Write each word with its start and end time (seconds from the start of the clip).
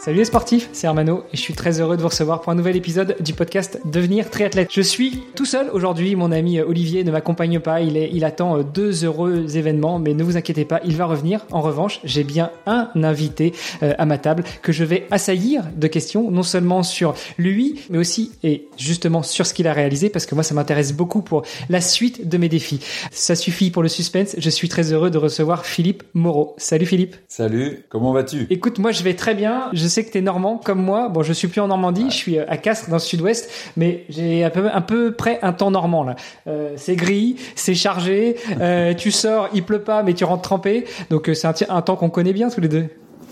Salut 0.00 0.18
les 0.18 0.24
sportifs, 0.26 0.68
c'est 0.72 0.86
Armano 0.86 1.24
et 1.32 1.36
je 1.36 1.40
suis 1.40 1.54
très 1.54 1.80
heureux 1.80 1.96
de 1.96 2.02
vous 2.02 2.08
recevoir 2.08 2.40
pour 2.40 2.52
un 2.52 2.54
nouvel 2.54 2.76
épisode 2.76 3.16
du 3.18 3.34
podcast 3.34 3.80
Devenir 3.84 4.30
triathlète. 4.30 4.68
Je 4.72 4.80
suis 4.80 5.24
tout 5.34 5.44
seul 5.44 5.68
aujourd'hui, 5.72 6.14
mon 6.14 6.30
ami 6.30 6.60
Olivier 6.60 7.02
ne 7.02 7.10
m'accompagne 7.10 7.58
pas, 7.58 7.80
il, 7.80 7.96
est, 7.96 8.08
il 8.12 8.24
attend 8.24 8.62
deux 8.62 9.04
heureux 9.04 9.56
événements, 9.56 9.98
mais 9.98 10.14
ne 10.14 10.22
vous 10.22 10.36
inquiétez 10.36 10.64
pas, 10.64 10.80
il 10.84 10.96
va 10.96 11.06
revenir. 11.06 11.44
En 11.50 11.60
revanche, 11.62 11.98
j'ai 12.04 12.22
bien 12.22 12.52
un 12.66 12.90
invité 12.94 13.52
euh, 13.82 13.92
à 13.98 14.06
ma 14.06 14.18
table 14.18 14.44
que 14.62 14.70
je 14.70 14.84
vais 14.84 15.08
assaillir 15.10 15.64
de 15.74 15.88
questions, 15.88 16.30
non 16.30 16.44
seulement 16.44 16.84
sur 16.84 17.14
lui, 17.36 17.80
mais 17.90 17.98
aussi 17.98 18.30
et 18.44 18.68
justement 18.78 19.24
sur 19.24 19.46
ce 19.46 19.52
qu'il 19.52 19.66
a 19.66 19.72
réalisé, 19.72 20.10
parce 20.10 20.26
que 20.26 20.36
moi 20.36 20.44
ça 20.44 20.54
m'intéresse 20.54 20.92
beaucoup 20.92 21.22
pour 21.22 21.42
la 21.68 21.80
suite 21.80 22.28
de 22.28 22.38
mes 22.38 22.48
défis. 22.48 22.78
Ça 23.10 23.34
suffit 23.34 23.72
pour 23.72 23.82
le 23.82 23.88
suspense, 23.88 24.36
je 24.38 24.50
suis 24.50 24.68
très 24.68 24.92
heureux 24.92 25.10
de 25.10 25.18
recevoir 25.18 25.66
Philippe 25.66 26.04
Moreau. 26.14 26.54
Salut 26.56 26.86
Philippe. 26.86 27.16
Salut, 27.26 27.84
comment 27.88 28.12
vas-tu? 28.12 28.46
Écoute, 28.48 28.78
moi 28.78 28.92
je 28.92 29.02
vais 29.02 29.14
très 29.14 29.34
bien. 29.34 29.70
Je 29.72 29.87
sais 29.88 30.04
que 30.04 30.10
tu 30.10 30.18
es 30.18 30.20
normand 30.20 30.60
comme 30.62 30.82
moi. 30.82 31.08
Bon, 31.08 31.22
je 31.22 31.32
suis 31.32 31.48
plus 31.48 31.60
en 31.60 31.68
Normandie, 31.68 32.06
je 32.10 32.16
suis 32.16 32.38
à 32.38 32.56
Castres 32.56 32.88
dans 32.88 32.96
le 32.96 33.00
sud-ouest, 33.00 33.50
mais 33.76 34.04
j'ai 34.08 34.44
un 34.44 34.50
peu, 34.50 34.68
un 34.72 34.80
peu 34.80 35.12
près 35.12 35.38
un 35.42 35.52
temps 35.52 35.70
normand 35.70 36.04
là. 36.04 36.16
Euh, 36.46 36.72
c'est 36.76 36.96
gris, 36.96 37.36
c'est 37.54 37.74
chargé, 37.74 38.36
euh, 38.60 38.94
tu 38.94 39.10
sors, 39.10 39.48
il 39.54 39.64
pleut 39.64 39.82
pas, 39.82 40.02
mais 40.02 40.14
tu 40.14 40.24
rentres 40.24 40.42
trempé. 40.42 40.84
Donc 41.10 41.28
euh, 41.28 41.34
c'est 41.34 41.46
un, 41.46 41.54
un 41.68 41.82
temps 41.82 41.96
qu'on 41.96 42.10
connaît 42.10 42.32
bien 42.32 42.48
tous 42.48 42.60
les 42.60 42.68
deux. 42.68 42.86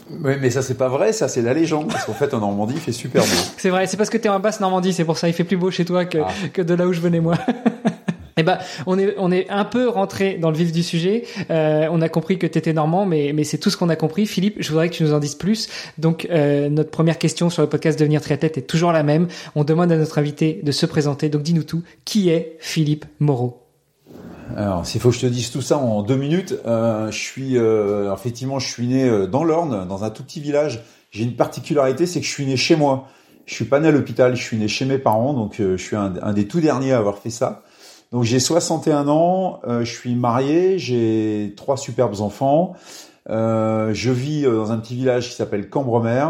Oui, 0.09 0.35
mais 0.41 0.51
ça 0.51 0.63
c'est 0.63 0.77
pas 0.77 0.89
vrai, 0.89 1.13
ça 1.13 1.29
c'est 1.29 1.43
la 1.43 1.53
légende. 1.53 1.89
Parce 1.89 2.05
qu'en 2.05 2.13
fait 2.13 2.33
en 2.33 2.39
Normandie 2.39 2.75
il 2.77 2.81
fait 2.81 2.93
super 2.93 3.23
beau. 3.23 3.29
c'est 3.57 3.71
vrai, 3.71 3.87
c'est 3.87 3.97
parce 3.97 4.11
que 4.11 4.19
tu 4.19 4.27
es 4.27 4.31
en 4.31 4.41
basse 4.41 4.61
Normandie, 4.61 4.93
c'est 4.93 5.05
pour 5.05 5.19
ça 5.19 5.29
il 5.29 5.35
fait 5.35 5.45
plus 5.45 5.57
beau 5.57 5.71
chez 5.71 5.85
toi 5.85 6.05
que, 6.05 6.19
ah. 6.19 6.29
que 6.53 6.63
de 6.63 6.75
là 6.75 6.87
où 6.87 6.93
je 6.93 7.01
venais 7.01 7.21
moi. 7.21 7.35
Eh 8.39 8.43
ben, 8.43 8.59
on 8.87 8.99
est 8.99 9.15
on 9.17 9.33
est 9.33 9.49
un 9.49 9.65
peu 9.65 9.89
rentré 9.89 10.35
dans 10.35 10.51
le 10.51 10.59
vif 10.59 10.71
du 10.71 10.83
sujet. 10.83 11.25
Euh, 11.49 11.89
on 11.91 12.03
a 12.03 12.11
compris 12.11 12.39
que 12.39 12.47
tu 12.47 12.59
étais 12.59 12.75
normand, 12.75 13.07
mais 13.07 13.33
mais 13.35 13.45
c'est 13.45 13.57
tout 13.57 13.71
ce 13.71 13.79
qu'on 13.79 13.89
a 13.89 13.97
compris. 13.97 14.27
Philippe, 14.27 14.57
je 14.59 14.69
voudrais 14.69 14.91
que 14.91 14.95
tu 14.95 15.05
nous 15.05 15.15
en 15.15 15.21
dises 15.21 15.37
plus. 15.37 15.71
Donc, 15.97 16.29
euh, 16.31 16.69
notre 16.69 16.91
première 16.91 17.17
question 17.17 17.49
sur 17.49 17.63
le 17.63 17.69
podcast 17.71 17.99
Devenir 17.99 18.21
triathlète 18.21 18.59
est 18.59 18.67
toujours 18.67 18.93
la 18.93 19.03
même. 19.03 19.29
On 19.55 19.65
demande 19.65 19.91
à 19.91 19.97
notre 19.97 20.19
invité 20.19 20.61
de 20.63 20.71
se 20.71 20.85
présenter. 20.85 21.31
Donc, 21.31 21.45
dis-nous 21.45 21.63
tout. 21.63 21.83
Qui 22.05 22.29
est 22.29 22.59
Philippe 22.61 23.07
Moreau? 23.21 23.63
Alors, 24.55 24.85
s'il 24.85 25.01
faut 25.01 25.09
que 25.09 25.17
je 25.17 25.23
te 25.23 25.27
dise 25.27 25.51
tout 25.51 25.63
ça 25.63 25.79
en 25.79 26.03
deux 26.03 26.17
minutes, 26.17 26.57
euh, 26.67 27.11
je 27.11 27.19
suis 27.19 27.57
euh, 27.57 28.13
effectivement, 28.13 28.59
je 28.59 28.69
suis 28.69 28.87
né 28.87 29.09
euh, 29.09 29.27
dans 29.27 29.45
l'Orne, 29.45 29.89
dans 29.89 30.05
un 30.05 30.11
tout 30.11 30.23
petit 30.23 30.41
village. 30.41 30.83
J'ai 31.11 31.25
une 31.25 31.37
particularité, 31.37 32.05
c'est 32.05 32.21
que 32.21 32.27
je 32.27 32.31
suis 32.31 32.45
né 32.45 32.59
chez 32.59 32.77
moi. 32.77 33.09
Je 33.47 33.55
suis 33.55 33.65
pas 33.65 33.81
né 33.81 33.89
à 33.89 33.93
l'hôpital, 33.93 34.37
je 34.37 34.43
suis 34.43 34.59
né 34.59 34.69
chez 34.69 34.85
mes 34.85 34.99
parents, 34.99 35.33
donc 35.33 35.55
je 35.59 35.77
suis 35.77 35.97
un, 35.97 36.15
un, 36.21 36.33
des 36.35 36.47
tout 36.49 36.61
derniers 36.61 36.93
à 36.93 36.99
avoir 36.99 37.19
fait 37.19 37.31
ça. 37.31 37.63
Donc 38.13 38.23
j'ai 38.23 38.39
61 38.39 39.09
ans, 39.09 39.61
euh, 39.67 39.85
je 39.85 39.93
suis 39.93 40.15
marié, 40.15 40.79
j'ai 40.79 41.55
trois 41.57 41.77
superbes 41.77 42.21
enfants. 42.21 42.75
Euh, 43.29 43.93
je 43.93 44.13
vis 44.13 44.47
euh, 44.47 44.57
dans 44.57 44.71
un 44.71 44.79
petit 44.79 44.95
village 44.95 45.29
qui 45.29 45.35
s'appelle 45.35 45.69
Cambremer. 45.69 46.27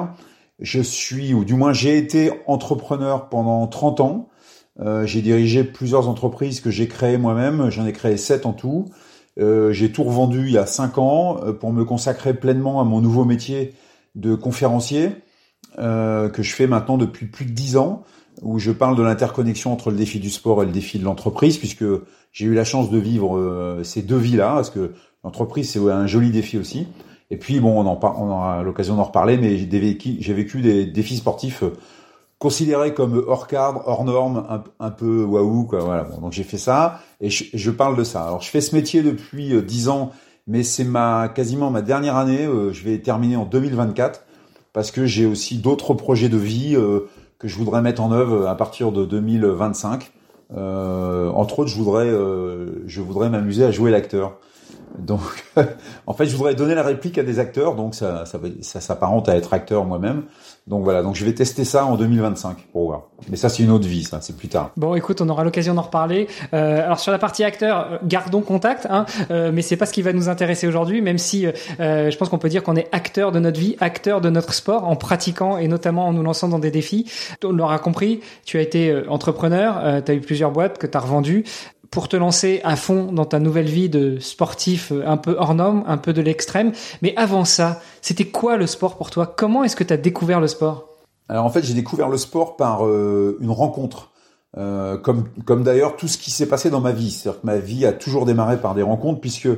Je 0.59 0.81
suis, 0.81 1.35
ou 1.35 1.45
du 1.45 1.55
moins 1.55 1.75
j'ai 1.75 1.99
été 1.99 2.31
entrepreneur 2.47 3.29
pendant 3.29 3.67
30 3.67 4.01
ans. 4.01 4.29
j'ai 5.05 5.21
dirigé 5.21 5.65
plusieurs 5.65 6.09
entreprises 6.09 6.61
que 6.61 6.71
j'ai 6.71 6.89
créées 6.89 7.19
moi-même. 7.19 7.69
J'en 7.71 7.87
ai 7.87 7.93
créé 7.93 8.17
sept 8.17 8.47
en 8.47 8.55
tout. 8.55 8.87
j'ai 9.37 9.93
tout 9.93 10.03
revendu 10.03 10.47
il 10.47 10.53
y 10.53 10.59
a 10.59 10.65
cinq 10.65 10.97
ans 10.97 11.39
pour 11.61 11.73
me 11.75 11.85
consacrer 11.85 12.33
pleinement 12.33 12.81
à 12.81 12.85
mon 12.85 13.03
nouveau 13.03 13.27
métier 13.27 13.75
de 14.15 14.35
conférencier 14.35 15.11
que 15.77 16.43
je 16.43 16.55
fais 16.55 16.67
maintenant 16.67 16.97
depuis 16.97 17.27
plus 17.27 17.45
de 17.45 17.51
dix 17.51 17.77
ans 17.77 18.05
où 18.43 18.59
je 18.59 18.71
parle 18.71 18.97
de 18.97 19.03
l'interconnexion 19.03 19.73
entre 19.73 19.91
le 19.91 19.97
défi 19.97 20.21
du 20.21 20.31
sport 20.31 20.63
et 20.63 20.67
le 20.67 20.73
défi 20.73 20.99
de 20.99 21.05
l'entreprise, 21.05 21.57
puisque 21.57 21.85
j'ai 22.33 22.47
eu 22.47 22.55
la 22.55 22.65
chance 22.65 22.91
de 22.91 22.99
vivre 22.99 23.39
euh, 23.39 23.83
ces 23.83 24.03
deux 24.03 24.19
vies-là, 24.19 24.55
parce 24.55 24.71
que 24.71 24.93
l'entreprise 25.25 25.71
c'est 25.71 25.79
un 25.91 26.07
joli 26.07 26.31
défi 26.31 26.59
aussi. 26.59 26.87
Et 27.31 27.39
puis 27.39 27.61
bon, 27.61 27.81
on, 27.81 27.87
en 27.87 27.99
on 28.03 28.31
aura 28.31 28.63
l'occasion 28.63 28.97
d'en 28.97 29.05
reparler, 29.05 29.37
mais 29.39 29.57
j'ai 29.57 30.35
vécu, 30.35 30.61
des 30.61 30.87
défis 30.87 31.17
sportifs 31.17 31.63
euh, 31.63 31.73
considérés 32.39 32.93
comme 32.95 33.25
hors 33.27 33.47
cadre, 33.47 33.83
hors 33.87 34.05
norme, 34.05 34.45
un, 34.49 34.63
un 34.79 34.91
peu 34.91 35.25
waouh 35.25 35.65
quoi. 35.65 35.81
Voilà. 35.81 36.05
Donc 36.21 36.33
j'ai 36.33 36.45
fait 36.45 36.59
ça 36.59 37.01
et 37.21 37.31
je, 37.31 37.45
je, 37.55 37.71
parle 37.71 37.97
de 37.97 38.05
ça. 38.05 38.25
Alors 38.25 38.43
je 38.43 38.51
fais 38.51 38.61
ce 38.61 38.75
métier 38.77 39.03
depuis 39.03 39.55
euh, 39.55 39.63
dix 39.63 39.89
ans, 39.89 40.13
mais 40.47 40.63
c'est 40.63 40.85
ma 40.85 41.29
quasiment 41.29 41.71
ma 41.71 41.83
dernière 41.83 42.17
année. 42.17 42.45
je 42.45 42.85
vais 42.85 42.99
terminer 42.99 43.37
en 43.37 43.47
2024 43.47 44.25
parce 44.73 44.91
que 44.91 45.07
j'ai 45.07 45.25
aussi 45.25 45.57
d'autres 45.57 45.95
projets 45.95 46.29
de 46.29 46.37
vie 46.37 46.77
que 47.39 47.49
je 47.49 47.57
voudrais 47.57 47.83
mettre 47.83 48.03
en 48.03 48.13
œuvre 48.13 48.49
à 48.49 48.57
partir 48.57 48.93
de 48.93 49.05
2025. 49.05 50.13
Euh, 50.57 51.29
entre 51.31 51.61
autres, 51.61 51.71
je 51.71 51.77
voudrais, 51.77 52.07
euh, 52.07 52.83
je 52.87 53.01
voudrais 53.01 53.29
m'amuser 53.29 53.65
à 53.65 53.71
jouer 53.71 53.91
l'acteur. 53.91 54.39
Donc, 54.99 55.21
en 56.07 56.15
fait, 56.15 56.27
je 56.27 56.37
voudrais 56.37 56.55
donner 56.55 56.75
la 56.75 56.83
réplique 56.83 57.19
à 57.19 57.23
des 57.23 57.39
acteurs, 57.39 57.75
donc 57.75 57.95
ça, 57.95 58.25
ça, 58.27 58.39
ça 58.61 58.81
s'apparente 58.81 59.29
à 59.29 59.37
être 59.37 59.53
acteur 59.53 59.85
moi-même. 59.85 60.25
Donc 60.67 60.83
voilà, 60.83 61.05
donc 61.05 61.15
je 61.15 61.25
vais 61.25 61.33
tester 61.33 61.65
ça 61.65 61.87
en 61.87 61.97
2025 61.97 62.57
pour 62.73 62.87
voir. 62.87 63.03
Mais 63.29 63.37
ça, 63.37 63.49
c'est 63.49 63.63
une 63.63 63.71
autre 63.71 63.87
vie, 63.87 64.03
ça, 64.03 64.21
c'est 64.21 64.37
plus 64.37 64.49
tard. 64.49 64.73
Bon, 64.77 64.97
écoute, 64.97 65.21
on 65.21 65.29
aura 65.29 65.45
l'occasion 65.45 65.75
d'en 65.75 65.83
reparler. 65.83 66.27
Euh, 66.55 66.85
alors 66.85 66.99
sur 66.99 67.13
la 67.13 67.19
partie 67.19 67.45
acteur, 67.45 67.93
euh, 67.93 67.99
gardons 68.03 68.41
contact, 68.41 68.89
hein, 68.91 69.07
euh, 69.31 69.53
mais 69.55 69.63
c'est 69.63 69.77
pas 69.77 69.87
ce 69.87 69.93
qui 69.93 70.03
va 70.03 70.13
nous 70.13 70.29
intéresser 70.29 70.67
aujourd'hui, 70.67 71.03
même 71.03 71.19
si 71.19 71.47
euh, 71.47 72.11
je 72.11 72.17
pense 72.19 72.29
qu'on 72.31 72.39
peut 72.39 72.49
dire 72.49 72.65
qu'on 72.65 72.75
est 72.75 72.89
acteur 72.91 73.31
de 73.31 73.39
notre 73.39 73.61
vie, 73.61 73.77
acteur 73.79 74.21
de 74.21 74.29
notre 74.29 74.53
sport, 74.55 74.89
en 74.89 74.97
pratiquant 74.97 75.57
et 75.57 75.69
notamment 75.69 76.09
en 76.09 76.13
nous 76.13 76.25
lançant 76.25 76.49
dans 76.49 76.59
des 76.59 76.73
défis. 76.73 77.09
On 77.45 77.53
l'aura 77.53 77.79
compris, 77.79 78.21
tu 78.45 78.59
as 78.59 78.63
été 78.63 79.03
entrepreneur, 79.09 80.03
tu 80.05 80.11
as 80.11 80.15
eu 80.17 80.21
plusieurs 80.21 80.51
boîtes 80.51 80.79
que 80.79 80.89
tu 80.89 80.97
as 80.97 81.01
revendues 81.01 81.45
pour 81.97 82.09
te 82.09 82.17
lancer 82.19 82.61
à 82.63 82.77
fond 82.77 83.11
dans 83.11 83.25
ta 83.25 83.39
nouvelle 83.39 83.71
vie 83.71 83.89
de 83.89 84.19
sportif 84.19 84.93
euh, 84.93 85.03
un 85.07 85.17
peu 85.17 85.35
hors 85.39 85.55
norme, 85.55 85.83
un 85.87 85.97
peu 85.97 86.13
de 86.13 86.21
l'extrême. 86.21 86.73
Mais 87.01 87.15
avant 87.17 87.47
ça, 87.47 87.81
c'était 88.03 88.27
quoi 88.27 88.59
le 88.59 88.67
sport 88.67 88.99
pour 88.99 89.09
toi? 89.09 89.25
Comment 89.35 89.65
est-ce 89.65 89.77
que 89.77 89.83
tu 89.83 89.95
as 89.95 89.97
découvert 89.97 90.39
le 90.39 90.47
sport? 90.47 90.91
Alors 91.31 91.47
en 91.47 91.49
fait, 91.49 91.65
j'ai 91.65 91.73
découvert 91.73 92.11
le 92.11 92.19
sport 92.19 92.59
par 92.59 92.87
euh, 92.87 93.39
une 93.41 93.51
rencontre. 93.51 94.11
Euh, 94.59 94.99
comme 94.99 95.25
comme 95.47 95.65
d'ailleurs 95.65 95.97
tout 95.97 96.07
ce 96.07 96.19
qui 96.19 96.31
s'est 96.31 96.45
passé 96.45 96.69
dans 96.69 96.83
ma 96.83 96.93
vie. 96.93 97.11
C'est-à-dire 97.11 97.41
que 97.41 97.47
ma 97.47 97.57
vie 97.57 97.87
a 97.87 97.95
toujours 97.95 98.27
démarré 98.27 98.61
par 98.61 98.75
des 98.75 98.83
rencontres, 98.83 99.23
puisque, 99.23 99.49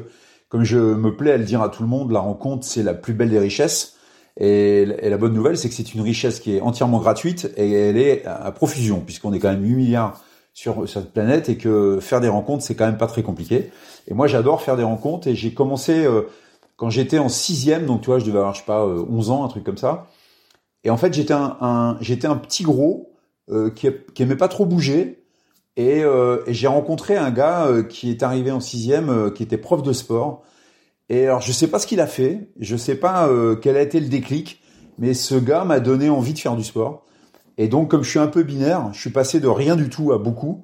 comme 0.49 0.62
je 0.62 0.78
me 0.78 1.16
plais 1.16 1.32
à 1.32 1.38
le 1.38 1.44
dire 1.44 1.60
à 1.60 1.69
tout 1.69 1.82
le 1.82 1.88
monde, 1.88 2.12
la 2.12 2.20
rencontre, 2.20 2.65
c'est 2.65 2.84
la 2.84 2.94
plus 2.94 3.15
belle 3.15 3.31
des 3.31 3.41
richesses. 3.41 3.97
Et, 4.37 4.82
et 4.82 5.10
la 5.10 5.16
bonne 5.16 5.34
nouvelle, 5.34 5.59
c'est 5.59 5.69
que 5.69 5.75
c'est 5.75 5.93
une 5.93 6.03
richesse 6.03 6.38
qui 6.38 6.55
est 6.55 6.60
entièrement 6.60 7.00
gratuite 7.00 7.50
et 7.56 7.72
elle 7.72 7.97
est 7.97 8.25
à 8.26 8.53
profusion, 8.53 9.00
puisqu'on 9.00 9.32
est 9.32 9.41
quand 9.41 9.50
même 9.50 9.65
8 9.65 9.75
milliards 9.75 10.22
sur 10.58 10.88
cette 10.88 11.12
planète 11.12 11.48
et 11.48 11.56
que 11.56 12.00
faire 12.00 12.20
des 12.20 12.26
rencontres 12.26 12.64
c'est 12.64 12.74
quand 12.74 12.86
même 12.86 12.98
pas 12.98 13.06
très 13.06 13.22
compliqué. 13.22 13.70
Et 14.08 14.14
moi 14.14 14.26
j'adore 14.26 14.60
faire 14.60 14.76
des 14.76 14.82
rencontres 14.82 15.28
et 15.28 15.36
j'ai 15.36 15.54
commencé 15.54 16.04
euh, 16.04 16.22
quand 16.74 16.91
j'étais 16.91 17.19
en 17.19 17.28
sixième, 17.28 17.86
donc 17.86 18.00
tu 18.00 18.06
vois 18.06 18.19
je 18.19 18.24
devais 18.24 18.38
avoir 18.38 18.54
je 18.54 18.58
sais 18.58 18.66
pas 18.66 18.84
11 18.84 19.30
euh, 19.30 19.32
ans 19.32 19.44
un 19.44 19.48
truc 19.48 19.62
comme 19.62 19.76
ça. 19.76 20.08
Et 20.82 20.91
en 20.91 20.96
fait 20.96 21.14
j'étais 21.14 21.32
un, 21.32 21.96
j'étais 22.00 22.26
un 22.26 22.34
petit 22.34 22.64
gros 22.64 23.12
euh, 23.50 23.70
qui, 23.70 23.86
qui 24.12 24.22
aimait 24.24 24.34
pas 24.34 24.48
trop 24.48 24.66
bouger 24.66 25.22
et, 25.76 26.00
et 26.00 26.54
j'ai 26.54 26.66
rencontré 26.66 27.16
un 27.16 27.30
gars 27.30 27.69
qui 27.88 28.10
est 28.10 28.25
arrivé 28.25 28.50
en 28.50 28.58
sixième 28.58 29.32
qui 29.32 29.44
était 29.44 29.58
prof 29.58 29.80
de 29.84 29.92
sport. 29.92 30.42
Et 31.08 31.26
alors 31.26 31.40
je 31.40 31.52
sais 31.52 31.69
pas 31.69 31.78
ce 31.78 31.86
qu'il 31.86 32.00
a 32.00 32.08
fait, 32.08 32.50
je 32.58 32.76
sais 32.76 32.96
pas 32.96 33.30
quel 33.62 33.76
a 33.76 33.82
été 33.82 34.00
le 34.00 34.08
déclic, 34.08 34.60
mais 34.98 35.14
ce 35.14 35.36
gars 35.36 35.62
m'a 35.62 35.78
donné 35.78 36.10
envie 36.10 36.34
de 36.34 36.40
faire 36.40 36.56
du 36.56 36.64
sport. 36.64 37.04
Et 37.58 37.69
donc, 37.69 37.91
comme 37.91 38.04
je 38.04 38.10
suis 38.10 38.19
un 38.19 38.28
peu 38.28 38.44
binaire, 38.44 38.88
je 38.92 39.00
suis 39.00 39.10
passé 39.10 39.41
de 39.41 39.48
rien 39.48 39.76
du 39.76 39.91
tout 39.91 40.12
à 40.12 40.19
beaucoup. 40.19 40.62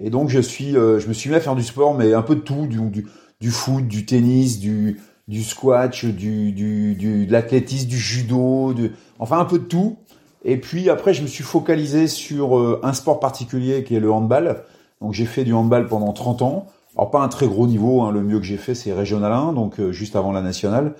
Et 0.00 0.08
donc, 0.08 0.28
je 0.28 0.38
suis, 0.38 0.76
euh, 0.76 1.00
je 1.00 1.08
me 1.08 1.12
suis 1.12 1.28
mis 1.28 1.36
à 1.36 1.40
faire 1.40 1.56
du 1.56 1.64
sport, 1.64 1.94
mais 1.94 2.14
un 2.14 2.22
peu 2.22 2.36
de 2.36 2.40
tout, 2.40 2.66
du, 2.66 2.78
du, 2.90 3.06
du 3.40 3.50
foot, 3.50 3.86
du 3.86 4.06
tennis, 4.06 4.60
du, 4.60 5.00
du 5.26 5.42
squash, 5.42 6.04
du, 6.04 6.52
du, 6.52 6.94
du 6.94 7.26
de 7.26 7.32
l'athlétisme, 7.32 7.88
du 7.88 7.98
judo, 7.98 8.72
de, 8.72 8.92
enfin 9.18 9.38
un 9.38 9.44
peu 9.44 9.58
de 9.58 9.64
tout. 9.64 9.98
Et 10.44 10.56
puis 10.56 10.88
après, 10.88 11.12
je 11.12 11.22
me 11.22 11.26
suis 11.26 11.42
focalisé 11.42 12.06
sur 12.06 12.56
euh, 12.56 12.80
un 12.84 12.92
sport 12.92 13.18
particulier 13.18 13.82
qui 13.82 13.96
est 13.96 14.00
le 14.00 14.12
handball. 14.12 14.62
Donc, 15.00 15.14
j'ai 15.14 15.26
fait 15.26 15.42
du 15.42 15.52
handball 15.52 15.88
pendant 15.88 16.12
30 16.12 16.42
ans. 16.42 16.66
Alors 16.98 17.12
pas 17.12 17.20
un 17.20 17.28
très 17.28 17.46
gros 17.46 17.68
niveau, 17.68 18.02
hein, 18.02 18.10
le 18.10 18.22
mieux 18.22 18.40
que 18.40 18.44
j'ai 18.44 18.56
fait 18.56 18.74
c'est 18.74 18.92
régional 18.92 19.32
1, 19.32 19.52
donc 19.52 19.78
euh, 19.78 19.92
juste 19.92 20.16
avant 20.16 20.32
la 20.32 20.42
nationale. 20.42 20.94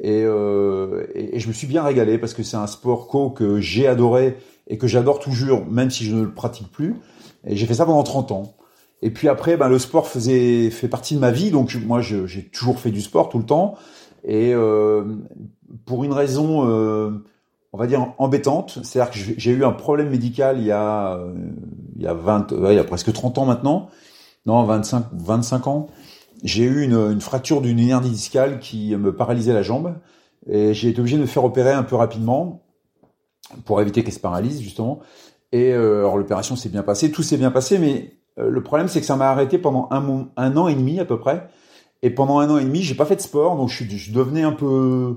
Et, 0.00 0.22
euh, 0.24 1.04
et, 1.14 1.38
je 1.38 1.46
me 1.46 1.52
suis 1.52 1.66
bien 1.66 1.82
régalé 1.82 2.16
parce 2.16 2.32
que 2.32 2.42
c'est 2.42 2.56
un 2.56 2.66
sport 2.66 3.06
co 3.06 3.28
que 3.28 3.60
j'ai 3.60 3.86
adoré 3.86 4.38
et 4.66 4.78
que 4.78 4.86
j'adore 4.86 5.18
toujours, 5.18 5.66
même 5.66 5.90
si 5.90 6.04
je 6.04 6.14
ne 6.14 6.22
le 6.22 6.32
pratique 6.32 6.70
plus. 6.70 6.96
Et 7.46 7.56
j'ai 7.56 7.66
fait 7.66 7.74
ça 7.74 7.86
pendant 7.86 8.02
30 8.02 8.32
ans. 8.32 8.54
Et 9.02 9.10
puis 9.10 9.28
après, 9.28 9.56
ben, 9.56 9.68
le 9.68 9.78
sport 9.78 10.06
faisait 10.06 10.70
fait 10.70 10.88
partie 10.88 11.14
de 11.14 11.20
ma 11.20 11.32
vie, 11.32 11.50
donc 11.50 11.76
moi 11.84 12.00
j'ai 12.00 12.48
toujours 12.48 12.78
fait 12.78 12.92
du 12.92 13.00
sport 13.00 13.28
tout 13.28 13.38
le 13.38 13.44
temps. 13.44 13.74
Et 14.24 14.54
euh, 14.54 15.04
pour 15.84 16.04
une 16.04 16.12
raison, 16.12 16.68
euh, 16.68 17.10
on 17.72 17.78
va 17.78 17.88
dire 17.88 18.14
embêtante, 18.18 18.78
c'est-à-dire 18.84 19.12
que 19.12 19.18
j'ai 19.36 19.50
eu 19.50 19.64
un 19.64 19.72
problème 19.72 20.10
médical 20.10 20.58
il 20.58 20.66
y 20.66 20.70
a 20.70 21.16
euh, 21.16 21.34
il 21.96 22.02
y 22.02 22.06
a 22.06 22.14
20, 22.14 22.52
il 22.52 22.74
y 22.74 22.78
a 22.78 22.84
presque 22.84 23.12
30 23.12 23.38
ans 23.38 23.44
maintenant, 23.44 23.88
non 24.46 24.62
25 24.62 25.06
25 25.12 25.66
ans. 25.66 25.88
j'ai 26.44 26.62
eu 26.62 26.84
une, 26.84 26.94
une 26.94 27.20
fracture 27.20 27.60
d'une 27.60 27.80
hernie 27.80 28.10
discale 28.10 28.60
qui 28.60 28.94
me 28.94 29.14
paralysait 29.14 29.52
la 29.52 29.62
jambe 29.62 29.94
et 30.48 30.74
j'ai 30.74 30.90
été 30.90 31.00
obligé 31.00 31.16
de 31.16 31.22
me 31.22 31.26
faire 31.26 31.44
opérer 31.44 31.72
un 31.72 31.82
peu 31.82 31.96
rapidement 31.96 32.61
pour 33.64 33.80
éviter 33.80 34.02
qu'elle 34.02 34.14
se 34.14 34.20
paralyse 34.20 34.60
justement. 34.60 35.00
Et 35.52 35.72
euh, 35.72 36.00
alors 36.00 36.16
l'opération 36.16 36.56
s'est 36.56 36.68
bien 36.68 36.82
passée, 36.82 37.10
tout 37.10 37.22
s'est 37.22 37.36
bien 37.36 37.50
passé, 37.50 37.78
mais 37.78 38.14
euh, 38.38 38.48
le 38.48 38.62
problème 38.62 38.88
c'est 38.88 39.00
que 39.00 39.06
ça 39.06 39.16
m'a 39.16 39.30
arrêté 39.30 39.58
pendant 39.58 39.88
un, 39.90 40.28
un 40.36 40.56
an 40.56 40.68
et 40.68 40.74
demi 40.74 40.98
à 41.00 41.04
peu 41.04 41.18
près. 41.18 41.48
Et 42.02 42.10
pendant 42.10 42.40
un 42.40 42.50
an 42.50 42.58
et 42.58 42.64
demi, 42.64 42.82
j'ai 42.82 42.94
pas 42.94 43.04
fait 43.04 43.16
de 43.16 43.20
sport, 43.20 43.56
donc 43.56 43.68
je, 43.68 43.84
je 43.84 44.12
devenais 44.12 44.42
un 44.42 44.52
peu, 44.52 45.16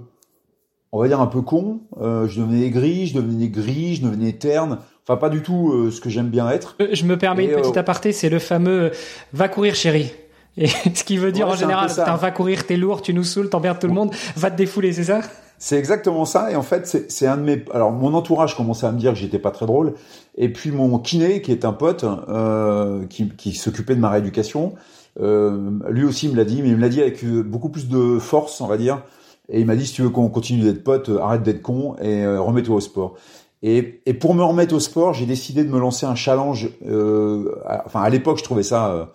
on 0.92 1.00
va 1.00 1.08
dire 1.08 1.20
un 1.20 1.28
peu 1.28 1.42
con. 1.42 1.82
Euh, 2.00 2.28
je 2.28 2.40
devenais 2.40 2.70
gris, 2.70 3.08
je 3.08 3.16
devenais 3.16 3.50
gris, 3.50 3.96
je 3.96 4.04
devenais 4.04 4.34
terne. 4.34 4.80
Enfin, 5.04 5.18
pas 5.18 5.30
du 5.30 5.42
tout 5.42 5.72
euh, 5.72 5.92
ce 5.92 6.00
que 6.00 6.10
j'aime 6.10 6.30
bien 6.30 6.50
être. 6.50 6.76
Je 6.92 7.06
me 7.06 7.18
permets 7.18 7.46
une 7.46 7.56
petite 7.56 7.78
aparté, 7.78 8.12
c'est 8.12 8.30
le 8.30 8.40
fameux 8.40 8.92
va 9.34 9.50
courir 9.50 9.74
chérie. 9.76 10.12
Et 10.58 10.68
ce 10.94 11.04
qui 11.04 11.18
veut 11.18 11.32
dire 11.32 11.48
en 11.48 11.56
général, 11.56 11.90
va 11.90 12.32
courir, 12.32 12.66
t'es 12.68 12.78
lourd, 12.78 13.02
tu 13.02 13.14
nous 13.14 13.24
saoules, 13.24 13.50
t'emmerdes 13.50 13.80
tout 13.80 13.88
le 13.88 13.94
monde, 13.94 14.14
va 14.36 14.52
te 14.52 14.56
défouler, 14.56 14.94
c'est 14.94 15.06
ça? 15.06 15.22
C'est 15.57 15.78
exactement 15.78 16.25
ça. 16.25 16.52
Et 16.52 16.56
en 16.56 16.62
fait, 16.62 16.86
c'est 17.10 17.28
un 17.28 17.38
de 17.38 17.44
mes. 17.44 17.66
Alors, 17.74 17.92
mon 17.92 18.13
entourage 18.13 18.56
commençait 18.56 18.86
à 18.86 18.92
me 18.92 19.00
dire 19.00 19.13
que 19.13 19.18
j'étais 19.18 19.40
pas 19.40 19.52
très 19.52 19.66
drôle. 19.66 19.94
Et 20.36 20.52
puis 20.52 20.72
mon 20.72 21.00
kiné, 21.00 21.42
qui 21.42 21.52
est 21.52 21.66
un 21.66 21.74
pote, 21.74 22.04
euh, 22.04 23.06
qui, 23.07 23.30
qui 23.30 23.54
s'occupait 23.54 23.96
de 23.96 24.02
ma 24.02 24.10
rééducation, 24.10 24.74
euh, 25.22 25.72
lui 25.90 26.04
aussi 26.04 26.28
me 26.28 26.36
l'a 26.36 26.44
dit, 26.44 26.62
mais 26.62 26.69
il 26.69 26.75
me 26.75 26.81
l'a 26.81 26.90
dit 26.90 27.02
avec 27.02 27.24
beaucoup 27.25 27.69
plus 27.69 27.88
de 27.88 28.19
force, 28.19 28.60
on 28.62 28.68
va 28.68 28.78
dire. 28.78 29.04
Et 29.50 29.62
il 29.62 29.66
m'a 29.66 29.75
dit 29.75 29.86
si 29.86 29.94
tu 29.94 30.02
veux 30.02 30.10
qu'on 30.10 30.30
continue 30.30 30.63
d'être 30.63 30.84
pote, 30.84 31.10
arrête 31.22 31.44
d'être 31.44 31.62
con 31.62 31.96
et 32.01 32.24
euh, 32.24 32.42
remets-toi 32.42 32.75
au 32.75 32.80
sport. 32.80 33.16
Et, 33.62 34.01
et, 34.06 34.13
pour 34.13 34.36
me 34.36 34.44
remettre 34.44 34.75
au 34.75 34.80
sport, 34.80 35.13
j'ai 35.13 35.25
décidé 35.25 35.63
de 35.63 35.69
me 35.69 35.80
lancer 35.80 36.06
un 36.06 36.16
challenge. 36.16 36.69
Euh, 36.86 37.56
enfin, 37.86 38.01
à 38.01 38.10
l'époque, 38.10 38.38
je 38.38 38.44
trouvais 38.44 38.63
ça 38.63 38.92
euh, 38.92 39.06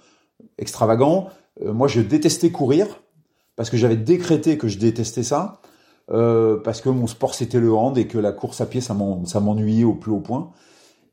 extravagant. 0.58 1.28
Euh, 1.62 1.72
moi, 1.72 1.88
je 1.88 2.00
détestais 2.00 2.50
courir 2.50 2.86
parce 3.56 3.70
que 3.70 3.76
j'avais 3.76 3.96
décrété 3.96 4.58
que 4.58 4.68
je 4.68 4.78
détestais 4.78 5.22
ça. 5.22 5.60
Euh, 6.12 6.56
parce 6.56 6.80
que 6.80 6.88
mon 6.88 7.06
sport 7.06 7.34
c'était 7.34 7.60
le 7.60 7.72
hand 7.72 7.96
et 7.96 8.06
que 8.08 8.18
la 8.18 8.32
course 8.32 8.60
à 8.60 8.66
pied 8.66 8.80
ça 8.80 8.94
m'ennuyait 8.94 9.84
au 9.84 9.94
plus 9.94 10.10
haut 10.10 10.20
point. 10.20 10.50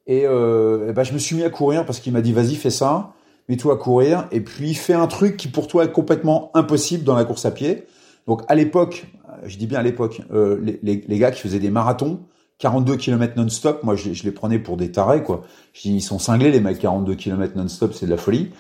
Et, 0.07 0.21
et 0.21 0.93
ben, 0.93 1.03
je 1.03 1.13
me 1.13 1.19
suis 1.19 1.35
mis 1.35 1.43
à 1.43 1.49
courir 1.49 1.85
parce 1.85 1.99
qu'il 1.99 2.13
m'a 2.13 2.21
dit 2.21 2.31
vas-y 2.33 2.55
fais 2.55 2.69
ça, 2.69 3.13
mets-toi 3.49 3.73
à 3.73 3.77
courir 3.77 4.27
et 4.31 4.41
puis 4.41 4.73
fais 4.73 4.93
un 4.93 5.07
truc 5.07 5.37
qui 5.37 5.47
pour 5.47 5.67
toi 5.67 5.85
est 5.85 5.91
complètement 5.91 6.51
impossible 6.53 7.03
dans 7.03 7.15
la 7.15 7.25
course 7.25 7.45
à 7.45 7.51
pied. 7.51 7.85
Donc 8.25 8.41
à 8.47 8.55
l'époque, 8.55 9.07
je 9.45 9.57
dis 9.57 9.67
bien 9.67 9.79
à 9.79 9.83
l'époque, 9.83 10.21
euh, 10.33 10.59
les, 10.83 11.19
gars 11.19 11.31
qui 11.31 11.41
faisaient 11.41 11.59
des 11.59 11.69
marathons, 11.69 12.19
42 12.59 12.97
km 12.97 13.33
non-stop, 13.37 13.83
moi 13.83 13.95
je, 13.95 14.13
je, 14.13 14.23
les 14.23 14.31
prenais 14.31 14.59
pour 14.59 14.77
des 14.77 14.91
tarés 14.91 15.23
quoi. 15.23 15.43
Je 15.73 15.81
dis 15.83 15.95
ils 15.95 16.01
sont 16.01 16.19
cinglés 16.19 16.51
les 16.51 16.59
mecs 16.59 16.79
42 16.79 17.15
km 17.15 17.55
non-stop, 17.55 17.93
c'est 17.93 18.05
de 18.05 18.11
la 18.11 18.17
folie. 18.17 18.51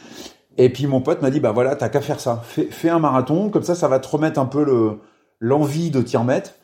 Et 0.57 0.69
puis 0.69 0.87
mon 0.87 1.01
pote 1.01 1.21
m'a 1.21 1.29
dit 1.29 1.39
bah 1.39 1.51
voilà 1.51 1.75
t'as 1.75 1.89
qu'à 1.89 2.01
faire 2.01 2.19
ça, 2.19 2.41
fais, 2.45 2.67
fais, 2.71 2.89
un 2.89 2.99
marathon 2.99 3.49
comme 3.49 3.63
ça 3.63 3.75
ça 3.75 3.87
va 3.87 3.99
te 3.99 4.07
remettre 4.07 4.39
un 4.39 4.45
peu 4.45 4.63
le 4.63 4.99
l'envie 5.39 5.91
de 5.91 6.01
t'y 6.01 6.17
remettre. 6.17 6.55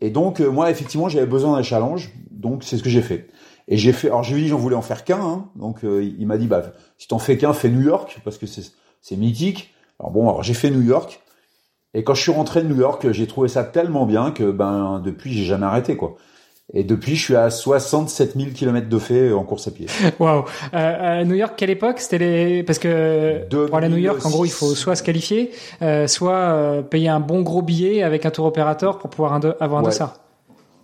Et 0.00 0.10
donc 0.10 0.40
euh, 0.40 0.50
moi 0.50 0.70
effectivement 0.70 1.08
j'avais 1.08 1.26
besoin 1.26 1.56
d'un 1.56 1.62
challenge, 1.62 2.10
donc 2.30 2.64
c'est 2.64 2.78
ce 2.78 2.82
que 2.82 2.90
j'ai 2.90 3.02
fait. 3.02 3.28
Et 3.68 3.76
j'ai 3.76 3.92
fait, 3.92 4.08
alors 4.08 4.22
je 4.22 4.34
lui 4.34 4.40
ai 4.40 4.44
dit 4.44 4.48
j'en 4.48 4.58
voulais 4.58 4.76
en 4.76 4.82
faire 4.82 5.04
qu'un, 5.04 5.20
hein, 5.20 5.48
donc 5.56 5.84
euh, 5.84 6.02
il 6.02 6.26
m'a 6.26 6.38
dit 6.38 6.46
bah 6.46 6.72
si 6.98 7.08
t'en 7.08 7.18
fais 7.18 7.36
qu'un 7.36 7.52
fais 7.52 7.68
New 7.68 7.82
York 7.82 8.20
parce 8.24 8.38
que 8.38 8.46
c'est 8.46 8.72
c'est 9.00 9.16
mythique. 9.16 9.74
Alors 9.98 10.10
bon 10.10 10.28
alors 10.28 10.42
j'ai 10.42 10.54
fait 10.54 10.70
New 10.70 10.82
York. 10.82 11.20
Et 11.92 12.04
quand 12.04 12.14
je 12.14 12.22
suis 12.22 12.30
rentré 12.32 12.62
de 12.62 12.68
New 12.68 12.78
York, 12.78 13.10
j'ai 13.10 13.26
trouvé 13.26 13.48
ça 13.48 13.64
tellement 13.64 14.06
bien 14.06 14.30
que 14.30 14.50
ben 14.50 15.00
depuis 15.04 15.32
j'ai 15.32 15.44
jamais 15.44 15.66
arrêté 15.66 15.96
quoi. 15.96 16.16
Et 16.72 16.84
depuis, 16.84 17.16
je 17.16 17.22
suis 17.22 17.36
à 17.36 17.50
67 17.50 18.36
000 18.36 18.50
km 18.54 18.88
de 18.88 18.98
fait 18.98 19.32
en 19.32 19.42
course 19.42 19.66
à 19.66 19.70
pied. 19.72 19.86
Waouh 20.20 20.44
euh, 20.74 21.20
À 21.20 21.24
New 21.24 21.34
York, 21.34 21.54
quelle 21.56 21.70
époque? 21.70 21.98
C'était 21.98 22.18
les 22.18 22.62
parce 22.62 22.78
que 22.78 23.44
pour 23.48 23.76
aller 23.76 23.86
à 23.86 23.90
New 23.90 23.96
York, 23.96 24.24
en 24.24 24.30
gros, 24.30 24.44
il 24.44 24.52
faut 24.52 24.74
soit 24.74 24.94
se 24.94 25.02
qualifier, 25.02 25.50
euh, 25.82 26.06
soit 26.06 26.32
euh, 26.32 26.82
payer 26.82 27.08
un 27.08 27.20
bon 27.20 27.42
gros 27.42 27.62
billet 27.62 28.02
avec 28.02 28.24
un 28.24 28.30
tour 28.30 28.46
opérateur 28.46 28.98
pour 28.98 29.10
pouvoir 29.10 29.34
un 29.34 29.40
avoir 29.58 29.80
un 29.80 29.84
ouais. 29.84 29.90
dossard. 29.90 30.20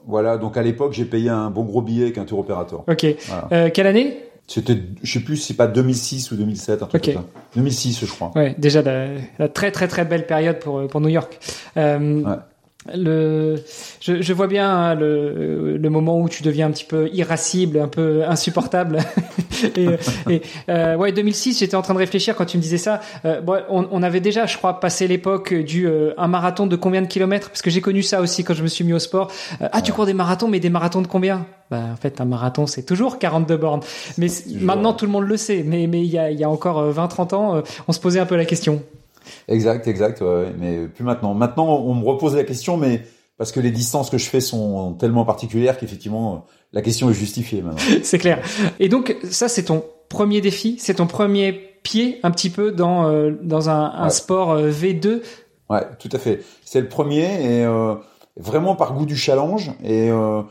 Voilà, 0.08 0.38
donc 0.38 0.56
à 0.56 0.62
l'époque, 0.62 0.92
j'ai 0.92 1.04
payé 1.04 1.30
un 1.30 1.50
bon 1.50 1.64
gros 1.64 1.82
billet 1.82 2.04
avec 2.04 2.18
un 2.18 2.24
tour 2.24 2.40
opérateur. 2.40 2.84
Ok. 2.88 3.06
Voilà. 3.26 3.48
Euh, 3.52 3.70
quelle 3.72 3.86
année? 3.86 4.18
C'était, 4.48 4.78
je 5.02 5.12
sais 5.12 5.24
plus 5.24 5.36
si 5.36 5.48
c'est 5.48 5.56
pas 5.56 5.66
2006 5.66 6.30
ou 6.30 6.36
2007, 6.36 6.82
un 6.82 6.86
truc 6.86 7.02
okay. 7.02 7.14
comme 7.14 7.22
ça. 7.22 7.28
2006, 7.56 8.04
je 8.04 8.06
crois. 8.06 8.30
Ouais, 8.36 8.54
déjà 8.58 8.82
la, 8.82 9.08
la, 9.40 9.48
très 9.48 9.72
très 9.72 9.88
très 9.88 10.04
belle 10.04 10.26
période 10.26 10.60
pour 10.60 10.86
pour 10.86 11.00
New 11.00 11.08
York. 11.08 11.38
Euh, 11.76 12.22
ouais 12.22 12.36
le, 12.94 13.56
je, 14.00 14.22
je, 14.22 14.32
vois 14.32 14.46
bien 14.46 14.68
hein, 14.68 14.94
le, 14.94 15.76
le, 15.76 15.90
moment 15.90 16.20
où 16.20 16.28
tu 16.28 16.42
deviens 16.42 16.66
un 16.66 16.70
petit 16.70 16.84
peu 16.84 17.08
irascible, 17.12 17.78
un 17.78 17.88
peu 17.88 18.24
insupportable. 18.26 18.98
et, 19.76 19.88
et 20.30 20.42
euh, 20.68 20.96
ouais, 20.96 21.12
2006, 21.12 21.58
j'étais 21.58 21.76
en 21.76 21.82
train 21.82 21.94
de 21.94 21.98
réfléchir 21.98 22.36
quand 22.36 22.44
tu 22.44 22.56
me 22.56 22.62
disais 22.62 22.78
ça. 22.78 23.00
Euh, 23.24 23.40
bon, 23.40 23.60
on, 23.68 23.88
on, 23.90 24.02
avait 24.02 24.20
déjà, 24.20 24.46
je 24.46 24.56
crois, 24.56 24.80
passé 24.80 25.08
l'époque 25.08 25.54
du 25.54 25.86
euh, 25.86 26.12
un 26.18 26.28
marathon 26.28 26.66
de 26.66 26.76
combien 26.76 27.02
de 27.02 27.06
kilomètres? 27.06 27.48
Parce 27.50 27.62
que 27.62 27.70
j'ai 27.70 27.80
connu 27.80 28.02
ça 28.02 28.20
aussi 28.20 28.44
quand 28.44 28.54
je 28.54 28.62
me 28.62 28.68
suis 28.68 28.84
mis 28.84 28.92
au 28.92 28.98
sport. 28.98 29.30
Euh, 29.60 29.68
ah, 29.72 29.82
tu 29.82 29.92
cours 29.92 30.06
des 30.06 30.14
marathons, 30.14 30.48
mais 30.48 30.60
des 30.60 30.70
marathons 30.70 31.02
de 31.02 31.08
combien? 31.08 31.46
Bah, 31.70 31.80
en 31.92 31.96
fait, 31.96 32.20
un 32.20 32.24
marathon, 32.26 32.66
c'est 32.66 32.84
toujours 32.84 33.18
42 33.18 33.56
bornes. 33.56 33.80
Mais 34.18 34.28
maintenant, 34.60 34.92
tout 34.92 35.06
le 35.06 35.12
monde 35.12 35.26
le 35.26 35.36
sait. 35.36 35.64
Mais 35.66 35.86
mais 35.86 36.02
il 36.02 36.10
y 36.10 36.18
a, 36.18 36.30
il 36.30 36.38
y 36.38 36.44
a 36.44 36.50
encore 36.50 36.92
20-30 36.92 37.34
ans, 37.34 37.62
on 37.88 37.92
se 37.92 38.00
posait 38.00 38.20
un 38.20 38.26
peu 38.26 38.36
la 38.36 38.44
question. 38.44 38.82
Exact, 39.48 39.86
exact. 39.86 40.20
Ouais, 40.20 40.52
mais 40.58 40.86
plus 40.88 41.04
maintenant. 41.04 41.34
Maintenant, 41.34 41.66
on 41.66 41.94
me 41.94 42.04
repose 42.04 42.36
la 42.36 42.44
question, 42.44 42.76
mais 42.76 43.02
parce 43.38 43.52
que 43.52 43.60
les 43.60 43.70
distances 43.70 44.10
que 44.10 44.18
je 44.18 44.28
fais 44.28 44.40
sont 44.40 44.94
tellement 44.94 45.24
particulières 45.24 45.78
qu'effectivement, 45.78 46.46
la 46.72 46.82
question 46.82 47.10
est 47.10 47.14
justifiée 47.14 47.62
maintenant. 47.62 47.80
c'est 48.02 48.18
clair. 48.18 48.42
Et 48.80 48.88
donc, 48.88 49.16
ça, 49.30 49.48
c'est 49.48 49.64
ton 49.64 49.84
premier 50.08 50.40
défi, 50.40 50.76
c'est 50.78 50.94
ton 50.94 51.06
premier 51.06 51.52
pied 51.82 52.18
un 52.22 52.30
petit 52.30 52.50
peu 52.50 52.72
dans 52.72 53.08
euh, 53.08 53.32
dans 53.42 53.70
un, 53.70 53.92
un 53.92 54.04
ouais. 54.04 54.10
sport 54.10 54.52
euh, 54.52 54.70
V2. 54.70 55.20
Ouais, 55.68 55.82
tout 55.98 56.08
à 56.12 56.18
fait. 56.18 56.42
C'est 56.64 56.80
le 56.80 56.88
premier 56.88 57.24
et 57.24 57.64
euh, 57.64 57.94
vraiment 58.36 58.76
par 58.76 58.94
goût 58.94 59.06
du 59.06 59.16
challenge. 59.16 59.72
Et 59.84 60.10
euh, 60.10 60.42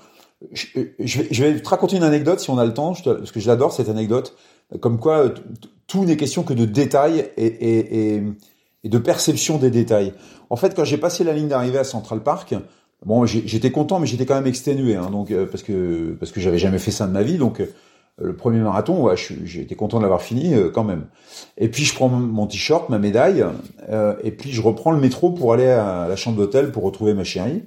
je, 0.51 0.67
je, 0.99 1.21
vais, 1.21 1.27
je, 1.31 1.43
vais, 1.43 1.61
te 1.61 1.69
raconter 1.69 1.97
une 1.97 2.03
anecdote 2.03 2.39
si 2.39 2.49
on 2.49 2.57
a 2.57 2.65
le 2.65 2.73
temps, 2.73 2.93
parce 3.03 3.31
que 3.31 3.39
je 3.39 3.47
l'adore 3.47 3.71
cette 3.71 3.89
anecdote. 3.89 4.35
Comme 4.81 4.99
quoi, 4.99 5.31
tout 5.87 6.05
n'est 6.05 6.17
question 6.17 6.43
que 6.43 6.53
de 6.53 6.65
détails 6.65 7.29
et, 7.37 7.45
et, 7.45 8.15
et 8.15 8.23
et 8.85 8.89
de 8.89 8.97
perception 8.97 9.57
des 9.57 9.71
détails. 9.71 10.13
En 10.49 10.55
fait, 10.55 10.73
quand 10.75 10.85
j'ai 10.85 10.97
passé 10.97 11.25
la 11.25 11.33
ligne 11.33 11.49
d'arrivée 11.49 11.79
à 11.79 11.83
Central 11.83 12.21
Park, 12.21 12.55
bon, 13.05 13.25
j'étais 13.25 13.71
content, 13.71 13.99
mais 13.99 14.05
j'étais 14.05 14.25
quand 14.25 14.35
même 14.35 14.47
exténué, 14.47 14.95
hein, 14.95 15.09
donc 15.11 15.31
euh, 15.31 15.45
parce 15.45 15.63
que 15.63 16.15
parce 16.19 16.31
que 16.31 16.39
j'avais 16.39 16.59
jamais 16.59 16.77
fait 16.77 16.91
ça 16.91 17.07
de 17.07 17.11
ma 17.11 17.23
vie, 17.23 17.37
donc 17.37 17.61
euh, 18.21 18.27
le 18.27 18.35
premier 18.35 18.59
marathon, 18.59 19.03
ouais, 19.03 19.15
j'étais 19.17 19.75
content 19.75 19.97
de 19.97 20.03
l'avoir 20.03 20.21
fini 20.21 20.53
euh, 20.53 20.69
quand 20.69 20.83
même. 20.83 21.07
Et 21.57 21.67
puis 21.67 21.83
je 21.83 21.95
prends 21.95 22.09
mon 22.09 22.45
t-shirt, 22.45 22.89
ma 22.89 22.99
médaille, 22.99 23.43
euh, 23.89 24.15
et 24.23 24.31
puis 24.31 24.51
je 24.51 24.61
reprends 24.61 24.91
le 24.91 24.99
métro 24.99 25.31
pour 25.31 25.51
aller 25.51 25.67
à 25.67 26.07
la 26.07 26.15
chambre 26.15 26.37
d'hôtel 26.37 26.71
pour 26.71 26.83
retrouver 26.83 27.15
ma 27.15 27.23
chérie. 27.23 27.63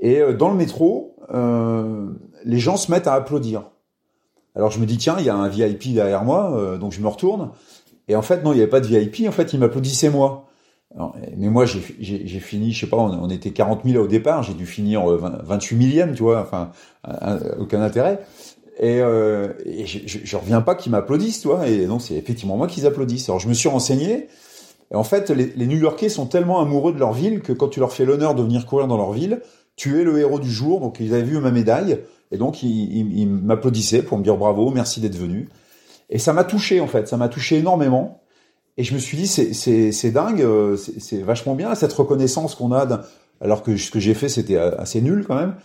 Et 0.00 0.20
dans 0.38 0.50
le 0.50 0.56
métro, 0.56 1.16
les 2.44 2.58
gens 2.58 2.76
se 2.76 2.90
mettent 2.90 3.06
à 3.06 3.14
applaudir. 3.14 3.70
Alors 4.54 4.70
je 4.70 4.78
me 4.78 4.86
dis 4.86 4.98
tiens, 4.98 5.16
il 5.18 5.24
y 5.24 5.30
a 5.30 5.34
un 5.34 5.48
VIP 5.48 5.94
derrière 5.94 6.24
moi, 6.24 6.76
donc 6.78 6.92
je 6.92 7.00
me 7.00 7.08
retourne. 7.08 7.52
Et 8.08 8.16
en 8.16 8.22
fait, 8.22 8.42
non, 8.42 8.52
il 8.52 8.56
n'y 8.56 8.62
avait 8.62 8.70
pas 8.70 8.80
de 8.80 8.86
VIP. 8.86 9.26
En 9.28 9.32
fait, 9.32 9.52
il 9.52 9.60
m'applaudissait 9.60 10.10
moi. 10.10 10.48
Mais 11.36 11.48
moi, 11.48 11.64
j'ai 11.66 11.80
fini, 11.80 12.72
je 12.72 12.80
sais 12.80 12.86
pas, 12.86 12.96
on, 12.96 13.28
était 13.28 13.50
40 13.50 13.80
000 13.84 14.02
au 14.02 14.06
départ. 14.06 14.42
J'ai 14.42 14.54
dû 14.54 14.66
finir 14.66 15.04
20, 15.04 15.42
28 15.42 15.76
millième, 15.76 16.14
tu 16.14 16.22
vois. 16.22 16.40
Enfin, 16.40 16.70
un, 17.02 17.38
aucun 17.58 17.82
intérêt. 17.82 18.20
Et, 18.78 19.00
euh, 19.00 19.48
je, 19.84 19.98
je, 20.04 20.36
reviens 20.36 20.60
pas 20.60 20.74
qu'ils 20.74 20.92
m'applaudissent, 20.92 21.40
tu 21.40 21.48
vois. 21.48 21.66
Et 21.68 21.86
donc, 21.86 22.02
c'est 22.02 22.14
effectivement 22.14 22.56
moi 22.56 22.68
qu'ils 22.68 22.86
applaudissent. 22.86 23.28
Alors, 23.28 23.40
je 23.40 23.48
me 23.48 23.54
suis 23.54 23.68
renseigné. 23.68 24.28
Et 24.92 24.94
en 24.94 25.04
fait, 25.04 25.30
les, 25.30 25.66
New-Yorkais 25.66 26.08
sont 26.08 26.26
tellement 26.26 26.60
amoureux 26.60 26.92
de 26.92 26.98
leur 26.98 27.12
ville 27.12 27.40
que 27.40 27.52
quand 27.52 27.68
tu 27.68 27.80
leur 27.80 27.92
fais 27.92 28.04
l'honneur 28.04 28.36
de 28.36 28.42
venir 28.42 28.64
courir 28.66 28.86
dans 28.86 28.96
leur 28.96 29.12
ville, 29.12 29.40
tu 29.74 30.00
es 30.00 30.04
le 30.04 30.18
héros 30.18 30.38
du 30.38 30.50
jour. 30.50 30.80
Donc, 30.80 31.00
ils 31.00 31.12
avaient 31.12 31.24
vu 31.24 31.38
ma 31.38 31.50
médaille. 31.50 31.98
Et 32.30 32.36
donc, 32.36 32.62
ils, 32.62 32.98
ils, 32.98 33.18
ils 33.18 33.28
m'applaudissaient 33.28 34.02
pour 34.02 34.16
me 34.18 34.22
dire 34.22 34.36
bravo, 34.36 34.70
merci 34.70 35.00
d'être 35.00 35.16
venu. 35.16 35.48
Et 36.10 36.18
ça 36.18 36.32
m'a 36.32 36.44
touché 36.44 36.80
en 36.80 36.86
fait, 36.86 37.08
ça 37.08 37.16
m'a 37.16 37.28
touché 37.28 37.58
énormément. 37.58 38.22
Et 38.76 38.84
je 38.84 38.94
me 38.94 38.98
suis 38.98 39.16
dit 39.16 39.26
c'est 39.26 40.10
dingue, 40.10 40.42
euh, 40.42 40.76
c'est 40.76 41.22
vachement 41.22 41.54
bien 41.54 41.74
cette 41.74 41.92
reconnaissance 41.92 42.54
qu'on 42.54 42.72
a. 42.72 43.02
Alors 43.40 43.62
que 43.62 43.76
ce 43.76 43.90
que 43.90 44.00
j'ai 44.00 44.14
fait 44.14 44.28
c'était 44.28 44.56
assez 44.56 45.00
nul 45.00 45.24
quand 45.26 45.36
même. 45.36 45.56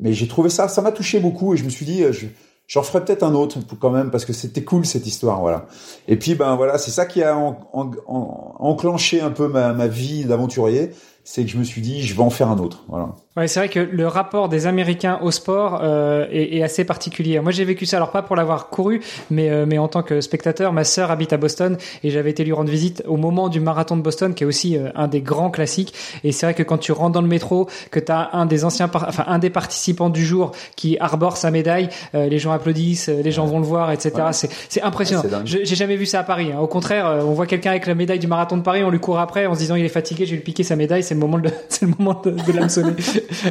Mais 0.00 0.12
j'ai 0.12 0.28
trouvé 0.28 0.48
ça, 0.50 0.68
ça 0.68 0.82
m'a 0.82 0.92
touché 0.92 1.20
beaucoup 1.20 1.54
et 1.54 1.56
je 1.56 1.64
me 1.64 1.70
suis 1.70 1.86
dit 1.86 2.02
je 2.10 2.26
j'en 2.68 2.82
ferai 2.82 3.04
peut-être 3.04 3.22
un 3.22 3.34
autre 3.34 3.58
quand 3.80 3.90
même 3.90 4.10
parce 4.10 4.24
que 4.24 4.32
c'était 4.32 4.62
cool 4.62 4.86
cette 4.86 5.06
histoire 5.06 5.40
voilà. 5.40 5.66
Et 6.06 6.16
puis 6.16 6.34
ben 6.34 6.54
voilà 6.56 6.78
c'est 6.78 6.90
ça 6.90 7.06
qui 7.06 7.22
a 7.22 7.36
en, 7.36 7.58
en, 7.72 7.90
en, 8.06 8.56
enclenché 8.58 9.20
un 9.20 9.30
peu 9.30 9.48
ma, 9.48 9.72
ma 9.72 9.88
vie 9.88 10.24
d'aventurier, 10.24 10.90
c'est 11.30 11.44
que 11.44 11.50
je 11.50 11.58
me 11.58 11.62
suis 11.62 11.82
dit, 11.82 12.02
je 12.02 12.14
vais 12.14 12.22
en 12.22 12.30
faire 12.30 12.48
un 12.48 12.56
autre. 12.56 12.84
Voilà. 12.88 13.10
Ouais, 13.36 13.46
c'est 13.48 13.60
vrai 13.60 13.68
que 13.68 13.80
le 13.80 14.06
rapport 14.08 14.48
des 14.48 14.66
Américains 14.66 15.18
au 15.20 15.30
sport 15.30 15.80
euh, 15.82 16.26
est, 16.32 16.56
est, 16.56 16.62
assez 16.62 16.84
particulier. 16.84 17.38
Moi, 17.38 17.52
j'ai 17.52 17.66
vécu 17.66 17.84
ça, 17.84 17.98
alors 17.98 18.10
pas 18.10 18.22
pour 18.22 18.34
l'avoir 18.34 18.70
couru, 18.70 19.02
mais 19.30 19.50
euh, 19.50 19.66
mais 19.68 19.76
en 19.76 19.88
tant 19.88 20.02
que 20.02 20.22
spectateur. 20.22 20.72
Ma 20.72 20.84
sœur 20.84 21.10
habite 21.10 21.34
à 21.34 21.36
Boston 21.36 21.76
et 22.02 22.08
j'avais 22.08 22.30
été 22.30 22.44
lui 22.44 22.52
rendre 22.52 22.70
visite 22.70 23.02
au 23.06 23.18
moment 23.18 23.50
du 23.50 23.60
marathon 23.60 23.98
de 23.98 24.00
Boston, 24.00 24.32
qui 24.32 24.44
est 24.44 24.46
aussi 24.46 24.78
euh, 24.78 24.88
un 24.94 25.06
des 25.06 25.20
grands 25.20 25.50
classiques. 25.50 25.92
Et 26.24 26.32
c'est 26.32 26.46
vrai 26.46 26.54
que 26.54 26.62
quand 26.62 26.78
tu 26.78 26.92
rentres 26.92 27.12
dans 27.12 27.20
le 27.20 27.28
métro, 27.28 27.68
que 27.90 28.00
tu 28.00 28.10
as 28.10 28.30
un 28.32 28.46
des 28.46 28.64
anciens, 28.64 28.90
enfin 28.92 29.24
un 29.26 29.38
des 29.38 29.50
participants 29.50 30.08
du 30.08 30.24
jour 30.24 30.52
qui 30.76 30.96
arbore 30.98 31.36
sa 31.36 31.50
médaille, 31.50 31.90
euh, 32.14 32.26
les 32.26 32.38
gens 32.38 32.52
applaudissent, 32.52 33.08
les 33.08 33.32
gens 33.32 33.44
vont 33.44 33.60
le 33.60 33.66
voir, 33.66 33.92
etc. 33.92 34.14
Ouais. 34.16 34.32
C'est 34.32 34.50
c'est 34.70 34.80
impressionnant. 34.80 35.24
Ouais, 35.24 35.44
j'ai 35.44 35.76
jamais 35.76 35.96
vu 35.96 36.06
ça 36.06 36.20
à 36.20 36.24
Paris. 36.24 36.52
Hein. 36.52 36.58
Au 36.58 36.68
contraire, 36.68 37.20
on 37.22 37.32
voit 37.32 37.46
quelqu'un 37.46 37.70
avec 37.72 37.86
la 37.86 37.94
médaille 37.94 38.18
du 38.18 38.28
marathon 38.28 38.56
de 38.56 38.62
Paris, 38.62 38.82
on 38.82 38.90
lui 38.90 38.98
court 38.98 39.18
après 39.18 39.44
en 39.44 39.52
se 39.52 39.58
disant 39.58 39.74
il 39.74 39.84
est 39.84 39.90
fatigué, 39.90 40.24
je 40.24 40.30
vais 40.30 40.38
lui 40.38 40.42
piquer 40.42 40.62
sa 40.62 40.74
médaille. 40.74 41.02
C'est 41.02 41.17
le 41.18 41.26
moment 41.26 41.38
de 41.38 41.50
c'est 41.68 41.86
le 41.86 41.94
moment 41.98 42.20
de, 42.24 42.30
de 42.30 42.52
l'hameçonner. 42.52 42.94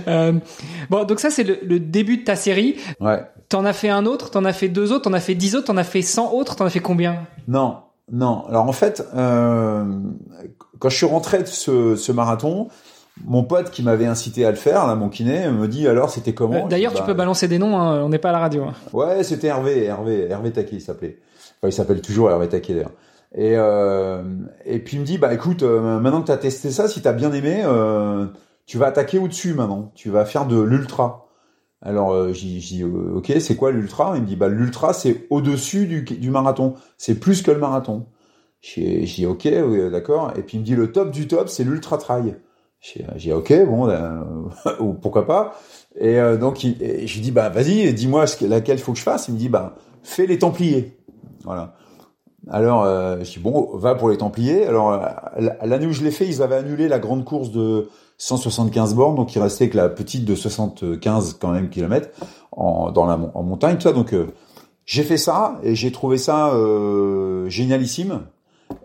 Euh, 0.08 0.34
bon, 0.90 1.04
donc 1.06 1.20
ça 1.20 1.30
c'est 1.30 1.44
le, 1.44 1.60
le, 1.64 1.80
début 1.80 2.18
de 2.18 2.24
ta 2.24 2.36
série. 2.36 2.76
Ouais. 3.00 3.22
T'en 3.50 3.66
as 3.66 3.74
fait 3.74 3.90
un 3.90 4.06
autre, 4.06 4.30
t'en 4.30 4.46
as 4.46 4.54
fait 4.54 4.70
deux 4.70 4.92
autres, 4.92 5.04
t'en 5.04 5.14
as 5.14 5.20
fait 5.20 5.36
dix 5.36 5.56
autres, 5.56 5.68
t'en 5.68 5.78
as 5.78 5.84
fait 5.84 6.02
cent 6.02 6.34
autres, 6.34 6.56
t'en 6.56 6.66
as 6.66 6.70
fait 6.70 6.80
combien? 6.80 7.26
Non, 7.48 7.78
non. 8.12 8.46
Alors 8.48 8.68
en 8.68 8.72
fait, 8.74 9.06
euh, 9.16 9.84
quand 10.80 10.90
je 10.90 10.96
suis 10.96 11.06
rentré 11.06 11.40
de 11.40 11.48
ce, 11.48 11.96
ce 11.96 12.12
marathon, 12.12 12.70
mon 13.26 13.44
pote 13.44 13.72
qui 13.72 13.84
m'avait 13.84 14.06
incité 14.06 14.46
à 14.46 14.52
le 14.52 14.58
faire, 14.58 14.88
là, 14.88 14.96
mon 14.96 15.10
kiné, 15.10 15.50
me 15.50 15.68
dit 15.68 15.88
alors 15.88 16.10
c'était 16.10 16.34
comment? 16.34 16.66
Euh, 16.66 16.70
D'ailleurs, 16.70 16.94
tu 16.94 17.00
bah, 17.00 17.08
peux 17.08 17.14
balancer 17.14 17.48
des 17.48 17.60
noms, 17.60 17.78
hein, 17.78 18.02
on 18.04 18.10
n'est 18.10 18.20
pas 18.20 18.30
à 18.30 18.34
la 18.34 18.40
radio. 18.40 18.64
Hein. 18.64 18.74
Ouais, 18.94 19.24
c'était 19.24 19.48
Hervé, 19.48 19.86
Hervé, 19.86 20.28
Hervé 20.30 20.52
Taquet, 20.52 20.78
il 20.78 20.82
s'appelait. 20.82 21.18
Enfin, 21.60 21.70
il 21.70 21.74
s'appelle 21.74 22.02
toujours 22.02 22.30
Hervé 22.30 22.48
Taquet 22.48 22.74
d'ailleurs. 22.74 22.92
Et, 23.36 23.54
euh, 23.56 24.24
et 24.66 24.80
puis 24.80 24.98
il 24.98 25.02
me 25.02 25.06
dit 25.06 25.18
bah 25.18 25.34
écoute, 25.34 25.64
euh, 25.64 26.00
maintenant 26.00 26.22
que 26.22 26.28
tu 26.28 26.32
as 26.32 26.38
testé 26.38 26.72
ça, 26.72 26.88
si 26.88 27.02
tu 27.02 27.08
as 27.08 27.14
bien 27.14 27.32
aimé, 27.34 27.62
euh, 27.66 28.28
tu 28.66 28.78
vas 28.78 28.88
attaquer 28.88 29.20
au-dessus 29.20 29.54
maintenant. 29.54 29.92
Tu 29.96 30.10
vas 30.10 30.26
faire 30.26 30.46
de 30.48 30.60
l'ultra. 30.60 31.28
Alors 31.82 32.12
euh, 32.14 32.34
j'ai 32.34 32.48
dit 32.48 32.84
ok, 32.84 33.34
c'est 33.40 33.56
quoi 33.56 33.72
l'ultra? 33.72 34.14
Il 34.16 34.22
me 34.24 34.28
dit 34.28 34.36
bah 34.36 34.50
l'ultra 34.50 34.94
c'est 34.94 35.28
au-dessus 35.30 35.88
du, 35.88 36.02
du 36.04 36.30
marathon. 36.30 36.76
C'est 36.98 37.20
plus 37.20 37.42
que 37.42 37.52
le 37.52 37.60
marathon. 37.60 38.08
J'ai 38.62 39.02
dit 39.02 39.26
ok, 39.26 39.48
oui, 39.66 39.92
d'accord. 39.92 40.34
Et 40.38 40.42
puis 40.44 40.58
il 40.58 40.62
me 40.62 40.66
dit 40.66 40.76
le 40.76 40.92
top 40.92 41.12
du 41.12 41.28
top 41.28 41.50
c'est 41.50 41.64
l'ultra 41.64 41.98
trail. 41.98 42.36
J'ai 42.80 43.06
dit 43.18 43.34
ok, 43.34 43.66
bon, 43.66 43.90
euh, 43.90 44.24
pourquoi 45.02 45.26
pas. 45.26 45.60
Et 46.00 46.20
euh, 46.20 46.38
donc 46.38 46.64
il, 46.64 47.08
je 47.08 47.20
dis 47.22 47.32
bah 47.32 47.50
vas-y, 47.50 47.94
dis-moi 47.94 48.26
laquelle 48.42 48.80
faut 48.80 48.94
que 48.94 49.00
je 49.00 49.04
fasse. 49.04 49.28
Il 49.28 49.34
me 49.34 49.40
dit 49.40 49.50
bah 49.50 49.76
fais 50.04 50.26
les 50.26 50.40
Templiers. 50.40 50.98
Voilà. 51.44 51.76
Alors, 52.50 52.84
euh, 52.84 53.18
je 53.24 53.32
dis 53.32 53.40
bon, 53.40 53.70
va 53.74 53.96
pour 53.96 54.10
les 54.10 54.18
Templiers. 54.18 54.66
Alors, 54.66 55.00
l'année 55.62 55.88
où 55.88 55.92
je 55.92 56.04
l'ai 56.04 56.12
fait, 56.12 56.28
ils 56.28 56.42
avaient 56.42 56.56
annulé 56.56 56.88
la 56.88 57.00
grande 57.00 57.26
course 57.26 57.52
de 57.52 57.90
175 58.18 58.96
bornes, 58.96 59.16
donc 59.16 59.36
il 59.36 59.40
restait 59.40 59.70
que 59.70 59.78
la 59.78 59.90
petite 59.90 60.26
de 60.26 60.36
75 60.36 61.38
quand 61.40 61.52
même 61.52 61.70
kilomètres 61.70 62.10
en, 62.52 62.92
dans 62.92 63.06
la 63.06 63.18
montagne, 63.18 63.76
tout 63.76 63.84
ça. 63.84 63.94
Donc, 63.94 64.14
euh, 64.14 64.28
j'ai 64.88 65.04
fait 65.04 65.18
ça 65.18 65.60
et 65.64 65.76
j'ai 65.76 65.92
trouvé 65.92 66.18
ça 66.18 66.54
euh, 66.54 67.48
génialissime. 67.50 68.22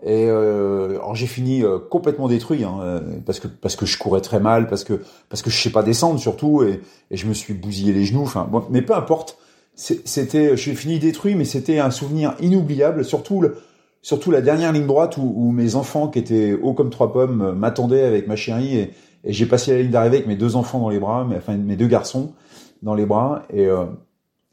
Et 0.05 0.27
euh, 0.27 0.95
alors 0.95 1.15
j'ai 1.15 1.27
fini 1.27 1.63
euh, 1.63 1.79
complètement 1.79 2.27
détruit 2.27 2.63
hein, 2.63 3.01
parce 3.25 3.39
que 3.39 3.47
parce 3.47 3.75
que 3.77 3.85
je 3.85 3.97
courais 3.97 4.21
très 4.21 4.39
mal, 4.39 4.67
parce 4.67 4.83
que 4.83 5.01
parce 5.29 5.41
que 5.41 5.49
je 5.49 5.61
sais 5.61 5.71
pas 5.71 5.81
descendre 5.81 6.19
surtout 6.19 6.63
et, 6.63 6.81
et 7.09 7.17
je 7.17 7.25
me 7.25 7.33
suis 7.33 7.53
bousillé 7.53 7.93
les 7.93 8.03
genoux. 8.03 8.21
Enfin, 8.21 8.47
bon, 8.49 8.65
mais 8.69 8.81
peu 8.81 8.93
importe 8.93 9.37
c'était, 9.75 10.55
j'ai 10.55 10.75
fini 10.75 10.99
détruit, 10.99 11.35
mais 11.35 11.45
c'était 11.45 11.79
un 11.79 11.91
souvenir 11.91 12.35
inoubliable, 12.39 13.03
surtout 13.03 13.41
le, 13.41 13.57
surtout 14.01 14.29
la 14.29 14.41
dernière 14.41 14.71
ligne 14.71 14.85
droite 14.85 15.17
où, 15.17 15.33
où, 15.35 15.51
mes 15.51 15.75
enfants 15.75 16.07
qui 16.07 16.19
étaient 16.19 16.53
hauts 16.53 16.73
comme 16.73 16.91
trois 16.91 17.11
pommes 17.11 17.53
m'attendaient 17.53 18.03
avec 18.03 18.27
ma 18.27 18.35
chérie 18.35 18.77
et, 18.77 18.93
et 19.23 19.33
j'ai 19.33 19.45
passé 19.45 19.71
la 19.73 19.81
ligne 19.81 19.91
d'arrivée 19.91 20.17
avec 20.17 20.27
mes 20.27 20.35
deux 20.35 20.55
enfants 20.55 20.79
dans 20.79 20.89
les 20.89 20.99
bras, 20.99 21.25
mais 21.27 21.37
enfin 21.37 21.55
mes 21.57 21.75
deux 21.75 21.87
garçons 21.87 22.33
dans 22.81 22.93
les 22.93 23.05
bras 23.05 23.43
et 23.49 23.65
euh, 23.65 23.85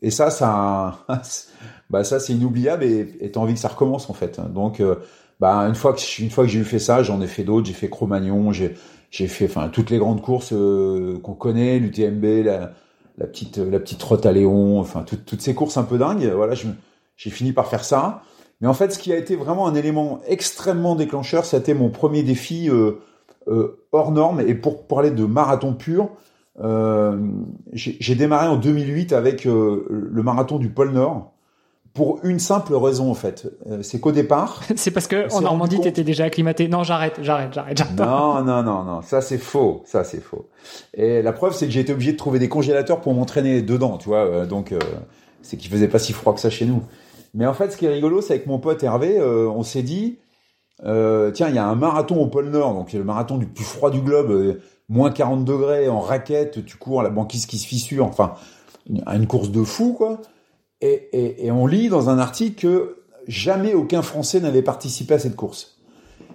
et 0.02 0.10
ça, 0.10 0.30
ça, 0.30 1.04
bah 1.90 2.04
ça 2.04 2.20
c'est 2.20 2.32
inoubliable 2.32 2.84
et 2.84 3.14
et 3.20 3.30
t'as 3.32 3.40
envie 3.40 3.54
que 3.54 3.60
ça 3.60 3.68
recommence 3.68 4.08
en 4.08 4.14
fait. 4.14 4.40
Donc 4.52 4.80
euh, 4.80 4.96
bah 5.40 5.56
une 5.68 5.74
fois 5.74 5.92
que 5.92 6.00
une 6.22 6.30
fois 6.30 6.44
que 6.44 6.50
j'ai 6.50 6.60
eu 6.60 6.64
fait 6.64 6.78
ça, 6.78 7.02
j'en 7.02 7.20
ai 7.20 7.26
fait 7.26 7.44
d'autres, 7.44 7.66
j'ai 7.66 7.74
fait 7.74 7.90
Cro-Magnon, 7.90 8.52
j'ai 8.52 8.74
j'ai 9.10 9.26
fait 9.26 9.46
enfin 9.46 9.68
toutes 9.68 9.90
les 9.90 9.98
grandes 9.98 10.22
courses 10.22 10.52
euh, 10.52 11.18
qu'on 11.18 11.34
connaît, 11.34 11.78
l'UTMB, 11.78 12.44
la 12.44 12.72
la 13.20 13.26
petite 13.26 13.58
la 13.58 13.78
petite 13.78 13.98
trotte 13.98 14.26
à 14.26 14.32
Léon, 14.32 14.80
enfin 14.80 15.04
toutes 15.04 15.40
ces 15.40 15.54
courses 15.54 15.76
un 15.76 15.84
peu 15.84 15.98
dingues. 15.98 16.32
Voilà, 16.34 16.54
j'ai 16.54 17.30
fini 17.30 17.52
par 17.52 17.68
faire 17.68 17.84
ça. 17.84 18.22
Mais 18.60 18.68
en 18.68 18.74
fait, 18.74 18.92
ce 18.92 18.98
qui 18.98 19.12
a 19.12 19.16
été 19.16 19.36
vraiment 19.36 19.66
un 19.68 19.74
élément 19.74 20.20
extrêmement 20.26 20.94
déclencheur, 20.94 21.44
c'était 21.44 21.74
mon 21.74 21.88
premier 21.88 22.22
défi 22.22 22.68
euh, 22.68 23.00
euh, 23.48 23.80
hors 23.92 24.10
norme. 24.12 24.40
Et 24.40 24.54
pour 24.54 24.86
parler 24.86 25.10
de 25.10 25.24
marathon 25.24 25.72
pur, 25.72 26.10
euh, 26.60 27.18
j'ai 27.72 28.14
démarré 28.14 28.48
en 28.48 28.56
2008 28.56 29.12
avec 29.12 29.46
euh, 29.46 29.86
le 29.88 30.22
marathon 30.22 30.58
du 30.58 30.68
pôle 30.68 30.92
Nord. 30.92 31.32
Pour 31.92 32.20
une 32.22 32.38
simple 32.38 32.74
raison 32.74 33.10
en 33.10 33.14
fait, 33.14 33.50
euh, 33.68 33.82
c'est 33.82 33.98
qu'au 33.98 34.12
départ. 34.12 34.62
c'est 34.76 34.92
parce 34.92 35.08
que 35.08 35.32
en 35.34 35.40
Normandie 35.40 35.80
t'étais 35.80 36.04
déjà 36.04 36.24
acclimaté. 36.24 36.68
Non, 36.68 36.84
j'arrête, 36.84 37.18
j'arrête, 37.20 37.52
j'arrête, 37.52 37.76
j'arrête. 37.76 37.98
Non, 37.98 38.44
non, 38.44 38.62
non, 38.62 38.84
non, 38.84 39.02
ça 39.02 39.20
c'est 39.20 39.38
faux, 39.38 39.82
ça 39.86 40.04
c'est 40.04 40.20
faux. 40.20 40.48
Et 40.94 41.20
la 41.20 41.32
preuve 41.32 41.52
c'est 41.52 41.66
que 41.66 41.72
j'ai 41.72 41.80
été 41.80 41.92
obligé 41.92 42.12
de 42.12 42.16
trouver 42.16 42.38
des 42.38 42.48
congélateurs 42.48 43.00
pour 43.00 43.12
m'entraîner 43.12 43.60
dedans, 43.62 43.98
tu 43.98 44.08
vois. 44.08 44.24
Euh, 44.24 44.46
donc 44.46 44.70
euh, 44.70 44.78
c'est 45.42 45.56
qu'il 45.56 45.70
faisait 45.70 45.88
pas 45.88 45.98
si 45.98 46.12
froid 46.12 46.32
que 46.32 46.40
ça 46.40 46.48
chez 46.48 46.64
nous. 46.64 46.82
Mais 47.34 47.46
en 47.46 47.54
fait, 47.54 47.70
ce 47.70 47.76
qui 47.76 47.86
est 47.86 47.90
rigolo, 47.90 48.20
c'est 48.20 48.34
avec 48.34 48.46
mon 48.46 48.58
pote 48.58 48.82
Hervé, 48.82 49.18
euh, 49.18 49.48
on 49.48 49.62
s'est 49.62 49.82
dit, 49.82 50.18
tiens, 50.82 51.48
il 51.48 51.54
y 51.54 51.58
a 51.58 51.66
un 51.66 51.74
marathon 51.74 52.20
au 52.20 52.26
pôle 52.26 52.50
Nord, 52.50 52.74
donc 52.74 52.92
le 52.92 53.04
marathon 53.04 53.36
du 53.36 53.46
plus 53.46 53.64
froid 53.64 53.90
du 53.90 54.00
globe, 54.00 54.58
moins 54.88 55.10
40 55.10 55.44
degrés 55.44 55.88
en 55.88 56.00
raquette, 56.00 56.64
tu 56.64 56.76
cours, 56.76 57.02
la 57.02 57.10
banquise 57.10 57.46
qui 57.46 57.58
se 57.58 57.66
fissure, 57.66 58.06
enfin, 58.06 58.34
une 58.88 59.26
course 59.26 59.50
de 59.50 59.64
fou 59.64 59.92
quoi. 59.92 60.20
Et, 60.80 61.50
on 61.50 61.66
lit 61.66 61.88
dans 61.88 62.08
un 62.08 62.18
article 62.18 62.60
que 62.60 62.96
jamais 63.26 63.74
aucun 63.74 64.02
Français 64.02 64.40
n'avait 64.40 64.62
participé 64.62 65.14
à 65.14 65.18
cette 65.18 65.36
course. 65.36 65.78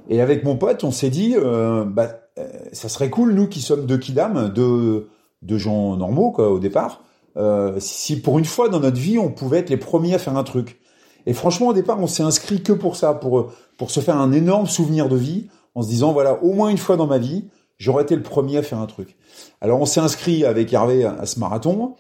Et 0.08 0.22
avec 0.22 0.44
mon 0.44 0.56
pote, 0.56 0.84
on 0.84 0.92
s'est 0.92 1.10
dit, 1.10 1.36
euh, 1.36 1.84
bah, 1.84 2.20
euh, 2.38 2.48
ça 2.72 2.90
serait 2.90 3.10
cool, 3.10 3.34
nous 3.34 3.48
qui 3.48 3.62
sommes 3.62 3.86
deux 3.86 3.98
kidam, 3.98 4.50
deux, 4.50 5.10
gens 5.58 5.98
normaux 5.98 6.32
quoi, 6.32 6.52
au 6.52 6.60
départ, 6.60 7.04
euh, 7.38 7.76
si 7.80 8.22
pour 8.22 8.38
une 8.38 8.46
fois 8.46 8.70
dans 8.70 8.80
notre 8.80 9.00
vie, 9.00 9.18
on 9.18 9.32
pouvait 9.32 9.60
être 9.60 9.70
les 9.70 9.78
premiers 9.78 10.14
à 10.14 10.20
faire 10.20 10.38
un 10.38 10.44
truc. 10.44 10.80
Et 11.26 11.34
franchement, 11.34 11.70
au 11.70 11.74
départ, 11.74 12.00
on 12.00 12.08
s'est 12.08 12.24
inscrit 12.24 12.62
que 12.62 12.72
pour 12.72 12.96
ça, 12.96 13.16
pour, 13.16 13.52
pour 13.78 13.90
se 13.90 14.00
faire 14.00 14.18
un 14.18 14.32
énorme 14.32 14.68
souvenir 14.68 15.10
de 15.10 15.16
vie, 15.16 15.48
en 15.74 15.82
se 15.82 15.88
disant, 15.88 16.14
voilà, 16.14 16.42
au 16.44 16.54
moins 16.54 16.70
une 16.70 16.78
fois 16.78 16.98
dans 16.98 17.08
ma 17.08 17.18
vie, 17.18 17.46
j'aurais 17.78 18.04
été 18.04 18.16
le 18.16 18.24
premier 18.24 18.58
à 18.58 18.64
faire 18.64 18.80
un 18.80 18.86
truc. 18.86 19.18
Alors 19.60 19.82
on 19.82 19.86
s'est 19.86 20.00
inscrit 20.00 20.46
avec 20.46 20.72
Hervé 20.72 21.04
à 21.04 21.26
ce 21.26 21.40
marathon. 21.40 21.96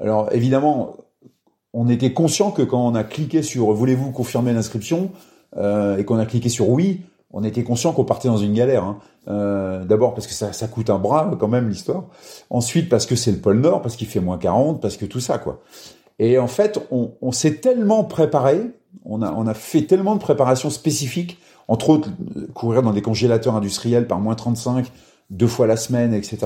Alors 0.00 0.32
évidemment, 0.32 0.96
on 1.72 1.88
était 1.88 2.12
conscient 2.12 2.50
que 2.50 2.62
quand 2.62 2.84
on 2.86 2.94
a 2.94 3.04
cliqué 3.04 3.42
sur 3.42 3.72
voulez-vous 3.72 4.10
confirmer 4.10 4.52
l'inscription 4.52 5.10
euh, 5.56 5.96
et 5.96 6.04
qu'on 6.04 6.18
a 6.18 6.26
cliqué 6.26 6.48
sur 6.48 6.68
oui, 6.68 7.02
on 7.32 7.44
était 7.44 7.62
conscient 7.62 7.92
qu'on 7.92 8.04
partait 8.04 8.28
dans 8.28 8.36
une 8.36 8.52
galère. 8.52 8.84
Hein. 8.84 8.98
Euh, 9.28 9.84
D'abord 9.84 10.14
parce 10.14 10.26
que 10.26 10.34
ça, 10.34 10.52
ça, 10.52 10.68
coûte 10.68 10.90
un 10.90 10.98
bras 10.98 11.30
quand 11.38 11.48
même 11.48 11.68
l'histoire. 11.68 12.04
Ensuite 12.50 12.88
parce 12.88 13.06
que 13.06 13.16
c'est 13.16 13.32
le 13.32 13.38
pôle 13.38 13.60
Nord, 13.60 13.80
parce 13.82 13.96
qu'il 13.96 14.06
fait 14.06 14.20
moins 14.20 14.38
40, 14.38 14.80
parce 14.80 14.96
que 14.96 15.06
tout 15.06 15.20
ça 15.20 15.38
quoi. 15.38 15.60
Et 16.18 16.38
en 16.38 16.46
fait, 16.46 16.78
on, 16.90 17.12
on 17.22 17.32
s'est 17.32 17.54
tellement 17.54 18.04
préparé, 18.04 18.70
on 19.04 19.22
a, 19.22 19.32
on 19.32 19.46
a 19.46 19.54
fait 19.54 19.82
tellement 19.82 20.14
de 20.14 20.20
préparations 20.20 20.70
spécifiques, 20.70 21.38
entre 21.68 21.88
autres 21.88 22.10
courir 22.54 22.82
dans 22.82 22.92
des 22.92 23.02
congélateurs 23.02 23.56
industriels 23.56 24.06
par 24.06 24.20
moins 24.20 24.34
35 24.34 24.92
deux 25.30 25.46
fois 25.46 25.66
la 25.66 25.76
semaine, 25.76 26.14
etc. 26.14 26.38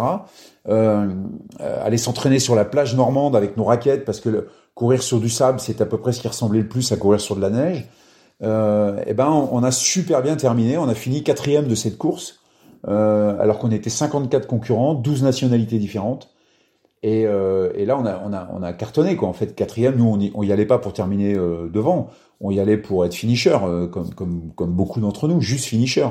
Euh, 0.69 1.13
aller 1.59 1.99
s'entraîner 1.99 2.39
sur 2.39 2.55
la 2.55 2.65
plage 2.65 2.95
normande 2.95 3.37
avec 3.37 3.57
nos 3.57 3.65
raquettes 3.65 4.05
parce 4.05 4.21
que 4.21 4.49
courir 4.77 5.03
sur 5.03 5.19
du 5.19 5.31
sable, 5.31 5.59
c'est 5.59 5.81
à 5.81 5.87
peu 5.87 5.97
près 5.97 6.13
ce 6.13 6.21
qui 6.21 6.29
ressemblait 6.29 6.61
le 6.61 6.69
plus 6.69 6.93
à 6.93 6.97
courir 6.97 7.21
sur 7.21 7.35
de 7.35 7.41
la 7.41 7.51
neige. 7.51 7.89
Euh, 8.43 9.03
et 9.07 9.15
ben, 9.15 9.31
on, 9.31 9.65
a 9.65 9.71
super 9.73 10.23
bien 10.23 10.37
terminé. 10.37 10.77
On 10.77 10.87
a 10.87 10.95
fini 10.95 11.25
quatrième 11.25 11.67
de 11.67 11.75
cette 11.75 11.97
course, 11.97 12.41
euh, 12.87 13.37
alors 13.41 13.59
qu'on 13.59 13.71
était 13.71 13.91
54 13.91 14.47
concurrents, 14.47 14.95
12 14.95 15.25
nationalités 15.25 15.79
différentes. 15.79 16.29
Et, 17.03 17.27
euh, 17.27 17.73
et, 17.75 17.87
là, 17.87 17.99
on 17.99 18.05
a, 18.05 18.21
on 18.23 18.35
a, 18.35 18.51
on 18.53 18.63
a 18.63 18.75
cartonné 18.75 19.17
quoi. 19.17 19.29
En 19.29 19.33
fait, 19.33 19.55
quatrième, 19.55 19.97
nous, 19.97 20.31
on 20.35 20.43
y, 20.43 20.53
allait 20.53 20.67
pas 20.67 20.79
pour 20.79 20.93
terminer 20.93 21.35
devant. 21.35 22.11
On 22.43 22.51
y 22.51 22.61
allait 22.61 22.77
pour 22.77 23.07
être 23.07 23.15
finisher, 23.15 23.57
comme, 23.91 24.51
beaucoup 24.59 25.01
d'entre 25.01 25.27
nous, 25.27 25.41
juste 25.41 25.65
finisher. 25.65 26.07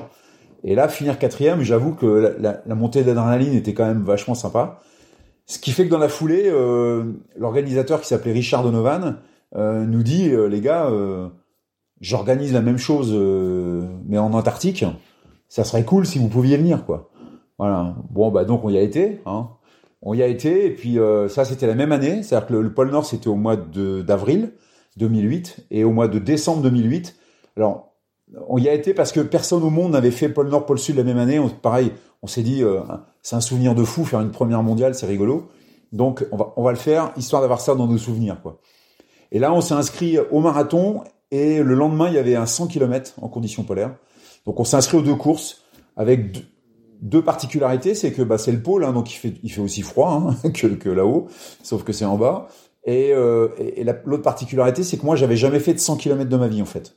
Et 0.63 0.73
là, 0.73 0.87
finir 0.87 1.19
quatrième, 1.19 1.61
j'avoue 1.61 1.93
que 1.93 2.07
la, 2.07 2.29
la, 2.39 2.61
la 2.65 2.73
montée 2.73 3.03
d'adrénaline 3.03 3.53
était 3.53 3.75
quand 3.75 3.85
même 3.85 4.01
vachement 4.01 4.33
sympa. 4.33 4.81
Ce 5.47 5.59
qui 5.59 5.71
fait 5.71 5.85
que 5.85 5.91
dans 5.91 5.99
la 5.99 6.09
foulée, 6.09 6.43
euh, 6.47 7.03
l'organisateur 7.37 8.01
qui 8.01 8.07
s'appelait 8.07 8.31
Richard 8.31 8.63
Donovan 8.63 9.19
euh, 9.55 9.85
nous 9.85 10.03
dit 10.03 10.29
euh, 10.29 10.47
les 10.47 10.59
gars, 10.59 10.87
euh, 10.87 11.27
j'organise 12.01 12.53
la 12.53 12.61
même 12.61 12.77
chose 12.77 13.13
mais 14.07 14.17
en 14.17 14.33
Antarctique. 14.33 14.85
Ça 15.47 15.63
serait 15.63 15.85
cool 15.85 16.05
si 16.05 16.19
vous 16.19 16.27
pouviez 16.27 16.57
venir 16.57 16.85
quoi. 16.85 17.09
Voilà. 17.57 17.95
Bon 18.09 18.31
bah 18.31 18.43
donc 18.43 18.65
on 18.65 18.69
y 18.69 18.77
a 18.77 18.81
été. 18.81 19.21
Hein. 19.25 19.49
On 20.01 20.13
y 20.13 20.21
a 20.21 20.27
été 20.27 20.65
et 20.65 20.71
puis 20.71 20.97
ça 21.29 21.45
c'était 21.45 21.67
la 21.67 21.75
même 21.75 21.91
année. 21.91 22.23
C'est-à-dire 22.23 22.47
que 22.47 22.53
le, 22.53 22.61
le, 22.63 22.73
pôle 22.73 22.91
Nord 22.91 23.05
c'était 23.05 23.27
au 23.27 23.35
mois 23.35 23.55
d'avril 23.55 24.53
2008 24.97 25.67
et 25.71 25.83
au 25.83 25.91
mois 25.91 26.07
de 26.07 26.19
décembre 26.19 26.61
2008. 26.63 27.15
Alors 27.55 27.93
on 28.49 28.57
y 28.57 28.67
a 28.67 28.73
été 28.73 28.93
parce 28.93 29.11
que 29.11 29.19
personne 29.21 29.63
au 29.63 29.69
monde 29.69 29.91
n'avait 29.91 30.11
fait 30.11 30.29
pôle 30.29 30.49
Nord, 30.49 30.65
pôle 30.65 30.79
Sud 30.79 30.97
la 30.97 31.03
même 31.03 31.17
année. 31.17 31.39
On, 31.39 31.47
pareil, 31.49 31.91
on 32.25 32.27
s'est 32.27 32.41
dit, 32.41 32.63
euh, 32.63 32.79
c'est 33.21 33.35
un 33.35 33.41
souvenir 33.41 33.75
de 33.75 33.83
fou 33.83 34.03
faire 34.03 34.19
une 34.19 34.31
première 34.31 34.63
mondiale, 34.63 34.95
c'est 34.95 35.05
rigolo. 35.05 35.47
Donc 35.91 36.25
on 36.31 36.37
va, 36.37 36.53
on 36.57 36.63
va 36.63 36.71
le 36.71 36.77
faire 36.77 37.11
histoire 37.17 37.39
d'avoir 37.43 37.61
ça 37.61 37.75
dans 37.75 37.85
nos 37.85 37.99
souvenirs, 37.99 38.41
quoi. 38.41 38.59
Et 39.31 39.37
là, 39.37 39.53
on 39.53 39.61
s'est 39.61 39.75
inscrit 39.75 40.17
au 40.31 40.39
marathon 40.39 41.03
et 41.29 41.61
le 41.61 41.75
lendemain, 41.75 42.07
il 42.07 42.15
y 42.15 42.17
avait 42.17 42.35
un 42.35 42.47
100 42.47 42.65
km 42.65 43.13
en 43.21 43.27
conditions 43.27 43.61
polaires. 43.61 43.95
Donc 44.47 44.59
on 44.59 44.63
s'est 44.63 44.75
inscrit 44.75 44.97
aux 44.97 45.03
deux 45.03 45.13
courses 45.13 45.61
avec 45.95 46.35
deux, 46.99 47.21
particularités, 47.21 47.93
c'est 47.93 48.11
que 48.11 48.23
bah, 48.23 48.39
c'est 48.39 48.51
le 48.51 48.63
pôle, 48.63 48.85
hein, 48.85 48.91
donc 48.91 49.13
il 49.13 49.17
fait, 49.17 49.33
il 49.43 49.51
fait 49.51 49.61
aussi 49.61 49.83
froid 49.83 50.35
hein, 50.43 50.49
que, 50.53 50.65
que 50.65 50.89
là-haut, 50.89 51.27
sauf 51.61 51.83
que 51.83 51.93
c'est 51.93 52.05
en 52.05 52.17
bas. 52.17 52.47
Et, 52.85 53.11
euh, 53.13 53.49
et 53.59 53.83
l'autre 53.83 54.23
particularité, 54.23 54.83
c'est 54.83 54.97
que 54.97 55.05
moi, 55.05 55.15
j'avais 55.15 55.37
jamais 55.37 55.59
fait 55.59 55.75
de 55.75 55.79
100 55.79 55.97
km 55.97 56.27
de 56.27 56.37
ma 56.37 56.47
vie 56.47 56.63
en 56.63 56.65
fait. 56.65 56.95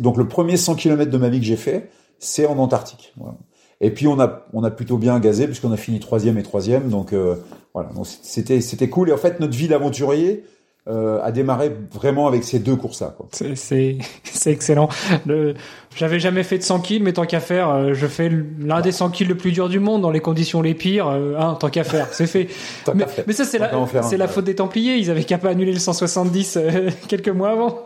Donc 0.00 0.18
le 0.18 0.28
premier 0.28 0.58
100 0.58 0.74
km 0.74 1.10
de 1.10 1.18
ma 1.18 1.30
vie 1.30 1.40
que 1.40 1.46
j'ai 1.46 1.56
fait, 1.56 1.90
c'est 2.18 2.46
en 2.46 2.58
Antarctique. 2.58 3.14
Voilà. 3.16 3.36
Et 3.80 3.90
puis 3.90 4.06
on 4.06 4.18
a 4.20 4.46
on 4.52 4.64
a 4.64 4.70
plutôt 4.70 4.98
bien 4.98 5.18
gazé 5.20 5.46
puisqu'on 5.46 5.72
a 5.72 5.76
fini 5.76 6.00
troisième 6.00 6.38
et 6.38 6.42
troisième, 6.42 6.88
donc 6.88 7.12
euh, 7.12 7.36
voilà. 7.74 7.90
Donc 7.90 8.06
c'était 8.06 8.60
c'était 8.60 8.88
cool. 8.88 9.10
Et 9.10 9.12
en 9.12 9.18
fait, 9.18 9.38
notre 9.40 9.56
vie 9.56 9.68
d'aventurier, 9.68 10.44
euh, 10.88 11.20
a 11.20 11.32
démarré 11.32 11.72
vraiment 11.92 12.28
avec 12.28 12.44
ces 12.44 12.60
deux 12.60 12.76
courses-là. 12.76 13.16
C'est 13.54 13.98
excellent. 14.46 14.88
Le, 15.26 15.54
j'avais 15.96 16.20
jamais 16.20 16.44
fait 16.44 16.58
de 16.58 16.62
100 16.62 16.78
kills, 16.78 17.02
mais 17.02 17.12
tant 17.12 17.26
qu'à 17.26 17.40
faire, 17.40 17.70
euh, 17.70 17.92
je 17.92 18.06
fais 18.06 18.30
l'un 18.60 18.80
des 18.82 18.92
100 18.92 19.10
kills 19.10 19.26
le 19.26 19.36
plus 19.36 19.50
dur 19.50 19.68
du 19.68 19.80
monde 19.80 20.02
dans 20.02 20.12
les 20.12 20.20
conditions 20.20 20.62
les 20.62 20.74
pires. 20.74 21.08
Hein, 21.08 21.56
tant 21.58 21.70
qu'à 21.70 21.82
faire, 21.82 22.06
c'est 22.12 22.28
fait. 22.28 22.46
mais, 22.94 23.04
mais, 23.26 23.32
ça, 23.32 23.44
c'est 23.44 23.58
la, 23.58 23.72
c'est 24.02 24.16
la 24.16 24.28
faute 24.28 24.44
des 24.44 24.54
Templiers. 24.54 24.94
Ils 24.94 25.10
avaient 25.10 25.24
qu'à 25.24 25.38
pas 25.38 25.48
annuler 25.48 25.72
le 25.72 25.80
170 25.80 26.56
euh, 26.56 26.90
quelques 27.08 27.30
mois 27.30 27.50
avant. 27.50 27.80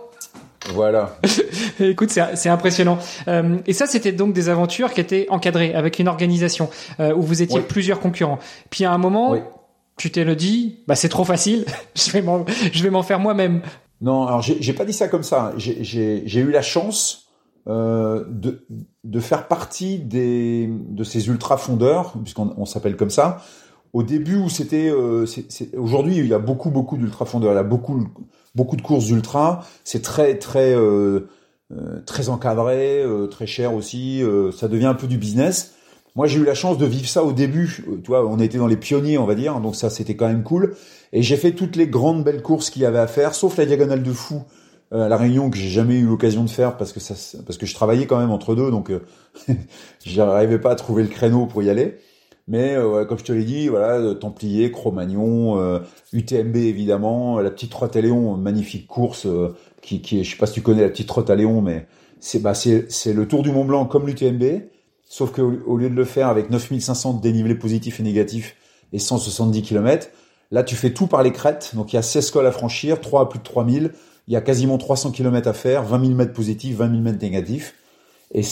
Voilà. 0.69 1.17
Écoute, 1.81 2.11
c'est 2.11 2.49
impressionnant. 2.49 2.99
Euh, 3.29 3.59
et 3.67 3.73
ça, 3.73 3.87
c'était 3.87 4.13
donc 4.13 4.33
des 4.33 4.49
aventures 4.49 4.93
qui 4.93 5.01
étaient 5.01 5.27
encadrées 5.31 5.75
avec 5.75 5.99
une 5.99 6.09
organisation 6.09 6.69
euh, 7.01 7.15
où 7.15 7.23
vous 7.23 7.43
étiez 7.43 7.61
plusieurs 7.61 8.01
concurrents. 8.01 8.39
Puis 8.69 8.85
à 8.85 8.93
un 8.93 8.99
moment, 8.99 9.37
tu 9.97 10.11
t'es 10.11 10.25
le 10.25 10.37
dit, 10.37 10.81
bah 10.87 10.97
c'est 10.97 11.09
trop 11.09 11.25
facile, 11.25 11.65
je 11.95 12.11
vais 12.11 12.23
m'en, 12.23 12.45
je 12.73 12.83
vais 12.83 12.91
m'en 12.91 13.03
faire 13.03 13.21
moi-même. 13.21 13.63
Non, 14.01 14.27
alors 14.27 14.43
j'ai 14.43 14.73
pas 14.73 14.85
dit 14.85 14.95
ça 14.95 15.09
comme 15.09 15.23
ça. 15.23 15.53
J'ai 15.57 16.41
eu 16.41 16.51
la 16.51 16.63
chance 16.63 17.31
euh, 17.69 18.25
de, 18.29 18.67
de 19.05 19.21
faire 19.21 19.47
partie 19.47 19.99
des 19.99 20.67
de 20.71 21.05
ces 21.05 21.29
ultra 21.29 21.59
fondeurs, 21.59 22.15
puisqu'on 22.23 22.55
on, 22.57 22.65
s'appelle 22.65 22.97
comme 22.97 23.11
ça. 23.11 23.43
Au 23.93 24.03
début 24.03 24.37
où 24.37 24.49
c'était, 24.49 24.89
euh, 24.91 25.27
aujourd'hui 25.77 26.19
il 26.19 26.27
y 26.27 26.35
a 26.35 26.39
beaucoup 26.39 26.71
beaucoup 26.71 26.97
d'ultra 26.97 27.25
fondeurs, 27.25 27.53
il 27.53 27.57
y 27.57 27.59
a 27.59 27.65
beaucoup 27.65 28.07
beaucoup 28.55 28.77
de 28.77 28.83
courses 28.83 29.11
ultra. 29.11 29.65
C'est 29.85 30.03
très 30.03 30.39
très 30.39 30.75
euh, 30.75 31.29
euh 31.73 32.01
très 32.07 32.29
encadré, 32.29 33.03
euh, 33.03 33.27
très 33.27 33.47
cher 33.47 33.75
aussi. 33.75 34.23
Euh, 34.23 34.53
ça 34.53 34.69
devient 34.69 34.87
un 34.87 34.95
peu 34.95 35.07
du 35.07 35.19
business. 35.19 35.75
Moi, 36.17 36.27
j'ai 36.27 36.41
eu 36.41 36.45
la 36.45 36.55
chance 36.55 36.77
de 36.77 36.87
vivre 36.87 37.09
ça 37.09 37.23
au 37.23 37.33
début. 37.33 37.85
Tu 38.03 38.09
vois, 38.09 38.27
on 38.27 38.41
était 38.41 38.59
dans 38.59 38.67
les 38.67 38.77
pionniers, 38.77 39.17
on 39.19 39.27
va 39.27 39.37
dire, 39.37 39.61
donc 39.61 39.77
ça, 39.77 39.91
c'était 39.91 40.17
quand 40.17 40.27
même 40.27 40.43
cool. 40.43 40.75
Et 41.13 41.23
j'ai 41.23 41.37
fait 41.37 41.53
toutes 41.53 41.77
les 41.77 41.87
grandes 41.87 42.25
belles 42.25 42.43
courses 42.43 42.71
qu'il 42.71 42.83
y 42.83 42.85
avait 42.85 42.99
à 42.99 43.07
faire, 43.07 43.35
sauf 43.35 43.57
la 43.57 43.65
diagonale 43.65 44.03
de 44.03 44.13
fou 44.13 44.43
euh, 44.93 45.07
à 45.07 45.09
la 45.09 45.17
Réunion 45.17 45.51
que 45.51 45.57
j'ai 45.57 45.69
jamais 45.69 45.95
eu 45.95 46.07
l'occasion 46.07 46.43
de 46.43 46.51
faire 46.51 46.77
parce 46.77 46.93
que 46.93 46.99
ça, 46.99 47.15
parce 47.47 47.59
que 47.59 47.67
je 47.67 47.75
travaillais 47.75 48.07
quand 48.07 48.19
même 48.19 48.33
entre 48.33 48.57
deux, 48.57 48.73
donc 48.73 48.91
euh, 48.91 49.03
j'arrivais 50.05 50.59
pas 50.59 50.73
à 50.73 50.75
trouver 50.75 51.05
le 51.05 51.09
créneau 51.09 51.47
pour 51.47 51.63
y 51.63 51.71
aller. 51.71 51.99
Mais 52.51 52.75
euh, 52.75 53.07
comme 53.07 53.19
je 53.19 53.25
te 53.25 53.33
l'ai 53.33 53.45
dit, 53.45 53.69
voilà, 53.69 54.15
Templier, 54.15 54.71
Cro-Magnon, 54.71 55.81
UTMB 56.13 56.57
évidemment, 56.57 57.41
la 57.41 57.51
petite 57.51 57.71
Trotte 57.71 57.97
à 57.97 58.03
Léon, 58.03 58.37
magnifique 58.37 58.87
course 58.87 59.27
qui, 59.81 60.03
qui 60.03 60.21
est, 60.21 60.25
je 60.25 60.33
sais 60.33 60.37
pas 60.37 60.47
si 60.47 60.55
tu 60.55 60.61
connais 60.61 60.83
la 60.83 60.91
petite 60.91 61.09
Trotte 61.09 61.31
à 61.31 61.37
Léon, 61.37 61.63
mais 61.63 61.87
c'est 62.19 62.43
bah 62.43 62.53
c'est 62.55 63.15
le 63.15 63.27
Tour 63.27 63.43
du 63.43 63.51
Mont 63.51 63.65
Blanc 63.65 63.87
comme 63.87 64.07
l'UTMB 64.07 64.43
Sauf 65.13 65.33
qu'au 65.33 65.77
lieu 65.77 65.91
de 65.91 65.95
le 65.97 66.05
faire 66.05 66.29
avec 66.29 66.51
9500 66.51 67.15
dénivelés 67.15 67.57
positifs 67.57 67.99
et 67.99 68.05
négatifs 68.05 68.55
et 68.93 69.01
170 69.01 69.63
km, 69.63 70.09
là 70.53 70.63
tu 70.63 70.77
fais 70.77 70.93
tout 70.93 71.09
par 71.09 71.25
les 71.25 71.33
crêtes. 71.33 71.73
Donc 71.75 71.93
il 71.93 71.97
y 71.97 71.99
a 71.99 72.03
16 72.03 72.31
cols 72.31 72.47
à 72.47 72.53
franchir, 72.53 73.01
3 73.01 73.23
à 73.23 73.27
plus 73.27 73.41
de 73.41 73.45
3000. 73.45 73.91
Il 74.29 74.35
y 74.35 74.37
a 74.37 74.41
quasiment 74.41 74.79
300 74.79 75.11
km 75.11 75.49
à 75.49 75.53
faire, 75.53 75.83
20 75.83 76.01
000 76.01 76.15
mètres 76.15 76.33
positifs, 76.33 76.77
20 76.77 76.91
000 76.91 77.03
mètres 77.03 77.19
négatifs. 77.21 77.75
Et, 78.33 78.43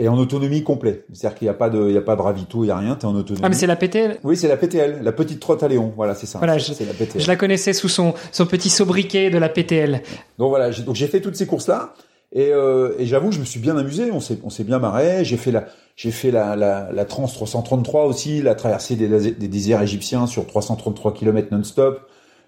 et 0.00 0.08
en 0.08 0.18
autonomie 0.18 0.64
complète. 0.64 1.04
C'est-à-dire 1.12 1.38
qu'il 1.38 1.46
n'y 1.46 1.50
a 1.50 1.54
pas 1.54 1.70
de, 1.70 1.86
il 1.88 1.94
y 1.94 1.98
a 1.98 2.02
pas 2.02 2.16
de 2.16 2.20
ravito, 2.20 2.64
il 2.64 2.66
n'y 2.66 2.72
a 2.72 2.78
rien, 2.78 2.96
tu 2.96 3.02
es 3.02 3.08
en 3.08 3.14
autonomie. 3.14 3.42
Ah, 3.44 3.48
mais 3.48 3.54
c'est 3.54 3.68
la 3.68 3.76
PTL? 3.76 4.18
Oui, 4.24 4.36
c'est 4.36 4.48
la 4.48 4.56
PTL, 4.56 5.02
la 5.02 5.12
petite 5.12 5.38
trotte 5.38 5.62
à 5.62 5.68
Léon. 5.68 5.92
Voilà, 5.94 6.16
c'est 6.16 6.26
ça. 6.26 6.38
Voilà, 6.38 6.58
je, 6.58 6.72
la 6.84 6.92
PTL. 6.92 7.22
je 7.22 7.28
la 7.28 7.36
connaissais 7.36 7.72
sous 7.72 7.88
son, 7.88 8.14
son 8.32 8.46
petit 8.46 8.70
sobriquet 8.70 9.30
de 9.30 9.38
la 9.38 9.48
PTL. 9.48 10.02
Donc 10.38 10.48
voilà, 10.48 10.70
donc 10.70 10.96
j'ai 10.96 11.06
fait 11.06 11.20
toutes 11.20 11.36
ces 11.36 11.46
courses-là. 11.46 11.94
Et, 12.32 12.52
euh, 12.52 12.94
et 12.98 13.06
j'avoue, 13.06 13.32
je 13.32 13.40
me 13.40 13.44
suis 13.44 13.60
bien 13.60 13.76
amusé. 13.76 14.10
On 14.12 14.20
s'est, 14.20 14.38
on 14.42 14.50
s'est 14.50 14.64
bien 14.64 14.78
marré. 14.80 15.24
J'ai 15.24 15.36
fait 15.36 15.52
la, 15.52 15.66
j'ai 15.96 16.10
fait 16.10 16.30
la, 16.30 16.56
la, 16.56 16.90
la 16.92 17.04
Trans 17.04 17.26
333 17.26 18.06
aussi, 18.06 18.42
la 18.42 18.54
traversée 18.54 18.96
des, 18.96 19.08
des 19.08 19.48
déserts 19.48 19.82
égyptiens 19.82 20.26
sur 20.26 20.46
333 20.46 21.14
km 21.14 21.48
non-stop. 21.52 22.00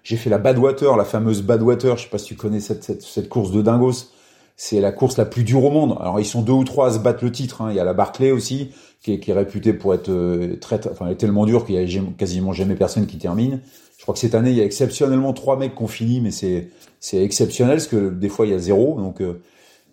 J'ai 0.03 0.17
fait 0.17 0.29
la 0.29 0.37
Badwater, 0.37 0.97
la 0.97 1.05
fameuse 1.05 1.43
Badwater. 1.43 1.97
Je 1.97 2.03
sais 2.03 2.09
pas 2.09 2.17
si 2.17 2.25
tu 2.25 2.35
connais 2.35 2.59
cette, 2.59 2.83
cette, 2.83 3.01
cette 3.01 3.29
course 3.29 3.51
de 3.51 3.61
dingos. 3.61 4.11
C'est 4.55 4.81
la 4.81 4.91
course 4.91 5.17
la 5.17 5.25
plus 5.25 5.43
dure 5.43 5.63
au 5.63 5.71
monde. 5.71 5.97
Alors 5.99 6.19
ils 6.19 6.25
sont 6.25 6.41
deux 6.41 6.53
ou 6.53 6.63
trois 6.63 6.87
à 6.87 6.91
se 6.91 6.99
battre 6.99 7.23
le 7.23 7.31
titre. 7.31 7.61
Hein. 7.61 7.71
Il 7.71 7.75
y 7.75 7.79
a 7.79 7.83
la 7.83 7.93
Barclay 7.93 8.31
aussi, 8.31 8.71
qui 9.01 9.13
est, 9.13 9.19
qui 9.19 9.31
est 9.31 9.33
réputée 9.33 9.73
pour 9.73 9.93
être 9.93 10.09
euh, 10.09 10.57
très, 10.59 10.87
enfin, 10.87 11.05
elle 11.07 11.13
est 11.13 11.17
tellement 11.17 11.45
dure 11.45 11.65
qu'il 11.65 11.75
y 11.75 11.97
a 11.97 12.01
quasiment 12.17 12.53
jamais 12.53 12.75
personne 12.75 13.07
qui 13.07 13.17
termine. 13.17 13.61
Je 13.97 14.03
crois 14.03 14.13
que 14.13 14.19
cette 14.19 14.35
année, 14.35 14.51
il 14.51 14.57
y 14.57 14.61
a 14.61 14.65
exceptionnellement 14.65 15.33
trois 15.33 15.57
mecs 15.57 15.75
qui 15.75 15.81
ont 15.81 15.87
fini, 15.87 16.21
mais 16.21 16.31
c'est 16.31 16.69
c'est 16.99 17.23
exceptionnel 17.23 17.77
parce 17.77 17.87
que 17.87 18.09
des 18.09 18.29
fois 18.29 18.45
il 18.45 18.51
y 18.51 18.55
a 18.55 18.59
zéro. 18.59 18.95
Donc 18.99 19.21
euh, 19.21 19.41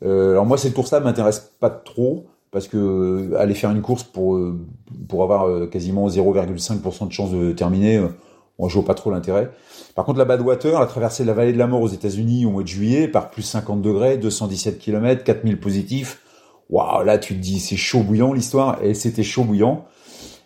euh, 0.05 0.33
alors 0.33 0.46
moi 0.46 0.57
cette 0.57 0.75
course-là 0.75 1.01
m'intéresse 1.01 1.53
pas 1.61 1.70
trop 1.70 2.27
parce 2.51 2.68
que 2.68 2.77
euh, 2.77 3.38
aller 3.38 3.55
faire 3.55 3.70
une 3.70 3.83
course 3.83 4.03
pour 4.03 4.37
euh, 4.37 4.59
pour 5.09 5.23
avoir 5.23 5.70
quasiment 5.70 6.09
0,5% 6.09 7.09
de 7.09 7.12
chance 7.12 7.31
de 7.31 7.53
terminer, 7.53 8.01
je 8.68 8.75
vois 8.75 8.85
pas 8.85 8.94
trop 8.94 9.11
l'intérêt. 9.11 9.51
Par 9.94 10.05
contre 10.05 10.18
la 10.18 10.25
Badwater, 10.25 10.79
la 10.79 10.87
traversée 10.87 11.23
de 11.23 11.29
la 11.29 11.35
vallée 11.35 11.53
de 11.53 11.59
la 11.59 11.66
mort 11.66 11.81
aux 11.81 11.88
États-Unis 11.88 12.46
au 12.46 12.51
mois 12.51 12.62
de 12.62 12.68
juillet 12.68 13.09
par 13.09 13.31
plus 13.31 13.42
50 13.42 13.83
degrés, 13.83 14.16
217 14.18 14.79
km, 14.79 15.25
4000 15.25 15.59
positifs. 15.59 16.20
Waouh, 16.68 17.05
là 17.05 17.18
tu 17.18 17.35
te 17.35 17.40
dis 17.40 17.61
c'est 17.61 17.77
chaud 17.77 18.01
bouillant 18.01 18.33
l'histoire 18.33 18.79
et 18.83 18.94
c'était 18.94 19.23
chaud 19.23 19.44
bouillant. 19.44 19.85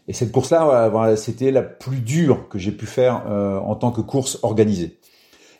Et 0.07 0.13
cette 0.13 0.33
course-là, 0.33 0.91
voilà, 0.91 1.17
c'était 1.17 1.51
la 1.51 1.63
plus 1.63 2.01
dure 2.01 2.49
que 2.51 2.59
j'ai 2.59 2.73
pu 2.73 2.85
faire 2.85 3.23
en 3.27 3.75
tant 3.75 3.91
que 3.91 4.03
course 4.03 4.39
organisée. 4.43 4.99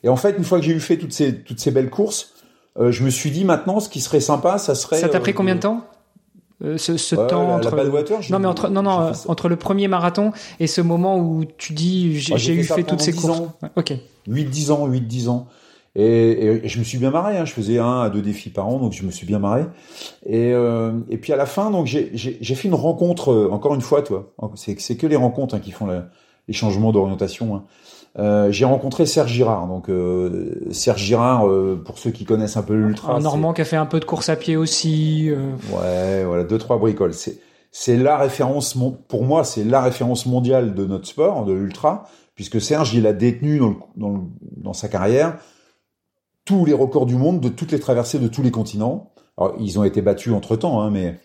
Et 0.03 0.09
en 0.11 0.17
fait, 0.17 0.37
une 0.37 0.45
fois 0.45 0.59
que 0.59 0.67
j'ai 0.67 0.73
eu 0.73 0.81
fait 0.81 0.99
toutes 0.99 1.15
ces 1.15 1.43
toutes 1.43 1.59
ces 1.59 1.71
belles 1.71 1.89
courses, 1.89 2.35
euh, 2.79 2.91
je 2.91 3.05
me 3.05 3.11
suis 3.11 3.31
dit 3.31 3.45
maintenant, 3.45 3.81
ce 3.81 3.89
qui 3.89 4.01
serait 4.01 4.21
sympa, 4.21 4.59
ça 4.59 4.75
serait. 4.75 5.01
Ça 5.01 5.09
t'a 5.09 5.21
pris 5.21 5.33
euh, 5.33 5.35
combien 5.35 5.55
de 5.55 5.61
temps? 5.61 5.85
Euh, 6.63 6.79
ce, 6.79 6.97
ce 6.97 7.17
temps 7.17 7.55
entre 7.57 7.75
non 8.31 8.39
mais 8.39 8.47
entre 8.47 8.69
non 8.69 8.83
non 8.83 9.13
entre 9.27 9.49
le 9.49 9.57
premier 9.57 9.89
marathon 9.89 10.33
et 10.61 10.69
ce 10.69 10.81
moment 10.81 11.19
où 11.19 11.45
tu 11.59 11.73
dis 11.73 12.21
j'ai 12.21 12.55
eu 12.55 12.63
fait, 12.63 12.85
toutes 12.85 13.01
ces 13.01 13.13
courses 13.13 13.41
ans. 13.41 13.53
ok 13.75 13.95
8 14.29 14.45
10 14.45 14.71
ans 14.71 14.87
8 14.87 15.01
10 15.01 15.29
ans 15.29 15.49
et, 15.97 16.05
et, 16.05 16.69
je 16.69 16.79
me 16.79 16.85
suis 16.85 16.99
bien 16.99 17.11
marré 17.11 17.39
hein. 17.39 17.45
je 17.45 17.53
faisais 17.53 17.79
un 17.79 18.03
à 18.03 18.09
deux 18.09 18.23
défis 18.23 18.51
par 18.51 18.69
an 18.69 18.79
donc 18.79 18.93
je 18.93 19.03
me 19.03 19.11
suis 19.11 19.27
bien 19.27 19.41
marré 19.41 19.65
et 20.27 20.53
euh, 20.53 20.93
et 21.11 21.19
puis 21.19 21.33
à 21.33 21.37
la 21.37 21.47
fin 21.47 21.73
donc 21.73 21.87
j'ai 21.87 22.11
j'ai 22.15 22.55
fait 22.55 22.69
une 22.69 22.75
rencontre 22.75 23.49
encore 23.51 23.75
une 23.75 23.81
fois 23.81 24.03
toi 24.03 24.33
c'est 24.55 24.79
c'est 24.81 24.97
que 24.97 25.09
les 25.09 25.17
rencontres 25.17 25.57
hein, 25.57 25.61
qui 25.61 25.73
font 25.73 25.87
la, 25.87 26.07
les 26.47 26.55
changements 26.55 26.93
d'orientation 26.93 27.57
hein. 27.57 27.65
Euh, 28.19 28.53
j'ai 28.53 28.65
rencontré 28.65 29.07
Serge 29.07 29.33
Girard. 29.33 29.67
Donc 29.67 29.89
euh, 29.89 30.69
Serge 30.71 31.03
Girard, 31.03 31.49
euh, 31.49 31.83
pour 31.85 31.99
ceux 31.99 32.11
qui 32.11 32.25
connaissent 32.25 32.57
un 32.57 32.63
peu 32.63 32.75
l'ultra, 32.75 33.15
un 33.15 33.21
Normand 33.21 33.53
qui 33.53 33.63
a 33.63 33.65
fait 33.65 33.77
un 33.77 33.87
peu 33.87 33.99
de 33.99 34.05
course 34.05 34.29
à 34.29 34.37
pied 34.37 34.57
aussi. 34.57 35.31
Ouais, 35.73 36.25
voilà, 36.25 36.45
deux 36.45 36.59
trois 36.59 36.79
bricoles. 36.79 37.15
C'est 37.15 37.39
c'est 37.71 37.97
la 37.97 38.17
référence 38.17 38.79
pour 39.09 39.25
moi, 39.25 39.43
c'est 39.43 39.65
la 39.65 39.83
référence 39.83 40.27
mondiale 40.27 40.75
de 40.75 40.85
notre 40.85 41.09
sport, 41.09 41.45
de 41.45 41.53
l'ultra, 41.53 42.05
puisque 42.37 42.61
Serge 42.61 42.95
il 42.95 43.07
a 43.09 43.13
détenu 43.13 43.59
dans, 43.59 43.77
dans, 43.97 44.31
dans 44.57 44.73
sa 44.73 44.89
carrière 44.89 45.39
tous 46.45 46.65
les 46.67 46.73
records 46.73 47.07
du 47.07 47.17
monde 47.17 47.41
de 47.41 47.49
toutes 47.49 47.73
les 47.73 47.81
traversées 47.81 48.21
de 48.21 48.29
tous 48.29 48.43
les 48.43 48.53
continents. 48.53 49.13
Alors 49.37 49.57
ils 49.59 49.79
ont 49.79 49.85
été 49.85 50.03
battus 50.03 50.33
entre 50.33 50.55
temps, 50.55 50.81
hein, 50.81 50.91
mais 50.91 51.19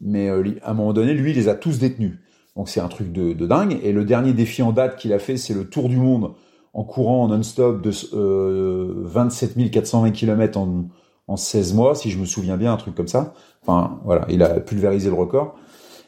mais 0.00 0.28
à 0.28 0.70
un 0.70 0.74
moment 0.74 0.92
donné, 0.92 1.14
lui, 1.14 1.30
il 1.30 1.36
les 1.36 1.48
a 1.48 1.54
tous 1.54 1.78
détenus. 1.78 2.18
Donc 2.56 2.68
c'est 2.68 2.80
un 2.80 2.88
truc 2.88 3.12
de, 3.12 3.32
dingue. 3.46 3.78
Et 3.82 3.92
le 3.92 4.04
dernier 4.04 4.32
défi 4.32 4.62
en 4.62 4.72
date 4.72 4.96
qu'il 4.96 5.12
a 5.12 5.18
fait, 5.18 5.36
c'est 5.36 5.54
le 5.54 5.68
tour 5.68 5.88
du 5.88 5.96
monde 5.96 6.32
en 6.74 6.84
courant 6.84 7.28
non-stop 7.28 7.82
de 7.82 7.90
euh, 8.14 8.92
27 9.04 9.70
420 9.70 10.10
km 10.10 10.58
en, 10.58 10.86
en 11.28 11.36
16 11.36 11.74
mois, 11.74 11.94
si 11.94 12.10
je 12.10 12.18
me 12.18 12.24
souviens 12.24 12.56
bien, 12.56 12.72
un 12.72 12.76
truc 12.76 12.94
comme 12.94 13.08
ça. 13.08 13.34
Enfin 13.62 14.00
voilà, 14.04 14.26
il 14.28 14.42
a 14.42 14.60
pulvérisé 14.60 15.08
le 15.08 15.16
record. 15.16 15.54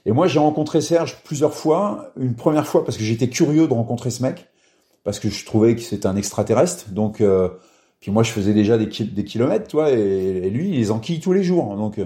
Et 0.06 0.12
moi 0.12 0.26
j'ai 0.26 0.38
rencontré 0.38 0.80
Serge 0.80 1.22
plusieurs 1.24 1.54
fois. 1.54 2.12
Une 2.18 2.34
première 2.34 2.66
fois 2.66 2.84
parce 2.84 2.96
que 2.96 3.04
j'étais 3.04 3.28
curieux 3.28 3.66
de 3.66 3.72
rencontrer 3.72 4.10
ce 4.10 4.22
mec, 4.22 4.48
parce 5.02 5.18
que 5.18 5.30
je 5.30 5.44
trouvais 5.46 5.74
que 5.76 5.82
c'était 5.82 6.06
un 6.06 6.16
extraterrestre. 6.16 6.90
Donc 6.90 7.20
euh, 7.20 7.48
puis 8.00 8.10
moi 8.10 8.22
je 8.22 8.32
faisais 8.32 8.52
déjà 8.52 8.76
des, 8.76 8.86
des 8.86 9.24
kilomètres, 9.24 9.68
toi, 9.68 9.90
et, 9.92 9.96
et, 9.96 10.50
lui 10.50 10.68
il 10.68 10.76
les 10.76 10.90
enquille 10.90 11.20
tous 11.20 11.32
les 11.32 11.42
jours. 11.42 11.74
Donc 11.76 11.98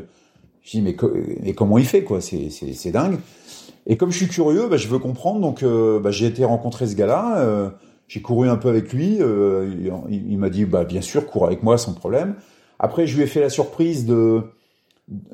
je 0.62 0.70
dis 0.70 0.82
mais, 0.82 0.96
mais 1.42 1.54
comment 1.54 1.78
il 1.78 1.86
fait 1.86 2.04
quoi? 2.04 2.20
C'est 2.20 2.90
dingue. 2.90 3.18
Et 3.88 3.96
comme 3.96 4.12
je 4.12 4.16
suis 4.18 4.28
curieux, 4.28 4.68
bah, 4.68 4.76
je 4.76 4.86
veux 4.86 4.98
comprendre. 4.98 5.40
Donc, 5.40 5.62
euh, 5.62 5.98
bah, 5.98 6.10
j'ai 6.10 6.26
été 6.26 6.44
rencontrer 6.44 6.86
ce 6.86 6.94
gars-là. 6.94 7.38
Euh, 7.38 7.70
j'ai 8.06 8.20
couru 8.20 8.48
un 8.48 8.56
peu 8.56 8.68
avec 8.68 8.92
lui. 8.92 9.18
Euh, 9.20 9.96
il, 10.08 10.38
m'a 10.38 10.50
dit, 10.50 10.64
bah, 10.64 10.84
bien 10.84 11.00
sûr, 11.00 11.26
cours 11.26 11.46
avec 11.46 11.62
moi 11.62 11.78
sans 11.78 11.94
problème. 11.94 12.34
Après, 12.78 13.06
je 13.06 13.16
lui 13.16 13.24
ai 13.24 13.26
fait 13.26 13.40
la 13.40 13.50
surprise 13.50 14.06
de 14.06 14.42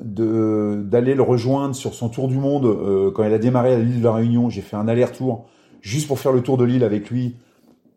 de 0.01 0.81
d'aller 0.85 1.15
le 1.15 1.21
rejoindre 1.21 1.75
sur 1.75 1.93
son 1.93 2.07
tour 2.07 2.29
du 2.29 2.37
monde 2.37 3.11
quand 3.13 3.25
il 3.25 3.33
a 3.33 3.37
démarré 3.37 3.73
à 3.73 3.77
l'île 3.77 3.99
de 3.99 4.05
la 4.05 4.13
Réunion. 4.13 4.49
J'ai 4.49 4.61
fait 4.61 4.77
un 4.77 4.87
aller-retour 4.87 5.47
juste 5.81 6.07
pour 6.07 6.17
faire 6.17 6.31
le 6.31 6.41
tour 6.41 6.57
de 6.57 6.63
l'île 6.63 6.85
avec 6.85 7.09
lui, 7.09 7.35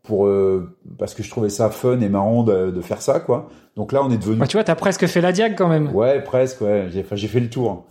pour 0.03 0.27
euh, 0.27 0.77
parce 0.99 1.15
que 1.15 1.23
je 1.23 1.31
trouvais 1.31 1.51
ça 1.51 1.71
fun 1.71 2.01
et 2.01 2.09
marrant 2.09 2.43
de, 2.43 2.71
de 2.71 2.81
faire 2.81 3.01
ça 3.01 3.21
quoi. 3.21 3.49
Donc 3.77 3.93
là, 3.93 4.03
on 4.03 4.11
est 4.11 4.19
devenu. 4.19 4.39
Bah, 4.39 4.47
tu 4.47 4.57
vois, 4.57 4.65
t'as 4.65 4.75
presque 4.75 5.07
fait 5.07 5.21
la 5.21 5.31
diag 5.33 5.55
quand 5.57 5.69
même. 5.69 5.95
Ouais, 5.95 6.21
presque. 6.21 6.61
Ouais, 6.61 6.89
j'ai 6.91 7.05
j'ai 7.11 7.29
fait 7.29 7.41
le 7.41 7.49
tour. 7.49 7.87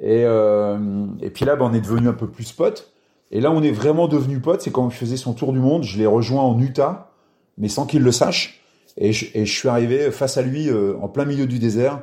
Et 0.00 0.24
euh, 0.24 1.06
et 1.20 1.30
puis 1.30 1.44
là, 1.44 1.56
bah, 1.56 1.68
on 1.70 1.74
est 1.74 1.80
devenu 1.80 2.08
un 2.08 2.12
peu 2.12 2.28
plus 2.28 2.52
potes. 2.52 2.92
Et 3.30 3.40
là, 3.40 3.50
on 3.50 3.62
est 3.62 3.70
vraiment 3.70 4.08
devenu 4.08 4.40
potes. 4.40 4.62
C'est 4.62 4.72
quand 4.72 4.88
il 4.88 4.94
faisait 4.94 5.16
son 5.16 5.32
tour 5.32 5.52
du 5.52 5.58
monde. 5.58 5.84
Je 5.84 5.98
l'ai 5.98 6.06
rejoint 6.06 6.42
en 6.42 6.58
Utah, 6.60 7.10
mais 7.58 7.68
sans 7.68 7.86
qu'il 7.86 8.02
le 8.02 8.12
sache. 8.12 8.60
Et 8.96 9.12
je, 9.12 9.26
et 9.34 9.46
je 9.46 9.52
suis 9.52 9.68
arrivé 9.68 10.10
face 10.10 10.36
à 10.36 10.42
lui 10.42 10.68
euh, 10.68 10.96
en 11.00 11.08
plein 11.08 11.24
milieu 11.24 11.46
du 11.46 11.58
désert. 11.58 12.02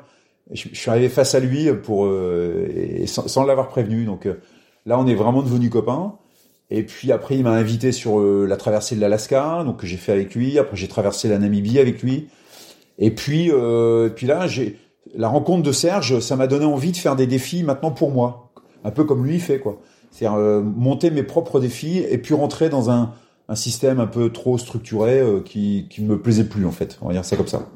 Je, 0.52 0.67
suis 0.73 0.89
arrivé 0.89 1.10
face 1.10 1.36
à 1.36 1.39
lui 1.39 1.71
pour 1.73 2.06
euh, 2.06 2.67
et 2.73 3.06
sans, 3.06 3.28
sans 3.28 3.45
l'avoir 3.45 3.67
prévenu. 3.67 4.06
Donc 4.06 4.25
euh, 4.25 4.39
là, 4.86 4.99
on 4.99 5.06
est 5.08 5.15
vraiment 5.15 5.43
devenus 5.43 5.69
copains. 5.69 6.15
Et 6.71 6.84
puis 6.84 7.12
après, 7.12 7.36
il 7.36 7.43
m'a 7.43 7.52
invité 7.52 7.91
sur 7.91 8.19
la 8.19 8.56
traversée 8.56 8.95
de 8.95 9.02
l'Alaska, 9.02 9.63
donc 9.65 9.78
que 9.78 9.88
j'ai 9.88 9.97
fait 9.97 10.12
avec 10.12 10.36
lui. 10.36 10.60
Après, 10.60 10.78
j'ai 10.78 10.88
traversé 10.88 11.28
la 11.28 11.39
Namibie 11.39 11.80
avec 11.80 12.04
lui. 12.04 12.28
Et 12.99 13.12
puis, 13.12 13.49
euh, 13.52 14.10
puis 14.10 14.28
là, 14.28 14.45
j'ai 14.45 14.78
la 15.15 15.27
rencontre 15.27 15.63
de 15.63 15.71
Serge, 15.71 16.19
ça 16.19 16.35
m'a 16.35 16.47
donné 16.47 16.65
envie 16.65 16.91
de 16.91 16.97
faire 16.97 17.15
des 17.15 17.27
défis 17.27 17.63
maintenant 17.63 17.91
pour 17.91 18.12
moi, 18.12 18.51
un 18.83 18.91
peu 18.91 19.03
comme 19.03 19.25
lui 19.25 19.39
fait 19.39 19.59
quoi. 19.59 19.79
C'est-à-dire 20.12 20.38
euh, 20.38 20.62
monter 20.62 21.12
mes 21.12 21.23
propres 21.23 21.59
défis 21.59 21.99
et 21.99 22.17
puis 22.17 22.33
rentrer 22.33 22.69
dans 22.69 22.89
un, 22.89 23.13
un 23.47 23.55
système 23.55 23.99
un 23.99 24.07
peu 24.07 24.31
trop 24.31 24.57
structuré 24.57 25.19
euh, 25.19 25.41
qui 25.41 25.88
qui 25.89 26.01
me 26.03 26.19
plaisait 26.19 26.45
plus 26.45 26.65
en 26.65 26.71
fait. 26.71 26.97
On 27.01 27.07
va 27.07 27.13
dire 27.13 27.25
ça 27.25 27.35
comme 27.35 27.47
ça. 27.47 27.69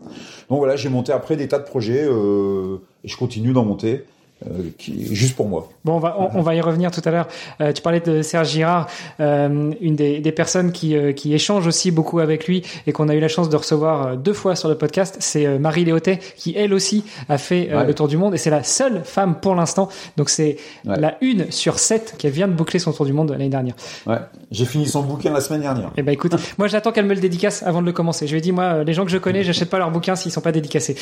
Donc 0.49 0.59
voilà, 0.59 0.75
j'ai 0.75 0.89
monté 0.89 1.11
après 1.11 1.35
des 1.35 1.47
tas 1.47 1.59
de 1.59 1.65
projets 1.65 2.05
euh, 2.05 2.77
et 3.03 3.07
je 3.07 3.17
continue 3.17 3.53
d'en 3.53 3.65
monter. 3.65 4.05
Euh, 4.47 4.69
qui, 4.77 5.15
juste 5.15 5.35
pour 5.35 5.47
moi. 5.47 5.69
Bon, 5.85 5.93
on 5.93 5.99
va, 5.99 6.15
on, 6.19 6.39
on 6.39 6.41
va 6.41 6.55
y 6.55 6.61
revenir 6.61 6.91
tout 6.91 7.01
à 7.05 7.11
l'heure. 7.11 7.27
Euh, 7.61 7.71
tu 7.71 7.81
parlais 7.81 7.99
de 7.99 8.21
Serge 8.21 8.49
Girard, 8.49 8.87
euh, 9.19 9.71
une 9.79 9.95
des, 9.95 10.19
des 10.19 10.31
personnes 10.31 10.71
qui, 10.71 10.95
qui 11.13 11.33
échange 11.33 11.67
aussi 11.67 11.91
beaucoup 11.91 12.19
avec 12.19 12.47
lui 12.47 12.63
et 12.87 12.91
qu'on 12.91 13.09
a 13.09 13.15
eu 13.15 13.19
la 13.19 13.27
chance 13.27 13.49
de 13.49 13.55
recevoir 13.55 14.17
deux 14.17 14.33
fois 14.33 14.55
sur 14.55 14.69
le 14.69 14.75
podcast. 14.75 15.17
C'est 15.19 15.59
Marie 15.59 15.85
Léotet 15.85 16.19
qui, 16.35 16.55
elle 16.57 16.73
aussi, 16.73 17.05
a 17.29 17.37
fait 17.37 17.73
ouais. 17.73 17.85
le 17.85 17.93
tour 17.93 18.07
du 18.07 18.17
monde 18.17 18.33
et 18.33 18.37
c'est 18.37 18.49
la 18.49 18.63
seule 18.63 19.01
femme 19.03 19.35
pour 19.39 19.55
l'instant. 19.55 19.87
Donc 20.17 20.29
c'est 20.29 20.57
ouais. 20.85 20.99
la 20.99 21.15
une 21.21 21.51
sur 21.51 21.79
sept 21.79 22.15
qui 22.17 22.29
vient 22.29 22.47
de 22.47 22.53
boucler 22.53 22.79
son 22.79 22.91
tour 22.91 23.05
du 23.05 23.13
monde 23.13 23.31
l'année 23.31 23.49
dernière. 23.49 23.75
Ouais, 24.05 24.17
j'ai 24.51 24.65
fini 24.65 24.87
son 24.87 25.03
bouquin 25.03 25.31
la 25.31 25.41
semaine 25.41 25.61
dernière. 25.61 25.91
Eh 25.95 26.01
ben 26.01 26.11
écoute, 26.11 26.35
moi 26.57 26.67
j'attends 26.67 26.91
qu'elle 26.91 27.05
me 27.05 27.13
le 27.13 27.21
dédicace 27.21 27.63
avant 27.63 27.81
de 27.81 27.85
le 27.85 27.93
commencer. 27.93 28.27
Je 28.27 28.31
lui 28.33 28.39
ai 28.39 28.41
dit, 28.41 28.51
moi, 28.51 28.83
les 28.83 28.93
gens 28.93 29.05
que 29.05 29.11
je 29.11 29.17
connais, 29.17 29.43
j'achète 29.43 29.69
pas 29.69 29.77
leurs 29.77 29.91
bouquins 29.91 30.15
s'ils 30.15 30.31
sont 30.31 30.41
pas 30.41 30.51
dédicacés. 30.51 30.95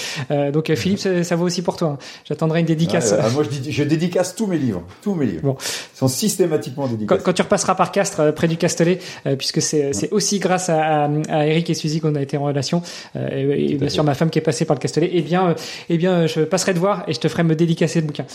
donc 0.54 0.74
Philippe, 0.76 1.00
ça, 1.00 1.24
ça 1.24 1.36
vaut 1.36 1.46
aussi 1.46 1.62
pour 1.62 1.78
toi. 1.78 1.90
Hein. 1.90 1.98
J'attendrai 2.26 2.60
une 2.60 2.66
dédicace. 2.66 3.12
Ouais, 3.12 3.31
moi, 3.34 3.44
je, 3.44 3.72
je, 3.72 3.84
dédicace 3.84 4.36
tous 4.36 4.48
mes 4.48 4.58
livres. 4.58 4.84
Tous 5.02 5.16
mes 5.16 5.26
livres. 5.26 5.42
Bon. 5.44 5.58
Ils 5.60 5.98
sont 5.98 6.08
systématiquement 6.08 6.88
dédicacés. 6.88 7.20
Quand, 7.20 7.24
quand, 7.24 7.34
tu 7.34 7.42
repasseras 7.42 7.76
par 7.76 7.92
Castres, 7.92 8.20
euh, 8.20 8.32
près 8.32 8.48
du 8.48 8.58
Castellet, 8.58 9.00
euh, 9.26 9.36
puisque 9.36 9.62
c'est 9.62 9.88
ouais. 9.88 10.10
aussi 10.12 10.40
grâce 10.40 10.70
à, 10.70 11.06
à, 11.06 11.10
à, 11.30 11.48
Eric 11.48 11.70
et 11.70 11.74
Suzy 11.74 12.00
qu'on 12.02 12.16
a 12.16 12.22
été 12.22 12.38
en 12.38 12.44
relation, 12.44 12.82
euh, 13.16 13.30
et, 13.32 13.74
et 13.74 13.76
bien 13.76 13.90
sûr 13.90 14.04
ma 14.04 14.16
femme 14.16 14.30
qui 14.30 14.40
est 14.40 14.44
passée 14.44 14.66
par 14.66 14.76
le 14.76 14.82
Castellet, 14.82 15.10
eh 15.14 15.22
bien, 15.22 15.56
eh 15.90 15.98
bien, 15.98 16.28
je 16.28 16.42
passerai 16.42 16.74
te 16.74 16.80
voir 16.80 17.04
et 17.08 17.14
je 17.14 17.20
te 17.20 17.28
ferai 17.28 17.44
me 17.44 17.56
dédicacer 17.56 18.02
le 18.02 18.08
bouquin. 18.08 18.26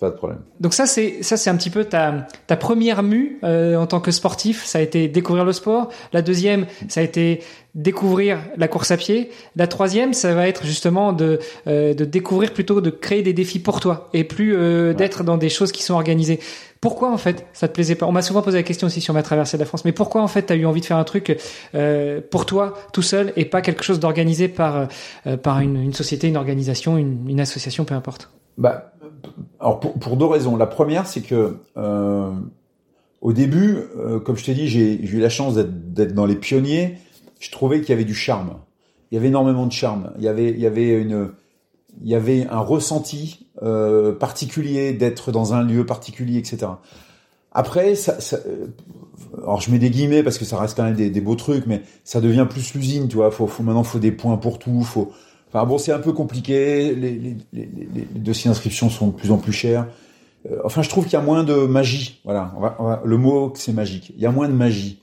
Pas 0.00 0.10
de 0.10 0.16
problème. 0.16 0.40
Donc 0.60 0.74
ça, 0.74 0.84
c'est 0.84 1.22
ça, 1.22 1.36
c'est 1.36 1.48
un 1.48 1.56
petit 1.56 1.70
peu 1.70 1.84
ta 1.84 2.26
ta 2.48 2.56
première 2.56 3.02
mue 3.04 3.38
euh, 3.44 3.76
en 3.76 3.86
tant 3.86 4.00
que 4.00 4.10
sportif. 4.10 4.64
Ça 4.64 4.78
a 4.78 4.82
été 4.82 5.06
découvrir 5.06 5.44
le 5.44 5.52
sport. 5.52 5.90
La 6.12 6.22
deuxième, 6.22 6.66
ça 6.88 7.00
a 7.00 7.02
été 7.04 7.40
découvrir 7.74 8.40
la 8.56 8.66
course 8.66 8.90
à 8.90 8.96
pied. 8.96 9.30
La 9.54 9.68
troisième, 9.68 10.12
ça 10.12 10.34
va 10.34 10.48
être 10.48 10.66
justement 10.66 11.12
de 11.12 11.38
euh, 11.68 11.94
de 11.94 12.04
découvrir 12.04 12.52
plutôt 12.52 12.80
de 12.80 12.90
créer 12.90 13.22
des 13.22 13.32
défis 13.32 13.60
pour 13.60 13.78
toi 13.80 14.10
et 14.12 14.24
plus 14.24 14.56
euh, 14.56 14.88
ouais. 14.88 14.94
d'être 14.94 15.22
dans 15.22 15.36
des 15.36 15.48
choses 15.48 15.70
qui 15.70 15.84
sont 15.84 15.94
organisées. 15.94 16.40
Pourquoi 16.80 17.10
en 17.12 17.16
fait 17.16 17.46
ça 17.52 17.68
te 17.68 17.72
plaisait 17.72 17.94
pas? 17.94 18.06
On 18.06 18.12
m'a 18.12 18.22
souvent 18.22 18.42
posé 18.42 18.58
la 18.58 18.62
question 18.64 18.88
aussi 18.88 19.00
sur 19.00 19.14
ma 19.14 19.22
traversée 19.22 19.56
de 19.56 19.62
la 19.62 19.66
France. 19.66 19.84
Mais 19.84 19.92
pourquoi 19.92 20.20
en 20.22 20.28
fait 20.28 20.46
tu 20.46 20.52
as 20.52 20.56
eu 20.56 20.66
envie 20.66 20.80
de 20.80 20.86
faire 20.86 20.98
un 20.98 21.04
truc 21.04 21.38
euh, 21.74 22.20
pour 22.30 22.44
toi 22.44 22.74
tout 22.92 23.02
seul 23.02 23.32
et 23.36 23.44
pas 23.44 23.62
quelque 23.62 23.84
chose 23.84 24.00
d'organisé 24.00 24.48
par 24.48 24.88
euh, 25.26 25.36
par 25.36 25.60
une, 25.60 25.76
une, 25.76 25.94
société, 25.94 26.26
une 26.26 26.36
organisation, 26.36 26.98
une, 26.98 27.28
une 27.28 27.40
association, 27.40 27.84
peu 27.84 27.94
importe? 27.94 28.30
Bah 28.58 28.92
alors 29.60 29.80
pour, 29.80 30.16
deux 30.16 30.26
raisons. 30.26 30.56
La 30.56 30.66
première, 30.66 31.06
c'est 31.06 31.22
que 31.22 31.56
euh, 31.76 32.32
au 33.20 33.32
début, 33.32 33.78
euh, 33.96 34.20
comme 34.20 34.36
je 34.36 34.44
t'ai 34.44 34.54
dit, 34.54 34.68
j'ai 34.68 35.02
eu 35.02 35.20
la 35.20 35.28
chance 35.28 35.54
d'être 35.54 36.14
dans 36.14 36.26
les 36.26 36.36
pionniers. 36.36 36.98
Je 37.40 37.50
trouvais 37.50 37.80
qu'il 37.80 37.90
y 37.90 37.92
avait 37.92 38.04
du 38.04 38.14
charme. 38.14 38.54
Il 39.10 39.14
y 39.14 39.18
avait 39.18 39.28
énormément 39.28 39.66
de 39.66 39.72
charme. 39.72 40.12
Il 40.18 40.24
y 40.24 40.28
avait, 40.28 40.50
il 40.50 40.60
y 40.60 40.66
avait 40.66 40.90
une, 40.90 41.30
il 42.02 42.08
y 42.08 42.14
avait 42.14 42.46
un 42.48 42.60
ressenti 42.60 43.46
euh, 43.62 44.12
particulier 44.12 44.92
d'être 44.92 45.32
dans 45.32 45.54
un 45.54 45.62
lieu 45.62 45.86
particulier, 45.86 46.38
etc. 46.38 46.66
Après, 47.52 47.94
ça, 47.94 48.20
ça, 48.20 48.38
alors 49.38 49.60
je 49.60 49.70
mets 49.70 49.78
des 49.78 49.90
guillemets 49.90 50.22
parce 50.22 50.38
que 50.38 50.44
ça 50.44 50.58
reste 50.58 50.76
quand 50.76 50.84
même 50.84 50.94
des, 50.94 51.20
beaux 51.20 51.36
trucs, 51.36 51.66
mais 51.66 51.82
ça 52.04 52.20
devient 52.20 52.46
plus 52.48 52.74
l'usine, 52.74 53.08
tu 53.08 53.16
vois. 53.16 53.30
Faut, 53.30 53.48
maintenant, 53.62 53.82
faut 53.82 53.98
des 53.98 54.12
points 54.12 54.36
pour 54.36 54.58
tout. 54.58 54.86
Bon, 55.64 55.78
c'est 55.78 55.92
un 55.92 55.98
peu 55.98 56.12
compliqué. 56.12 56.94
Les, 56.94 57.36
dossiers 58.14 58.50
d'inscription 58.50 58.90
sont 58.90 59.08
de 59.08 59.12
plus 59.12 59.30
en 59.30 59.38
plus 59.38 59.52
chers. 59.52 59.86
Euh, 60.50 60.58
enfin, 60.64 60.82
je 60.82 60.88
trouve 60.88 61.04
qu'il 61.04 61.14
y 61.14 61.16
a 61.16 61.22
moins 61.22 61.44
de 61.44 61.54
magie. 61.54 62.20
Voilà, 62.24 62.52
le 63.04 63.16
mot 63.16 63.52
c'est 63.56 63.72
magique. 63.72 64.12
Il 64.16 64.22
y 64.22 64.26
a 64.26 64.30
moins 64.30 64.48
de 64.48 64.54
magie. 64.54 65.00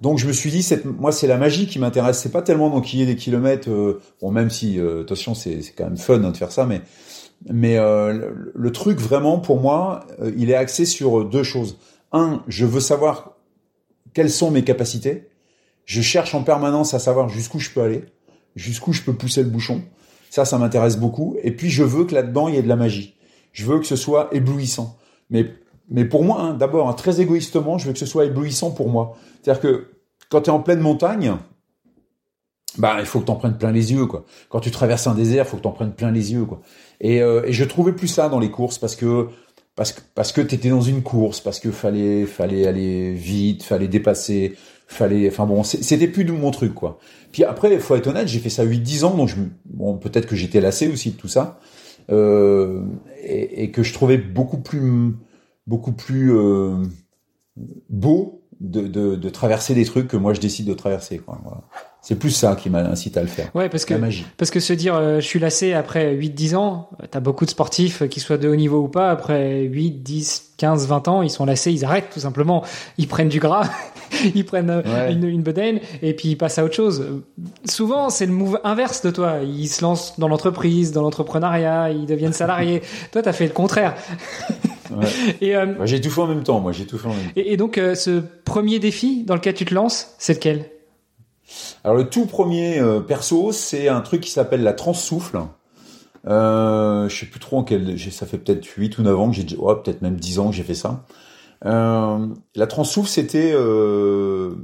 Donc 0.00 0.18
je 0.18 0.26
me 0.26 0.32
suis 0.32 0.50
dit, 0.50 0.66
moi 0.98 1.12
c'est 1.12 1.26
la 1.26 1.36
magie 1.36 1.66
qui 1.66 1.78
m'intéresse. 1.78 2.18
C'est 2.20 2.32
pas 2.32 2.42
tellement 2.42 2.70
d'enquiller 2.70 3.04
des 3.04 3.16
kilomètres. 3.16 3.68
Euh, 3.68 4.00
bon, 4.22 4.30
même 4.30 4.48
si 4.48 4.78
euh, 4.78 5.02
attention, 5.02 5.34
c'est 5.34 5.60
quand 5.76 5.84
même 5.84 5.98
fun 5.98 6.22
hein, 6.24 6.30
de 6.30 6.36
faire 6.36 6.52
ça, 6.52 6.64
mais 6.66 6.80
mais 7.48 7.78
le, 7.78 8.70
truc 8.70 8.98
vraiment 8.98 9.38
pour 9.38 9.60
moi, 9.60 10.06
il 10.36 10.50
est 10.50 10.54
axé 10.54 10.84
sur 10.84 11.24
deux 11.24 11.42
choses. 11.42 11.78
Un, 12.12 12.42
je 12.48 12.66
veux 12.66 12.80
savoir 12.80 13.38
quelles 14.12 14.30
sont 14.30 14.50
mes 14.50 14.62
capacités. 14.62 15.30
Je 15.86 16.02
cherche 16.02 16.34
en 16.34 16.42
permanence 16.42 16.92
à 16.92 16.98
savoir 16.98 17.30
jusqu'où 17.30 17.58
je 17.58 17.70
peux 17.70 17.80
aller 17.80 18.04
jusqu'où 18.56 18.92
je 18.92 19.02
peux 19.02 19.14
pousser 19.14 19.42
le 19.42 19.48
bouchon. 19.48 19.82
Ça, 20.30 20.44
ça 20.44 20.58
m'intéresse 20.58 20.96
beaucoup. 20.96 21.36
Et 21.42 21.50
puis, 21.50 21.70
je 21.70 21.82
veux 21.82 22.04
que 22.04 22.14
là-dedans, 22.14 22.48
il 22.48 22.54
y 22.54 22.58
ait 22.58 22.62
de 22.62 22.68
la 22.68 22.76
magie. 22.76 23.16
Je 23.52 23.64
veux 23.66 23.80
que 23.80 23.86
ce 23.86 23.96
soit 23.96 24.28
éblouissant. 24.32 24.96
Mais, 25.28 25.46
mais 25.88 26.04
pour 26.04 26.24
moi, 26.24 26.40
hein, 26.40 26.54
d'abord, 26.54 26.88
hein, 26.88 26.92
très 26.92 27.20
égoïstement, 27.20 27.78
je 27.78 27.86
veux 27.86 27.92
que 27.92 27.98
ce 27.98 28.06
soit 28.06 28.26
éblouissant 28.26 28.70
pour 28.70 28.88
moi. 28.88 29.16
C'est-à-dire 29.42 29.60
que 29.60 29.90
quand 30.28 30.42
tu 30.42 30.50
es 30.50 30.52
en 30.52 30.60
pleine 30.60 30.80
montagne, 30.80 31.36
bah, 32.78 32.96
il 33.00 33.06
faut 33.06 33.20
que 33.20 33.24
tu 33.24 33.30
en 33.32 33.36
prennes 33.36 33.58
plein 33.58 33.72
les 33.72 33.92
yeux, 33.92 34.06
quoi. 34.06 34.24
Quand 34.48 34.60
tu 34.60 34.70
traverses 34.70 35.06
un 35.06 35.14
désert, 35.14 35.44
il 35.46 35.48
faut 35.48 35.56
que 35.56 35.62
tu 35.62 35.68
en 35.68 35.72
prennes 35.72 35.92
plein 35.92 36.12
les 36.12 36.32
yeux, 36.32 36.44
quoi. 36.44 36.60
Et, 37.00 37.20
euh, 37.20 37.42
et 37.44 37.52
je 37.52 37.64
trouvais 37.64 37.92
plus 37.92 38.08
ça 38.08 38.28
dans 38.28 38.38
les 38.38 38.50
courses 38.50 38.78
parce 38.78 38.94
que 38.94 39.28
parce 39.74 39.92
que 39.92 40.00
parce 40.14 40.32
que 40.32 40.40
t'étais 40.40 40.68
dans 40.68 40.80
une 40.80 41.02
course, 41.02 41.40
parce 41.40 41.58
que 41.58 41.70
fallait 41.70 42.26
fallait 42.26 42.66
aller 42.66 43.12
vite, 43.14 43.62
fallait 43.62 43.88
dépasser, 43.88 44.56
fallait, 44.90 45.28
enfin 45.28 45.46
bon, 45.46 45.62
c'était 45.62 46.08
plus 46.08 46.24
de 46.24 46.32
mon 46.32 46.50
truc, 46.50 46.74
quoi. 46.74 46.98
Puis 47.32 47.44
après, 47.44 47.78
faut 47.78 47.94
être 47.94 48.08
honnête, 48.08 48.28
j'ai 48.28 48.40
fait 48.40 48.50
ça 48.50 48.64
8-10 48.64 49.04
ans, 49.04 49.16
donc 49.16 49.28
je, 49.28 49.36
bon, 49.66 49.96
peut-être 49.96 50.26
que 50.26 50.36
j'étais 50.36 50.60
lassé 50.60 50.88
aussi 50.88 51.12
de 51.12 51.16
tout 51.16 51.28
ça, 51.28 51.60
euh, 52.10 52.82
et, 53.22 53.64
et, 53.64 53.70
que 53.70 53.82
je 53.82 53.92
trouvais 53.92 54.18
beaucoup 54.18 54.58
plus, 54.58 55.14
beaucoup 55.66 55.92
plus 55.92 56.34
euh, 56.34 56.74
beau 57.88 58.42
de, 58.60 58.82
de, 58.82 59.14
de, 59.14 59.28
traverser 59.30 59.74
des 59.74 59.84
trucs 59.84 60.08
que 60.08 60.16
moi 60.16 60.34
je 60.34 60.40
décide 60.40 60.66
de 60.66 60.74
traverser, 60.74 61.18
quoi. 61.18 61.38
Voilà. 61.44 61.62
C'est 62.02 62.16
plus 62.16 62.30
ça 62.30 62.56
qui 62.56 62.70
m'a 62.70 62.80
incité 62.80 63.20
à 63.20 63.22
le 63.22 63.28
faire. 63.28 63.50
Ouais, 63.54 63.68
parce 63.68 63.84
que 63.84 63.94
parce 64.38 64.50
que 64.50 64.58
se 64.58 64.72
dire 64.72 64.94
euh, 64.94 65.20
je 65.20 65.26
suis 65.26 65.38
lassé 65.38 65.74
après 65.74 66.14
8 66.14 66.30
10 66.30 66.54
ans, 66.54 66.88
t'as 67.10 67.20
beaucoup 67.20 67.44
de 67.44 67.50
sportifs 67.50 68.08
qui 68.08 68.20
soient 68.20 68.38
de 68.38 68.48
haut 68.48 68.56
niveau 68.56 68.80
ou 68.82 68.88
pas 68.88 69.10
après 69.10 69.62
8 69.62 70.02
10 70.02 70.54
15 70.56 70.86
20 70.88 71.08
ans, 71.08 71.22
ils 71.22 71.30
sont 71.30 71.44
lassés, 71.44 71.72
ils 71.72 71.84
arrêtent 71.84 72.10
tout 72.12 72.20
simplement, 72.20 72.64
ils 72.98 73.06
prennent 73.06 73.28
du 73.28 73.38
gras, 73.38 73.68
ils 74.34 74.44
prennent 74.44 74.70
euh, 74.70 74.82
ouais. 74.82 75.12
une, 75.12 75.24
une 75.24 75.42
bedaine 75.42 75.80
et 76.02 76.14
puis 76.14 76.30
ils 76.30 76.36
passent 76.36 76.58
à 76.58 76.64
autre 76.64 76.74
chose. 76.74 77.04
Souvent, 77.64 78.10
c'est 78.10 78.26
le 78.26 78.32
move 78.32 78.60
inverse 78.64 79.02
de 79.02 79.10
toi, 79.10 79.38
ils 79.42 79.68
se 79.68 79.82
lancent 79.82 80.18
dans 80.18 80.28
l'entreprise, 80.28 80.92
dans 80.92 81.02
l'entrepreneuriat, 81.02 81.90
ils 81.90 82.06
deviennent 82.06 82.32
salariés. 82.32 82.82
toi, 83.12 83.22
t'as 83.22 83.32
fait 83.32 83.46
le 83.46 83.52
contraire. 83.52 83.94
Ouais. 84.90 85.06
Et 85.40 85.56
euh, 85.56 85.86
j'ai 85.86 86.00
tout 86.00 86.10
fait 86.10 86.20
en 86.20 86.26
même 86.26 86.42
temps, 86.42 86.60
moi, 86.60 86.72
j'ai 86.72 86.86
tout 86.86 86.98
fait 86.98 87.08
en 87.08 87.14
même 87.14 87.26
temps. 87.26 87.32
Et, 87.36 87.52
et 87.52 87.56
donc 87.56 87.78
euh, 87.78 87.94
ce 87.94 88.20
premier 88.44 88.78
défi 88.78 89.24
dans 89.24 89.34
lequel 89.34 89.54
tu 89.54 89.64
te 89.64 89.74
lances, 89.74 90.14
c'est 90.18 90.34
lequel? 90.34 90.64
Alors 91.84 91.96
le 91.96 92.08
tout 92.08 92.26
premier 92.26 92.78
euh, 92.78 93.00
perso, 93.00 93.52
c'est 93.52 93.88
un 93.88 94.00
truc 94.00 94.20
qui 94.20 94.30
s'appelle 94.30 94.62
la 94.62 94.72
transsouffle. 94.72 95.40
Euh, 96.26 97.08
je 97.08 97.16
sais 97.16 97.26
plus 97.26 97.40
trop 97.40 97.58
en 97.58 97.64
quel, 97.64 97.98
ça 97.98 98.26
fait 98.26 98.38
peut-être 98.38 98.66
8 98.66 98.98
ou 98.98 99.02
9 99.02 99.18
ans 99.18 99.30
que 99.30 99.36
j'ai, 99.36 99.46
oh, 99.58 99.74
peut-être 99.74 100.02
même 100.02 100.16
10 100.16 100.38
ans 100.38 100.50
que 100.50 100.56
j'ai 100.56 100.62
fait 100.62 100.74
ça. 100.74 101.04
Euh, 101.66 102.26
la 102.54 102.68
c'était 103.06 103.52
euh, 103.54 104.54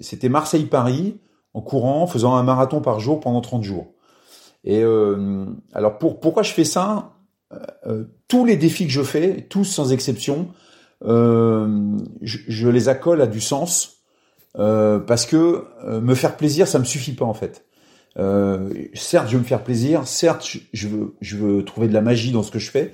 c'était 0.00 0.28
Marseille-Paris 0.28 1.18
en 1.52 1.60
courant, 1.60 2.06
faisant 2.06 2.36
un 2.36 2.42
marathon 2.42 2.80
par 2.80 3.00
jour 3.00 3.20
pendant 3.20 3.40
30 3.40 3.62
jours. 3.62 3.92
Et 4.64 4.82
euh, 4.82 5.46
alors 5.72 5.98
pour 5.98 6.20
pourquoi 6.20 6.42
je 6.42 6.52
fais 6.52 6.64
ça? 6.64 7.12
Tous 8.28 8.44
les 8.44 8.56
défis 8.56 8.86
que 8.86 8.92
je 8.92 9.02
fais, 9.02 9.48
tous 9.50 9.64
sans 9.64 9.92
exception, 9.92 10.50
je, 11.02 12.68
les 12.68 12.88
accole 12.88 13.20
à 13.20 13.26
du 13.26 13.40
sens 13.40 14.04
parce 14.54 15.26
que 15.26 15.64
me 16.00 16.14
faire 16.14 16.36
plaisir, 16.36 16.68
ça 16.68 16.78
me 16.78 16.84
suffit 16.84 17.14
pas 17.14 17.24
en 17.24 17.34
fait. 17.34 17.66
Certes, 18.94 19.26
je 19.26 19.32
veux 19.32 19.40
me 19.40 19.44
faire 19.44 19.64
plaisir. 19.64 20.06
Certes, 20.06 20.46
je 20.72 20.86
veux, 20.86 21.16
je 21.20 21.36
veux 21.36 21.64
trouver 21.64 21.88
de 21.88 21.92
la 21.92 22.02
magie 22.02 22.30
dans 22.30 22.44
ce 22.44 22.52
que 22.52 22.60
je 22.60 22.70
fais, 22.70 22.92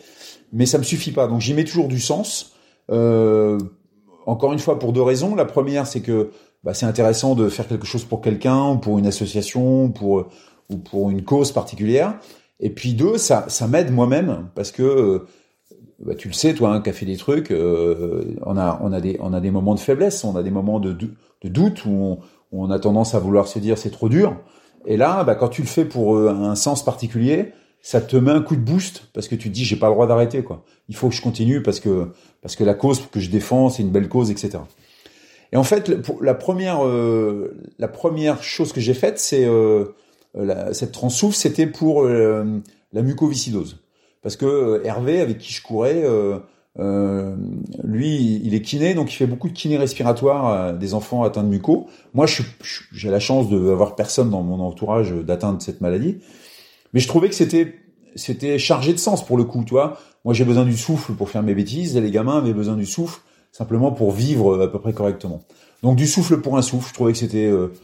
mais 0.54 0.64
ça 0.64 0.78
me 0.78 0.84
suffit 0.84 1.12
pas. 1.12 1.26
Donc 1.26 1.42
j'y 1.42 1.52
mets 1.52 1.64
toujours 1.64 1.88
du 1.88 2.00
sens. 2.00 2.55
Euh, 2.90 3.58
encore 4.26 4.52
une 4.52 4.58
fois, 4.58 4.78
pour 4.78 4.92
deux 4.92 5.02
raisons. 5.02 5.34
La 5.34 5.44
première, 5.44 5.86
c'est 5.86 6.00
que 6.00 6.30
bah, 6.64 6.74
c'est 6.74 6.86
intéressant 6.86 7.34
de 7.34 7.48
faire 7.48 7.68
quelque 7.68 7.86
chose 7.86 8.04
pour 8.04 8.20
quelqu'un, 8.20 8.70
ou 8.70 8.78
pour 8.78 8.98
une 8.98 9.06
association, 9.06 9.90
pour 9.90 10.26
ou 10.68 10.78
pour 10.78 11.10
une 11.10 11.22
cause 11.22 11.52
particulière. 11.52 12.18
Et 12.60 12.70
puis 12.70 12.94
deux, 12.94 13.18
ça, 13.18 13.44
ça 13.48 13.68
m'aide 13.68 13.92
moi-même 13.92 14.48
parce 14.54 14.72
que 14.72 15.24
bah, 15.98 16.14
tu 16.14 16.28
le 16.28 16.34
sais, 16.34 16.54
toi, 16.54 16.70
hein, 16.72 16.80
qui 16.80 16.92
fait 16.92 17.06
des 17.06 17.16
trucs, 17.16 17.50
euh, 17.50 18.36
on 18.44 18.56
a, 18.56 18.78
on 18.82 18.92
a 18.92 19.00
des, 19.00 19.16
on 19.20 19.32
a 19.32 19.40
des 19.40 19.50
moments 19.50 19.74
de 19.74 19.80
faiblesse, 19.80 20.24
on 20.24 20.36
a 20.36 20.42
des 20.42 20.50
moments 20.50 20.80
de, 20.80 20.92
de 20.92 21.48
doute 21.48 21.84
où 21.84 21.90
on, 21.90 22.18
on, 22.52 22.70
a 22.70 22.78
tendance 22.78 23.14
à 23.14 23.18
vouloir 23.18 23.46
se 23.46 23.58
dire 23.58 23.78
c'est 23.78 23.90
trop 23.90 24.08
dur. 24.08 24.36
Et 24.86 24.96
là, 24.96 25.24
bah, 25.24 25.34
quand 25.34 25.48
tu 25.48 25.62
le 25.62 25.68
fais 25.68 25.84
pour 25.84 26.16
euh, 26.16 26.30
un 26.30 26.54
sens 26.54 26.84
particulier, 26.84 27.52
ça 27.86 28.00
te 28.00 28.16
met 28.16 28.32
un 28.32 28.42
coup 28.42 28.56
de 28.56 28.60
boost 28.60 29.04
parce 29.12 29.28
que 29.28 29.36
tu 29.36 29.48
te 29.48 29.54
dis 29.54 29.64
j'ai 29.64 29.76
pas 29.76 29.86
le 29.86 29.92
droit 29.92 30.08
d'arrêter 30.08 30.42
quoi. 30.42 30.64
Il 30.88 30.96
faut 30.96 31.08
que 31.08 31.14
je 31.14 31.22
continue 31.22 31.62
parce 31.62 31.78
que 31.78 32.08
parce 32.42 32.56
que 32.56 32.64
la 32.64 32.74
cause 32.74 33.00
que 33.12 33.20
je 33.20 33.30
défends 33.30 33.68
c'est 33.68 33.84
une 33.84 33.90
belle 33.90 34.08
cause 34.08 34.28
etc. 34.32 34.58
Et 35.52 35.56
en 35.56 35.62
fait, 35.62 35.92
la 36.20 36.34
première 36.34 36.84
euh, 36.84 37.56
la 37.78 37.86
première 37.86 38.42
chose 38.42 38.72
que 38.72 38.80
j'ai 38.80 38.92
faite 38.92 39.20
c'est 39.20 39.44
euh, 39.46 39.84
cette 40.72 40.90
transouffle, 40.90 41.36
c'était 41.36 41.68
pour 41.68 42.02
euh, 42.02 42.60
la 42.92 43.02
mucoviscidose 43.02 43.78
parce 44.20 44.34
que 44.34 44.46
euh, 44.46 44.84
Hervé 44.84 45.20
avec 45.20 45.38
qui 45.38 45.52
je 45.52 45.62
courais 45.62 46.02
lui, 47.84 48.40
il 48.42 48.52
est 48.52 48.62
kiné, 48.62 48.94
donc 48.94 49.12
il 49.12 49.16
fait 49.16 49.28
beaucoup 49.28 49.48
de 49.48 49.54
kiné 49.54 49.76
respiratoire 49.76 50.74
des 50.74 50.92
enfants 50.92 51.22
atteints 51.22 51.44
de 51.44 51.48
muco. 51.48 51.86
Moi, 52.14 52.26
j'ai 52.92 53.10
la 53.10 53.20
chance 53.20 53.48
d'avoir 53.48 53.94
personne 53.94 54.28
dans 54.28 54.42
mon 54.42 54.58
entourage 54.58 55.12
d'atteindre 55.12 55.62
cette 55.62 55.80
maladie, 55.80 56.18
mais 56.96 57.02
je 57.02 57.08
trouvais 57.08 57.28
que 57.28 57.34
c'était 57.34 57.74
c'était 58.14 58.58
chargé 58.58 58.94
de 58.94 58.98
sens 58.98 59.22
pour 59.22 59.36
le 59.36 59.44
coup. 59.44 59.62
Moi, 59.70 60.32
j'ai 60.32 60.46
besoin 60.46 60.64
du 60.64 60.74
souffle 60.74 61.12
pour 61.12 61.28
faire 61.28 61.42
mes 61.42 61.54
bêtises, 61.54 61.94
et 61.94 62.00
les 62.00 62.10
gamins 62.10 62.38
avaient 62.38 62.54
besoin 62.54 62.74
du 62.74 62.86
souffle 62.86 63.20
simplement 63.52 63.92
pour 63.92 64.12
vivre 64.12 64.62
à 64.62 64.72
peu 64.72 64.80
près 64.80 64.94
correctement. 64.94 65.42
Donc 65.82 65.96
du 65.96 66.06
souffle 66.06 66.40
pour 66.40 66.56
un 66.56 66.62
souffle, 66.62 66.88
je 66.88 66.94
trouvais 66.94 67.12
que 67.12 67.18
c'était 67.18 67.48
euh, 67.48 67.74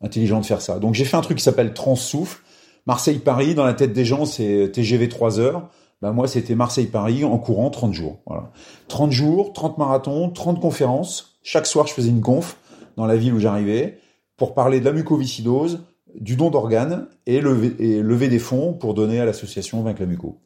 intelligent 0.00 0.40
de 0.40 0.46
faire 0.46 0.62
ça. 0.62 0.78
Donc 0.78 0.94
j'ai 0.94 1.04
fait 1.04 1.18
un 1.18 1.20
truc 1.20 1.36
qui 1.36 1.44
s'appelle 1.44 1.74
Trans-Souffle. 1.74 2.40
Marseille-Paris, 2.86 3.54
dans 3.54 3.66
la 3.66 3.74
tête 3.74 3.92
des 3.92 4.06
gens, 4.06 4.24
c'est 4.24 4.70
TGV 4.72 5.10
3 5.10 5.38
heures. 5.38 5.68
Bah, 6.00 6.12
moi, 6.12 6.26
c'était 6.26 6.54
Marseille-Paris 6.54 7.26
en 7.26 7.36
courant 7.36 7.68
30 7.68 7.92
jours. 7.92 8.20
Voilà. 8.24 8.52
30 8.88 9.12
jours, 9.12 9.52
30 9.52 9.76
marathons, 9.76 10.30
30 10.30 10.62
conférences. 10.62 11.38
Chaque 11.42 11.66
soir, 11.66 11.86
je 11.86 11.92
faisais 11.92 12.08
une 12.08 12.22
conf 12.22 12.56
dans 12.96 13.04
la 13.04 13.16
ville 13.16 13.34
où 13.34 13.38
j'arrivais 13.38 13.98
pour 14.38 14.54
parler 14.54 14.80
de 14.80 14.86
la 14.86 14.92
mucoviscidose, 14.92 15.84
du 16.20 16.36
don 16.36 16.50
d'organes 16.50 17.06
et 17.26 17.40
lever, 17.40 17.74
et 17.78 18.02
lever 18.02 18.28
des 18.28 18.38
fonds 18.38 18.72
pour 18.72 18.94
donner 18.94 19.20
à 19.20 19.24
l'association 19.24 19.82
Vaincre 19.82 20.00
la 20.00 20.06
muco. 20.06 20.38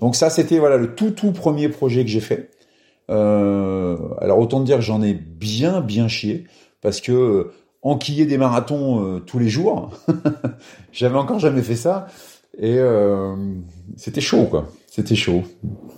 Donc 0.00 0.16
ça, 0.16 0.30
c'était 0.30 0.58
voilà 0.58 0.76
le 0.76 0.94
tout 0.94 1.10
tout 1.10 1.32
premier 1.32 1.68
projet 1.68 2.04
que 2.04 2.10
j'ai 2.10 2.20
fait. 2.20 2.50
Euh, 3.10 3.96
alors 4.20 4.38
autant 4.38 4.60
dire 4.60 4.76
que 4.76 4.82
j'en 4.82 5.02
ai 5.02 5.14
bien 5.14 5.80
bien 5.80 6.06
chié 6.06 6.44
parce 6.80 7.00
que 7.00 7.12
euh, 7.12 7.52
enquiller 7.82 8.24
des 8.24 8.38
marathons 8.38 9.04
euh, 9.04 9.18
tous 9.18 9.38
les 9.38 9.48
jours, 9.48 9.90
j'avais 10.92 11.16
encore 11.16 11.40
jamais 11.40 11.62
fait 11.62 11.76
ça 11.76 12.06
et 12.58 12.78
euh, 12.78 13.34
c'était 13.96 14.20
chaud 14.20 14.44
quoi. 14.44 14.68
C'était 14.90 15.14
chaud. 15.14 15.44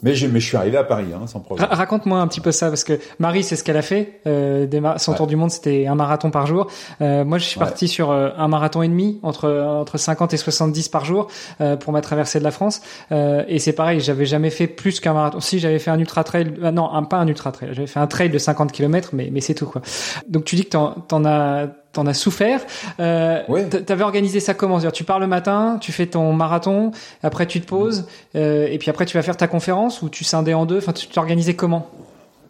Mais 0.02 0.14
je, 0.14 0.26
mais 0.26 0.38
je 0.38 0.46
suis 0.46 0.56
arrivé 0.58 0.76
à 0.76 0.84
Paris, 0.84 1.06
hein, 1.14 1.26
sans 1.26 1.40
problème. 1.40 1.66
Raconte-moi 1.70 2.20
un 2.20 2.28
petit 2.28 2.42
peu 2.42 2.52
ça, 2.52 2.68
parce 2.68 2.84
que 2.84 2.98
Marie, 3.18 3.42
c'est 3.42 3.56
ce 3.56 3.64
qu'elle 3.64 3.78
a 3.78 3.82
fait. 3.82 4.20
Euh, 4.26 4.66
des 4.66 4.82
son 4.98 5.14
tour 5.14 5.26
du 5.26 5.34
monde, 5.34 5.50
c'était 5.50 5.86
un 5.86 5.94
marathon 5.94 6.30
par 6.30 6.46
jour. 6.46 6.66
Euh, 7.00 7.24
moi, 7.24 7.38
je 7.38 7.44
suis 7.46 7.58
parti 7.58 7.88
sur 7.88 8.10
euh, 8.10 8.28
un 8.36 8.48
marathon 8.48 8.82
et 8.82 8.88
demi, 8.88 9.18
entre 9.22 9.50
entre 9.50 9.96
50 9.96 10.34
et 10.34 10.36
70 10.36 10.90
par 10.90 11.06
jour, 11.06 11.28
euh, 11.62 11.76
pour 11.76 11.94
ma 11.94 12.02
traversée 12.02 12.38
de 12.38 12.44
la 12.44 12.50
France. 12.50 12.82
Euh, 13.12 13.44
et 13.48 13.58
c'est 13.58 13.72
pareil, 13.72 13.98
j'avais 14.00 14.26
jamais 14.26 14.50
fait 14.50 14.66
plus 14.66 15.00
qu'un 15.00 15.14
marathon. 15.14 15.40
Si, 15.40 15.58
j'avais 15.58 15.78
fait 15.78 15.90
un 15.90 15.98
ultra 15.98 16.22
trail, 16.22 16.52
euh, 16.62 16.70
non, 16.70 16.92
un, 16.92 17.04
pas 17.04 17.16
un 17.16 17.26
ultra 17.26 17.50
trail. 17.50 17.70
J'avais 17.72 17.86
fait 17.86 18.00
un 18.00 18.06
trail 18.06 18.28
de 18.28 18.36
50 18.36 18.72
km, 18.72 19.10
mais 19.14 19.30
mais 19.32 19.40
c'est 19.40 19.54
tout 19.54 19.66
quoi. 19.66 19.80
Donc 20.28 20.44
tu 20.44 20.54
dis 20.54 20.64
que 20.64 20.70
t'en, 20.70 20.90
t'en 20.92 21.24
as 21.24 21.68
t'en 21.92 22.06
as 22.06 22.14
souffert. 22.14 22.60
Euh, 23.00 23.42
oui. 23.48 23.68
T'avais 23.68 24.04
organisé 24.04 24.40
ça 24.40 24.54
comment? 24.54 24.78
Dire, 24.78 24.92
Tu 24.92 25.04
pars 25.04 25.20
le 25.20 25.26
matin, 25.26 25.78
tu 25.80 25.92
fais 25.92 26.06
ton 26.06 26.32
marathon, 26.32 26.92
après 27.22 27.46
tu 27.46 27.60
te 27.60 27.66
poses, 27.66 28.06
euh, 28.34 28.66
et 28.70 28.78
puis 28.78 28.90
après 28.90 29.06
tu 29.06 29.16
vas 29.16 29.22
faire 29.22 29.36
ta 29.36 29.48
conférence 29.48 30.02
ou 30.02 30.08
tu 30.08 30.24
scindais 30.24 30.54
en 30.54 30.66
deux? 30.66 30.78
Enfin, 30.78 30.92
tu 30.92 31.06
t'organisais 31.08 31.54
comment? 31.54 31.88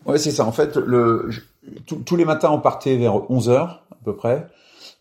Ouais, 0.07 0.19
c'est 0.19 0.31
ça. 0.31 0.45
En 0.45 0.53
fait, 0.53 0.77
le, 0.77 1.31
tous 1.87 2.17
les 2.17 2.25
matins, 2.25 2.51
on 2.51 2.59
partait 2.59 2.97
vers 2.97 3.31
11 3.31 3.49
heures 3.49 3.85
à 3.91 3.97
peu 4.05 4.15
près. 4.15 4.47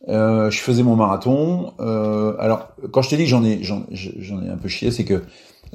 Euh, 0.09 0.49
je 0.49 0.59
faisais 0.59 0.83
mon 0.83 0.95
marathon. 0.95 1.73
Euh, 1.79 2.35
alors, 2.39 2.69
quand 2.91 3.01
je 3.01 3.09
t'ai 3.09 3.17
dit 3.17 3.23
que 3.23 3.29
j'en 3.29 3.43
ai, 3.43 3.63
j'en, 3.63 3.83
ai 3.91 4.49
un 4.49 4.57
peu 4.57 4.67
chié, 4.67 4.91
c'est 4.91 5.05
que, 5.05 5.23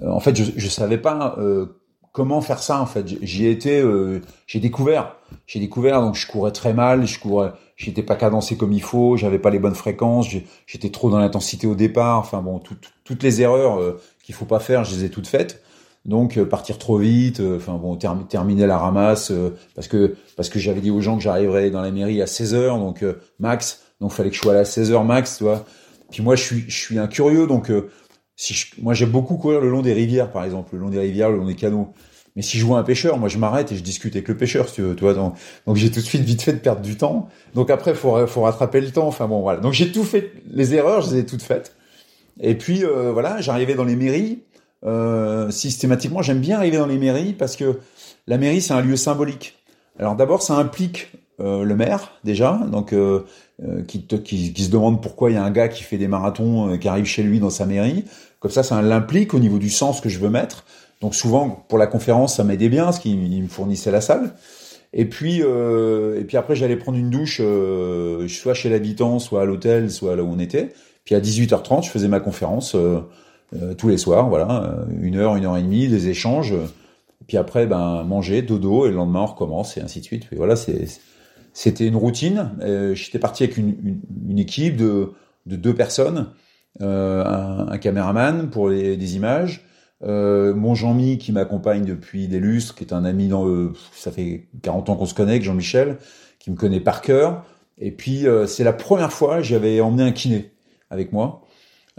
euh, 0.03 0.11
en 0.11 0.21
fait, 0.21 0.37
je, 0.37 0.45
je 0.57 0.69
savais 0.69 0.99
pas 0.99 1.37
euh, 1.39 1.67
comment 2.13 2.41
faire 2.41 2.61
ça. 2.61 2.81
En 2.81 2.87
fait, 2.87 3.07
j'y 3.23 3.47
ai 3.47 3.51
été, 3.51 3.81
euh, 3.81 4.21
j'ai 4.47 4.61
découvert, 4.61 5.17
j'ai 5.47 5.61
découvert. 5.61 6.01
Donc, 6.01 6.15
je 6.17 6.27
courais 6.27 6.53
très 6.53 6.73
mal, 6.73 7.07
je 7.07 7.19
courais, 7.21 7.53
j'étais 7.77 8.03
pas 8.03 8.17
cadencé 8.17 8.57
comme 8.57 8.73
il 8.73 8.83
faut, 8.83 9.17
j'avais 9.17 9.39
pas 9.39 9.51
les 9.51 9.59
bonnes 9.59 9.75
fréquences, 9.75 10.27
j'étais 10.67 10.91
trop 10.91 11.11
dans 11.11 11.19
l'intensité 11.19 11.67
au 11.67 11.75
départ. 11.75 12.19
Enfin 12.19 12.41
bon, 12.43 12.59
toutes 12.59 13.23
les 13.23 13.43
erreurs 13.43 13.79
euh, 13.81 14.01
qu'il 14.23 14.35
faut 14.35 14.47
pas 14.47 14.61
faire, 14.61 14.85
je 14.85 14.97
les 14.97 15.05
ai 15.05 15.11
toutes 15.11 15.29
faites. 15.29 15.63
Donc 16.05 16.39
euh, 16.39 16.45
partir 16.45 16.79
trop 16.79 16.99
vite, 16.99 17.41
euh, 17.41 17.57
enfin 17.57 17.75
bon, 17.75 17.97
terminer 17.97 18.67
la 18.67 18.79
ramasse 18.79 19.33
parce 19.75 19.89
que 19.89 20.17
parce 20.37 20.49
que 20.49 20.59
j'avais 20.59 20.81
dit 20.81 20.91
aux 20.91 21.01
gens 21.01 21.17
que 21.17 21.23
j'arriverais 21.23 21.71
dans 21.71 21.83
la 21.83 21.91
mairie 21.91 22.23
à 22.23 22.27
16 22.27 22.55
heures, 22.55 22.79
donc 22.79 23.05
max. 23.39 23.83
Donc 24.01 24.13
fallait 24.13 24.31
que 24.31 24.37
je 24.37 24.41
sois 24.41 24.55
là 24.55 24.61
à 24.61 24.65
16 24.65 24.93
heures 24.93 25.05
max, 25.05 25.39
tu 25.39 25.45
vois. 25.45 25.65
Puis 26.11 26.23
moi 26.23 26.37
je 26.37 26.43
suis 26.43 26.65
je 26.69 26.77
suis 26.77 26.99
un 26.99 27.09
curieux, 27.09 27.47
donc 27.47 27.71
si 28.37 28.55
je, 28.55 28.67
moi 28.81 28.95
j'aime 28.95 29.11
beaucoup 29.11 29.37
courir 29.37 29.61
le 29.61 29.69
long 29.69 29.83
des 29.83 29.93
rivières, 29.93 30.31
par 30.31 30.45
exemple, 30.45 30.75
le 30.75 30.81
long 30.81 30.91
des 30.91 31.01
rivières, 31.01 31.31
le 31.31 31.39
long 31.39 31.47
des 31.47 31.55
canaux. 31.55 31.93
Mais 32.37 32.43
si 32.43 32.59
je 32.59 32.67
vois 32.67 32.79
un 32.79 32.83
pêcheur, 32.83 33.19
moi 33.19 33.29
je 33.29 33.39
m'arrête 33.39 33.73
et 33.73 33.77
je 33.77 33.83
discute 33.83 34.15
avec 34.15 34.29
le 34.29 34.37
pêcheur, 34.37 34.69
si 34.69 34.77
tu 34.77 34.83
veux, 34.83 34.95
tu 34.95 35.03
vois. 35.05 35.15
Donc, 35.15 35.35
j'ai 35.75 35.91
tout 35.91 36.01
de 36.01 36.05
suite 36.05 36.23
vite 36.23 36.43
fait 36.43 36.53
de 36.53 36.59
perdre 36.59 36.83
du 36.83 36.97
temps. 36.97 37.29
Donc 37.55 37.71
après, 37.71 37.95
faut 37.95 38.27
faut 38.27 38.43
rattraper 38.43 38.81
le 38.81 38.91
temps. 38.91 39.09
Enfin 39.09 39.27
bon, 39.27 39.41
voilà. 39.41 39.61
Donc 39.61 39.73
j'ai 39.73 39.91
tout 39.91 40.05
fait, 40.05 40.33
les 40.51 40.75
erreurs, 40.75 41.01
je 41.01 41.15
les 41.15 41.21
ai 41.21 41.27
toutes 41.27 41.43
faites. 41.43 41.75
Et 42.41 42.55
puis 42.55 42.85
euh, 42.85 43.13
voilà, 43.13 43.41
j'arrivais 43.41 43.75
dans 43.75 43.85
les 43.85 43.97
mairies. 43.97 44.43
Euh, 44.85 45.51
systématiquement, 45.51 46.23
j'aime 46.23 46.41
bien 46.41 46.59
arriver 46.59 46.77
dans 46.77 46.87
les 46.87 46.99
mairies 46.99 47.33
parce 47.33 47.57
que 47.57 47.81
la 48.27 48.37
mairie 48.39 48.61
c'est 48.61 48.75
un 48.75 48.83
lieu 48.83 48.97
symbolique. 48.97 49.57
Alors 49.99 50.15
d'abord, 50.15 50.43
ça 50.43 50.55
implique 50.55 51.11
euh, 51.39 51.65
le 51.65 51.77
maire 51.77 52.13
déjà, 52.25 52.59
donc 52.73 52.95
euh, 52.95 53.27
euh, 53.63 53.83
qui, 53.83 54.07
te, 54.07 54.17
qui, 54.17 54.55
qui, 54.55 54.65
se 54.65 54.71
demande 54.71 55.03
pourquoi 55.03 55.31
il 55.31 55.35
y 55.35 55.37
a 55.37 55.45
un 55.45 55.51
gars 55.51 55.69
qui 55.69 55.83
fait 55.83 55.99
des 55.99 56.09
marathons 56.09 56.79
qui 56.79 56.89
arrive 56.89 57.05
chez 57.05 57.23
lui 57.23 57.41
dans 57.41 57.51
sa 57.51 57.67
mairie. 57.67 58.05
Comme 58.41 58.51
ça, 58.51 58.63
ça 58.63 58.81
l'implique 58.81 59.35
au 59.35 59.39
niveau 59.39 59.59
du 59.59 59.69
sens 59.69 60.01
que 60.01 60.09
je 60.09 60.19
veux 60.19 60.31
mettre. 60.31 60.65
Donc 61.01 61.15
souvent 61.15 61.65
pour 61.69 61.79
la 61.79 61.87
conférence, 61.87 62.37
ça 62.37 62.45
m'aidait 62.45 62.69
bien 62.69 62.85
parce 62.85 62.99
qu'il 62.99 63.43
me 63.43 63.49
fournissait 63.49 63.91
la 63.91 64.01
salle. 64.01 64.35
Et 64.93 65.05
puis 65.05 65.43
euh, 65.43 66.19
et 66.21 66.25
puis 66.25 66.37
après 66.37 66.57
j'allais 66.57 66.77
prendre 66.77 66.97
une 66.97 67.11
douche 67.11 67.41
euh, 67.43 68.29
soit 68.29 68.55
chez 68.55 68.71
l'habitant, 68.71 69.19
soit 69.19 69.43
à 69.43 69.45
l'hôtel, 69.45 69.91
soit 69.91 70.17
là 70.17 70.23
où 70.23 70.29
on 70.29 70.39
était. 70.39 70.73
Puis 71.07 71.15
à 71.15 71.21
18h30, 71.21 71.85
je 71.85 71.91
faisais 71.91 72.09
ma 72.09 72.21
conférence 72.21 72.75
euh, 72.75 72.99
euh, 73.55 73.75
tous 73.75 73.89
les 73.89 73.97
soirs, 73.97 74.29
voilà, 74.29 74.65
euh, 74.65 74.85
une 75.01 75.17
heure, 75.17 75.37
une 75.37 75.47
heure 75.47 75.57
et 75.57 75.63
demie, 75.63 75.89
des 75.89 76.09
échanges. 76.09 76.53
Puis 77.29 77.37
après, 77.37 77.67
ben 77.67 78.03
manger, 78.03 78.43
dodo, 78.43 78.87
et 78.87 78.91
le 78.91 78.97
lendemain 78.97 79.21
on 79.21 79.27
recommence 79.27 79.77
et 79.77 79.81
ainsi 79.81 80.01
de 80.01 80.05
suite. 80.05 80.25
Et 80.33 80.37
voilà, 80.37 80.57
c'était 80.57 81.87
une 81.87 81.97
routine. 81.97 82.51
J'étais 82.95 83.19
parti 83.19 83.45
avec 83.45 83.57
une, 83.57 84.01
une, 84.29 84.39
équipe 84.39 84.77
de, 84.77 85.13
de 85.47 85.57
deux 85.57 85.75
personnes, 85.75 86.29
un, 86.81 87.67
un, 87.69 87.79
caméraman 87.79 88.51
pour 88.51 88.71
des 88.71 89.17
images, 89.17 89.65
euh, 90.05 90.55
mon 90.55 90.75
Jean-Mi 90.75 91.19
qui 91.19 91.33
m'accompagne 91.33 91.85
depuis 91.85 92.29
des 92.29 92.39
lustres, 92.39 92.75
qui 92.75 92.85
est 92.85 92.93
un 92.93 93.05
ami 93.05 93.29
dans 93.29 93.49
euh, 93.49 93.73
ça 93.93 94.11
fait 94.11 94.49
40 94.63 94.91
ans 94.91 94.97
qu'on 94.97 95.07
se 95.07 95.15
connaît, 95.15 95.41
Jean-Michel, 95.41 95.99
qui 96.39 96.51
me 96.51 96.57
connaît 96.57 96.81
par 96.81 97.01
cœur. 97.01 97.45
Et 97.79 97.91
puis 97.91 98.27
euh, 98.27 98.47
c'est 98.47 98.65
la 98.65 98.73
première 98.73 99.13
fois 99.13 99.41
j'avais 99.43 99.81
emmené 99.81 100.03
un 100.03 100.13
kiné 100.13 100.53
avec 100.91 101.13
moi 101.13 101.43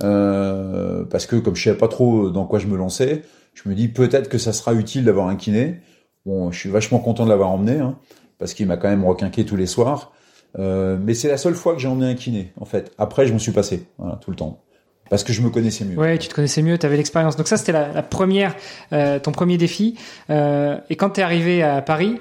euh, 0.04 1.06
parce 1.06 1.26
que 1.26 1.36
comme 1.36 1.56
je 1.56 1.64
savais 1.64 1.78
pas 1.78 1.88
trop 1.88 2.30
dans 2.30 2.46
quoi 2.46 2.60
je 2.60 2.68
me 2.68 2.78
lançais, 2.78 3.24
je 3.54 3.68
me 3.70 3.76
dis 3.76 3.88
peut-être 3.88 4.30
que 4.30 4.38
ça 4.38 4.54
sera 4.54 4.74
utile 4.74 5.06
d'avoir 5.06 5.28
un 5.28 5.36
kiné. 5.36 5.82
Bon, 6.26 6.52
je 6.52 6.60
suis 6.60 6.70
vachement 6.70 7.00
content 7.00 7.26
de 7.26 7.30
l'avoir 7.30 7.50
emmené 7.50 7.80
hein, 7.80 7.98
parce 8.38 8.54
qu'il 8.54 8.68
m'a 8.68 8.78
quand 8.78 8.90
même 8.90 9.06
requinqué 9.06 9.46
tous 9.46 9.56
les 9.56 9.68
soirs. 9.68 10.14
mais 10.58 11.14
c'est 11.14 11.30
la 11.30 11.38
seule 11.38 11.56
fois 11.56 11.74
que 11.74 11.80
j'ai 11.80 11.88
emmené 11.88 12.08
un 12.12 12.16
kiné 12.16 12.54
en 12.60 12.66
fait. 12.66 12.92
Après 12.98 13.28
je 13.28 13.34
m'en 13.34 13.40
suis 13.40 13.52
passé 13.52 13.88
voilà, 13.98 14.18
tout 14.18 14.32
le 14.32 14.38
temps 14.38 14.64
parce 15.10 15.24
que 15.24 15.34
je 15.34 15.42
me 15.42 15.50
connaissais 15.50 15.86
mieux. 15.86 15.98
Ouais, 15.98 16.18
tu 16.18 16.28
te 16.28 16.34
connaissais 16.34 16.62
mieux, 16.62 16.78
tu 16.78 16.86
avais 16.86 16.98
l'expérience. 16.98 17.36
Donc 17.36 17.48
ça, 17.48 17.58
c'était 17.58 17.72
la, 17.72 17.92
la, 17.92 18.04
première, 18.04 18.56
euh, 18.94 19.20
ton 19.20 19.32
premier 19.32 19.58
défi. 19.58 19.96
Euh, 20.30 20.78
et 20.90 20.96
quand 20.96 21.12
tu 21.12 21.22
es 21.22 21.24
arrivé 21.24 21.64
à 21.64 21.82
Paris, 21.82 22.20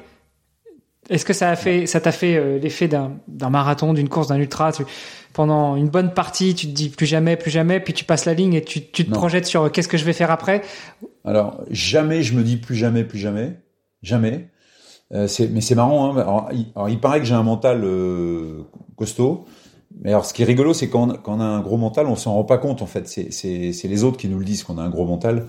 est-ce 1.10 1.24
que 1.24 1.32
ça 1.32 1.50
a 1.50 1.56
fait, 1.56 1.86
ça 1.86 2.00
t'a 2.00 2.12
fait 2.12 2.36
euh, 2.36 2.58
l'effet 2.58 2.88
d'un, 2.88 3.18
marathon, 3.50 3.92
d'une 3.92 4.08
course, 4.08 4.28
d'un 4.28 4.36
ultra? 4.36 4.72
Tu, 4.72 4.84
Pendant 5.32 5.76
une 5.76 5.88
bonne 5.88 6.12
partie, 6.12 6.54
tu 6.54 6.66
te 6.66 6.72
dis 6.72 6.88
plus 6.88 7.06
jamais, 7.06 7.36
plus 7.36 7.50
jamais, 7.50 7.80
puis 7.80 7.92
tu 7.92 8.04
passes 8.04 8.24
la 8.24 8.34
ligne 8.34 8.54
et 8.54 8.62
tu, 8.62 8.86
tu 8.86 9.04
te 9.04 9.10
projettes 9.10 9.46
sur 9.46 9.70
qu'est-ce 9.70 9.88
que 9.88 9.98
je 9.98 10.04
vais 10.04 10.12
faire 10.12 10.30
après? 10.30 10.62
Alors 11.24 11.60
jamais, 11.70 12.22
je 12.22 12.34
me 12.34 12.42
dis 12.42 12.56
plus 12.56 12.76
jamais, 12.76 13.04
plus 13.04 13.18
jamais, 13.18 13.56
jamais. 14.02 14.48
Mais 15.12 15.28
c'est 15.28 15.74
marrant. 15.76 16.16
Hein. 16.16 16.20
Alors, 16.20 16.48
il, 16.52 16.66
alors, 16.74 16.88
il, 16.88 16.98
paraît 16.98 17.20
que 17.20 17.26
j'ai 17.26 17.34
un 17.34 17.44
mental 17.44 17.84
costaud 18.96 19.46
Mais 20.02 20.10
alors, 20.10 20.26
ce 20.26 20.34
qui 20.34 20.42
est 20.42 20.46
rigolo, 20.46 20.74
c'est 20.74 20.88
quand, 20.88 21.10
a 21.10 21.44
un 21.44 21.60
gros 21.60 21.78
mental, 21.78 22.06
on 22.06 22.16
s'en 22.16 22.34
rend 22.34 22.44
pas 22.44 22.58
compte 22.58 22.82
en 22.82 22.86
fait. 22.86 23.08
C'est 23.08 23.88
les 23.88 24.04
autres 24.04 24.18
qui 24.18 24.28
nous 24.28 24.38
le 24.38 24.44
disent 24.44 24.62
qu'on 24.62 24.78
a 24.78 24.82
un 24.82 24.90
gros 24.90 25.06
mental. 25.06 25.46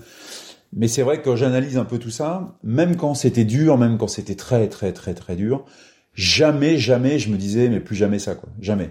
Mais 0.72 0.88
c'est 0.88 1.02
vrai 1.02 1.22
que 1.22 1.34
j'analyse 1.36 1.78
un 1.78 1.84
peu 1.84 1.98
tout 1.98 2.10
ça, 2.10 2.56
même 2.62 2.96
quand 2.96 3.14
c'était 3.14 3.44
dur, 3.44 3.78
même 3.78 3.96
quand 3.96 4.08
c'était 4.08 4.34
très 4.34 4.68
très 4.68 4.92
très 4.92 5.14
très 5.14 5.34
dur, 5.34 5.64
jamais 6.12 6.76
jamais 6.76 7.18
je 7.18 7.30
me 7.30 7.38
disais 7.38 7.70
mais 7.70 7.80
plus 7.80 7.96
jamais 7.96 8.18
ça 8.18 8.34
quoi, 8.34 8.50
jamais. 8.60 8.90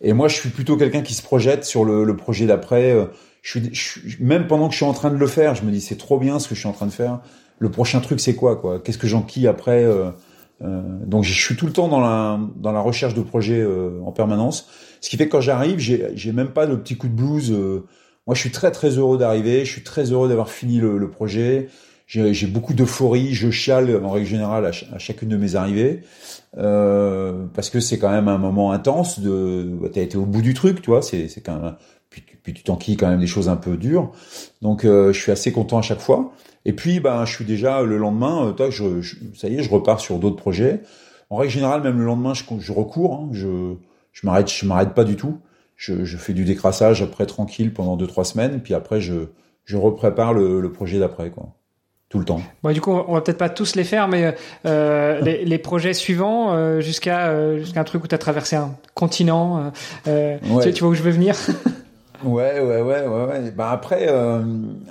Et 0.00 0.14
moi, 0.14 0.28
je 0.28 0.36
suis 0.36 0.48
plutôt 0.48 0.78
quelqu'un 0.78 1.02
qui 1.02 1.12
se 1.12 1.22
projette 1.22 1.64
sur 1.64 1.84
le, 1.84 2.16
projet 2.16 2.46
d'après. 2.46 2.92
Euh, 2.92 3.06
je 3.42 3.58
suis, 3.58 3.74
je, 3.74 4.22
même 4.22 4.46
pendant 4.46 4.68
que 4.68 4.72
je 4.72 4.78
suis 4.78 4.86
en 4.86 4.94
train 4.94 5.10
de 5.10 5.16
le 5.16 5.26
faire, 5.26 5.54
je 5.54 5.62
me 5.64 5.70
dis 5.70 5.80
c'est 5.82 5.98
trop 5.98 6.18
bien 6.18 6.38
ce 6.38 6.48
que 6.48 6.54
je 6.54 6.60
suis 6.60 6.68
en 6.68 6.72
train 6.72 6.86
de 6.86 6.92
faire. 6.92 7.20
Le 7.58 7.70
prochain 7.70 8.00
truc, 8.00 8.20
c'est 8.20 8.34
quoi 8.34 8.56
quoi? 8.56 8.80
Qu'est-ce 8.80 8.98
que 8.98 9.06
j'enquille 9.06 9.46
après 9.46 9.84
euh, 9.84 10.10
Donc, 10.60 11.24
je 11.24 11.32
suis 11.32 11.56
tout 11.56 11.66
le 11.66 11.72
temps 11.72 11.88
dans 11.88 12.00
la 12.00 12.38
dans 12.56 12.72
la 12.72 12.80
recherche 12.80 13.14
de 13.14 13.22
projets 13.22 13.60
euh, 13.60 14.00
en 14.04 14.12
permanence. 14.12 14.68
Ce 15.00 15.08
qui 15.08 15.16
fait 15.16 15.26
que 15.26 15.32
quand 15.32 15.40
j'arrive, 15.40 15.78
j'ai 15.78 16.32
même 16.32 16.50
pas 16.50 16.66
de 16.66 16.74
petit 16.76 16.96
coup 16.96 17.08
de 17.08 17.14
blues. 17.14 17.50
Euh, 17.50 17.86
moi, 18.26 18.34
je 18.34 18.40
suis 18.40 18.50
très 18.50 18.70
très 18.70 18.90
heureux 18.90 19.18
d'arriver. 19.18 19.64
Je 19.64 19.70
suis 19.70 19.82
très 19.82 20.12
heureux 20.12 20.28
d'avoir 20.28 20.50
fini 20.50 20.78
le, 20.78 20.98
le 20.98 21.10
projet. 21.10 21.68
J'ai 22.06 22.46
beaucoup 22.48 22.74
d'euphorie. 22.74 23.34
Je 23.34 23.50
chiale 23.50 24.04
en 24.04 24.10
règle 24.10 24.26
générale 24.26 24.66
à, 24.66 24.98
chacune 24.98 25.28
de 25.28 25.36
mes 25.36 25.54
arrivées. 25.54 26.02
Euh, 26.58 27.44
parce 27.54 27.70
que 27.70 27.78
c'est 27.78 27.98
quand 27.98 28.10
même 28.10 28.26
un 28.26 28.38
moment 28.38 28.72
intense 28.72 29.20
de 29.20 29.88
t'as 29.92 30.00
été 30.00 30.18
au 30.18 30.26
bout 30.26 30.42
du 30.42 30.52
truc 30.52 30.82
tu 30.82 30.90
vois 30.90 31.00
c'est 31.00 31.28
quand 31.46 31.60
même 31.60 31.76
puis, 32.08 32.24
puis 32.42 32.52
tu 32.52 32.64
t'enquilles 32.64 32.96
quand 32.96 33.08
même 33.08 33.20
des 33.20 33.28
choses 33.28 33.48
un 33.48 33.54
peu 33.54 33.76
dures 33.76 34.10
donc 34.60 34.84
euh, 34.84 35.12
je 35.12 35.20
suis 35.20 35.30
assez 35.30 35.52
content 35.52 35.78
à 35.78 35.82
chaque 35.82 36.00
fois 36.00 36.32
et 36.64 36.72
puis 36.72 37.00
ben 37.00 37.24
je 37.24 37.34
suis 37.34 37.44
déjà 37.44 37.82
le 37.82 37.96
lendemain 37.96 38.46
euh, 38.46 38.52
toi 38.52 38.70
je, 38.70 39.00
je, 39.00 39.16
ça 39.34 39.48
y 39.48 39.56
est 39.56 39.62
je 39.62 39.70
repars 39.70 40.00
sur 40.00 40.18
d'autres 40.18 40.36
projets 40.36 40.82
en 41.30 41.36
règle 41.36 41.52
générale 41.52 41.82
même 41.82 41.98
le 41.98 42.04
lendemain 42.04 42.34
je, 42.34 42.44
je 42.58 42.72
recours 42.72 43.14
hein, 43.14 43.28
je 43.32 43.74
je 44.12 44.26
m'arrête 44.26 44.50
je 44.50 44.66
m'arrête 44.66 44.94
pas 44.94 45.04
du 45.04 45.16
tout 45.16 45.38
je, 45.76 46.04
je 46.04 46.16
fais 46.16 46.32
du 46.32 46.44
décrassage 46.44 47.02
après 47.02 47.26
tranquille 47.26 47.72
pendant 47.72 47.96
deux 47.96 48.06
trois 48.06 48.24
semaines 48.24 48.60
puis 48.60 48.74
après 48.74 49.00
je 49.00 49.26
je 49.64 49.76
reprépare 49.76 50.34
le, 50.34 50.60
le 50.60 50.72
projet 50.72 50.98
d'après 50.98 51.30
quoi 51.30 51.54
tout 52.10 52.18
le 52.18 52.24
temps. 52.24 52.42
Bon, 52.62 52.72
du 52.72 52.80
coup, 52.80 52.90
on 52.90 53.14
va 53.14 53.20
peut-être 53.20 53.38
pas 53.38 53.48
tous 53.48 53.76
les 53.76 53.84
faire, 53.84 54.08
mais 54.08 54.34
euh, 54.66 55.20
les, 55.22 55.44
les, 55.44 55.58
projets 55.58 55.94
suivants 55.94 56.52
euh, 56.52 56.80
jusqu'à 56.80 57.28
euh, 57.28 57.58
jusqu'à 57.58 57.80
un 57.80 57.84
truc 57.84 58.04
où 58.04 58.08
tu 58.08 58.14
as 58.14 58.18
traversé 58.18 58.56
un 58.56 58.76
continent. 58.94 59.72
Euh, 60.08 60.36
ouais. 60.50 60.64
tu, 60.64 60.72
tu, 60.72 60.80
vois 60.82 60.90
où 60.90 60.94
je 60.94 61.02
veux 61.02 61.12
venir? 61.12 61.36
Ouais, 62.24 62.60
ouais, 62.60 62.82
ouais, 62.82 63.06
ouais, 63.06 63.24
ouais. 63.24 63.50
Bah 63.52 63.70
après, 63.70 64.08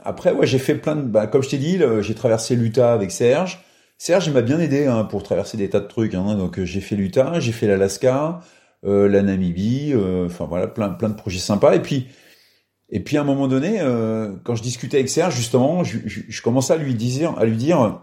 après, 0.03 0.31
ouais, 0.31 0.47
j'ai 0.47 0.59
fait 0.59 0.75
plein 0.75 0.95
de. 0.95 1.01
Bah, 1.01 1.27
comme 1.27 1.43
je 1.43 1.49
t'ai 1.49 1.57
dit, 1.57 1.79
j'ai 2.01 2.15
traversé 2.15 2.55
l'Utah 2.55 2.93
avec 2.93 3.11
Serge. 3.11 3.63
Serge, 3.97 4.27
il 4.27 4.33
m'a 4.33 4.41
bien 4.41 4.59
aidé 4.59 4.85
hein, 4.85 5.03
pour 5.03 5.23
traverser 5.23 5.57
des 5.57 5.69
tas 5.69 5.79
de 5.79 5.87
trucs. 5.87 6.13
Hein. 6.13 6.35
Donc 6.35 6.59
j'ai 6.61 6.81
fait 6.81 6.95
l'Utah, 6.95 7.39
j'ai 7.39 7.51
fait 7.51 7.67
l'Alaska, 7.67 8.41
la 8.83 9.21
Namibie. 9.21 9.93
Enfin 10.25 10.45
voilà, 10.45 10.67
plein, 10.67 10.89
plein 10.89 11.09
de 11.09 11.15
projets 11.15 11.39
sympas. 11.39 11.75
Et 11.75 11.81
puis 11.81 12.07
et 12.91 12.99
puis 13.01 13.17
à 13.17 13.21
un 13.21 13.25
moment 13.25 13.47
donné, 13.47 13.79
euh, 13.79 14.35
quand 14.43 14.55
je 14.55 14.63
discutais 14.63 14.97
avec 14.97 15.09
Serge, 15.09 15.35
justement, 15.35 15.83
je, 15.83 15.99
je, 16.05 16.21
je, 16.27 16.41
commençais 16.41 16.73
à 16.73 16.77
lui 16.77 16.95
dire, 16.95 17.37
à 17.37 17.45
lui 17.45 17.55
dire, 17.55 18.01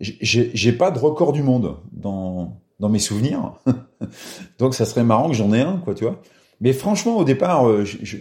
j'ai 0.00 0.72
pas 0.72 0.90
de 0.90 0.98
record 0.98 1.32
du 1.32 1.42
monde 1.42 1.76
dans 1.92 2.60
dans 2.78 2.90
mes 2.90 2.98
souvenirs, 2.98 3.54
donc 4.58 4.74
ça 4.74 4.84
serait 4.84 5.02
marrant 5.02 5.30
que 5.30 5.34
j'en 5.34 5.50
ai 5.54 5.62
un, 5.62 5.78
quoi, 5.78 5.94
tu 5.94 6.04
vois. 6.04 6.20
Mais 6.60 6.72
franchement, 6.72 7.16
au 7.16 7.24
départ, 7.24 7.68
euh, 7.68 7.84
je, 7.84 7.98
je, 8.02 8.16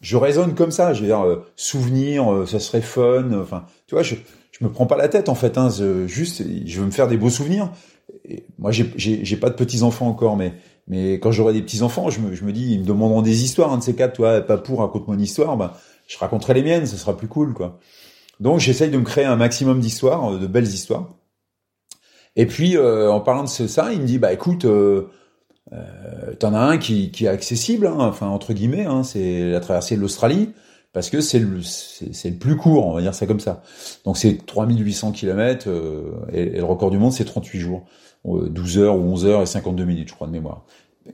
je 0.00 0.16
raisonne 0.16 0.54
comme 0.54 0.70
ça. 0.70 0.92
Je 0.92 1.00
veux 1.00 1.06
dire, 1.06 1.24
euh, 1.24 1.44
souvenir, 1.56 2.32
euh, 2.32 2.46
ça 2.46 2.60
serait 2.60 2.82
fun. 2.82 3.32
Enfin, 3.40 3.64
tu 3.86 3.94
vois, 3.94 4.02
je 4.02 4.16
je 4.52 4.64
me 4.66 4.70
prends 4.70 4.86
pas 4.86 4.96
la 4.96 5.08
tête 5.08 5.30
en 5.30 5.34
fait. 5.34 5.56
Hein, 5.56 5.70
juste, 6.06 6.42
je 6.66 6.80
veux 6.80 6.86
me 6.86 6.90
faire 6.90 7.08
des 7.08 7.16
beaux 7.16 7.30
souvenirs. 7.30 7.70
Et 8.28 8.44
moi, 8.58 8.70
j'ai 8.72 9.36
pas 9.36 9.48
de 9.48 9.54
petits 9.54 9.82
enfants 9.82 10.08
encore, 10.08 10.36
mais 10.36 10.52
mais 10.86 11.14
quand 11.14 11.30
j'aurai 11.30 11.52
des 11.52 11.62
petits 11.62 11.82
enfants, 11.82 12.10
je 12.10 12.20
me, 12.20 12.34
je 12.34 12.44
me 12.44 12.52
dis, 12.52 12.74
ils 12.74 12.80
me 12.80 12.84
demanderont 12.84 13.22
des 13.22 13.44
histoires, 13.44 13.72
un 13.72 13.78
de 13.78 13.82
ces 13.82 13.94
quatre, 13.94 14.14
toi, 14.14 14.40
pas 14.40 14.58
pour 14.58 14.80
raconte 14.80 15.06
mon 15.06 15.18
histoire, 15.18 15.56
bah, 15.56 15.78
je 16.08 16.18
raconterai 16.18 16.52
les 16.54 16.62
miennes, 16.62 16.84
ce 16.84 16.96
sera 16.96 17.16
plus 17.16 17.28
cool, 17.28 17.54
quoi. 17.54 17.78
Donc 18.40 18.58
j'essaye 18.58 18.90
de 18.90 18.98
me 18.98 19.04
créer 19.04 19.24
un 19.24 19.36
maximum 19.36 19.80
d'histoires, 19.80 20.38
de 20.38 20.46
belles 20.46 20.66
histoires. 20.66 21.14
Et 22.36 22.46
puis 22.46 22.76
euh, 22.76 23.10
en 23.10 23.20
parlant 23.20 23.44
de 23.44 23.48
ça, 23.48 23.92
il 23.92 24.00
me 24.00 24.06
dit, 24.06 24.18
bah 24.18 24.32
écoute, 24.32 24.64
euh, 24.64 25.08
euh, 25.72 26.34
t'en 26.38 26.54
as 26.54 26.60
un 26.60 26.78
qui, 26.78 27.10
qui 27.10 27.26
est 27.26 27.28
accessible, 27.28 27.86
hein, 27.86 27.96
enfin 27.98 28.26
entre 28.28 28.52
guillemets, 28.52 28.86
hein, 28.86 29.02
c'est 29.02 29.50
la 29.50 29.60
traversée 29.60 29.96
de 29.96 30.00
l'Australie, 30.00 30.50
parce 30.92 31.10
que 31.10 31.20
c'est 31.20 31.38
le, 31.38 31.62
c'est, 31.62 32.30
le 32.30 32.36
plus 32.36 32.56
court, 32.56 32.86
on 32.86 32.94
va 32.94 33.00
dire 33.00 33.14
ça 33.14 33.26
comme 33.26 33.40
ça. 33.40 33.62
Donc 34.04 34.16
c'est 34.16 34.44
3800 34.46 35.12
km, 35.12 35.68
euh, 35.68 36.12
et, 36.32 36.42
et, 36.42 36.58
le 36.58 36.64
record 36.64 36.90
du 36.90 36.98
monde 36.98 37.12
c'est 37.12 37.24
38 37.24 37.58
jours. 37.60 37.84
12 38.24 38.78
heures 38.78 38.96
ou 38.96 39.00
11 39.12 39.24
heures 39.24 39.40
et 39.40 39.46
52 39.46 39.82
minutes, 39.84 40.08
je 40.08 40.14
crois, 40.14 40.26
de 40.26 40.32
mémoire 40.32 40.66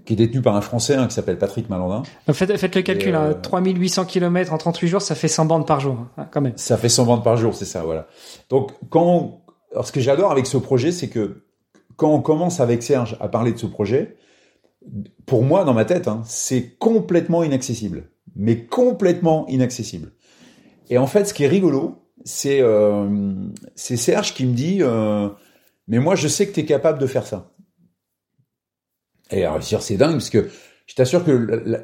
qui 0.04 0.12
est 0.12 0.16
détenu 0.16 0.42
par 0.42 0.56
un 0.56 0.60
Français 0.60 0.94
hein, 0.94 1.06
qui 1.06 1.14
s'appelle 1.14 1.38
Patrick 1.38 1.68
Malandin. 1.70 2.02
Faites, 2.32 2.56
faites 2.56 2.74
le 2.74 2.82
calcul, 2.82 3.14
hein, 3.14 3.34
3800 3.40 4.04
km 4.04 4.52
en 4.52 4.58
38 4.58 4.88
jours, 4.88 5.02
ça 5.02 5.14
fait 5.14 5.28
100 5.28 5.46
bandes 5.46 5.66
par 5.66 5.80
jour, 5.80 5.96
hein, 6.18 6.26
quand 6.30 6.40
même. 6.40 6.52
Ça 6.56 6.76
fait 6.76 6.88
100 6.88 7.06
bandes 7.06 7.24
par 7.24 7.36
jour, 7.36 7.54
c'est 7.54 7.64
ça, 7.64 7.82
voilà. 7.82 8.06
Donc, 8.50 8.72
quand 8.90 9.40
alors 9.72 9.86
ce 9.86 9.92
que 9.92 10.00
j'adore 10.00 10.32
avec 10.32 10.46
ce 10.46 10.56
projet, 10.56 10.92
c'est 10.92 11.08
que 11.08 11.42
quand 11.96 12.10
on 12.10 12.20
commence 12.20 12.60
avec 12.60 12.82
Serge 12.82 13.16
à 13.20 13.28
parler 13.28 13.52
de 13.52 13.58
ce 13.58 13.66
projet, 13.66 14.16
pour 15.26 15.42
moi, 15.42 15.64
dans 15.64 15.74
ma 15.74 15.84
tête, 15.84 16.08
hein, 16.08 16.22
c'est 16.26 16.76
complètement 16.78 17.42
inaccessible, 17.42 18.10
mais 18.34 18.64
complètement 18.64 19.46
inaccessible. 19.48 20.12
Et 20.88 20.98
en 20.98 21.06
fait, 21.06 21.24
ce 21.24 21.34
qui 21.34 21.44
est 21.44 21.48
rigolo, 21.48 22.06
c'est 22.24 22.60
euh, 22.60 23.34
Serge 23.74 24.34
qui 24.34 24.46
me 24.46 24.54
dit, 24.54 24.78
euh, 24.80 25.28
mais 25.88 25.98
moi, 25.98 26.14
je 26.14 26.28
sais 26.28 26.46
que 26.46 26.52
tu 26.52 26.60
es 26.60 26.64
capable 26.64 26.98
de 26.98 27.06
faire 27.06 27.26
ça. 27.26 27.52
Et 29.30 29.44
alors, 29.44 29.62
c'est 29.62 29.96
dingue 29.96 30.12
parce 30.12 30.30
que 30.30 30.48
je 30.86 30.94
t'assure 30.94 31.24
que 31.24 31.32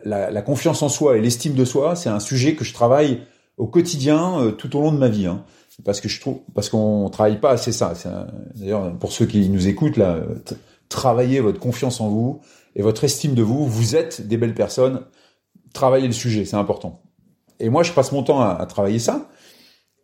la, 0.05 0.43
confiance 0.43 0.83
en 0.83 0.89
soi 0.89 1.17
et 1.17 1.21
l'estime 1.21 1.55
de 1.55 1.65
soi, 1.65 1.97
c'est 1.97 2.09
un 2.09 2.21
sujet 2.21 2.55
que 2.55 2.65
je 2.65 2.73
travaille 2.73 3.23
au 3.57 3.67
quotidien 3.67 4.41
euh, 4.41 4.53
tout 4.53 4.77
au 4.77 4.81
long 4.81 4.93
de 4.93 4.99
ma 4.99 5.09
vie. 5.09 5.27
Hein. 5.27 5.45
Parce 5.85 6.01
que 6.01 6.09
je 6.09 6.21
trouve, 6.21 6.41
parce 6.55 6.69
qu'on 6.69 7.09
travaille 7.11 7.41
pas 7.41 7.51
assez 7.51 7.73
ça. 7.73 7.95
D'ailleurs, 8.55 8.97
pour 8.99 9.11
ceux 9.11 9.27
qui 9.27 9.49
nous 9.49 9.67
écoutent 9.67 9.97
là, 9.97 10.21
travaillez 10.89 11.41
votre 11.41 11.59
confiance 11.59 12.01
en 12.01 12.09
vous 12.09 12.41
et 12.77 12.83
votre 12.83 13.05
estime 13.05 13.35
de 13.35 13.43
vous. 13.43 13.67
Vous 13.67 13.97
êtes 13.97 14.27
des 14.27 14.37
belles 14.37 14.55
personnes. 14.55 15.07
Travaillez 15.73 16.07
le 16.07 16.13
sujet, 16.13 16.45
c'est 16.45 16.57
important. 16.57 17.03
Et 17.61 17.69
moi, 17.69 17.83
je 17.83 17.93
passe 17.93 18.13
mon 18.13 18.23
temps 18.23 18.41
à, 18.41 18.65
travailler 18.67 18.99
ça. 18.99 19.29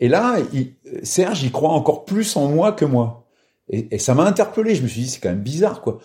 Et 0.00 0.08
là, 0.08 0.36
il, 0.52 0.74
Serge, 1.02 1.42
il 1.42 1.50
croit 1.50 1.70
encore 1.70 2.04
plus 2.04 2.36
en 2.36 2.48
moi 2.48 2.72
que 2.72 2.84
moi. 2.84 3.26
Et, 3.68 3.98
ça 3.98 4.14
m'a 4.14 4.24
interpellé. 4.24 4.74
Je 4.74 4.82
me 4.82 4.88
suis 4.88 5.02
dit, 5.02 5.08
c'est 5.08 5.20
quand 5.20 5.28
même 5.28 5.42
bizarre, 5.42 5.80
quoi. 5.80 5.98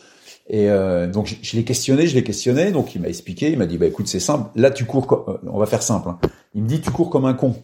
Et 0.50 0.70
euh, 0.70 1.08
donc 1.08 1.34
je, 1.42 1.56
l'ai 1.56 1.64
questionné, 1.64 2.06
je 2.06 2.16
l'ai 2.16 2.24
questionné, 2.24 2.72
donc 2.72 2.96
il 2.96 3.02
m'a 3.02 3.08
expliqué, 3.08 3.50
il 3.50 3.58
m'a 3.58 3.66
dit 3.66 3.78
bah 3.78 3.86
écoute 3.86 4.08
c'est 4.08 4.20
simple, 4.20 4.50
là 4.60 4.72
tu 4.72 4.84
cours, 4.84 5.26
euh, 5.30 5.38
on 5.50 5.58
va 5.58 5.66
faire 5.66 5.82
simple. 5.82 6.10
Hein. 6.10 6.20
Il 6.54 6.64
me 6.64 6.68
dit 6.68 6.82
tu 6.82 6.92
cours 6.92 7.10
comme 7.10 7.24
un 7.24 7.34
con, 7.34 7.56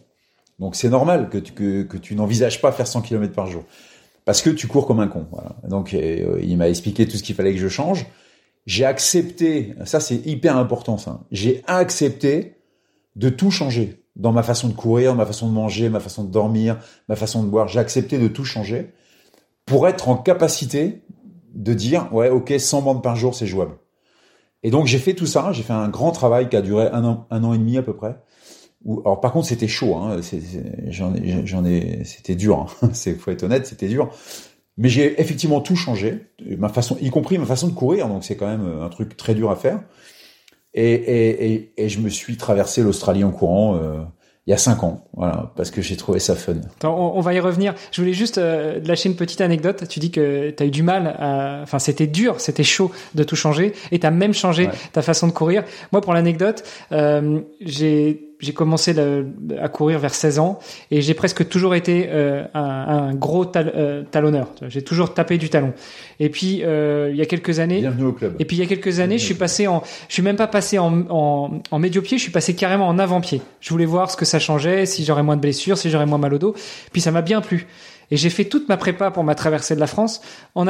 donc 0.58 0.74
c'est 0.74 0.88
normal 0.88 1.28
que 1.28 1.36
tu 1.36 1.52
que, 1.52 1.82
que 1.82 1.98
tu 1.98 2.14
n'envisages 2.14 2.62
pas 2.62 2.72
faire 2.72 2.86
100 2.86 3.02
km 3.02 3.34
par 3.34 3.48
jour 3.48 3.64
parce 4.24 4.42
que 4.42 4.50
tu 4.50 4.66
cours 4.66 4.86
comme 4.86 5.00
un 5.00 5.08
con. 5.08 5.26
Voilà. 5.30 5.56
Donc 5.68 5.92
euh, 5.92 6.40
il 6.42 6.56
m'a 6.56 6.68
expliqué 6.68 7.06
tout 7.06 7.16
ce 7.16 7.22
qu'il 7.22 7.34
fallait 7.34 7.52
que 7.52 7.60
je 7.60 7.68
change. 7.68 8.06
J'ai 8.66 8.84
accepté, 8.84 9.74
ça 9.84 10.00
c'est 10.00 10.26
hyper 10.26 10.56
important 10.56 10.98
ça. 10.98 11.24
J'ai 11.30 11.62
accepté 11.66 12.56
de 13.16 13.28
tout 13.28 13.50
changer 13.50 14.04
dans 14.16 14.32
ma 14.32 14.42
façon 14.42 14.68
de 14.68 14.74
courir, 14.74 15.14
ma 15.14 15.26
façon 15.26 15.48
de 15.48 15.52
manger, 15.52 15.88
ma 15.88 16.00
façon 16.00 16.24
de 16.24 16.30
dormir, 16.30 16.78
ma 17.08 17.16
façon 17.16 17.42
de 17.42 17.48
boire. 17.48 17.68
J'ai 17.68 17.80
accepté 17.80 18.18
de 18.18 18.28
tout 18.28 18.44
changer 18.44 18.92
pour 19.66 19.88
être 19.88 20.08
en 20.08 20.16
capacité 20.16 21.02
de 21.54 21.74
dire 21.74 22.12
ouais 22.12 22.28
ok 22.28 22.54
100 22.58 22.82
bandes 22.82 23.02
par 23.02 23.16
jour 23.16 23.34
c'est 23.34 23.46
jouable. 23.46 23.76
Et 24.62 24.70
donc 24.70 24.86
j'ai 24.86 24.98
fait 24.98 25.14
tout 25.14 25.26
ça, 25.26 25.52
j'ai 25.52 25.62
fait 25.62 25.72
un 25.72 25.88
grand 25.88 26.12
travail 26.12 26.48
qui 26.48 26.56
a 26.56 26.62
duré 26.62 26.88
un 26.92 27.04
an, 27.04 27.26
un 27.30 27.44
an 27.44 27.54
et 27.54 27.58
demi 27.58 27.78
à 27.78 27.82
peu 27.82 27.94
près. 27.94 28.16
Alors 28.86 29.20
par 29.20 29.32
contre 29.32 29.46
c'était 29.46 29.68
chaud, 29.68 29.96
hein, 29.96 30.20
c'était 30.22 32.34
dur. 32.34 32.66
Hein, 32.82 32.88
c'est 32.92 33.14
faut 33.14 33.30
être 33.30 33.42
honnête, 33.42 33.66
c'était 33.66 33.88
dur. 33.88 34.10
Mais 34.80 34.88
j'ai 34.88 35.20
effectivement 35.20 35.60
tout 35.60 35.76
changé, 35.76 36.26
ma 36.56 36.70
façon, 36.70 36.96
y 37.02 37.10
compris 37.10 37.36
ma 37.36 37.44
façon 37.44 37.68
de 37.68 37.74
courir. 37.74 38.08
Donc 38.08 38.24
c'est 38.24 38.34
quand 38.34 38.48
même 38.48 38.66
un 38.80 38.88
truc 38.88 39.14
très 39.14 39.34
dur 39.34 39.50
à 39.50 39.56
faire. 39.56 39.80
Et, 40.72 40.94
et, 40.94 41.52
et, 41.52 41.72
et 41.76 41.88
je 41.90 42.00
me 42.00 42.08
suis 42.08 42.38
traversé 42.38 42.82
l'Australie 42.82 43.22
en 43.22 43.30
courant. 43.30 43.76
Euh, 43.76 44.00
il 44.46 44.50
y 44.50 44.54
a 44.54 44.56
cinq 44.56 44.82
ans, 44.82 45.04
voilà, 45.12 45.52
parce 45.54 45.70
que 45.70 45.82
j'ai 45.82 45.96
trouvé 45.96 46.18
ça 46.18 46.34
fun. 46.34 46.54
Attends, 46.78 47.14
on, 47.14 47.20
va 47.20 47.34
y 47.34 47.40
revenir. 47.40 47.74
Je 47.92 48.00
voulais 48.00 48.14
juste 48.14 48.38
euh, 48.38 48.80
lâcher 48.82 49.10
une 49.10 49.16
petite 49.16 49.42
anecdote. 49.42 49.86
Tu 49.86 50.00
dis 50.00 50.10
que 50.10 50.48
tu 50.50 50.62
as 50.62 50.66
eu 50.66 50.70
du 50.70 50.82
mal, 50.82 51.14
à... 51.18 51.60
enfin 51.62 51.78
c'était 51.78 52.06
dur, 52.06 52.40
c'était 52.40 52.64
chaud 52.64 52.90
de 53.14 53.22
tout 53.22 53.36
changer, 53.36 53.74
et 53.92 53.98
tu 53.98 54.06
as 54.06 54.10
même 54.10 54.32
changé 54.32 54.66
ouais. 54.66 54.72
ta 54.92 55.02
façon 55.02 55.26
de 55.26 55.32
courir. 55.32 55.62
Moi, 55.92 56.00
pour 56.00 56.14
l'anecdote, 56.14 56.64
euh, 56.90 57.40
j'ai 57.60 58.29
j'ai 58.40 58.52
commencé 58.52 58.92
le, 58.92 59.26
à 59.60 59.68
courir 59.68 59.98
vers 59.98 60.14
16 60.14 60.38
ans 60.38 60.58
et 60.90 61.02
j'ai 61.02 61.14
presque 61.14 61.48
toujours 61.48 61.74
été 61.74 62.06
euh, 62.08 62.44
un, 62.54 62.60
un, 62.62 63.14
gros 63.14 63.44
tal, 63.44 63.72
euh, 63.76 64.02
talonneur. 64.10 64.48
J'ai 64.68 64.82
toujours 64.82 65.14
tapé 65.14 65.38
du 65.38 65.50
talon. 65.50 65.72
Et 66.18 66.30
puis 66.30 66.62
euh, 66.62 67.10
il 67.10 67.16
y 67.16 67.22
a 67.22 67.26
quelques 67.26 67.60
années, 67.60 67.80
Bienvenue 67.80 68.06
au 68.06 68.12
club. 68.12 68.36
Et 68.38 68.44
puis 68.44 68.56
il 68.56 68.60
y 68.60 68.62
a 68.62 68.66
quelques 68.66 69.00
années, 69.00 69.18
je 69.18 69.24
suis 69.24 69.34
passé 69.34 69.66
en, 69.66 69.82
je 70.08 70.14
suis 70.14 70.22
même 70.22 70.36
pas 70.36 70.46
passé 70.46 70.78
en, 70.78 71.04
en, 71.10 71.60
en 71.70 71.78
médio-pied, 71.78 72.18
je 72.18 72.22
suis 72.22 72.32
passé 72.32 72.54
carrément 72.54 72.88
en 72.88 72.98
avant-pied. 72.98 73.42
Je 73.60 73.70
voulais 73.70 73.86
voir 73.86 74.10
ce 74.10 74.16
que 74.16 74.24
ça 74.24 74.38
changeait, 74.38 74.86
si 74.86 75.04
j'aurais 75.04 75.22
moins 75.22 75.36
de 75.36 75.42
blessures, 75.42 75.76
si 75.76 75.90
j'aurais 75.90 76.06
moins 76.06 76.18
mal 76.18 76.34
au 76.34 76.38
dos. 76.38 76.54
Puis 76.92 77.00
ça 77.00 77.10
m'a 77.10 77.22
bien 77.22 77.40
plu. 77.40 77.66
Et 78.10 78.16
j'ai 78.16 78.30
fait 78.30 78.44
toute 78.44 78.68
ma 78.68 78.76
prépa 78.76 79.10
pour 79.10 79.22
ma 79.22 79.34
traversée 79.34 79.74
de 79.74 79.80
la 79.80 79.86
France 79.86 80.20
en 80.54 80.66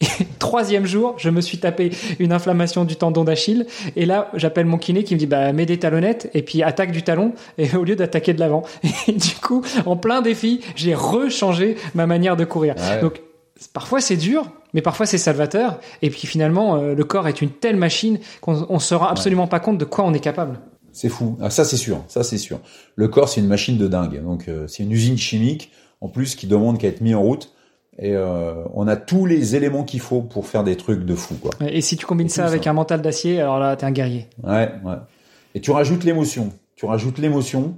avant-pied. 0.00 0.26
troisième 0.38 0.86
jour, 0.86 1.14
je 1.18 1.30
me 1.30 1.40
suis 1.40 1.58
tapé 1.58 1.90
une 2.18 2.32
inflammation 2.32 2.84
du 2.84 2.96
tendon 2.96 3.24
d'Achille. 3.24 3.66
Et 3.96 4.06
là, 4.06 4.30
j'appelle 4.34 4.66
mon 4.66 4.78
kiné 4.78 5.04
qui 5.04 5.14
me 5.14 5.18
dit, 5.18 5.26
bah, 5.26 5.52
mets 5.52 5.66
des 5.66 5.78
talonnettes 5.78 6.30
et 6.34 6.42
puis 6.42 6.62
attaque 6.62 6.92
du 6.92 7.02
talon 7.02 7.32
et 7.58 7.74
au 7.76 7.84
lieu 7.84 7.96
d'attaquer 7.96 8.34
de 8.34 8.40
l'avant. 8.40 8.62
Et 9.08 9.12
du 9.12 9.34
coup, 9.42 9.62
en 9.86 9.96
plein 9.96 10.22
défi, 10.22 10.60
j'ai 10.76 10.94
rechangé 10.94 11.76
ma 11.94 12.06
manière 12.06 12.36
de 12.36 12.44
courir. 12.44 12.74
Donc, 13.00 13.20
parfois 13.72 14.00
c'est 14.00 14.16
dur, 14.16 14.50
mais 14.72 14.82
parfois 14.82 15.06
c'est 15.06 15.18
salvateur. 15.18 15.80
Et 16.02 16.10
puis 16.10 16.26
finalement, 16.26 16.76
euh, 16.76 16.94
le 16.94 17.04
corps 17.04 17.28
est 17.28 17.42
une 17.42 17.50
telle 17.50 17.76
machine 17.76 18.18
qu'on 18.40 18.66
on 18.68 18.78
se 18.78 18.94
rend 18.94 19.06
absolument 19.06 19.46
pas 19.46 19.60
compte 19.60 19.78
de 19.78 19.84
quoi 19.84 20.04
on 20.04 20.14
est 20.14 20.20
capable. 20.20 20.60
C'est 20.92 21.08
fou. 21.08 21.36
Ah, 21.40 21.50
ça 21.50 21.64
c'est 21.64 21.76
sûr. 21.76 22.02
Ça 22.08 22.22
c'est 22.22 22.38
sûr. 22.38 22.60
Le 22.96 23.08
corps 23.08 23.28
c'est 23.28 23.40
une 23.40 23.48
machine 23.48 23.78
de 23.78 23.88
dingue. 23.88 24.22
Donc 24.22 24.48
euh, 24.48 24.66
c'est 24.68 24.82
une 24.82 24.92
usine 24.92 25.18
chimique 25.18 25.72
en 26.00 26.08
plus 26.08 26.34
qui 26.34 26.46
demande 26.46 26.78
qu'à 26.78 26.88
être 26.88 27.00
mis 27.00 27.14
en 27.14 27.22
route. 27.22 27.52
Et 28.00 28.14
euh, 28.14 28.54
on 28.74 28.86
a 28.86 28.96
tous 28.96 29.26
les 29.26 29.56
éléments 29.56 29.84
qu'il 29.84 30.00
faut 30.00 30.22
pour 30.22 30.46
faire 30.46 30.64
des 30.64 30.76
trucs 30.76 31.04
de 31.04 31.14
fou. 31.14 31.34
Quoi. 31.40 31.50
Et 31.68 31.80
si 31.80 31.96
tu 31.96 32.06
combines 32.06 32.28
ça 32.28 32.46
avec 32.46 32.66
un 32.66 32.72
mental 32.72 33.02
d'acier, 33.02 33.40
alors 33.40 33.58
là 33.58 33.76
t'es 33.76 33.86
un 33.86 33.90
guerrier. 33.90 34.28
Ouais, 34.42 34.70
ouais. 34.84 34.96
Et 35.54 35.60
tu 35.60 35.70
rajoutes 35.70 36.04
l'émotion. 36.04 36.52
Tu 36.76 36.86
rajoutes 36.86 37.18
l'émotion. 37.18 37.76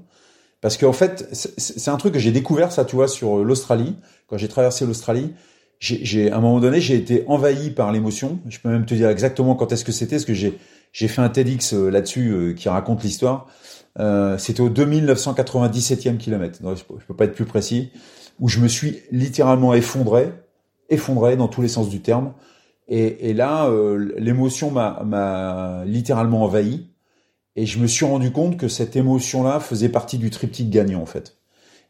Parce 0.61 0.77
qu'en 0.77 0.93
fait, 0.93 1.27
c'est 1.33 1.91
un 1.91 1.97
truc 1.97 2.13
que 2.13 2.19
j'ai 2.19 2.33
découvert, 2.33 2.71
ça, 2.71 2.85
tu 2.85 2.95
vois, 2.95 3.09
sur 3.09 3.39
l'Australie. 3.39 3.97
Quand 4.27 4.37
j'ai 4.37 4.49
traversé 4.49 4.85
l'Australie, 4.85 5.33
j'ai 5.79 6.31
à 6.31 6.37
un 6.37 6.41
moment 6.41 6.61
donné, 6.61 6.83
j'ai 6.83 6.97
été 6.97 7.25
envahi 7.27 7.71
par 7.71 7.93
l'émotion. 7.93 8.41
Je 8.47 8.59
peux 8.59 8.69
même 8.69 8.85
te 8.85 8.93
dire 8.93 9.09
exactement 9.09 9.55
quand 9.55 9.73
est-ce 9.73 9.87
que 9.87 9.93
c'était, 9.93 10.17
parce 10.17 10.27
que 10.27 10.35
j'ai 10.35 10.59
j'ai 10.93 11.09
fait 11.09 11.23
un 11.23 11.29
TEDx 11.29 11.75
euh, 11.75 11.89
là-dessus 11.89 12.31
euh, 12.31 12.53
qui 12.53 12.69
raconte 12.69 13.03
l'histoire. 13.03 13.47
Euh, 13.99 14.39
c'était 14.39 14.61
au 14.61 14.71
2997e 14.71 16.17
kilomètre. 16.17 16.61
je, 16.63 16.83
peux 17.07 17.15
pas 17.15 17.25
être 17.25 17.35
plus 17.35 17.45
précis. 17.45 17.91
Où 18.41 18.49
je 18.49 18.59
me 18.59 18.69
suis 18.69 19.01
littéralement 19.13 19.75
effondré, 19.75 20.33
effondré 20.89 21.37
dans 21.37 21.49
tous 21.49 21.63
les 21.63 21.69
sens 21.69 21.89
du 21.89 22.01
terme. 22.01 22.33
Et, 22.89 23.31
et 23.31 23.35
là, 23.35 23.69
euh, 23.69 24.13
l'émotion 24.19 24.71
m'a 24.71 25.85
littéralement 25.87 26.43
envahi. 26.43 26.89
Et 27.57 27.67
je 27.67 27.79
me 27.79 27.87
suis 27.87 28.07
rendu 28.07 28.33
compte 28.33 28.57
que 28.57 28.69
cette 28.69 28.97
émotion-là 28.97 29.61
faisait 29.61 29.89
partie 29.89 30.19
du 30.19 30.31
triptyque 30.31 30.71
gagnant 30.71 31.03
en 31.03 31.07
fait 31.07 31.41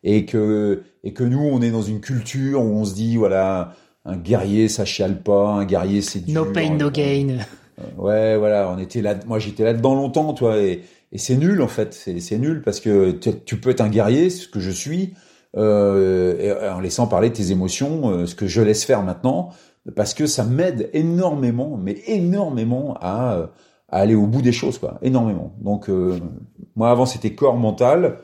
et 0.02 0.24
que 0.24 0.82
et 1.04 1.12
que 1.12 1.24
nous 1.24 1.40
on 1.40 1.60
est 1.60 1.70
dans 1.70 1.82
une 1.82 2.00
culture 2.00 2.62
où 2.62 2.68
on 2.68 2.84
se 2.84 2.94
dit 2.94 3.16
voilà 3.16 3.74
un 4.04 4.16
guerrier 4.16 4.68
ça 4.68 4.84
chiale 4.84 5.22
pas 5.22 5.48
un 5.48 5.64
guerrier 5.64 6.02
c'est 6.02 6.20
dur 6.20 6.46
no 6.46 6.52
pain 6.52 6.70
no 6.70 6.90
gain 6.90 7.38
euh, 7.78 7.82
ouais 7.98 8.36
voilà 8.38 8.70
on 8.74 8.78
était 8.78 9.02
là 9.02 9.14
moi 9.26 9.38
j'étais 9.38 9.64
là 9.64 9.74
dedans 9.74 9.94
longtemps 9.94 10.32
toi 10.32 10.58
et, 10.58 10.82
et 11.12 11.18
c'est 11.18 11.36
nul 11.36 11.60
en 11.60 11.68
fait 11.68 11.92
c'est 11.92 12.38
nul 12.38 12.62
parce 12.62 12.80
que 12.80 13.12
tu 13.12 13.56
peux 13.56 13.70
être 13.70 13.82
un 13.82 13.90
guerrier 13.90 14.30
ce 14.30 14.48
que 14.48 14.60
je 14.60 14.70
suis 14.70 15.14
euh, 15.56 16.72
en 16.72 16.80
laissant 16.80 17.06
parler 17.06 17.32
tes 17.32 17.50
émotions 17.50 18.10
euh, 18.10 18.26
ce 18.26 18.34
que 18.34 18.46
je 18.46 18.60
laisse 18.60 18.84
faire 18.84 19.02
maintenant 19.02 19.50
parce 19.96 20.14
que 20.14 20.26
ça 20.26 20.44
m'aide 20.44 20.90
énormément 20.92 21.76
mais 21.76 21.98
énormément 22.06 22.96
à, 23.00 23.50
à 23.88 23.98
aller 23.98 24.14
au 24.14 24.26
bout 24.26 24.42
des 24.42 24.52
choses 24.52 24.78
quoi 24.78 24.98
énormément 25.02 25.52
donc 25.60 25.88
euh, 25.88 26.18
moi 26.76 26.90
avant 26.90 27.06
c'était 27.06 27.34
corps 27.34 27.56
mental 27.56 28.18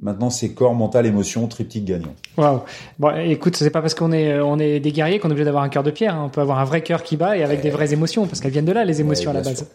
Maintenant, 0.00 0.30
c'est 0.30 0.50
corps, 0.50 0.74
mental, 0.74 1.06
émotion, 1.06 1.48
triptyque 1.48 1.84
gagnant. 1.84 2.14
Waouh. 2.36 2.60
Bon, 3.00 3.10
écoute, 3.16 3.56
c'est 3.56 3.70
pas 3.70 3.80
parce 3.80 3.94
qu'on 3.94 4.12
est 4.12 4.38
on 4.38 4.56
est 4.60 4.78
des 4.78 4.92
guerriers 4.92 5.18
qu'on 5.18 5.26
est 5.26 5.32
obligé 5.32 5.44
d'avoir 5.44 5.64
un 5.64 5.68
cœur 5.68 5.82
de 5.82 5.90
pierre. 5.90 6.14
Hein. 6.14 6.22
On 6.26 6.28
peut 6.28 6.40
avoir 6.40 6.60
un 6.60 6.64
vrai 6.64 6.82
cœur 6.82 7.02
qui 7.02 7.16
bat 7.16 7.36
et 7.36 7.42
avec 7.42 7.62
des 7.62 7.70
vraies 7.70 7.92
émotions, 7.92 8.28
parce 8.28 8.40
qu'elles 8.40 8.52
viennent 8.52 8.64
de 8.64 8.70
là, 8.70 8.84
les 8.84 9.00
émotions 9.00 9.32
à 9.32 9.34
la 9.34 9.40
base. 9.40 9.66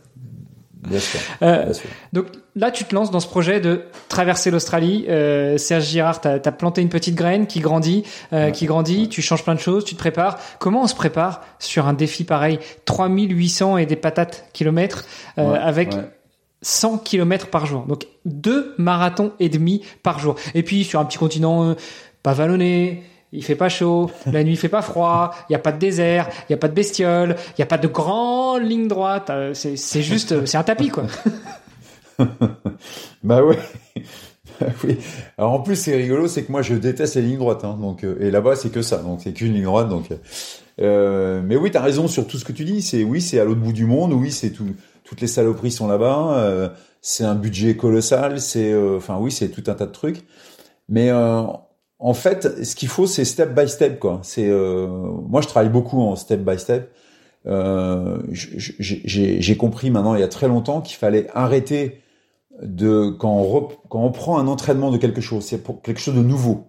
Bien 0.87 0.99
sûr. 0.99 1.19
Euh, 1.41 1.63
bien 1.63 1.73
sûr. 1.73 1.89
Donc 2.11 2.25
là, 2.55 2.71
tu 2.71 2.83
te 2.83 2.93
lances 2.93 3.11
dans 3.11 3.19
ce 3.19 3.27
projet 3.27 3.59
de 3.59 3.83
traverser 4.09 4.51
l'Australie. 4.51 5.05
Euh, 5.09 5.57
Serge 5.57 5.85
Girard, 5.85 6.21
tu 6.21 6.27
as, 6.27 6.39
planté 6.51 6.81
une 6.81 6.89
petite 6.89 7.15
graine 7.15 7.47
qui 7.47 7.59
grandit, 7.59 8.03
euh, 8.33 8.51
qui 8.51 8.65
grandit. 8.65 9.09
Tu 9.09 9.21
changes 9.21 9.43
plein 9.43 9.55
de 9.55 9.59
choses, 9.59 9.85
tu 9.85 9.95
te 9.95 9.99
prépares. 9.99 10.37
Comment 10.59 10.83
on 10.83 10.87
se 10.87 10.95
prépare 10.95 11.41
sur 11.59 11.87
un 11.87 11.93
défi 11.93 12.23
pareil? 12.23 12.59
3800 12.85 13.77
et 13.77 13.85
des 13.85 13.95
patates 13.95 14.45
kilomètres 14.53 15.05
euh, 15.37 15.55
avec 15.55 15.93
100 16.61 16.99
km 16.99 17.47
par 17.47 17.65
jour. 17.65 17.85
Donc 17.85 18.07
deux 18.25 18.73
marathons 18.77 19.33
et 19.39 19.49
demi 19.49 19.83
par 20.01 20.19
jour. 20.19 20.35
Et 20.55 20.63
puis 20.63 20.83
sur 20.83 20.99
un 20.99 21.05
petit 21.05 21.17
continent 21.17 21.69
euh, 21.69 21.73
pas 22.23 22.33
vallonné, 22.33 23.03
il 23.33 23.43
fait 23.43 23.55
pas 23.55 23.69
chaud, 23.69 24.09
la 24.31 24.43
nuit 24.43 24.55
fait 24.55 24.69
pas 24.69 24.81
froid, 24.81 25.35
il 25.49 25.53
y 25.53 25.55
a 25.55 25.59
pas 25.59 25.71
de 25.71 25.79
désert, 25.79 26.29
il 26.47 26.51
y 26.51 26.55
a 26.55 26.57
pas 26.57 26.67
de 26.67 26.73
bestioles, 26.73 27.35
il 27.57 27.59
y 27.59 27.63
a 27.63 27.65
pas 27.65 27.77
de 27.77 27.87
grande 27.87 28.63
ligne 28.63 28.87
droite, 28.87 29.29
euh, 29.29 29.53
c'est 29.53 30.01
juste 30.01 30.31
euh, 30.31 30.45
c'est 30.45 30.57
un 30.57 30.63
tapis 30.63 30.89
quoi. 30.89 31.05
bah 33.23 33.43
ouais. 33.43 33.59
oui. 34.83 34.97
Alors 35.37 35.51
en 35.51 35.59
plus 35.59 35.75
c'est 35.75 35.95
rigolo, 35.95 36.27
c'est 36.27 36.43
que 36.43 36.51
moi 36.51 36.61
je 36.61 36.75
déteste 36.75 37.15
les 37.15 37.23
lignes 37.23 37.39
droites, 37.39 37.65
hein, 37.65 37.77
donc 37.81 38.03
et 38.03 38.31
là-bas 38.31 38.55
c'est 38.55 38.69
que 38.69 38.81
ça, 38.81 38.97
donc 38.97 39.19
c'est 39.23 39.33
qu'une 39.33 39.53
ligne 39.53 39.63
droite, 39.63 39.89
donc. 39.89 40.09
mais 40.77 41.55
oui, 41.55 41.71
t'as 41.71 41.81
raison 41.81 42.07
sur 42.07 42.27
tout 42.27 42.37
ce 42.37 42.45
que 42.45 42.53
tu 42.53 42.63
dis. 42.63 42.81
C'est 42.81 43.03
oui, 43.03 43.21
c'est 43.21 43.39
à 43.39 43.45
l'autre 43.45 43.61
bout 43.61 43.73
du 43.73 43.85
monde. 43.85 44.13
Oui, 44.13 44.31
c'est 44.31 44.51
tout 44.51 44.67
toutes 45.03 45.21
les 45.21 45.27
saloperies 45.27 45.71
sont 45.71 45.87
là-bas. 45.87 46.37
Euh, 46.37 46.69
c'est 47.01 47.23
un 47.23 47.35
budget 47.35 47.75
colossal. 47.75 48.39
C'est, 48.39 48.71
euh, 48.71 48.97
enfin 48.97 49.17
oui, 49.19 49.31
c'est 49.31 49.49
tout 49.49 49.63
un 49.67 49.75
tas 49.75 49.85
de 49.85 49.91
trucs. 49.91 50.25
Mais 50.89 51.09
euh, 51.09 51.43
en 52.05 52.13
fait, 52.13 52.63
ce 52.65 52.75
qu'il 52.75 52.89
faut, 52.89 53.07
c'est 53.07 53.25
step 53.25 53.55
by 53.55 53.67
step, 53.67 53.99
quoi. 53.99 54.19
C'est, 54.23 54.49
moi, 54.49 55.41
je 55.41 55.47
travaille 55.47 55.71
beaucoup 55.71 56.01
en 56.01 56.15
step 56.15 56.41
by 56.41 56.59
step. 56.59 56.91
j'ai 58.31 59.57
compris 59.57 59.89
maintenant 59.89 60.13
il 60.15 60.19
y 60.19 60.23
a 60.23 60.27
très 60.27 60.47
longtemps 60.47 60.81
qu'il 60.81 60.97
fallait 60.97 61.27
arrêter 61.33 62.01
de 62.61 63.09
quand 63.09 63.69
on, 63.89 64.11
prend 64.11 64.37
un 64.37 64.47
entraînement 64.47 64.91
de 64.91 64.97
quelque 64.97 65.21
chose, 65.21 65.45
c'est 65.45 65.63
pour 65.63 65.81
quelque 65.81 65.99
chose 66.01 66.15
de 66.15 66.21
nouveau. 66.21 66.65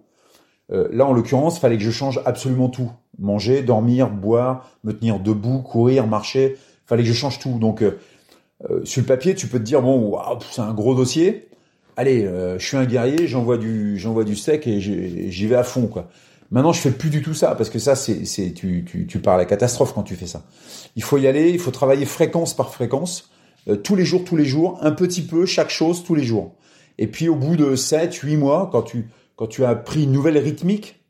là, 0.69 1.05
en 1.05 1.13
l'occurrence, 1.13 1.59
fallait 1.59 1.77
que 1.77 1.83
je 1.83 1.91
change 1.91 2.21
absolument 2.25 2.69
tout 2.69 2.89
manger, 3.19 3.61
dormir, 3.61 4.09
boire, 4.09 4.69
me 4.83 4.93
tenir 4.93 5.19
debout, 5.19 5.59
courir, 5.59 6.07
marcher. 6.07 6.57
Fallait 6.85 7.03
que 7.03 7.09
je 7.09 7.13
change 7.13 7.39
tout. 7.39 7.57
Donc, 7.59 7.81
euh, 7.81 7.97
sur 8.83 9.01
le 9.01 9.07
papier, 9.07 9.35
tu 9.35 9.47
peux 9.47 9.59
te 9.59 9.63
dire 9.63 9.81
bon, 9.81 10.17
c'est 10.51 10.61
un 10.61 10.73
gros 10.73 10.95
dossier. 10.95 11.49
Allez, 11.97 12.25
euh, 12.25 12.59
je 12.59 12.65
suis 12.65 12.77
un 12.77 12.85
guerrier, 12.85 13.27
j'envoie 13.27 13.57
du, 13.57 13.97
j'envoie 13.97 14.23
du 14.23 14.35
steak 14.35 14.67
et 14.67 14.79
j'y 14.79 15.47
vais 15.47 15.55
à 15.55 15.63
fond, 15.63 15.87
quoi. 15.87 16.09
Maintenant, 16.51 16.73
je 16.73 16.79
fais 16.79 16.91
plus 16.91 17.09
du 17.09 17.21
tout 17.21 17.33
ça 17.33 17.55
parce 17.55 17.69
que 17.69 17.79
ça, 17.79 17.95
c'est, 17.95 18.25
c'est, 18.25 18.51
tu, 18.51 18.85
tu, 18.85 19.07
tu 19.07 19.19
pars 19.19 19.35
à 19.35 19.37
la 19.37 19.45
catastrophe 19.45 19.93
quand 19.93 20.03
tu 20.03 20.15
fais 20.15 20.27
ça. 20.27 20.43
Il 20.95 21.03
faut 21.03 21.17
y 21.17 21.27
aller, 21.27 21.49
il 21.49 21.59
faut 21.59 21.71
travailler 21.71 22.05
fréquence 22.05 22.55
par 22.55 22.71
fréquence, 22.71 23.31
euh, 23.67 23.75
tous 23.75 23.95
les 23.95 24.05
jours, 24.05 24.23
tous 24.23 24.35
les 24.35 24.45
jours, 24.45 24.77
un 24.81 24.91
petit 24.91 25.23
peu, 25.23 25.45
chaque 25.45 25.71
chose, 25.71 26.03
tous 26.03 26.15
les 26.15 26.23
jours. 26.23 26.55
Et 26.97 27.07
puis, 27.07 27.29
au 27.29 27.35
bout 27.35 27.55
de 27.55 27.75
7, 27.75 28.13
8 28.13 28.37
mois, 28.37 28.69
quand 28.71 28.83
tu, 28.83 29.09
quand 29.35 29.47
tu 29.47 29.65
as 29.65 29.75
pris 29.75 30.03
une 30.03 30.11
nouvelle 30.11 30.37
rythmique, 30.37 31.03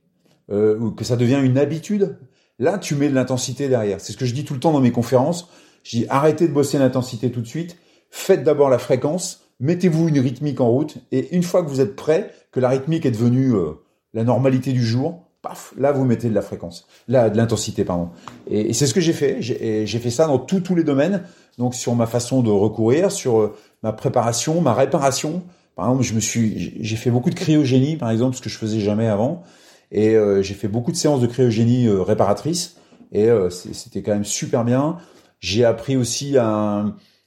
euh, 0.51 0.77
ou 0.79 0.91
que 0.91 1.03
ça 1.03 1.15
devient 1.15 1.41
une 1.43 1.57
habitude, 1.57 2.17
là, 2.59 2.77
tu 2.77 2.95
mets 2.95 3.09
de 3.09 3.15
l'intensité 3.15 3.67
derrière. 3.67 3.99
C'est 3.99 4.13
ce 4.13 4.17
que 4.17 4.25
je 4.25 4.33
dis 4.33 4.45
tout 4.45 4.53
le 4.53 4.59
temps 4.59 4.71
dans 4.71 4.81
mes 4.81 4.91
conférences. 4.91 5.49
Je 5.83 5.97
dis 5.97 6.05
arrêtez 6.09 6.47
de 6.47 6.53
bosser 6.53 6.77
l'intensité 6.77 7.31
tout 7.31 7.41
de 7.41 7.47
suite, 7.47 7.77
faites 8.09 8.43
d'abord 8.43 8.69
la 8.69 8.79
fréquence, 8.79 9.44
mettez-vous 9.59 10.09
une 10.09 10.19
rythmique 10.19 10.61
en 10.61 10.69
route, 10.69 10.97
et 11.11 11.35
une 11.35 11.43
fois 11.43 11.63
que 11.63 11.69
vous 11.69 11.81
êtes 11.81 11.95
prêt, 11.95 12.31
que 12.51 12.59
la 12.59 12.69
rythmique 12.69 13.05
est 13.05 13.11
devenue 13.11 13.53
euh, 13.53 13.71
la 14.13 14.23
normalité 14.23 14.73
du 14.73 14.85
jour, 14.85 15.23
paf, 15.41 15.73
là 15.77 15.91
vous 15.91 16.05
mettez 16.05 16.29
de 16.29 16.33
la 16.33 16.41
fréquence, 16.41 16.87
là 17.07 17.29
de 17.29 17.37
l'intensité 17.37 17.85
pardon. 17.85 18.09
Et, 18.49 18.73
c'est 18.73 18.87
ce 18.87 18.93
que 18.93 19.01
j'ai 19.01 19.13
fait. 19.13 19.37
J'ai 19.41 19.99
fait 19.99 20.09
ça 20.09 20.27
dans 20.27 20.39
tous 20.39 20.75
les 20.75 20.83
domaines. 20.83 21.23
Donc 21.57 21.75
sur 21.75 21.95
ma 21.95 22.05
façon 22.05 22.41
de 22.41 22.49
recourir, 22.49 23.11
sur 23.11 23.39
euh, 23.39 23.55
ma 23.83 23.93
préparation, 23.93 24.59
ma 24.61 24.73
réparation. 24.73 25.43
Par 25.75 25.87
exemple, 25.87 26.03
je 26.03 26.13
me 26.13 26.19
suis, 26.19 26.77
j'ai 26.81 26.95
fait 26.95 27.11
beaucoup 27.11 27.29
de 27.29 27.35
cryogénie 27.35 27.97
par 27.97 28.09
exemple, 28.09 28.35
ce 28.35 28.41
que 28.41 28.49
je 28.49 28.57
faisais 28.57 28.79
jamais 28.79 29.07
avant, 29.07 29.43
et 29.91 30.15
euh, 30.15 30.41
j'ai 30.41 30.53
fait 30.53 30.67
beaucoup 30.67 30.91
de 30.91 30.97
séances 30.97 31.21
de 31.21 31.27
cryogénie 31.27 31.87
réparatrice. 31.89 32.77
Et 33.11 33.29
c'était 33.51 34.01
quand 34.01 34.11
même 34.11 34.25
super 34.25 34.65
bien. 34.65 34.97
J'ai 35.39 35.63
appris 35.63 35.95
aussi 35.95 36.37
à, 36.37 36.85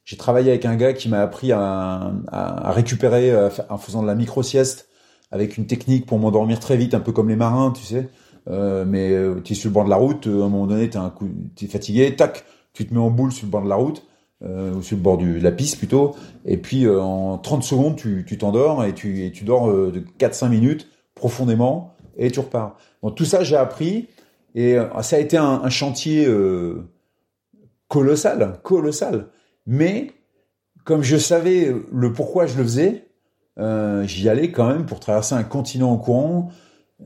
j'ai 0.08 0.16
travaillé 0.16 0.48
avec 0.48 0.64
un 0.64 0.74
gars 0.74 0.94
qui 0.94 1.10
m'a 1.10 1.20
appris 1.20 1.52
à, 1.52 2.12
récupérer 2.72 3.30
euh, 3.30 3.50
en 3.68 3.76
faisant 3.76 4.00
de 4.00 4.06
la 4.06 4.14
micro 4.14 4.42
sieste 4.42 4.88
avec 5.30 5.58
une 5.58 5.66
technique 5.66 6.06
pour 6.06 6.18
m'endormir 6.18 6.60
très 6.60 6.78
vite, 6.78 6.94
un 6.94 7.00
peu 7.00 7.12
comme 7.12 7.28
les 7.28 7.36
marins, 7.36 7.72
tu 7.72 7.82
sais. 7.84 8.08
Euh, 8.48 8.86
mais 8.86 9.10
euh, 9.10 9.42
tu 9.44 9.52
es 9.52 9.54
sur 9.54 9.68
le 9.68 9.74
bord 9.74 9.84
de 9.84 9.90
la 9.90 9.96
route, 9.96 10.26
à 10.26 10.30
un 10.30 10.48
moment 10.48 10.66
donné, 10.66 10.88
tu 10.88 11.66
es 11.66 11.68
fatigué, 11.68 12.16
tac, 12.16 12.46
tu 12.72 12.86
te 12.86 12.94
mets 12.94 13.00
en 13.00 13.10
boule 13.10 13.32
sur 13.32 13.44
le 13.44 13.50
bord 13.50 13.62
de 13.62 13.68
la 13.68 13.74
route, 13.74 14.02
ou 14.40 14.80
sur 14.80 14.96
le 14.96 15.02
bord 15.02 15.18
du, 15.18 15.40
de 15.40 15.44
la 15.44 15.52
piste 15.52 15.76
plutôt, 15.76 16.16
et 16.46 16.56
puis 16.56 16.88
en 16.88 17.36
30 17.36 17.62
secondes, 17.62 17.96
tu 17.96 18.38
t'endors 18.38 18.84
et 18.84 18.94
tu, 18.94 19.30
dors 19.44 19.70
de 19.70 20.02
4-5 20.18 20.48
minutes 20.48 20.88
profondément, 21.14 21.92
et 22.16 22.30
tu 22.30 22.40
repars. 22.40 22.78
Donc 23.02 23.14
tout 23.14 23.26
ça, 23.26 23.42
j'ai 23.42 23.56
appris, 23.56 24.08
et 24.54 24.78
ça 25.02 25.16
a 25.16 25.18
été 25.18 25.36
un 25.36 25.68
chantier 25.68 26.26
colossal, 27.88 28.58
colossal. 28.62 29.28
Mais 29.68 30.12
comme 30.84 31.02
je 31.02 31.18
savais 31.18 31.74
le 31.92 32.12
pourquoi 32.14 32.46
je 32.46 32.56
le 32.56 32.64
faisais, 32.64 33.04
euh, 33.58 34.04
j'y 34.04 34.28
allais 34.30 34.50
quand 34.50 34.66
même 34.66 34.86
pour 34.86 34.98
traverser 34.98 35.34
un 35.34 35.44
continent 35.44 35.92
en 35.92 35.98
courant, 35.98 36.48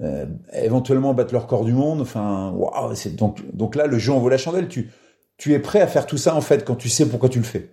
euh, 0.00 0.26
éventuellement 0.52 1.12
battre 1.12 1.32
le 1.32 1.40
record 1.40 1.64
du 1.64 1.72
monde. 1.72 2.00
Enfin, 2.00 2.52
waouh, 2.54 2.94
c'est 2.94 3.16
donc 3.16 3.42
donc 3.52 3.74
là 3.74 3.88
le 3.88 3.98
jeu 3.98 4.12
en 4.12 4.20
vaut 4.20 4.28
la 4.28 4.38
chandelle. 4.38 4.68
Tu 4.68 4.90
tu 5.38 5.54
es 5.54 5.58
prêt 5.58 5.80
à 5.80 5.88
faire 5.88 6.06
tout 6.06 6.18
ça 6.18 6.36
en 6.36 6.40
fait 6.40 6.64
quand 6.64 6.76
tu 6.76 6.88
sais 6.88 7.08
pourquoi 7.08 7.28
tu 7.28 7.38
le 7.38 7.44
fais. 7.44 7.70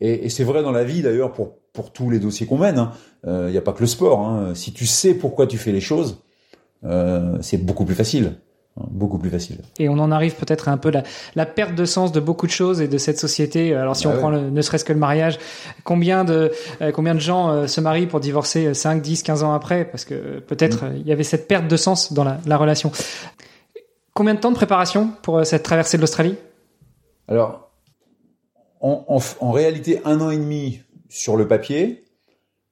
Et, 0.00 0.28
c'est 0.30 0.42
vrai 0.42 0.64
dans 0.64 0.72
la 0.72 0.82
vie 0.82 1.02
d'ailleurs 1.02 1.32
pour 1.32 1.58
pour 1.72 1.92
tous 1.92 2.10
les 2.10 2.18
dossiers 2.18 2.44
qu'on 2.44 2.58
mène. 2.58 2.74
Il 2.74 3.30
hein. 3.30 3.48
n'y 3.48 3.56
euh, 3.56 3.58
a 3.58 3.62
pas 3.62 3.72
que 3.72 3.80
le 3.80 3.86
sport. 3.86 4.26
Hein. 4.26 4.56
Si 4.56 4.72
tu 4.72 4.86
sais 4.86 5.14
pourquoi 5.14 5.46
tu 5.46 5.56
fais 5.56 5.70
les 5.70 5.80
choses, 5.80 6.18
c'est 7.40 7.58
beaucoup 7.58 7.84
plus 7.84 7.94
facile. 7.94 8.32
Beaucoup 8.76 9.18
plus 9.18 9.30
facile. 9.30 9.58
Et 9.78 9.88
on 9.88 9.98
en 9.98 10.10
arrive 10.10 10.34
peut-être 10.34 10.68
à 10.68 10.72
un 10.72 10.78
peu 10.78 10.90
la, 10.90 11.02
la, 11.34 11.44
perte 11.44 11.74
de 11.74 11.84
sens 11.84 12.10
de 12.10 12.20
beaucoup 12.20 12.46
de 12.46 12.52
choses 12.52 12.80
et 12.80 12.88
de 12.88 12.98
cette 12.98 13.18
société. 13.18 13.74
Alors 13.74 13.96
si 13.96 14.04
bah 14.04 14.12
on 14.14 14.18
prend 14.18 14.30
le, 14.30 14.50
ne 14.50 14.62
serait-ce 14.62 14.84
que 14.84 14.92
le 14.92 14.98
mariage, 14.98 15.38
combien 15.84 16.24
de 16.24 16.50
euh, 16.80 16.90
combien 16.90 17.14
de 17.14 17.20
gens 17.20 17.50
euh, 17.50 17.66
se 17.66 17.80
marient 17.80 18.06
pour 18.06 18.20
divorcer 18.20 18.72
5, 18.72 19.02
10, 19.02 19.22
15 19.22 19.42
ans 19.42 19.52
après? 19.52 19.84
Parce 19.84 20.04
que 20.04 20.38
peut-être 20.40 20.86
mm. 20.86 20.96
il 20.96 21.06
y 21.06 21.12
avait 21.12 21.22
cette 21.22 21.48
perte 21.48 21.68
de 21.68 21.76
sens 21.76 22.12
dans 22.12 22.24
la, 22.24 22.38
la, 22.46 22.56
relation. 22.56 22.90
Combien 24.14 24.34
de 24.34 24.40
temps 24.40 24.50
de 24.50 24.56
préparation 24.56 25.10
pour 25.22 25.38
euh, 25.38 25.44
cette 25.44 25.62
traversée 25.62 25.98
de 25.98 26.02
l'Australie? 26.02 26.36
Alors 27.28 27.70
en, 28.80 29.04
en, 29.08 29.18
en, 29.40 29.52
réalité 29.52 30.00
un 30.04 30.20
an 30.20 30.30
et 30.30 30.38
demi 30.38 30.80
sur 31.08 31.36
le 31.36 31.46
papier, 31.46 32.04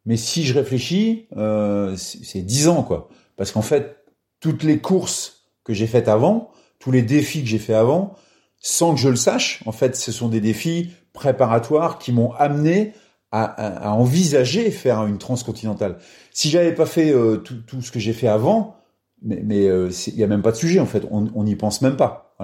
mais 0.07 0.17
si 0.17 0.45
je 0.45 0.55
réfléchis, 0.55 1.27
euh, 1.37 1.95
c'est 1.97 2.41
10 2.41 2.69
ans 2.69 2.83
quoi, 2.83 3.11
parce 3.37 3.53
qu'en 3.53 3.63
fait 3.63 3.99
toutes 4.41 4.63
les 4.63 4.79
courses 4.79 5.40
que 5.71 5.77
j'ai 5.77 5.87
fait 5.87 6.09
avant, 6.09 6.51
tous 6.79 6.91
les 6.91 7.03
défis 7.03 7.43
que 7.43 7.49
j'ai 7.49 7.59
fait 7.59 7.75
avant, 7.75 8.15
sans 8.59 8.95
que 8.95 9.01
je 9.01 9.09
le 9.09 9.17
sache. 9.17 9.63
En 9.67 9.73
fait, 9.73 9.97
ce 9.97 10.13
sont 10.13 10.29
des 10.29 10.41
défis 10.41 10.91
préparatoires 11.13 11.99
qui 11.99 12.13
m'ont 12.13 12.33
amené 12.33 12.93
à, 13.33 13.95
envisager 13.95 14.73
faire 14.73 15.07
une 15.07 15.19
transcontinentale. 15.19 15.99
Si 16.33 16.51
j'avais 16.51 16.75
pas 16.75 16.87
fait 16.87 17.13
euh, 17.13 17.37
tout, 17.37 17.81
ce 17.81 17.93
que 17.93 18.01
j'ai 18.01 18.13
fait 18.13 18.27
avant, 18.27 18.75
mais 19.23 19.41
mais 19.45 19.69
euh, 19.69 19.89
il 20.09 20.17
y 20.17 20.25
a 20.25 20.27
même 20.27 20.43
pas 20.43 20.51
de 20.51 20.57
sujet 20.57 20.81
en 20.81 20.87
fait, 20.87 21.05
on 21.11 21.45
n'y 21.45 21.55
pense 21.55 21.81
même 21.81 21.97
pas. 21.97 22.35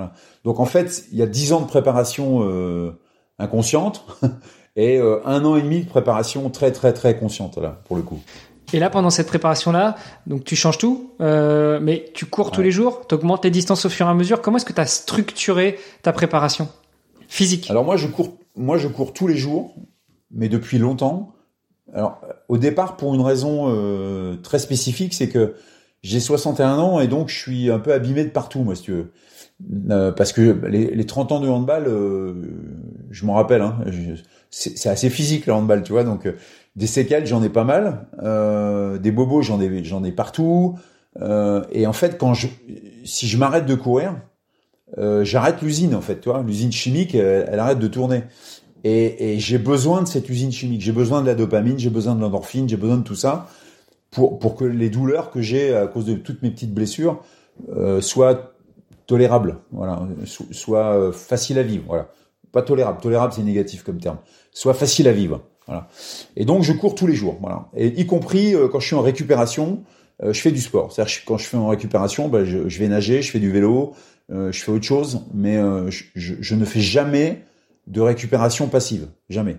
Donc 0.44 0.60
en 0.60 0.64
fait, 0.66 1.06
il 1.10 1.18
y 1.18 1.22
a 1.22 1.26
dix 1.26 1.52
ans 1.52 1.60
de 1.60 1.66
préparation 1.66 2.44
euh, 2.44 3.00
inconsciente 3.40 4.06
et 4.76 5.00
un 5.00 5.44
an 5.44 5.56
et 5.56 5.62
demi 5.62 5.80
de 5.80 5.88
préparation 5.88 6.48
très 6.50 6.70
très 6.70 6.92
très 6.92 7.18
consciente 7.18 7.58
là 7.58 7.80
pour 7.86 7.96
le 7.96 8.02
coup. 8.02 8.20
Et 8.72 8.78
là, 8.78 8.90
pendant 8.90 9.10
cette 9.10 9.28
préparation-là, 9.28 9.96
donc 10.26 10.44
tu 10.44 10.56
changes 10.56 10.78
tout, 10.78 11.12
euh, 11.20 11.78
mais 11.80 12.10
tu 12.14 12.26
cours 12.26 12.50
tous 12.50 12.62
les 12.62 12.72
jours, 12.72 13.06
tu 13.08 13.14
augmentes 13.14 13.44
les 13.44 13.50
distances 13.50 13.84
au 13.84 13.88
fur 13.88 14.06
et 14.06 14.10
à 14.10 14.14
mesure. 14.14 14.42
Comment 14.42 14.56
est-ce 14.56 14.64
que 14.64 14.72
tu 14.72 14.80
as 14.80 14.86
structuré 14.86 15.78
ta 16.02 16.12
préparation 16.12 16.68
physique? 17.28 17.70
Alors 17.70 17.84
moi, 17.84 17.96
je 17.96 18.08
cours, 18.08 18.36
moi, 18.56 18.76
je 18.76 18.88
cours 18.88 19.12
tous 19.12 19.28
les 19.28 19.36
jours, 19.36 19.74
mais 20.30 20.48
depuis 20.48 20.78
longtemps. 20.78 21.32
Alors, 21.94 22.20
au 22.48 22.58
départ, 22.58 22.96
pour 22.96 23.14
une 23.14 23.20
raison 23.20 23.66
euh, 23.68 24.36
très 24.36 24.58
spécifique, 24.58 25.14
c'est 25.14 25.28
que 25.28 25.54
j'ai 26.02 26.20
61 26.20 26.78
ans 26.78 27.00
et 27.00 27.06
donc 27.06 27.28
je 27.28 27.38
suis 27.38 27.70
un 27.70 27.78
peu 27.78 27.92
abîmé 27.92 28.24
de 28.24 28.30
partout, 28.30 28.60
moi, 28.60 28.74
si 28.74 28.82
tu 28.82 28.92
veux. 28.92 29.12
Euh, 29.90 30.12
parce 30.12 30.32
que 30.32 30.60
les, 30.66 30.94
les, 30.94 31.06
30 31.06 31.32
ans 31.32 31.40
de 31.40 31.48
handball, 31.48 31.84
euh, 31.86 32.34
je 33.10 33.24
m'en 33.24 33.34
rappelle, 33.34 33.62
hein, 33.62 33.78
c'est 34.50 34.88
assez 34.88 35.08
physique 35.08 35.46
le 35.46 35.54
handball, 35.54 35.82
tu 35.82 35.92
vois. 35.92 36.04
Donc 36.04 36.28
des 36.76 36.86
séquelles, 36.86 37.26
j'en 37.26 37.42
ai 37.42 37.48
pas 37.48 37.64
mal. 37.64 38.06
Euh, 38.22 38.98
des 38.98 39.10
bobos, 39.10 39.42
j'en 39.42 39.60
ai, 39.60 39.82
j'en 39.82 40.04
ai 40.04 40.12
partout. 40.12 40.78
Euh, 41.20 41.64
et 41.72 41.86
en 41.86 41.94
fait, 41.94 42.18
quand 42.18 42.34
je, 42.34 42.48
si 43.04 43.26
je 43.26 43.38
m'arrête 43.38 43.64
de 43.64 43.74
courir, 43.74 44.14
euh, 44.98 45.24
j'arrête 45.24 45.62
l'usine 45.62 45.94
en 45.94 46.02
fait. 46.02 46.20
Tu 46.20 46.28
vois, 46.28 46.42
l'usine 46.42 46.70
chimique, 46.70 47.14
elle, 47.14 47.58
arrête 47.58 47.78
de 47.78 47.88
tourner. 47.88 48.24
Et, 48.84 49.38
j'ai 49.38 49.58
besoin 49.58 50.02
de 50.02 50.06
cette 50.06 50.28
usine 50.28 50.52
chimique. 50.52 50.82
J'ai 50.82 50.92
besoin 50.92 51.22
de 51.22 51.26
la 51.26 51.34
dopamine, 51.34 51.78
j'ai 51.78 51.90
besoin 51.90 52.14
de 52.14 52.20
l'endorphine, 52.20 52.68
j'ai 52.68 52.76
besoin 52.76 52.98
de 52.98 53.02
tout 53.02 53.16
ça 53.16 53.48
pour 54.12 54.38
pour 54.38 54.54
que 54.54 54.64
les 54.64 54.90
douleurs 54.90 55.30
que 55.30 55.40
j'ai 55.40 55.74
à 55.74 55.88
cause 55.88 56.04
de 56.04 56.14
toutes 56.14 56.42
mes 56.42 56.50
petites 56.50 56.72
blessures 56.72 57.20
soient 58.00 58.52
tolérables. 59.06 59.58
Voilà, 59.72 60.06
soient 60.52 61.10
faciles 61.12 61.58
à 61.58 61.64
vivre. 61.64 61.84
Voilà, 61.88 62.10
pas 62.52 62.62
tolérable. 62.62 63.00
Tolérable, 63.00 63.32
c'est 63.32 63.42
négatif 63.42 63.82
comme 63.82 63.98
terme. 63.98 64.18
Soit 64.52 64.74
facile 64.74 65.08
à 65.08 65.12
vivre. 65.12 65.40
Voilà. 65.66 65.88
Et 66.36 66.44
donc 66.44 66.62
je 66.62 66.72
cours 66.72 66.94
tous 66.94 67.06
les 67.06 67.14
jours, 67.14 67.38
voilà. 67.40 67.68
Et 67.76 67.88
y 68.00 68.06
compris 68.06 68.54
euh, 68.54 68.68
quand 68.68 68.80
je 68.80 68.86
suis 68.86 68.96
en 68.96 69.02
récupération, 69.02 69.82
euh, 70.22 70.32
je 70.32 70.40
fais 70.40 70.52
du 70.52 70.60
sport. 70.60 70.92
C'est-à-dire 70.92 71.14
quand 71.26 71.38
je 71.38 71.46
fais 71.46 71.56
en 71.56 71.68
récupération, 71.68 72.28
ben, 72.28 72.44
je, 72.44 72.68
je, 72.68 72.78
vais 72.78 72.88
nager, 72.88 73.22
je 73.22 73.30
fais 73.30 73.40
du 73.40 73.50
vélo, 73.50 73.94
euh, 74.30 74.52
je 74.52 74.62
fais 74.62 74.70
autre 74.70 74.84
chose, 74.84 75.24
mais 75.34 75.60
je, 75.90 76.04
je, 76.14 76.54
ne 76.54 76.64
fais 76.64 76.80
jamais 76.80 77.42
de 77.86 78.00
récupération 78.00 78.68
passive, 78.68 79.08
jamais. 79.28 79.56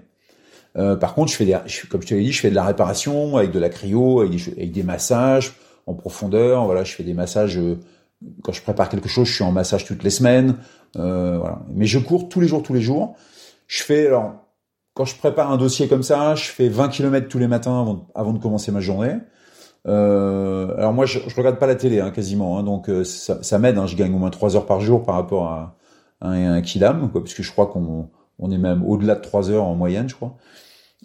par 0.76 1.14
contre, 1.14 1.32
je 1.32 1.38
fais 1.38 1.46
des, 1.46 1.58
comme 1.90 2.02
je 2.02 2.08
te 2.08 2.14
l'ai 2.14 2.24
dit, 2.24 2.32
je 2.32 2.40
fais 2.40 2.50
de 2.50 2.56
la 2.56 2.66
réparation 2.66 3.38
avec 3.38 3.52
de 3.52 3.60
la 3.60 3.70
cryo, 3.70 4.22
avec 4.22 4.32
des, 4.32 4.52
avec 4.52 4.72
des 4.72 4.84
massages 4.84 5.54
en 5.88 5.94
profondeur. 5.94 6.66
Voilà, 6.66 6.84
je 6.84 6.94
fais 6.94 7.04
des 7.04 7.14
massages 7.14 7.60
quand 8.44 8.52
je 8.52 8.62
prépare 8.62 8.90
quelque 8.90 9.08
chose, 9.08 9.28
je 9.28 9.34
suis 9.34 9.44
en 9.44 9.52
massage 9.52 9.86
toutes 9.86 10.04
les 10.04 10.10
semaines. 10.10 10.56
voilà. 10.94 11.60
Mais 11.74 11.86
je 11.86 12.00
cours 12.00 12.30
tous 12.30 12.42
les 12.42 12.48
jours, 12.48 12.64
tous 12.64 12.74
les 12.74 12.82
jours. 12.82 13.16
Je 13.68 13.84
fais 13.84 14.08
alors 14.08 14.47
quand 14.98 15.06
je 15.06 15.16
prépare 15.16 15.52
un 15.52 15.58
dossier 15.58 15.88
comme 15.88 16.02
ça, 16.02 16.34
je 16.34 16.46
fais 16.46 16.70
20 16.70 16.90
km 16.90 17.28
tous 17.28 17.38
les 17.38 17.48
matins 17.48 18.02
avant, 18.16 18.34
de 18.34 18.40
commencer 18.40 18.72
ma 18.72 18.80
journée. 18.80 19.14
Euh, 19.88 20.76
alors 20.76 20.92
moi, 20.92 21.06
je, 21.06 21.20
je 21.28 21.36
regarde 21.36 21.60
pas 21.60 21.68
la 21.68 21.76
télé 21.76 22.00
hein, 22.00 22.10
quasiment, 22.10 22.58
hein, 22.58 22.64
donc 22.64 22.90
euh, 22.90 23.04
ça, 23.04 23.60
m'aide. 23.60 23.78
Hein, 23.78 23.86
je 23.86 23.96
gagne 23.96 24.12
au 24.16 24.18
moins 24.18 24.32
3 24.32 24.56
heures 24.56 24.66
par 24.66 24.82
jour 24.82 25.04
par 25.04 25.14
rapport 25.14 25.50
à, 25.50 25.78
un, 26.22 26.56
un 26.56 27.08
quoi, 27.10 27.24
puisque 27.24 27.44
je 27.44 27.52
crois 27.52 27.68
qu'on 27.68 28.10
on 28.40 28.50
est 28.50 28.58
même 28.58 28.84
au-delà 28.90 29.14
de 29.14 29.22
3 29.22 29.52
heures 29.52 29.66
en 29.66 29.76
moyenne, 29.76 30.10
je 30.10 30.16
crois. 30.16 30.36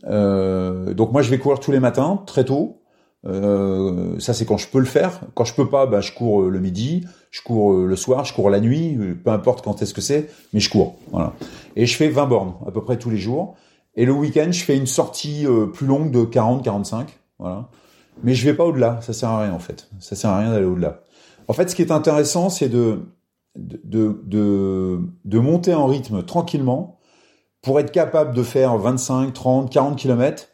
Euh, 0.07 0.95
donc 0.95 1.13
moi, 1.13 1.21
je 1.21 1.29
vais 1.29 1.37
courir 1.37 1.61
tous 1.61 1.71
les 1.71 1.81
matins, 1.81 2.23
très 2.27 2.47
tôt. 2.47 2.79
Ça, 3.25 4.33
c'est 4.33 4.47
quand 4.47 4.57
je 4.57 4.69
peux 4.69 4.81
le 4.81 4.87
faire. 4.87 5.21
Quand 5.35 5.45
je 5.45 5.55
peux 5.55 5.69
pas, 5.69 5.85
bah, 5.85 6.01
je 6.01 6.13
cours 6.13 6.45
le 6.45 6.61
midi, 6.61 7.05
je 7.31 7.43
cours 7.43 7.75
le 7.75 7.97
soir, 7.97 8.25
je 8.25 8.33
cours 8.33 8.49
la 8.49 8.59
nuit, 8.59 8.97
peu 9.23 9.31
importe 9.31 9.63
quand 9.63 9.83
est-ce 9.83 9.93
que 9.93 10.01
c'est, 10.01 10.31
mais 10.55 10.61
je 10.61 10.71
cours. 10.71 10.97
Voilà. 11.11 11.35
Et 11.77 11.85
je 11.85 11.95
fais 11.95 12.09
20 12.09 12.25
bornes 12.25 12.55
à 12.67 12.71
peu 12.71 12.83
près 12.83 12.97
tous 12.97 13.11
les 13.11 13.19
jours. 13.19 13.55
Et 13.95 14.07
le 14.07 14.13
week-end, 14.13 14.49
je 14.51 14.65
fais 14.65 14.77
une 14.77 14.87
sortie 14.87 15.47
euh, 15.47 15.67
plus 15.67 15.87
longue 15.87 16.11
de 16.11 16.25
40-45. 16.25 17.07
Voilà. 17.39 17.69
Mais 18.23 18.35
je 18.35 18.45
vais 18.45 18.55
pas 18.55 18.65
au-delà. 18.65 19.01
Ça 19.03 19.13
sert 19.13 19.29
à 19.29 19.43
rien, 19.43 19.53
en 19.53 19.59
fait. 19.59 19.89
Ça 20.01 20.17
sert 20.17 20.31
à 20.31 20.39
rien 20.39 20.51
d'aller 20.51 20.67
au-delà. 20.67 21.03
En 21.49 21.53
fait, 21.53 21.69
ce 21.69 21.75
qui 21.75 21.83
est 21.83 21.91
intéressant, 21.91 22.49
c'est 22.51 22.69
de, 22.69 23.01
de, 23.57 24.21
de, 24.25 25.39
monter 25.39 25.75
en 25.75 25.87
rythme 25.87 26.23
tranquillement 26.23 26.99
pour 27.61 27.79
être 27.81 27.93
capable 27.93 28.35
de 28.35 28.43
faire 28.43 28.77
25, 28.79 29.33
30, 29.33 29.71
40 29.71 29.99
kilomètres 29.99 30.49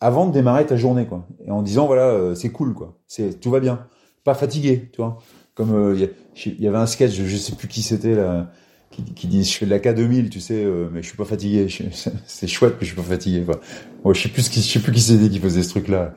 avant 0.00 0.26
de 0.26 0.32
démarrer 0.32 0.66
ta 0.66 0.76
journée, 0.76 1.06
quoi. 1.06 1.26
Et 1.46 1.50
en 1.50 1.62
disant, 1.62 1.86
voilà, 1.86 2.06
euh, 2.06 2.34
c'est 2.34 2.50
cool, 2.50 2.74
quoi. 2.74 2.98
C'est, 3.06 3.40
tout 3.40 3.50
va 3.50 3.60
bien. 3.60 3.86
Pas 4.24 4.34
fatigué, 4.34 4.90
tu 4.92 5.00
vois. 5.00 5.18
Comme, 5.54 5.74
euh, 5.74 6.08
il 6.44 6.60
y, 6.60 6.66
avait 6.66 6.78
un 6.78 6.86
sketch, 6.86 7.12
je, 7.12 7.24
je 7.24 7.36
sais 7.36 7.54
plus 7.54 7.68
qui 7.68 7.82
c'était, 7.82 8.14
là 8.14 8.48
qui, 8.92 9.02
qui 9.02 9.26
disent 9.26 9.50
je 9.50 9.56
fais 9.56 9.66
de 9.66 9.70
la 9.70 9.78
K2000 9.78 10.28
tu 10.28 10.40
sais 10.40 10.62
euh, 10.64 10.88
mais 10.92 11.02
je 11.02 11.08
suis 11.08 11.16
pas 11.16 11.24
fatigué. 11.24 11.66
C'est 12.26 12.46
chouette 12.46 12.74
mais 12.74 12.86
je 12.86 12.92
suis 12.92 12.96
pas 12.96 13.02
fatigué 13.02 13.44
quoi. 13.44 14.14
je 14.14 14.20
sais 14.20 14.28
plus 14.28 14.48
qui 14.48 14.62
je 14.62 14.72
sais 14.72 14.78
plus 14.78 14.92
qui 14.92 15.00
c'était 15.00 15.28
qui 15.28 15.40
faisait 15.40 15.62
ce 15.62 15.70
truc 15.70 15.88
là 15.88 16.14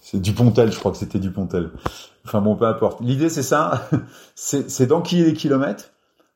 c'est 0.00 0.20
Dupontel 0.20 0.72
je 0.72 0.78
crois 0.78 0.92
que 0.92 0.98
c'était 0.98 1.18
Dupontel. 1.18 1.70
Enfin 2.24 2.40
bon 2.40 2.56
peu 2.56 2.66
importe. 2.66 3.00
L'idée 3.02 3.28
c'est 3.28 3.42
ça. 3.42 3.88
C'est 4.34 4.86
d'enquiller 4.86 5.24
les 5.24 5.34
kilomètres 5.34 5.92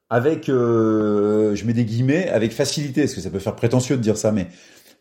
avec 0.09 0.49
euh, 0.49 1.55
je 1.55 1.65
mets 1.65 1.73
des 1.73 1.85
guillemets 1.85 2.29
avec 2.29 2.53
facilité. 2.53 3.03
Parce 3.03 3.15
que 3.15 3.21
ça 3.21 3.31
peut 3.31 3.39
faire 3.39 3.57
prétentieux 3.57 3.97
de 3.97 4.03
dire 4.03 4.17
ça 4.17 4.33
mais 4.33 4.49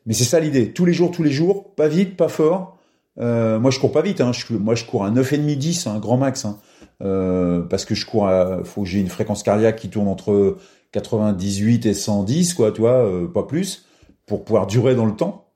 mais 0.05 0.13
c'est 0.13 0.23
ça 0.23 0.39
l'idée. 0.39 0.71
Tous 0.71 0.85
les 0.85 0.93
jours 0.93 1.11
tous 1.11 1.23
les 1.23 1.31
jours 1.31 1.73
pas 1.75 1.87
vite 1.87 2.17
pas 2.17 2.27
fort. 2.27 2.77
Euh, 3.19 3.59
moi 3.59 3.71
je 3.71 3.79
cours 3.79 3.93
pas 3.93 4.01
vite 4.01 4.19
hein. 4.19 4.33
je, 4.33 4.53
moi 4.53 4.75
je 4.75 4.83
cours 4.83 5.05
à 5.05 5.09
9 5.09 5.31
et 5.31 5.37
demi 5.37 5.55
10 5.55 5.87
un 5.87 5.99
grand 5.99 6.17
max 6.17 6.43
hein. 6.43 6.59
Euh, 7.01 7.61
parce 7.61 7.83
que 7.83 7.93
je 7.93 8.05
cours 8.05 8.27
à, 8.27 8.63
faut 8.63 8.83
que 8.83 8.87
j'ai 8.87 8.99
une 8.99 9.09
fréquence 9.09 9.43
cardiaque 9.43 9.75
qui 9.75 9.89
tourne 9.89 10.07
entre 10.07 10.57
98 10.95 11.85
et 11.87 11.93
110, 11.93 12.53
quoi, 12.53 12.71
tu 12.71 12.79
vois, 12.79 13.05
euh, 13.05 13.27
pas 13.27 13.43
plus, 13.43 13.85
pour 14.25 14.45
pouvoir 14.45 14.65
durer 14.65 14.95
dans 14.95 15.05
le 15.05 15.15
temps. 15.15 15.49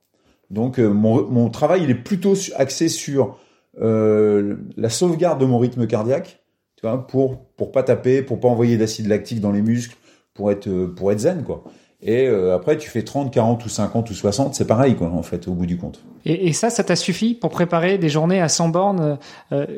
Donc 0.50 0.78
euh, 0.78 0.88
mon, 0.88 1.26
mon, 1.30 1.48
travail, 1.48 1.82
il 1.84 1.90
est 1.90 1.94
plutôt 1.94 2.34
axé 2.56 2.88
sur 2.88 3.38
euh, 3.80 4.56
la 4.76 4.90
sauvegarde 4.90 5.40
de 5.40 5.46
mon 5.46 5.58
rythme 5.58 5.86
cardiaque, 5.86 6.42
tu 6.76 6.86
vois, 6.86 7.06
pour 7.06 7.46
pour 7.56 7.72
pas 7.72 7.82
taper, 7.82 8.20
pour 8.20 8.38
pas 8.38 8.48
envoyer 8.48 8.76
d'acide 8.76 9.06
lactique 9.06 9.40
dans 9.40 9.52
les 9.52 9.62
muscles, 9.62 9.96
pour 10.34 10.50
être 10.50 10.68
pour 10.94 11.10
être 11.10 11.20
zen, 11.20 11.42
quoi. 11.42 11.64
Et 12.02 12.28
après, 12.28 12.78
tu 12.78 12.88
fais 12.88 13.02
30, 13.02 13.30
40 13.30 13.62
ou 13.66 13.68
50 13.68 14.08
ou 14.08 14.14
60, 14.14 14.54
c'est 14.54 14.66
pareil, 14.66 14.96
quoi, 14.96 15.08
en 15.08 15.22
fait, 15.22 15.46
au 15.48 15.52
bout 15.52 15.66
du 15.66 15.76
compte. 15.76 16.02
Et, 16.24 16.48
et 16.48 16.54
ça, 16.54 16.70
ça 16.70 16.82
t'a 16.82 16.96
suffi 16.96 17.34
pour 17.34 17.50
préparer 17.50 17.98
des 17.98 18.08
journées 18.08 18.40
à 18.40 18.48
100 18.48 18.70
bornes, 18.70 19.18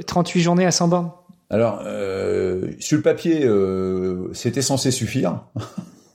38 0.06 0.40
journées 0.40 0.64
à 0.64 0.70
100 0.70 0.86
bornes? 0.86 1.10
Alors, 1.52 1.82
euh, 1.84 2.72
sur 2.78 2.96
le 2.96 3.02
papier, 3.02 3.44
euh, 3.44 4.32
c'était 4.32 4.62
censé 4.62 4.90
suffire. 4.90 5.44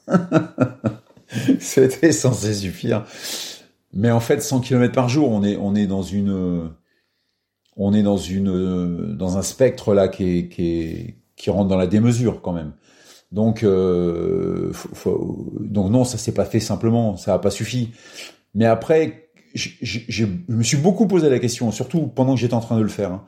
c'était 1.59 2.11
censé 2.11 2.55
suffire. 2.55 3.05
Mais 3.93 4.09
en 4.09 4.19
fait, 4.19 4.41
100 4.41 4.61
km 4.61 4.91
par 4.91 5.09
jour, 5.09 5.29
on 5.29 5.43
est, 5.43 5.85
dans 5.85 6.01
une, 6.01 6.71
est 7.77 8.01
dans 8.01 9.37
un 9.37 9.41
spectre 9.43 9.93
là 9.93 10.07
qui 10.07 11.13
rentre 11.47 11.67
dans 11.67 11.77
la 11.77 11.87
démesure 11.87 12.41
quand 12.41 12.53
même. 12.53 12.73
Donc, 13.31 13.61
euh, 13.61 14.71
non, 15.71 16.03
ça 16.03 16.17
s'est 16.17 16.33
pas 16.33 16.45
fait 16.45 16.59
simplement, 16.59 17.15
ça 17.15 17.35
a 17.35 17.39
pas 17.39 17.51
suffi. 17.51 17.91
Mais 18.55 18.65
après, 18.65 19.29
je 19.53 20.25
me 20.47 20.63
suis 20.63 20.77
beaucoup 20.77 21.05
posé 21.05 21.29
la 21.29 21.37
question, 21.37 21.71
surtout 21.71 22.07
pendant 22.07 22.33
que 22.33 22.39
j'étais 22.39 22.55
en 22.55 22.59
train 22.59 22.77
de 22.77 22.81
le 22.81 22.89
faire. 22.89 23.11
Hein 23.11 23.25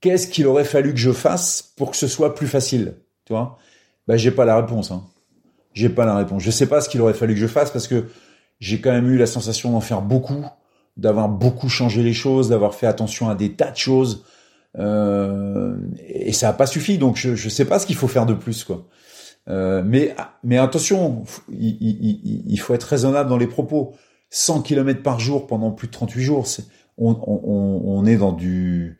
qu'est-ce 0.00 0.28
qu'il 0.28 0.46
aurait 0.46 0.64
fallu 0.64 0.92
que 0.92 0.98
je 0.98 1.12
fasse 1.12 1.72
pour 1.76 1.90
que 1.90 1.96
ce 1.96 2.08
soit 2.08 2.34
plus 2.34 2.46
facile 2.46 2.94
Tu 3.24 3.32
vois? 3.32 3.58
Ben 4.06 4.16
j'ai 4.16 4.30
pas 4.30 4.44
la 4.44 4.56
réponse. 4.56 4.90
Hein. 4.90 5.04
J'ai 5.72 5.88
pas 5.88 6.04
la 6.04 6.16
réponse. 6.16 6.42
Je 6.42 6.50
sais 6.50 6.66
pas 6.66 6.80
ce 6.80 6.88
qu'il 6.88 7.00
aurait 7.00 7.14
fallu 7.14 7.34
que 7.34 7.40
je 7.40 7.46
fasse 7.46 7.70
parce 7.70 7.86
que 7.86 8.06
j'ai 8.58 8.80
quand 8.80 8.92
même 8.92 9.08
eu 9.08 9.16
la 9.16 9.26
sensation 9.26 9.72
d'en 9.72 9.80
faire 9.80 10.02
beaucoup, 10.02 10.44
d'avoir 10.96 11.28
beaucoup 11.28 11.68
changé 11.68 12.02
les 12.02 12.12
choses, 12.12 12.48
d'avoir 12.48 12.74
fait 12.74 12.86
attention 12.86 13.28
à 13.28 13.34
des 13.34 13.52
tas 13.52 13.70
de 13.70 13.76
choses. 13.76 14.24
Euh, 14.78 15.76
et 16.06 16.32
ça 16.32 16.48
n'a 16.48 16.52
pas 16.52 16.66
suffi, 16.66 16.98
donc 16.98 17.16
je 17.16 17.30
ne 17.30 17.50
sais 17.50 17.64
pas 17.64 17.78
ce 17.78 17.86
qu'il 17.86 17.96
faut 17.96 18.08
faire 18.08 18.26
de 18.26 18.34
plus, 18.34 18.64
quoi. 18.64 18.86
Euh, 19.48 19.82
mais 19.84 20.14
mais 20.44 20.58
attention, 20.58 21.24
il, 21.50 22.60
faut 22.60 22.74
être 22.74 22.84
raisonnable 22.84 23.28
dans 23.28 23.38
les 23.38 23.46
propos. 23.46 23.94
100 24.32 24.62
km 24.62 25.02
par 25.02 25.18
jour 25.18 25.48
pendant 25.48 25.72
plus 25.72 25.88
de 25.88 25.92
38 25.92 26.22
jours, 26.22 26.46
on, 26.98 28.04
est 28.06 28.16
dans 28.16 28.32
du 28.32 28.99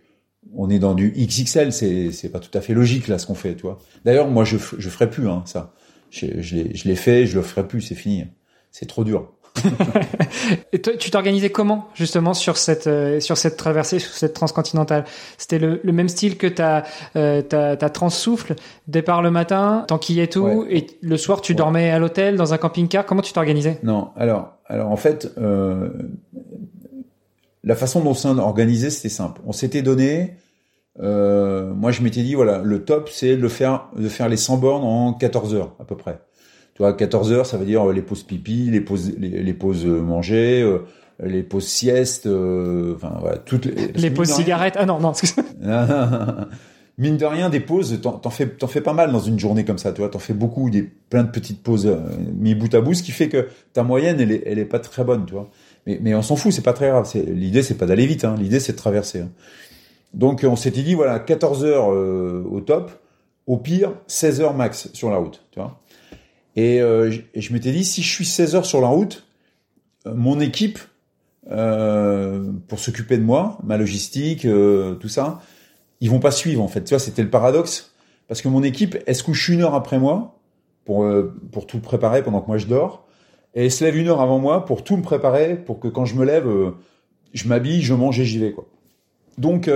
on 0.54 0.70
est 0.70 0.78
dans 0.78 0.94
du 0.94 1.10
XXL, 1.10 1.72
c'est 1.72 2.12
c'est 2.12 2.28
pas 2.28 2.40
tout 2.40 2.56
à 2.56 2.60
fait 2.60 2.74
logique 2.74 3.08
là 3.08 3.18
ce 3.18 3.26
qu'on 3.26 3.34
fait, 3.34 3.54
tu 3.54 3.62
vois. 3.62 3.78
D'ailleurs, 4.04 4.28
moi 4.28 4.44
je 4.44 4.56
je 4.56 4.88
ferai 4.88 5.10
plus 5.10 5.28
hein, 5.28 5.42
ça. 5.46 5.72
Je, 6.10 6.40
je 6.40 6.88
l'ai 6.88 6.96
fait, 6.96 7.26
je 7.26 7.36
le 7.36 7.42
ferai 7.42 7.66
plus, 7.68 7.82
c'est 7.82 7.94
fini. 7.94 8.26
C'est 8.72 8.86
trop 8.86 9.04
dur. 9.04 9.32
et 10.72 10.80
toi, 10.80 10.92
tu 10.96 11.10
t'organisais 11.10 11.50
comment 11.50 11.88
justement 11.94 12.34
sur 12.34 12.56
cette 12.56 12.86
euh, 12.86 13.20
sur 13.20 13.36
cette 13.36 13.56
traversée, 13.56 13.98
sur 13.98 14.12
cette 14.12 14.32
transcontinentale? 14.34 15.04
C'était 15.38 15.58
le, 15.58 15.80
le, 15.82 15.92
même 15.92 16.08
style 16.08 16.36
que 16.36 16.46
ta 16.46 16.84
euh, 17.16 17.42
ta, 17.42 17.76
ta 17.76 17.90
transsouffle, 17.90 18.54
départ 18.86 19.22
le 19.22 19.30
matin, 19.30 19.86
y 20.08 20.20
est 20.20 20.32
tout, 20.32 20.66
et 20.68 20.86
le 21.00 21.16
soir 21.16 21.40
tu 21.40 21.54
dormais 21.54 21.90
à 21.90 21.98
l'hôtel 21.98 22.36
dans 22.36 22.54
un 22.54 22.58
camping-car. 22.58 23.04
Comment 23.06 23.22
tu 23.22 23.32
t'organisais? 23.32 23.78
Non, 23.82 24.10
alors 24.16 24.60
alors 24.66 24.90
en 24.90 24.96
fait, 24.96 25.32
euh, 25.38 25.90
la 27.64 27.74
façon 27.74 28.00
dont 28.00 28.16
on 28.24 28.38
organisé, 28.38 28.90
c'était 28.90 29.08
simple. 29.08 29.40
On 29.46 29.52
s'était 29.52 29.82
donné. 29.82 30.36
Euh, 31.00 31.72
moi, 31.72 31.92
je 31.92 32.02
m'étais 32.02 32.22
dit 32.22 32.34
voilà, 32.34 32.58
le 32.58 32.84
top, 32.84 33.08
c'est 33.10 33.36
de 33.36 33.48
faire 33.48 33.88
de 33.96 34.08
faire 34.08 34.28
les 34.28 34.36
100 34.36 34.58
bornes 34.58 34.84
en 34.84 35.12
14 35.12 35.54
heures 35.54 35.74
à 35.78 35.84
peu 35.84 35.96
près. 35.96 36.20
Tu 36.80 36.82
vois, 36.82 36.94
14 36.94 37.32
heures, 37.32 37.46
ça 37.46 37.58
veut 37.58 37.66
dire 37.66 37.88
euh, 37.88 37.92
les 37.92 38.02
pauses 38.02 38.22
pipi, 38.22 38.70
les 38.70 38.80
pauses, 38.80 39.12
les, 39.18 39.52
pauses 39.52 39.84
euh, 39.84 40.00
manger, 40.00 40.62
euh, 40.62 40.78
les 41.22 41.42
pauses 41.42 41.66
sieste, 41.66 42.26
enfin 42.26 43.18
voilà, 43.20 43.36
toutes 43.36 43.66
les, 43.66 43.88
les 43.88 44.10
pauses 44.10 44.30
cigarettes. 44.30 44.76
Ah 44.78 44.86
non, 44.86 44.98
non. 44.98 45.12
mine 46.98 47.18
de 47.18 47.24
rien, 47.26 47.50
des 47.50 47.60
pauses, 47.60 48.00
t'en 48.00 48.30
fais, 48.30 48.48
t'en 48.48 48.66
fais 48.66 48.80
pas 48.80 48.94
mal 48.94 49.12
dans 49.12 49.20
une 49.20 49.38
journée 49.38 49.66
comme 49.66 49.76
ça, 49.76 49.92
tu 49.92 50.00
vois, 50.00 50.08
t'en 50.08 50.18
fais 50.18 50.32
beaucoup, 50.32 50.70
des 50.70 50.82
plein 50.82 51.22
de 51.22 51.30
petites 51.30 51.62
pauses 51.62 51.94
mis 52.34 52.54
bout 52.54 52.74
à 52.74 52.80
bout, 52.80 52.94
ce 52.94 53.02
qui 53.02 53.12
fait 53.12 53.28
que 53.28 53.48
ta 53.74 53.82
moyenne, 53.82 54.18
elle 54.18 54.32
est, 54.32 54.42
elle 54.46 54.58
est 54.58 54.64
pas 54.64 54.78
très 54.78 55.04
bonne, 55.04 55.26
tu 55.26 55.34
vois. 55.34 55.50
Mais, 55.86 55.98
mais 56.00 56.14
on 56.14 56.22
s'en 56.22 56.36
fout, 56.36 56.52
c'est 56.52 56.62
pas 56.62 56.72
très 56.72 56.88
grave. 56.88 57.10
L'idée, 57.14 57.62
c'est 57.62 57.76
pas 57.76 57.86
d'aller 57.86 58.06
vite, 58.06 58.24
hein. 58.24 58.36
l'idée, 58.38 58.60
c'est 58.60 58.72
de 58.72 58.78
traverser. 58.78 59.20
Hein. 59.20 59.30
Donc, 60.14 60.44
on 60.44 60.56
s'était 60.56 60.82
dit, 60.82 60.94
voilà, 60.94 61.18
14 61.20 61.64
heures 61.64 61.88
au 61.88 62.60
top, 62.60 62.90
au 63.46 63.56
pire, 63.56 63.92
16 64.06 64.40
heures 64.40 64.54
max 64.54 64.90
sur 64.92 65.10
la 65.10 65.16
route, 65.16 65.44
tu 65.50 65.60
vois. 65.60 65.80
Et, 66.56 66.80
euh, 66.80 67.10
je, 67.34 67.52
m'étais 67.52 67.72
dit, 67.72 67.84
si 67.84 68.02
je 68.02 68.08
suis 68.08 68.24
16 68.24 68.54
heures 68.54 68.66
sur 68.66 68.80
la 68.80 68.88
route, 68.88 69.26
euh, 70.06 70.14
mon 70.14 70.40
équipe, 70.40 70.78
euh, 71.50 72.52
pour 72.68 72.78
s'occuper 72.78 73.16
de 73.18 73.22
moi, 73.22 73.58
ma 73.64 73.76
logistique, 73.76 74.46
tout 75.00 75.08
ça, 75.08 75.40
ils 76.00 76.10
vont 76.10 76.20
pas 76.20 76.30
suivre 76.30 76.62
en 76.62 76.68
fait. 76.68 76.84
Tu 76.84 76.90
vois, 76.90 76.98
c'était 76.98 77.22
le 77.22 77.30
paradoxe. 77.30 77.92
Parce 78.28 78.42
que 78.42 78.48
mon 78.48 78.62
équipe, 78.62 78.96
elle 79.06 79.16
se 79.16 79.24
couche 79.24 79.48
une 79.48 79.62
heure 79.62 79.74
après 79.74 79.98
moi 79.98 80.38
pour, 80.84 81.04
pour 81.50 81.66
tout 81.66 81.80
préparer 81.80 82.22
pendant 82.22 82.40
que 82.40 82.46
moi 82.46 82.58
je 82.58 82.66
dors. 82.66 83.08
Et 83.54 83.64
elle 83.64 83.72
se 83.72 83.84
lève 83.84 83.96
une 83.96 84.08
heure 84.08 84.20
avant 84.20 84.38
moi 84.38 84.64
pour 84.64 84.84
tout 84.84 84.96
me 84.96 85.02
préparer, 85.02 85.56
pour 85.56 85.80
que 85.80 85.88
quand 85.88 86.04
je 86.04 86.14
me 86.14 86.24
lève, 86.24 86.46
je 87.32 87.48
m'habille, 87.48 87.82
je 87.82 87.94
mange 87.94 88.20
et 88.20 88.24
j'y 88.24 88.38
vais. 88.38 88.52
Quoi. 88.52 88.68
Donc, 89.38 89.68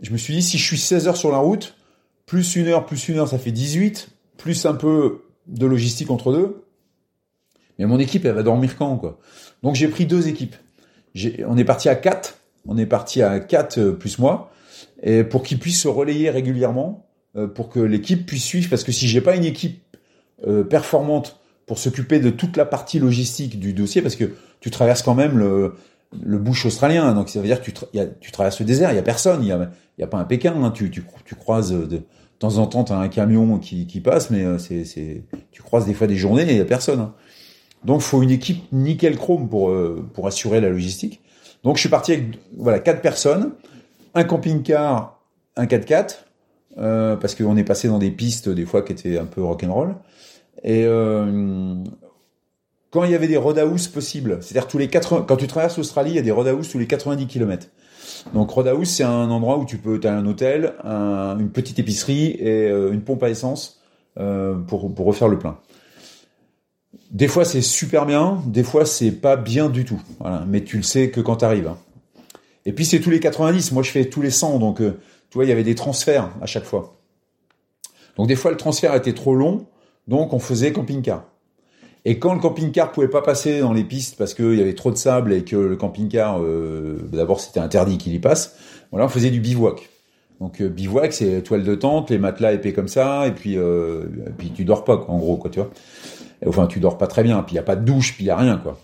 je 0.00 0.10
me 0.10 0.16
suis 0.18 0.34
dit, 0.34 0.42
si 0.42 0.58
je 0.58 0.64
suis 0.64 0.78
16 0.78 1.08
heures 1.08 1.16
sur 1.16 1.32
la 1.32 1.38
route, 1.38 1.74
plus 2.26 2.56
une 2.56 2.68
heure, 2.68 2.84
plus 2.84 3.08
une 3.08 3.18
heure, 3.18 3.28
ça 3.28 3.38
fait 3.38 3.50
18, 3.50 4.10
plus 4.36 4.66
un 4.66 4.74
peu 4.74 5.22
de 5.46 5.66
logistique 5.66 6.10
entre 6.10 6.32
deux. 6.32 6.64
Mais 7.78 7.86
mon 7.86 7.98
équipe, 7.98 8.24
elle 8.24 8.34
va 8.34 8.42
dormir 8.42 8.76
quand, 8.76 8.96
quoi. 8.96 9.18
Donc 9.62 9.74
j'ai 9.74 9.88
pris 9.88 10.06
deux 10.06 10.28
équipes. 10.28 10.56
On 11.46 11.56
est 11.56 11.64
parti 11.64 11.88
à 11.88 11.94
quatre. 11.94 12.38
On 12.66 12.76
est 12.76 12.86
parti 12.86 13.22
à 13.22 13.40
quatre 13.40 13.78
euh, 13.78 13.92
plus 13.92 14.18
moi. 14.18 14.50
Et 15.02 15.24
pour 15.24 15.42
qu'ils 15.42 15.58
puissent 15.58 15.82
se 15.82 15.88
relayer 15.88 16.30
régulièrement, 16.30 17.08
euh, 17.36 17.46
pour 17.46 17.68
que 17.68 17.80
l'équipe 17.80 18.26
puisse 18.26 18.44
suivre. 18.44 18.68
Parce 18.68 18.84
que 18.84 18.92
si 18.92 19.08
j'ai 19.08 19.20
pas 19.20 19.36
une 19.36 19.44
équipe 19.44 19.82
euh, 20.46 20.64
performante 20.64 21.37
pour 21.68 21.78
s'occuper 21.78 22.18
de 22.18 22.30
toute 22.30 22.56
la 22.56 22.64
partie 22.64 22.98
logistique 22.98 23.60
du 23.60 23.74
dossier, 23.74 24.02
parce 24.02 24.16
que 24.16 24.32
tu 24.60 24.70
traverses 24.70 25.02
quand 25.02 25.14
même 25.14 25.38
le, 25.38 25.74
le 26.20 26.38
bush 26.38 26.66
australien, 26.66 27.12
donc 27.12 27.28
ça 27.28 27.40
veut 27.40 27.46
dire 27.46 27.60
que 27.60 27.70
tu, 27.70 27.74
tu 28.20 28.32
traverses 28.32 28.58
le 28.58 28.66
désert, 28.66 28.90
il 28.90 28.96
y 28.96 28.98
a 28.98 29.02
personne, 29.02 29.42
il 29.42 29.48
y 29.48 29.52
a, 29.52 29.70
y 29.98 30.06
pas 30.06 30.18
un 30.18 30.24
Pékin, 30.24 30.62
hein. 30.62 30.70
tu, 30.70 30.90
tu, 30.90 31.04
tu 31.24 31.34
croises 31.34 31.70
de, 31.70 31.84
de 31.84 32.02
temps 32.38 32.56
en 32.58 32.66
temps, 32.66 32.84
tu 32.84 32.92
as 32.92 32.98
un 32.98 33.08
camion 33.08 33.58
qui, 33.58 33.86
qui 33.86 34.00
passe, 34.00 34.30
mais 34.30 34.44
euh, 34.44 34.58
c'est, 34.58 34.84
c'est, 34.84 35.22
tu 35.52 35.62
croises 35.62 35.86
des 35.86 35.94
fois 35.94 36.06
des 36.06 36.16
journées 36.16 36.42
et 36.42 36.50
il 36.50 36.54
n'y 36.54 36.60
a 36.60 36.64
personne. 36.64 37.00
Hein. 37.00 37.14
Donc, 37.84 38.00
faut 38.00 38.22
une 38.22 38.30
équipe 38.30 38.64
nickel 38.72 39.16
chrome 39.16 39.48
pour, 39.48 39.70
euh, 39.70 40.04
pour 40.14 40.26
assurer 40.26 40.60
la 40.60 40.70
logistique. 40.70 41.20
Donc, 41.64 41.76
je 41.76 41.80
suis 41.80 41.88
parti 41.88 42.12
avec 42.12 42.38
voilà 42.56 42.78
quatre 42.78 43.02
personnes, 43.02 43.52
un 44.14 44.24
camping-car, 44.24 45.20
un 45.56 45.66
4x4, 45.66 46.24
euh, 46.78 47.16
parce 47.16 47.34
qu'on 47.34 47.56
est 47.56 47.64
passé 47.64 47.88
dans 47.88 47.98
des 47.98 48.10
pistes 48.10 48.48
des 48.48 48.64
fois 48.64 48.82
qui 48.82 48.92
étaient 48.92 49.18
un 49.18 49.26
peu 49.26 49.42
rock'n'roll. 49.42 49.94
Et 50.64 50.84
euh, 50.84 51.74
quand 52.90 53.04
il 53.04 53.10
y 53.10 53.14
avait 53.14 53.28
des 53.28 53.36
roadhouse 53.36 53.88
possibles, 53.88 54.38
c'est-à-dire 54.40 54.68
tous 54.68 54.78
les 54.78 54.88
80, 54.88 55.24
quand 55.28 55.36
tu 55.36 55.46
traverses 55.46 55.76
l'Australie, 55.76 56.10
il 56.10 56.16
y 56.16 56.18
a 56.18 56.22
des 56.22 56.30
roadhouse 56.30 56.68
tous 56.68 56.78
les 56.78 56.86
90 56.86 57.26
km. 57.26 57.68
Donc 58.34 58.50
Roadhouse, 58.50 58.88
c'est 58.88 59.04
un 59.04 59.30
endroit 59.30 59.58
où 59.58 59.64
tu 59.64 59.78
peux, 59.78 60.00
as 60.04 60.12
un 60.12 60.26
hôtel, 60.26 60.74
une 60.84 61.50
petite 61.50 61.78
épicerie 61.78 62.36
et 62.38 62.68
euh, 62.68 62.92
une 62.92 63.02
pompe 63.02 63.22
à 63.22 63.30
essence 63.30 63.80
euh, 64.18 64.54
pour, 64.54 64.94
pour 64.94 65.06
refaire 65.06 65.28
le 65.28 65.38
plein. 65.38 65.58
Des 67.10 67.28
fois 67.28 67.44
c'est 67.44 67.62
super 67.62 68.06
bien, 68.06 68.42
des 68.46 68.62
fois 68.62 68.84
c'est 68.84 69.12
pas 69.12 69.36
bien 69.36 69.68
du 69.68 69.84
tout. 69.84 70.00
Mais 70.46 70.64
tu 70.64 70.76
le 70.76 70.82
sais 70.82 71.10
que 71.10 71.20
quand 71.20 71.36
tu 71.36 71.44
arrives. 71.44 71.68
Hein. 71.68 71.78
Et 72.66 72.72
puis 72.72 72.84
c'est 72.84 73.00
tous 73.00 73.10
les 73.10 73.20
90, 73.20 73.72
moi 73.72 73.82
je 73.82 73.90
fais 73.90 74.06
tous 74.06 74.20
les 74.20 74.30
100, 74.30 74.58
donc 74.58 74.78
tu 74.78 75.34
vois, 75.34 75.44
il 75.44 75.48
y 75.48 75.52
avait 75.52 75.64
des 75.64 75.74
transferts 75.74 76.30
à 76.40 76.46
chaque 76.46 76.64
fois. 76.64 76.96
Donc 78.16 78.26
des 78.26 78.36
fois 78.36 78.50
le 78.50 78.56
transfert 78.56 78.94
était 78.94 79.14
trop 79.14 79.34
long, 79.34 79.66
donc 80.08 80.32
on 80.32 80.38
faisait 80.38 80.72
camping-car. 80.72 81.24
Et 82.04 82.18
quand 82.18 82.32
le 82.32 82.40
camping-car 82.40 82.90
pouvait 82.90 83.08
pas 83.08 83.22
passer 83.22 83.60
dans 83.60 83.72
les 83.72 83.84
pistes 83.84 84.16
parce 84.16 84.32
qu'il 84.32 84.54
y 84.54 84.60
avait 84.60 84.74
trop 84.74 84.90
de 84.90 84.96
sable 84.96 85.32
et 85.32 85.44
que 85.44 85.56
le 85.56 85.76
camping-car, 85.76 86.40
euh, 86.40 86.96
d'abord 87.12 87.40
c'était 87.40 87.60
interdit 87.60 87.98
qu'il 87.98 88.14
y 88.14 88.18
passe, 88.18 88.56
voilà, 88.90 89.06
on 89.06 89.10
faisait 89.10 89.30
du 89.30 89.40
bivouac. 89.40 89.88
Donc 90.40 90.62
euh, 90.62 90.68
bivouac, 90.68 91.12
c'est 91.12 91.42
toile 91.42 91.64
de 91.64 91.74
tente, 91.74 92.10
les 92.10 92.18
matelas 92.18 92.54
épais 92.54 92.72
comme 92.72 92.88
ça, 92.88 93.26
et 93.26 93.32
puis 93.32 93.58
euh, 93.58 94.04
puis 94.38 94.50
tu 94.50 94.64
dors 94.64 94.84
pas, 94.84 95.04
en 95.08 95.18
gros, 95.18 95.36
quoi, 95.36 95.50
tu 95.50 95.58
vois. 95.58 95.70
enfin, 96.46 96.66
tu 96.66 96.80
dors 96.80 96.96
pas 96.96 97.08
très 97.08 97.22
bien, 97.22 97.42
puis 97.42 97.54
il 97.54 97.56
y 97.56 97.60
a 97.60 97.64
pas 97.64 97.76
de 97.76 97.84
douche, 97.84 98.14
puis 98.14 98.24
il 98.24 98.28
y 98.28 98.30
a 98.30 98.36
rien, 98.36 98.56
quoi. 98.56 98.78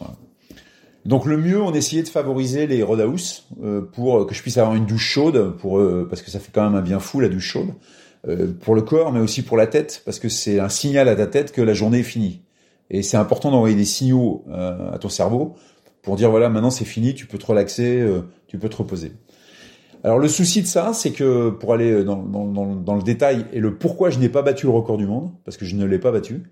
Donc 1.06 1.26
le 1.26 1.36
mieux, 1.36 1.62
on 1.62 1.72
essayait 1.72 2.02
de 2.02 2.08
favoriser 2.08 2.66
les 2.66 2.82
roadhouse 2.82 3.46
pour 3.92 4.26
que 4.26 4.34
je 4.34 4.40
puisse 4.40 4.56
avoir 4.56 4.74
une 4.74 4.86
douche 4.86 5.06
chaude, 5.06 5.54
pour 5.58 5.80
parce 6.08 6.22
que 6.22 6.30
ça 6.30 6.40
fait 6.40 6.50
quand 6.52 6.64
même 6.64 6.74
un 6.74 6.82
bien 6.82 6.98
fou 6.98 7.20
la 7.20 7.28
douche 7.28 7.46
chaude, 7.46 7.68
pour 8.60 8.74
le 8.74 8.82
corps, 8.82 9.12
mais 9.12 9.20
aussi 9.20 9.42
pour 9.42 9.56
la 9.56 9.66
tête, 9.66 10.02
parce 10.04 10.18
que 10.18 10.28
c'est 10.28 10.58
un 10.58 10.68
signal 10.68 11.08
à 11.08 11.16
ta 11.16 11.26
tête 11.26 11.52
que 11.52 11.60
la 11.60 11.74
journée 11.74 11.98
est 11.98 12.04
finie. 12.04 12.42
Et 12.90 13.02
c'est 13.02 13.16
important 13.16 13.50
d'envoyer 13.50 13.76
des 13.76 13.84
signaux 13.84 14.44
euh, 14.48 14.92
à 14.92 14.98
ton 14.98 15.08
cerveau 15.08 15.54
pour 16.02 16.16
dire 16.16 16.30
voilà 16.30 16.50
maintenant 16.50 16.70
c'est 16.70 16.84
fini, 16.84 17.14
tu 17.14 17.26
peux 17.26 17.38
te 17.38 17.46
relaxer, 17.46 18.00
euh, 18.00 18.22
tu 18.46 18.58
peux 18.58 18.68
te 18.68 18.76
reposer. 18.76 19.12
Alors 20.02 20.18
le 20.18 20.28
souci 20.28 20.60
de 20.60 20.66
ça, 20.66 20.92
c'est 20.92 21.12
que 21.12 21.48
pour 21.48 21.72
aller 21.72 22.04
dans, 22.04 22.22
dans, 22.22 22.44
dans, 22.44 22.74
dans, 22.74 22.94
le 22.94 23.02
détail 23.02 23.46
et 23.54 23.60
le 23.60 23.74
pourquoi 23.74 24.10
je 24.10 24.18
n'ai 24.18 24.28
pas 24.28 24.42
battu 24.42 24.66
le 24.66 24.72
record 24.72 24.98
du 24.98 25.06
monde, 25.06 25.30
parce 25.46 25.56
que 25.56 25.64
je 25.64 25.76
ne 25.76 25.86
l'ai 25.86 25.98
pas 25.98 26.12
battu. 26.12 26.42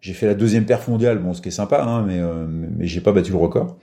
J'ai 0.00 0.12
fait 0.12 0.26
la 0.26 0.34
deuxième 0.34 0.64
perf 0.64 0.86
mondiale, 0.86 1.18
bon 1.18 1.34
ce 1.34 1.42
qui 1.42 1.48
est 1.48 1.52
sympa, 1.52 1.82
hein, 1.82 2.04
mais 2.06 2.20
euh, 2.20 2.46
mais 2.48 2.86
j'ai 2.86 3.00
pas 3.00 3.12
battu 3.12 3.32
le 3.32 3.38
record. 3.38 3.76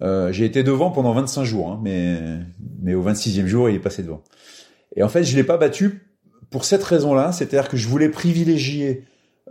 Euh, 0.00 0.32
j'ai 0.32 0.46
été 0.46 0.62
devant 0.62 0.90
pendant 0.90 1.12
25 1.12 1.44
jours, 1.44 1.70
hein, 1.70 1.80
mais 1.82 2.16
mais 2.80 2.94
au 2.94 3.02
26e 3.02 3.46
jour 3.46 3.68
il 3.68 3.76
est 3.76 3.80
passé 3.80 4.02
devant. 4.02 4.22
Et 4.96 5.02
en 5.02 5.08
fait 5.10 5.24
je 5.24 5.36
l'ai 5.36 5.44
pas 5.44 5.58
battu 5.58 6.07
pour 6.50 6.64
cette 6.64 6.82
raison-là, 6.82 7.32
c'est-à-dire 7.32 7.68
que 7.68 7.76
je 7.76 7.88
voulais 7.88 8.08
privilégier 8.08 9.04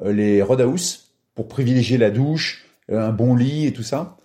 les 0.03 0.41
roadhouse 0.41 1.13
pour 1.35 1.47
privilégier 1.47 1.97
la 1.97 2.09
douche, 2.09 2.65
euh, 2.91 2.99
un 2.99 3.11
bon 3.11 3.35
lit 3.35 3.67
et 3.67 3.73
tout 3.73 3.83
ça, 3.83 4.17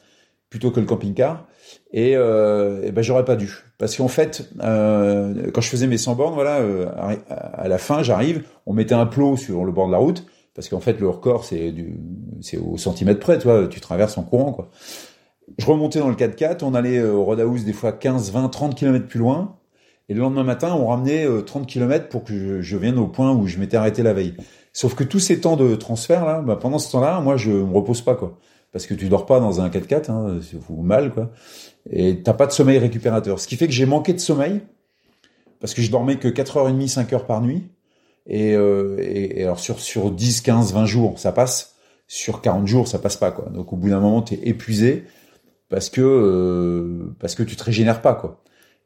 plutôt 0.48 0.70
que 0.70 0.80
le 0.80 0.86
camping-car. 0.86 1.46
Et, 1.92 2.16
euh, 2.16 2.90
ben 2.90 3.02
j'aurais 3.02 3.24
pas 3.24 3.36
dû, 3.36 3.50
parce 3.78 3.96
qu'en 3.96 4.08
fait, 4.08 4.48
euh, 4.62 5.50
quand 5.52 5.60
je 5.60 5.68
faisais 5.68 5.86
mes 5.86 5.98
100 5.98 6.14
bornes, 6.14 6.34
voilà, 6.34 6.58
euh, 6.60 6.86
à, 7.28 7.68
la 7.68 7.78
fin, 7.78 8.02
j'arrive, 8.02 8.44
on 8.66 8.72
mettait 8.72 8.94
un 8.94 9.06
plot 9.06 9.36
sur 9.36 9.64
le 9.64 9.72
bord 9.72 9.86
de 9.86 9.92
la 9.92 9.98
route, 9.98 10.26
parce 10.54 10.68
qu'en 10.68 10.80
fait, 10.80 11.00
le 11.00 11.08
record 11.08 11.44
c'est 11.44 11.70
du, 11.70 11.98
c'est 12.40 12.58
au 12.58 12.76
centimètre 12.76 13.20
près, 13.20 13.38
toi, 13.38 13.66
tu 13.68 13.80
traverses 13.80 14.18
en 14.18 14.22
courant, 14.22 14.52
quoi. 14.52 14.70
Je 15.58 15.66
remontais 15.66 15.98
dans 15.98 16.08
le 16.08 16.14
4x4, 16.14 16.62
on 16.62 16.74
allait 16.74 17.02
au 17.02 17.24
Roadhouse 17.24 17.64
des 17.64 17.72
fois 17.72 17.92
15, 17.92 18.32
20, 18.32 18.48
30 18.48 18.74
km 18.74 19.06
plus 19.06 19.18
loin, 19.18 19.56
et 20.12 20.14
le 20.14 20.20
lendemain 20.20 20.44
matin, 20.44 20.74
on 20.78 20.88
ramenait 20.88 21.26
30 21.46 21.66
km 21.66 22.10
pour 22.10 22.22
que 22.22 22.60
je, 22.60 22.76
vienne 22.76 22.98
au 22.98 23.06
point 23.06 23.32
où 23.32 23.46
je 23.46 23.56
m'étais 23.56 23.78
arrêté 23.78 24.02
la 24.02 24.12
veille. 24.12 24.34
Sauf 24.74 24.94
que 24.94 25.04
tous 25.04 25.20
ces 25.20 25.40
temps 25.40 25.56
de 25.56 25.74
transfert 25.74 26.26
là, 26.26 26.42
bah, 26.42 26.56
pendant 26.56 26.78
ce 26.78 26.92
temps-là, 26.92 27.18
moi 27.22 27.38
je 27.38 27.50
me 27.50 27.74
repose 27.74 28.02
pas 28.02 28.14
quoi, 28.14 28.38
parce 28.72 28.84
que 28.84 28.92
tu 28.92 29.08
dors 29.08 29.24
pas 29.24 29.40
dans 29.40 29.62
un 29.62 29.70
4x4, 29.70 30.10
hein, 30.10 30.40
c'est 30.42 30.58
mal 30.82 31.14
quoi, 31.14 31.30
et 31.88 32.22
t'as 32.22 32.34
pas 32.34 32.46
de 32.46 32.52
sommeil 32.52 32.76
récupérateur. 32.76 33.40
Ce 33.40 33.46
qui 33.46 33.56
fait 33.56 33.66
que 33.66 33.72
j'ai 33.72 33.86
manqué 33.86 34.12
de 34.12 34.18
sommeil 34.18 34.60
parce 35.60 35.72
que 35.72 35.80
je 35.80 35.90
dormais 35.90 36.16
que 36.16 36.28
4h30, 36.28 36.88
5 36.88 37.12
heures 37.14 37.24
par 37.24 37.40
nuit, 37.40 37.70
et, 38.26 38.54
euh, 38.54 38.98
et, 39.00 39.44
alors 39.44 39.60
sur 39.60 39.80
sur 39.80 40.10
10, 40.10 40.42
15, 40.42 40.74
20 40.74 40.84
jours 40.84 41.18
ça 41.18 41.32
passe, 41.32 41.76
sur 42.06 42.42
40 42.42 42.66
jours 42.66 42.86
ça 42.86 42.98
passe 42.98 43.16
pas 43.16 43.30
quoi. 43.30 43.48
Donc 43.48 43.72
au 43.72 43.76
bout 43.76 43.88
d'un 43.88 44.00
moment 44.00 44.20
t'es 44.20 44.40
épuisé 44.42 45.04
parce 45.70 45.88
que 45.88 46.02
euh, 46.02 47.14
parce 47.18 47.34
que 47.34 47.42
tu 47.42 47.56
te 47.56 47.64
régénères 47.64 48.02
pas 48.02 48.14
quoi. 48.14 48.41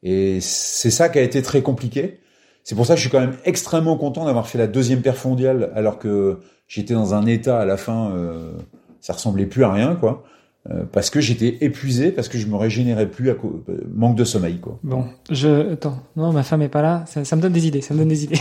Et 0.09 0.39
c'est 0.41 0.93
ça 0.93 1.09
qui 1.09 1.19
a 1.19 1.23
été 1.23 1.43
très 1.43 1.63
compliqué. 1.63 2.21
C'est 2.63 2.77
pour 2.77 2.87
ça 2.87 2.95
que 2.95 2.99
je 2.99 3.03
suis 3.03 3.11
quand 3.11 3.19
même 3.19 3.37
extrêmement 3.45 3.97
content 3.97 4.25
d'avoir 4.25 4.47
fait 4.47 4.57
la 4.57 4.69
deuxième 4.69 5.03
perf 5.03 5.25
mondiale 5.25 5.73
alors 5.75 5.99
que 5.99 6.39
j'étais 6.69 6.95
dans 6.95 7.13
un 7.13 7.27
état 7.27 7.59
à 7.59 7.65
la 7.65 7.77
fin, 7.77 8.13
euh, 8.13 8.53
ça 9.01 9.15
ressemblait 9.15 9.47
plus 9.47 9.65
à 9.65 9.73
rien, 9.73 9.97
quoi. 9.97 10.23
Euh, 10.71 10.85
parce 10.91 11.11
que 11.11 11.21
j'étais 11.21 11.59
épuisé, 11.61 12.13
parce 12.13 12.29
que 12.29 12.39
je 12.39 12.47
me 12.47 12.55
régénérais 12.55 13.09
plus 13.09 13.31
à 13.31 13.35
cause, 13.35 13.63
manque 13.93 14.17
de 14.17 14.23
sommeil, 14.25 14.59
quoi. 14.59 14.79
Bon, 14.85 15.07
je 15.29 15.73
attends, 15.73 15.99
non, 16.15 16.33
ma 16.33 16.45
femme 16.45 16.63
est 16.63 16.69
pas 16.69 16.83
là, 16.83 17.05
ça, 17.07 17.25
ça 17.25 17.35
me 17.35 17.43
donne 17.43 17.53
des 17.53 17.67
idées, 17.67 17.81
ça 17.81 17.93
me 17.93 17.99
donne 17.99 18.09
des 18.09 18.25
idées. 18.25 18.41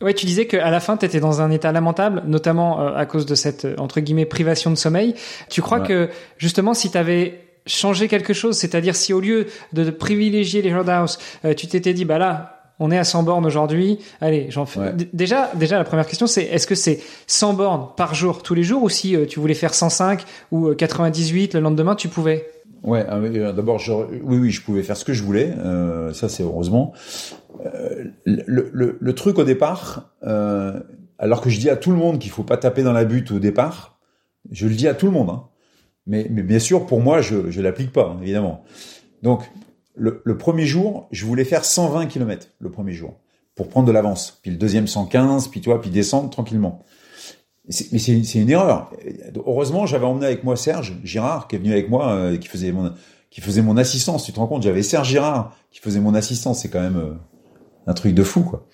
Ouais, 0.00 0.14
tu 0.14 0.26
disais 0.26 0.46
qu'à 0.46 0.70
la 0.70 0.78
fin, 0.78 0.96
tu 0.96 1.04
étais 1.04 1.18
dans 1.18 1.40
un 1.40 1.50
état 1.50 1.72
lamentable, 1.72 2.22
notamment 2.26 2.80
euh, 2.80 2.94
à 2.94 3.04
cause 3.04 3.26
de 3.26 3.34
cette, 3.34 3.64
euh, 3.64 3.74
entre 3.78 4.00
guillemets, 4.00 4.26
privation 4.26 4.70
de 4.70 4.76
sommeil. 4.76 5.14
Tu 5.50 5.60
crois 5.60 5.80
que, 5.80 6.08
justement, 6.36 6.72
si 6.72 6.90
tu 6.90 6.98
avais 6.98 7.40
changé 7.68 8.08
quelque 8.08 8.32
chose, 8.32 8.56
c'est-à-dire 8.56 8.96
si 8.96 9.12
au 9.12 9.20
lieu 9.20 9.46
de 9.72 9.90
privilégier 9.90 10.62
les 10.62 10.74
roadhouse, 10.74 11.18
euh, 11.44 11.54
tu 11.54 11.66
t'étais 11.68 11.94
dit, 11.94 12.04
bah 12.04 12.18
là, 12.18 12.54
on 12.80 12.90
est 12.90 12.98
à 12.98 13.04
100 13.04 13.22
bornes 13.22 13.46
aujourd'hui. 13.46 13.98
Allez, 14.20 14.46
j'en 14.50 14.66
fais. 14.66 14.92
Déjà, 15.12 15.50
déjà, 15.54 15.78
la 15.78 15.84
première 15.84 16.06
question, 16.06 16.26
c'est 16.26 16.44
est-ce 16.44 16.66
que 16.66 16.74
c'est 16.74 17.00
100 17.26 17.54
bornes 17.54 17.88
par 17.96 18.14
jour 18.14 18.42
tous 18.42 18.54
les 18.54 18.62
jours 18.62 18.82
ou 18.82 18.88
si 18.88 19.16
tu 19.28 19.40
voulais 19.40 19.54
faire 19.54 19.74
105 19.74 20.24
ou 20.52 20.72
98 20.74 21.54
le 21.54 21.60
lendemain, 21.60 21.96
tu 21.96 22.08
pouvais? 22.08 22.46
Ouais, 22.82 23.04
d'abord, 23.52 23.80
oui, 24.22 24.38
oui, 24.38 24.50
je 24.50 24.62
pouvais 24.62 24.82
faire 24.82 24.96
ce 24.96 25.04
que 25.04 25.12
je 25.12 25.22
voulais. 25.22 25.52
Euh, 25.58 26.12
ça, 26.12 26.28
c'est 26.28 26.42
heureusement. 26.42 26.92
Euh, 27.66 28.04
le, 28.24 28.70
le, 28.72 28.96
le, 29.00 29.14
truc 29.14 29.38
au 29.38 29.44
départ, 29.44 30.12
euh, 30.22 30.78
alors 31.18 31.40
que 31.40 31.50
je 31.50 31.58
dis 31.58 31.70
à 31.70 31.76
tout 31.76 31.90
le 31.90 31.96
monde 31.96 32.18
qu'il 32.18 32.30
faut 32.30 32.44
pas 32.44 32.56
taper 32.56 32.82
dans 32.82 32.92
la 32.92 33.04
butte 33.04 33.32
au 33.32 33.40
départ, 33.40 33.98
je 34.52 34.68
le 34.68 34.74
dis 34.74 34.86
à 34.86 34.94
tout 34.94 35.06
le 35.06 35.12
monde. 35.12 35.30
Hein. 35.30 35.44
Mais, 36.08 36.24
bien 36.24 36.58
sûr, 36.58 36.86
pour 36.86 37.00
moi, 37.00 37.20
je 37.20 37.50
je 37.50 37.60
l'applique 37.60 37.92
pas, 37.92 38.16
évidemment. 38.20 38.64
Donc, 39.22 39.42
le, 39.94 40.38
premier 40.38 40.64
jour, 40.64 41.06
je 41.10 41.26
voulais 41.26 41.44
faire 41.44 41.64
120 41.64 42.06
km 42.06 42.48
le 42.58 42.70
premier 42.70 42.92
jour 42.92 43.18
pour 43.54 43.68
prendre 43.68 43.86
de 43.86 43.92
l'avance. 43.92 44.38
Puis 44.42 44.50
le 44.50 44.56
deuxième 44.56 44.86
115, 44.86 45.48
puis 45.48 45.60
toi, 45.60 45.80
puis 45.80 45.90
descendre 45.90 46.30
tranquillement. 46.30 46.84
Mais 47.92 47.98
c'est 47.98 48.38
une 48.38 48.50
erreur. 48.50 48.90
Heureusement, 49.34 49.84
j'avais 49.84 50.06
emmené 50.06 50.24
avec 50.24 50.44
moi 50.44 50.56
Serge 50.56 50.96
Girard, 51.04 51.48
qui 51.48 51.56
est 51.56 51.58
venu 51.58 51.72
avec 51.72 51.90
moi, 51.90 52.12
euh, 52.12 52.36
qui 52.38 52.48
faisait 52.48 52.72
mon 52.72 52.92
qui 53.30 53.42
faisait 53.42 53.60
mon 53.60 53.76
assistance. 53.76 54.24
Tu 54.24 54.32
te 54.32 54.40
rends 54.40 54.46
compte, 54.46 54.62
j'avais 54.62 54.82
Serge 54.82 55.08
Girard 55.08 55.54
qui 55.70 55.80
faisait 55.80 56.00
mon 56.00 56.14
assistance. 56.14 56.62
C'est 56.62 56.70
quand 56.70 56.80
même 56.80 56.96
euh, 56.96 57.12
un 57.86 57.92
truc 57.92 58.14
de 58.14 58.22
fou, 58.22 58.42
quoi. 58.42 58.66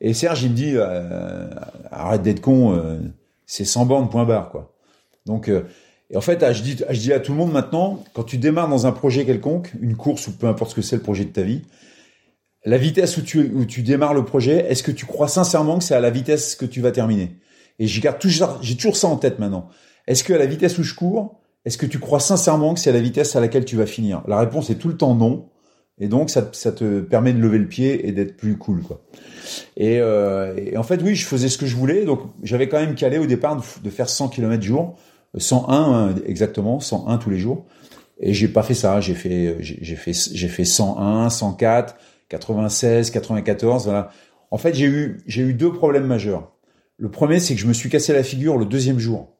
Et 0.00 0.14
Serge, 0.14 0.44
il 0.44 0.50
me 0.50 0.54
dit, 0.54 0.74
euh, 0.76 1.50
arrête 1.90 2.22
d'être 2.22 2.40
con, 2.40 2.80
c'est 3.46 3.64
100 3.64 3.86
bornes, 3.86 4.08
point 4.08 4.24
barre, 4.24 4.50
quoi. 4.50 4.76
Donc, 5.26 5.50
et 6.10 6.16
en 6.16 6.20
fait, 6.20 6.52
je 6.52 6.62
dis, 6.62 6.76
je 6.88 6.98
dis 6.98 7.12
à 7.12 7.20
tout 7.20 7.32
le 7.32 7.38
monde 7.38 7.52
maintenant, 7.52 8.02
quand 8.14 8.24
tu 8.24 8.38
démarres 8.38 8.68
dans 8.68 8.86
un 8.86 8.92
projet 8.92 9.26
quelconque, 9.26 9.72
une 9.80 9.96
course 9.96 10.28
ou 10.28 10.32
peu 10.32 10.46
importe 10.46 10.70
ce 10.70 10.76
que 10.76 10.82
c'est 10.82 10.96
le 10.96 11.02
projet 11.02 11.24
de 11.24 11.30
ta 11.30 11.42
vie, 11.42 11.62
la 12.64 12.78
vitesse 12.78 13.16
où 13.18 13.22
tu, 13.22 13.52
où 13.54 13.64
tu 13.64 13.82
démarres 13.82 14.14
le 14.14 14.24
projet, 14.24 14.66
est-ce 14.70 14.82
que 14.82 14.90
tu 14.90 15.06
crois 15.06 15.28
sincèrement 15.28 15.78
que 15.78 15.84
c'est 15.84 15.94
à 15.94 16.00
la 16.00 16.10
vitesse 16.10 16.54
que 16.54 16.66
tu 16.66 16.80
vas 16.80 16.92
terminer? 16.92 17.36
Et 17.78 17.86
j'ai 17.86 18.02
toujours, 18.18 18.96
ça 18.96 19.06
en 19.06 19.16
tête 19.16 19.38
maintenant. 19.38 19.68
Est-ce 20.06 20.24
que 20.24 20.32
à 20.32 20.38
la 20.38 20.46
vitesse 20.46 20.78
où 20.78 20.82
je 20.82 20.94
cours, 20.94 21.40
est-ce 21.64 21.78
que 21.78 21.86
tu 21.86 21.98
crois 21.98 22.20
sincèrement 22.20 22.74
que 22.74 22.80
c'est 22.80 22.90
à 22.90 22.94
la 22.94 23.00
vitesse 23.00 23.36
à 23.36 23.40
laquelle 23.40 23.64
tu 23.64 23.76
vas 23.76 23.86
finir? 23.86 24.22
La 24.26 24.38
réponse 24.38 24.70
est 24.70 24.76
tout 24.76 24.88
le 24.88 24.96
temps 24.96 25.14
non. 25.14 25.48
Et 26.00 26.08
donc 26.08 26.30
ça, 26.30 26.48
ça, 26.52 26.70
te 26.72 27.00
permet 27.00 27.32
de 27.32 27.40
lever 27.40 27.58
le 27.58 27.66
pied 27.66 28.08
et 28.08 28.12
d'être 28.12 28.36
plus 28.36 28.56
cool 28.56 28.82
quoi. 28.82 29.02
Et, 29.76 29.98
euh, 30.00 30.54
et, 30.56 30.76
en 30.76 30.84
fait 30.84 31.02
oui, 31.02 31.16
je 31.16 31.26
faisais 31.26 31.48
ce 31.48 31.58
que 31.58 31.66
je 31.66 31.74
voulais. 31.74 32.04
Donc 32.04 32.20
j'avais 32.42 32.68
quand 32.68 32.78
même 32.78 32.94
calé 32.94 33.18
au 33.18 33.26
départ 33.26 33.56
de, 33.56 33.62
de, 33.82 33.90
faire 33.90 34.08
100 34.08 34.28
km 34.28 34.62
jour, 34.62 34.96
101 35.36 35.74
hein, 35.74 36.14
exactement, 36.26 36.80
101 36.80 37.18
tous 37.18 37.30
les 37.30 37.38
jours. 37.38 37.66
Et 38.20 38.34
j'ai 38.34 38.48
pas 38.48 38.62
fait 38.62 38.74
ça. 38.74 39.00
J'ai 39.00 39.14
fait 39.14 39.56
j'ai 39.60 39.96
fait 39.96 40.12
j'ai 40.12 40.48
fait 40.48 40.64
101, 40.64 41.30
104, 41.30 41.96
96, 42.28 43.10
94. 43.10 43.84
Voilà. 43.84 44.10
En 44.50 44.58
fait 44.58 44.74
j'ai 44.74 44.86
eu 44.86 45.20
j'ai 45.26 45.42
eu 45.42 45.54
deux 45.54 45.72
problèmes 45.72 46.06
majeurs. 46.06 46.52
Le 46.96 47.10
premier 47.10 47.40
c'est 47.40 47.54
que 47.54 47.60
je 47.60 47.66
me 47.66 47.72
suis 47.72 47.88
cassé 47.88 48.12
la 48.12 48.22
figure 48.22 48.56
le 48.56 48.64
deuxième 48.64 48.98
jour 48.98 49.36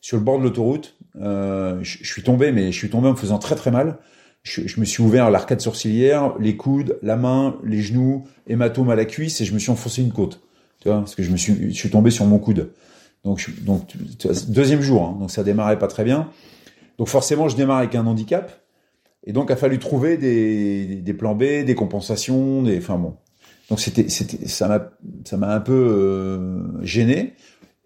sur 0.00 0.16
le 0.16 0.22
bord 0.22 0.38
de 0.38 0.44
l'autoroute. 0.44 0.96
Euh, 1.20 1.78
je, 1.82 1.98
je 2.02 2.12
suis 2.12 2.22
tombé, 2.22 2.50
mais 2.50 2.72
je 2.72 2.76
suis 2.76 2.90
tombé 2.90 3.08
en 3.08 3.12
me 3.12 3.16
faisant 3.16 3.38
très 3.38 3.54
très 3.54 3.70
mal 3.70 3.98
je, 4.44 4.78
me 4.78 4.84
suis 4.84 5.02
ouvert 5.02 5.30
l'arcade 5.30 5.60
sourcilière, 5.60 6.34
les 6.38 6.56
coudes, 6.56 6.98
la 7.02 7.16
main, 7.16 7.56
les 7.64 7.80
genoux, 7.80 8.24
hématome 8.46 8.90
à 8.90 8.94
la 8.94 9.06
cuisse 9.06 9.40
et 9.40 9.44
je 9.44 9.54
me 9.54 9.58
suis 9.58 9.70
enfoncé 9.70 10.02
une 10.02 10.12
côte. 10.12 10.42
Tu 10.80 10.88
vois, 10.88 10.98
parce 10.98 11.14
que 11.14 11.22
je 11.22 11.30
me 11.30 11.36
suis, 11.36 11.70
je 11.72 11.76
suis 11.76 11.90
tombé 11.90 12.10
sur 12.10 12.26
mon 12.26 12.38
coude. 12.38 12.70
Donc, 13.24 13.50
donc 13.62 13.88
deuxième 14.48 14.82
jour, 14.82 15.02
hein, 15.02 15.16
donc 15.18 15.30
ça 15.30 15.42
démarrait 15.42 15.78
pas 15.78 15.88
très 15.88 16.04
bien. 16.04 16.30
Donc 16.98 17.08
forcément, 17.08 17.48
je 17.48 17.56
démarre 17.56 17.78
avec 17.78 17.94
un 17.94 18.06
handicap. 18.06 18.60
Et 19.26 19.32
donc, 19.32 19.50
a 19.50 19.56
fallu 19.56 19.78
trouver 19.78 20.18
des, 20.18 20.96
des, 20.96 21.14
plans 21.14 21.34
B, 21.34 21.64
des 21.64 21.74
compensations, 21.74 22.62
des, 22.62 22.76
enfin 22.76 22.98
bon. 22.98 23.16
Donc 23.70 23.80
c'était, 23.80 24.10
c'était, 24.10 24.46
ça 24.46 24.68
m'a, 24.68 24.90
ça 25.24 25.38
m'a 25.38 25.54
un 25.54 25.60
peu 25.60 25.72
euh, 25.72 26.84
gêné. 26.84 27.32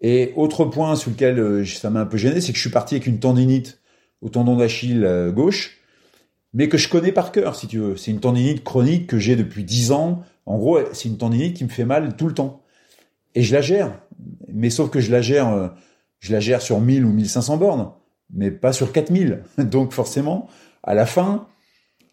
Et 0.01 0.33
autre 0.35 0.65
point 0.65 0.95
sur 0.97 1.11
lequel 1.11 1.39
euh, 1.39 1.65
ça 1.65 1.89
m'a 1.89 2.01
un 2.01 2.05
peu 2.05 2.17
gêné, 2.17 2.41
c'est 2.41 2.51
que 2.51 2.57
je 2.57 2.61
suis 2.61 2.69
parti 2.69 2.95
avec 2.95 3.07
une 3.07 3.19
tendinite 3.19 3.79
au 4.21 4.27
tendon 4.27 4.57
d'Achille 4.57 5.05
euh, 5.05 5.31
gauche 5.31 5.79
mais 6.53 6.67
que 6.67 6.77
je 6.77 6.89
connais 6.89 7.11
par 7.11 7.31
cœur, 7.31 7.55
si 7.55 7.67
tu 7.67 7.79
veux. 7.79 7.95
C'est 7.95 8.11
une 8.11 8.19
tendinite 8.19 8.63
chronique 8.63 9.07
que 9.07 9.19
j'ai 9.19 9.35
depuis 9.35 9.63
10 9.63 9.91
ans. 9.91 10.23
En 10.45 10.57
gros, 10.57 10.79
c'est 10.93 11.09
une 11.09 11.17
tendinite 11.17 11.55
qui 11.55 11.63
me 11.63 11.69
fait 11.69 11.85
mal 11.85 12.15
tout 12.15 12.27
le 12.27 12.33
temps. 12.33 12.63
Et 13.35 13.43
je 13.43 13.53
la 13.53 13.61
gère. 13.61 13.99
Mais 14.47 14.69
sauf 14.69 14.89
que 14.89 14.99
je 14.99 15.11
la 15.11 15.21
gère, 15.21 15.49
euh, 15.49 15.67
je 16.19 16.31
la 16.31 16.39
gère 16.39 16.61
sur 16.61 16.79
1000 16.79 17.05
ou 17.05 17.11
1500 17.11 17.57
bornes, 17.57 17.91
mais 18.31 18.51
pas 18.51 18.73
sur 18.73 18.91
4000. 18.91 19.43
Donc 19.57 19.93
forcément, 19.93 20.49
à 20.83 20.93
la 20.93 21.05
fin, 21.05 21.47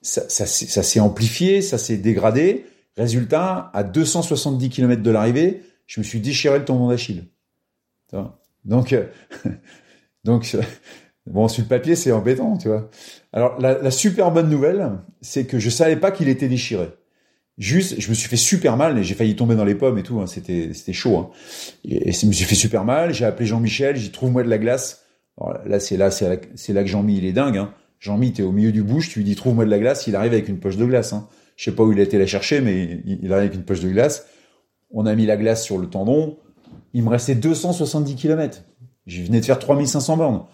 ça, 0.03 0.29
s'est 0.29 1.01
amplifié, 1.01 1.63
ça 1.63 1.79
s'est 1.79 1.97
dégradé. 1.97 2.67
Résultat, 2.97 3.71
à 3.75 3.83
270 3.83 4.71
km 4.71 5.03
de 5.03 5.11
l'arrivée, 5.11 5.63
je 5.87 6.01
me 6.01 6.05
suis 6.05 6.21
déchiré 6.21 6.59
le 6.59 6.65
tendon 6.65 6.89
d'Achille. 6.89 7.29
Donc, 8.65 8.93
euh, 8.93 9.07
donc 10.25 10.57
Bon, 11.27 11.49
sur 11.49 11.63
le 11.63 11.69
papier, 11.69 11.97
c'est 11.97 12.13
embêtant, 12.13 12.57
tu 12.57 12.69
vois. 12.69 12.89
Alors, 13.33 13.61
la, 13.61 13.83
la, 13.83 13.91
super 13.91 14.31
bonne 14.31 14.49
nouvelle, 14.49 14.93
c'est 15.21 15.45
que 15.45 15.59
je 15.59 15.71
savais 15.71 15.97
pas 15.97 16.13
qu'il 16.13 16.29
était 16.29 16.49
déchiré. 16.49 16.89
Juste, 17.59 17.99
je 17.99 18.11
me 18.11 18.15
suis 18.15 18.29
fait 18.29 18.37
super 18.37 18.77
mal 18.77 19.03
j'ai 19.03 19.15
failli 19.15 19.35
tomber 19.35 19.55
dans 19.55 19.65
les 19.65 19.75
pommes 19.75 19.99
et 19.99 20.03
tout. 20.03 20.21
Hein, 20.21 20.27
c'était, 20.27 20.71
c'était 20.75 20.93
chaud. 20.93 21.17
Hein. 21.17 21.31
Et, 21.85 22.13
je 22.13 22.27
me 22.27 22.33
suis 22.33 22.45
fait 22.45 22.55
super 22.55 22.85
mal. 22.85 23.15
J'ai 23.15 23.25
appelé 23.25 23.47
Jean-Michel. 23.47 23.97
J'ai 23.97 24.11
trouve 24.11 24.31
moi 24.31 24.43
de 24.43 24.49
la 24.51 24.59
glace. 24.59 25.05
Alors, 25.41 25.59
là, 25.67 25.81
c'est 25.81 25.97
là, 25.97 26.11
c'est 26.11 26.29
là, 26.29 26.37
là 26.75 26.83
que 26.83 26.89
Jean-Mi 26.89 27.19
il 27.19 27.25
est 27.25 27.33
dingue. 27.33 27.57
Hein. 27.57 27.73
Jean-Mi, 27.99 28.33
t'es 28.33 28.43
au 28.43 28.53
milieu 28.53 28.73
du 28.73 28.83
bouche. 28.83 29.09
Tu 29.09 29.21
lui 29.21 29.25
dis 29.25 29.37
trouve-moi 29.37 29.65
de 29.65 29.71
la 29.71 29.79
glace. 29.79 30.07
Il 30.07 30.17
arrive 30.17 30.33
avec 30.33 30.49
une 30.49 30.59
poche 30.59 30.77
de 30.77 30.85
glace. 30.85 31.13
Hein. 31.13 31.29
Je 31.57 31.65
sais 31.65 31.75
pas 31.75 31.83
où 31.83 31.93
il 31.93 32.01
a 32.01 32.03
été 32.03 32.19
la 32.19 32.27
chercher, 32.27 32.61
mais 32.61 33.01
il, 33.07 33.21
il 33.23 33.33
arrive 33.33 33.47
avec 33.47 33.55
une 33.55 33.65
poche 33.65 33.81
de 33.81 33.89
glace. 33.89 34.27
On 34.91 35.07
a 35.07 35.15
mis 35.15 35.27
la 35.27 35.37
glace 35.37 35.65
sur 35.65 35.79
le 35.79 35.89
tendon. 35.89 36.39
Il 36.93 37.03
me 37.03 37.09
restait 37.09 37.35
270 37.35 38.17
km. 38.17 38.63
Je 39.07 39.23
venais 39.23 39.41
de 39.41 39.45
faire 39.45 39.59
3500 39.59 40.17
bornes 40.17 40.45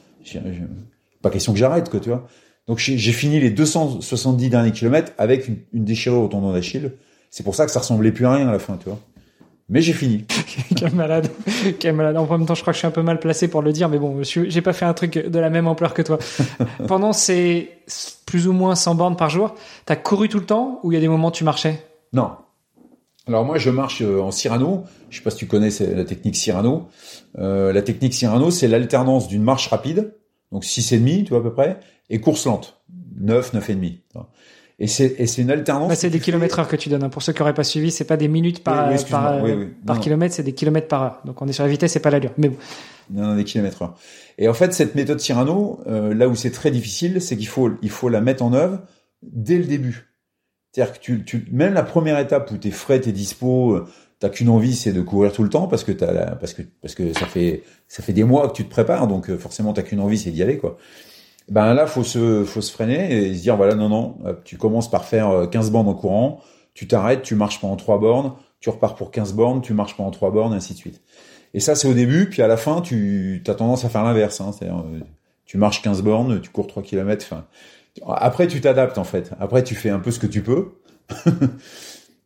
pas 1.22 1.30
question 1.30 1.52
que 1.52 1.58
j'arrête, 1.58 1.88
quoi, 1.88 2.00
tu 2.00 2.10
vois. 2.10 2.26
Donc 2.68 2.78
j'ai 2.78 3.12
fini 3.12 3.40
les 3.40 3.50
270 3.50 4.48
derniers 4.48 4.72
kilomètres 4.72 5.12
avec 5.18 5.48
une, 5.48 5.58
une 5.72 5.84
déchirure 5.84 6.22
au 6.22 6.28
tendon 6.28 6.52
d'Achille. 6.52 6.92
C'est 7.30 7.42
pour 7.42 7.54
ça 7.54 7.66
que 7.66 7.72
ça 7.72 7.80
ressemblait 7.80 8.12
plus 8.12 8.26
à 8.26 8.34
rien 8.34 8.48
à 8.48 8.52
la 8.52 8.58
fin, 8.58 8.76
tu 8.76 8.88
vois. 8.88 8.98
Mais 9.68 9.80
j'ai 9.80 9.94
fini. 9.94 10.26
Quel 10.76 10.92
malade. 10.92 11.28
Quel 11.78 11.94
malade. 11.94 12.16
En 12.18 12.26
même 12.26 12.46
temps, 12.46 12.54
je 12.54 12.60
crois 12.60 12.72
que 12.72 12.76
je 12.76 12.80
suis 12.80 12.86
un 12.86 12.92
peu 12.92 13.02
mal 13.02 13.18
placé 13.18 13.48
pour 13.48 13.62
le 13.62 13.72
dire, 13.72 13.88
mais 13.88 13.98
bon, 13.98 14.22
j'ai 14.22 14.60
pas 14.60 14.74
fait 14.74 14.84
un 14.84 14.92
truc 14.92 15.14
de 15.14 15.38
la 15.38 15.48
même 15.48 15.66
ampleur 15.66 15.94
que 15.94 16.02
toi. 16.02 16.18
Pendant 16.88 17.14
ces 17.14 17.70
plus 18.26 18.48
ou 18.48 18.52
moins 18.52 18.74
100 18.74 18.94
bornes 18.96 19.16
par 19.16 19.30
jour, 19.30 19.54
t'as 19.86 19.96
couru 19.96 20.28
tout 20.28 20.38
le 20.38 20.44
temps 20.44 20.80
ou 20.82 20.92
il 20.92 20.94
y 20.94 20.98
a 20.98 21.00
des 21.00 21.08
moments 21.08 21.28
où 21.28 21.32
tu 21.32 21.44
marchais? 21.44 21.82
Non. 22.12 22.32
Alors 23.26 23.46
moi, 23.46 23.56
je 23.56 23.70
marche 23.70 24.02
euh, 24.02 24.20
en 24.20 24.30
Cyrano. 24.30 24.84
Je 25.08 25.16
sais 25.16 25.22
pas 25.22 25.30
si 25.30 25.38
tu 25.38 25.46
connais 25.46 25.70
la 25.94 26.04
technique 26.04 26.36
Cyrano. 26.36 26.88
Euh, 27.38 27.72
la 27.72 27.80
technique 27.80 28.12
Cyrano, 28.12 28.50
c'est 28.50 28.68
l'alternance 28.68 29.26
d'une 29.26 29.42
marche 29.42 29.68
rapide, 29.68 30.12
donc 30.52 30.64
6,5, 30.64 31.24
tu 31.24 31.30
vois 31.30 31.38
à 31.38 31.42
peu 31.42 31.52
près, 31.52 31.80
et 32.10 32.20
course 32.20 32.46
lente, 32.46 32.82
9, 33.18 33.54
9,5. 33.54 33.98
Et 34.78 34.86
c'est, 34.86 35.14
et 35.18 35.26
c'est 35.26 35.42
une 35.42 35.50
alternance. 35.50 35.88
Bah, 35.88 35.94
c'est 35.94 36.10
des 36.10 36.18
kilomètres 36.18 36.58
heure 36.58 36.68
que 36.68 36.76
tu 36.76 36.88
donnes. 36.88 37.04
Hein. 37.04 37.08
Pour 37.08 37.22
ceux 37.22 37.32
qui 37.32 37.38
n'auraient 37.38 37.54
pas 37.54 37.64
suivi, 37.64 37.90
c'est 37.90 38.04
pas 38.04 38.16
des 38.16 38.28
minutes 38.28 38.64
par, 38.64 38.90
par, 39.10 39.42
par 39.86 40.00
kilomètre, 40.00 40.34
c'est 40.34 40.42
des 40.42 40.54
kilomètres 40.54 40.88
par 40.88 41.02
heure. 41.02 41.20
Donc 41.24 41.40
on 41.40 41.46
est 41.46 41.52
sur 41.52 41.64
la 41.64 41.70
vitesse, 41.70 41.92
c'est 41.92 42.00
pas 42.00 42.10
l'allure. 42.10 42.32
Mais 42.36 42.48
bon. 42.48 42.56
Non, 43.10 43.28
non, 43.28 43.36
des 43.36 43.44
kilomètres 43.44 43.80
heure. 43.82 43.94
Et 44.38 44.48
en 44.48 44.54
fait, 44.54 44.72
cette 44.74 44.94
méthode 44.94 45.20
Cyrano, 45.20 45.80
euh, 45.86 46.14
là 46.14 46.28
où 46.28 46.34
c'est 46.34 46.50
très 46.50 46.70
difficile, 46.70 47.20
c'est 47.20 47.36
qu'il 47.36 47.46
faut, 47.46 47.70
il 47.80 47.90
faut 47.90 48.08
la 48.08 48.20
mettre 48.20 48.42
en 48.42 48.52
œuvre 48.52 48.80
dès 49.22 49.58
le 49.58 49.64
début. 49.64 50.08
C'est-à-dire 50.72 50.94
que 50.94 50.98
tu, 50.98 51.24
tu, 51.24 51.46
même 51.52 51.74
la 51.74 51.82
première 51.82 52.18
étape 52.18 52.50
où 52.50 52.56
t'es 52.56 52.70
frais, 52.70 53.00
t'es 53.00 53.12
dispo, 53.12 53.74
euh, 53.74 53.86
t'as 54.22 54.28
qu'une 54.28 54.50
envie, 54.50 54.76
c'est 54.76 54.92
de 54.92 55.02
courir 55.02 55.32
tout 55.32 55.42
le 55.42 55.48
temps 55.48 55.66
parce 55.66 55.82
que 55.82 55.90
t'as, 55.90 56.36
parce 56.36 56.54
que, 56.54 56.62
parce 56.80 56.94
que 56.94 57.12
ça 57.12 57.26
fait, 57.26 57.64
ça 57.88 58.04
fait 58.04 58.12
des 58.12 58.22
mois 58.22 58.48
que 58.48 58.52
tu 58.52 58.64
te 58.64 58.70
prépares, 58.70 59.08
donc 59.08 59.28
euh, 59.28 59.36
forcément 59.36 59.72
t'as 59.72 59.82
qu'une 59.82 59.98
envie, 59.98 60.16
c'est 60.16 60.30
d'y 60.30 60.44
aller, 60.44 60.58
quoi. 60.58 60.78
Ben 61.48 61.74
là, 61.74 61.88
faut 61.88 62.04
se, 62.04 62.44
faut 62.44 62.60
se 62.60 62.70
freiner 62.70 63.12
et 63.12 63.34
se 63.34 63.42
dire, 63.42 63.56
voilà, 63.56 63.74
non, 63.74 63.88
non, 63.88 64.14
tu 64.44 64.56
commences 64.56 64.88
par 64.88 65.06
faire 65.06 65.48
15 65.50 65.66
euh, 65.66 65.70
bornes 65.72 65.88
en 65.88 65.94
courant, 65.94 66.40
tu 66.72 66.86
t'arrêtes, 66.86 67.22
tu 67.22 67.34
marches 67.34 67.60
pendant 67.60 67.74
trois 67.74 67.98
bornes, 67.98 68.34
tu 68.60 68.70
repars 68.70 68.94
pour 68.94 69.10
15 69.10 69.32
bornes, 69.32 69.60
tu 69.60 69.74
marches 69.74 69.96
pendant 69.96 70.12
trois 70.12 70.30
bornes, 70.30 70.54
ainsi 70.54 70.74
de 70.74 70.78
suite. 70.78 71.00
Et 71.52 71.58
ça, 71.58 71.74
c'est 71.74 71.88
au 71.88 71.94
début, 71.94 72.30
puis 72.30 72.42
à 72.42 72.46
la 72.46 72.56
fin, 72.56 72.80
tu 72.80 73.42
as 73.48 73.54
tendance 73.54 73.84
à 73.84 73.88
faire 73.88 74.04
l'inverse. 74.04 74.40
Hein, 74.40 74.52
c'est-à-dire, 74.56 74.84
tu 75.46 75.58
marches 75.58 75.82
15 75.82 76.00
bornes, 76.02 76.40
tu 76.40 76.50
cours 76.50 76.68
3 76.68 76.84
km, 76.84 77.34
Après, 78.06 78.46
tu 78.46 78.60
t'adaptes 78.60 78.98
en 78.98 79.04
fait. 79.04 79.32
Après, 79.40 79.64
tu 79.64 79.74
fais 79.74 79.90
un 79.90 79.98
peu 79.98 80.12
ce 80.12 80.20
que 80.20 80.28
tu 80.28 80.42
peux. 80.42 80.74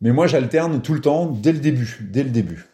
Mais 0.01 0.11
moi, 0.11 0.27
j'alterne 0.27 0.81
tout 0.81 0.93
le 0.93 1.01
temps, 1.01 1.25
dès 1.25 1.51
le 1.51 1.59
début, 1.59 1.97
dès 2.01 2.23
le 2.23 2.29
début. 2.29 2.65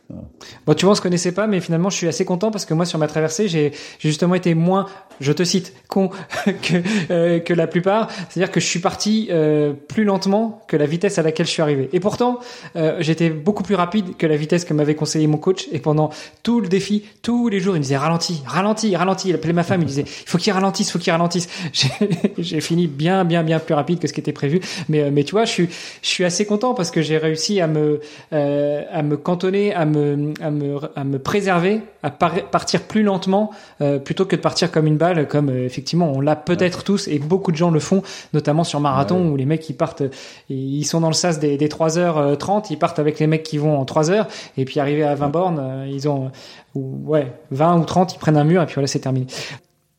Bon, 0.65 0.73
tu 0.73 0.85
vois, 0.85 0.93
on 0.93 0.95
se 0.95 1.01
connaissait 1.01 1.31
pas, 1.31 1.47
mais 1.47 1.59
finalement, 1.59 1.89
je 1.89 1.95
suis 1.95 2.07
assez 2.07 2.25
content 2.25 2.51
parce 2.51 2.65
que 2.65 2.73
moi, 2.73 2.85
sur 2.85 2.99
ma 2.99 3.07
traversée, 3.07 3.47
j'ai 3.47 3.71
justement 3.99 4.35
été 4.35 4.53
moins, 4.53 4.85
je 5.19 5.31
te 5.31 5.43
cite, 5.43 5.73
con 5.87 6.09
que 6.45 6.81
euh, 7.11 7.39
que 7.39 7.53
la 7.53 7.67
plupart. 7.67 8.09
C'est-à-dire 8.29 8.51
que 8.51 8.59
je 8.59 8.65
suis 8.65 8.79
parti 8.79 9.27
euh, 9.31 9.73
plus 9.73 10.03
lentement 10.03 10.61
que 10.67 10.77
la 10.77 10.85
vitesse 10.85 11.17
à 11.19 11.21
laquelle 11.23 11.45
je 11.45 11.51
suis 11.51 11.61
arrivé. 11.61 11.89
Et 11.93 11.99
pourtant, 11.99 12.39
euh, 12.75 12.97
j'étais 12.99 13.29
beaucoup 13.29 13.63
plus 13.63 13.75
rapide 13.75 14.15
que 14.17 14.27
la 14.27 14.35
vitesse 14.35 14.65
que 14.65 14.73
m'avait 14.73 14.95
conseillé 14.95 15.27
mon 15.27 15.37
coach. 15.37 15.67
Et 15.71 15.79
pendant 15.79 16.09
tout 16.43 16.59
le 16.61 16.67
défi, 16.67 17.03
tous 17.21 17.47
les 17.47 17.59
jours, 17.59 17.75
il 17.75 17.79
me 17.79 17.83
disait 17.83 17.97
ralenti, 17.97 18.41
ralenti, 18.45 18.95
ralenti. 18.95 19.29
Il 19.29 19.35
appelait 19.35 19.53
ma 19.53 19.63
femme, 19.63 19.81
il 19.81 19.87
disait 19.87 20.05
il 20.05 20.29
faut 20.29 20.37
qu'il 20.37 20.53
ralentisse, 20.53 20.89
il 20.89 20.91
faut 20.91 20.99
qu'il 20.99 21.11
ralentisse. 21.11 21.47
J'ai 22.37 22.61
fini 22.61 22.87
bien, 22.87 23.23
bien, 23.25 23.43
bien 23.43 23.59
plus 23.59 23.73
rapide 23.73 23.99
que 23.99 24.07
ce 24.07 24.13
qui 24.13 24.19
était 24.19 24.33
prévu. 24.33 24.59
Mais 24.89 25.11
mais 25.11 25.23
tu 25.23 25.31
vois, 25.31 25.45
je 25.45 25.51
suis 25.51 25.69
je 26.01 26.07
suis 26.07 26.25
assez 26.25 26.45
content 26.45 26.73
parce 26.73 26.91
que 26.91 27.01
j'ai 27.01 27.17
réussi 27.17 27.61
à 27.61 27.67
me 27.67 27.99
à 28.31 29.01
me 29.01 29.17
cantonner, 29.17 29.73
à 29.73 29.85
me 29.85 29.92
à 30.41 30.51
me, 30.51 30.79
à 30.95 31.03
me 31.03 31.19
préserver, 31.19 31.81
à 32.01 32.09
partir 32.09 32.83
plus 32.83 33.03
lentement, 33.03 33.51
euh, 33.81 33.99
plutôt 33.99 34.25
que 34.25 34.35
de 34.35 34.41
partir 34.41 34.71
comme 34.71 34.87
une 34.87 34.97
balle, 34.97 35.27
comme 35.27 35.49
euh, 35.49 35.65
effectivement 35.65 36.11
on 36.13 36.21
l'a 36.21 36.35
peut-être 36.35 36.83
tous 36.83 37.07
et 37.07 37.19
beaucoup 37.19 37.51
de 37.51 37.57
gens 37.57 37.71
le 37.71 37.79
font, 37.79 38.03
notamment 38.33 38.63
sur 38.63 38.79
marathon 38.79 39.29
où 39.29 39.35
les 39.35 39.45
mecs 39.45 39.69
ils 39.69 39.75
partent, 39.75 40.03
ils 40.49 40.85
sont 40.85 41.01
dans 41.01 41.07
le 41.07 41.13
sas 41.13 41.39
des, 41.39 41.57
des 41.57 41.67
3h30, 41.67 42.67
ils 42.69 42.77
partent 42.77 42.99
avec 42.99 43.19
les 43.19 43.27
mecs 43.27 43.43
qui 43.43 43.57
vont 43.57 43.77
en 43.77 43.85
3 43.85 44.11
heures 44.11 44.27
et 44.57 44.65
puis 44.65 44.79
arrivés 44.79 45.03
à 45.03 45.15
20 45.15 45.29
bornes, 45.29 45.59
euh, 45.61 45.87
ils 45.89 46.07
ont 46.09 46.31
ouais 46.75 47.31
20 47.51 47.79
ou 47.79 47.85
30, 47.85 48.13
ils 48.13 48.19
prennent 48.19 48.37
un 48.37 48.43
mur 48.43 48.61
et 48.61 48.65
puis 48.65 48.75
voilà 48.75 48.87
c'est 48.87 48.99
terminé. 48.99 49.27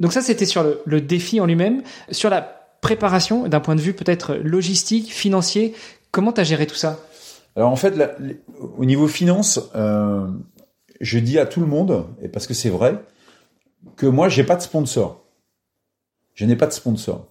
Donc 0.00 0.12
ça 0.12 0.20
c'était 0.20 0.46
sur 0.46 0.62
le, 0.62 0.80
le 0.84 1.00
défi 1.00 1.40
en 1.40 1.46
lui-même, 1.46 1.82
sur 2.10 2.30
la 2.30 2.42
préparation 2.80 3.48
d'un 3.48 3.60
point 3.60 3.76
de 3.76 3.80
vue 3.80 3.94
peut-être 3.94 4.34
logistique, 4.34 5.12
financier. 5.12 5.74
Comment 6.10 6.32
t'as 6.32 6.44
géré 6.44 6.66
tout 6.66 6.74
ça? 6.74 6.98
Alors 7.56 7.70
en 7.70 7.76
fait, 7.76 7.94
au 8.76 8.84
niveau 8.84 9.06
finance, 9.06 9.60
euh, 9.76 10.28
je 11.00 11.18
dis 11.18 11.38
à 11.38 11.46
tout 11.46 11.60
le 11.60 11.66
monde, 11.66 12.06
et 12.20 12.28
parce 12.28 12.46
que 12.46 12.54
c'est 12.54 12.70
vrai, 12.70 13.00
que 13.96 14.06
moi 14.06 14.28
j'ai 14.28 14.44
pas 14.44 14.56
de 14.56 14.62
sponsor. 14.62 15.24
Je 16.34 16.44
n'ai 16.46 16.56
pas 16.56 16.66
de 16.66 16.72
sponsor. 16.72 17.28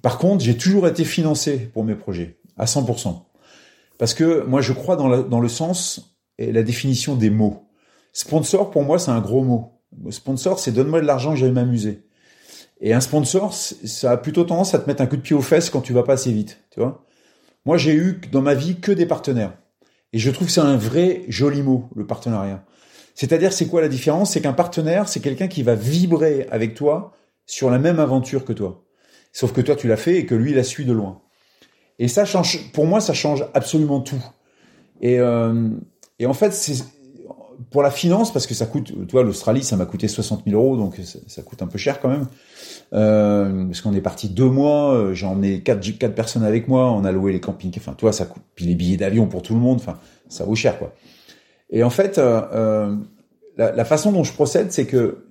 Par 0.00 0.18
contre, 0.18 0.44
j'ai 0.44 0.56
toujours 0.56 0.86
été 0.86 1.04
financé 1.04 1.58
pour 1.58 1.82
mes 1.82 1.96
projets 1.96 2.38
à 2.56 2.66
100%. 2.66 3.24
Parce 3.98 4.14
que 4.14 4.44
moi 4.44 4.60
je 4.60 4.72
crois 4.72 4.94
dans, 4.94 5.40
le 5.40 5.48
sens 5.48 6.16
et 6.38 6.52
la 6.52 6.62
définition 6.62 7.16
des 7.16 7.30
mots. 7.30 7.68
Sponsor 8.12 8.70
pour 8.70 8.82
moi 8.82 9.00
c'est 9.00 9.10
un 9.10 9.20
gros 9.20 9.42
mot. 9.42 9.80
Sponsor 10.10 10.60
c'est 10.60 10.70
donne-moi 10.70 11.00
de 11.00 11.06
l'argent 11.06 11.32
que 11.32 11.36
j'aille 11.36 11.50
m'amuser. 11.50 12.04
Et 12.80 12.92
un 12.92 13.00
sponsor, 13.00 13.52
ça 13.52 14.12
a 14.12 14.16
plutôt 14.16 14.44
tendance 14.44 14.72
à 14.72 14.78
te 14.78 14.86
mettre 14.88 15.02
un 15.02 15.06
coup 15.06 15.16
de 15.16 15.22
pied 15.22 15.34
aux 15.34 15.42
fesses 15.42 15.68
quand 15.68 15.80
tu 15.80 15.92
vas 15.92 16.04
pas 16.04 16.12
assez 16.12 16.30
vite, 16.30 16.60
tu 16.70 16.78
vois. 16.78 17.07
Moi, 17.68 17.76
j'ai 17.76 17.92
eu 17.92 18.18
dans 18.32 18.40
ma 18.40 18.54
vie 18.54 18.76
que 18.80 18.92
des 18.92 19.04
partenaires. 19.04 19.52
Et 20.14 20.18
je 20.18 20.30
trouve 20.30 20.46
que 20.46 20.52
c'est 20.54 20.62
un 20.62 20.78
vrai 20.78 21.26
joli 21.28 21.60
mot, 21.60 21.90
le 21.94 22.06
partenariat. 22.06 22.64
C'est-à-dire, 23.14 23.52
c'est 23.52 23.66
quoi 23.66 23.82
la 23.82 23.88
différence? 23.88 24.32
C'est 24.32 24.40
qu'un 24.40 24.54
partenaire, 24.54 25.06
c'est 25.06 25.20
quelqu'un 25.20 25.48
qui 25.48 25.62
va 25.62 25.74
vibrer 25.74 26.46
avec 26.50 26.74
toi 26.74 27.12
sur 27.44 27.68
la 27.68 27.78
même 27.78 28.00
aventure 28.00 28.46
que 28.46 28.54
toi. 28.54 28.86
Sauf 29.34 29.52
que 29.52 29.60
toi, 29.60 29.76
tu 29.76 29.86
l'as 29.86 29.98
fait 29.98 30.16
et 30.16 30.24
que 30.24 30.34
lui, 30.34 30.52
il 30.52 30.58
a 30.58 30.64
suit 30.64 30.86
de 30.86 30.94
loin. 30.94 31.20
Et 31.98 32.08
ça 32.08 32.24
change, 32.24 32.72
pour 32.72 32.86
moi, 32.86 33.02
ça 33.02 33.12
change 33.12 33.44
absolument 33.52 34.00
tout. 34.00 34.24
Et, 35.02 35.20
euh, 35.20 35.68
et 36.18 36.24
en 36.24 36.32
fait, 36.32 36.54
c'est 36.54 36.82
pour 37.70 37.82
la 37.82 37.90
finance, 37.90 38.32
parce 38.32 38.46
que 38.46 38.54
ça 38.54 38.66
coûte, 38.66 38.92
toi, 39.08 39.22
l'Australie, 39.22 39.62
ça 39.62 39.76
m'a 39.76 39.84
coûté 39.84 40.08
60 40.08 40.44
000 40.46 40.60
euros, 40.60 40.76
donc 40.76 40.96
ça, 41.26 41.42
coûte 41.42 41.62
un 41.62 41.66
peu 41.66 41.78
cher 41.78 42.00
quand 42.00 42.08
même. 42.08 42.26
Euh, 42.92 43.66
parce 43.66 43.80
qu'on 43.80 43.94
est 43.94 44.00
parti 44.00 44.28
deux 44.28 44.48
mois, 44.48 44.94
euh, 44.94 45.14
j'ai 45.14 45.26
emmené 45.26 45.62
quatre, 45.62 46.14
personnes 46.14 46.44
avec 46.44 46.68
moi, 46.68 46.90
on 46.90 47.04
a 47.04 47.12
loué 47.12 47.32
les 47.32 47.40
campings, 47.40 47.74
enfin, 47.76 47.92
toi, 47.92 48.12
ça 48.12 48.24
coûte, 48.24 48.42
puis 48.54 48.64
les 48.64 48.74
billets 48.74 48.96
d'avion 48.96 49.26
pour 49.26 49.42
tout 49.42 49.54
le 49.54 49.60
monde, 49.60 49.78
enfin, 49.80 49.98
ça 50.28 50.44
vaut 50.44 50.54
cher, 50.54 50.78
quoi. 50.78 50.94
Et 51.70 51.82
en 51.82 51.90
fait, 51.90 52.18
euh, 52.18 52.96
la, 53.56 53.84
façon 53.84 54.12
dont 54.12 54.24
je 54.24 54.32
procède, 54.32 54.72
c'est 54.72 54.86
que 54.86 55.24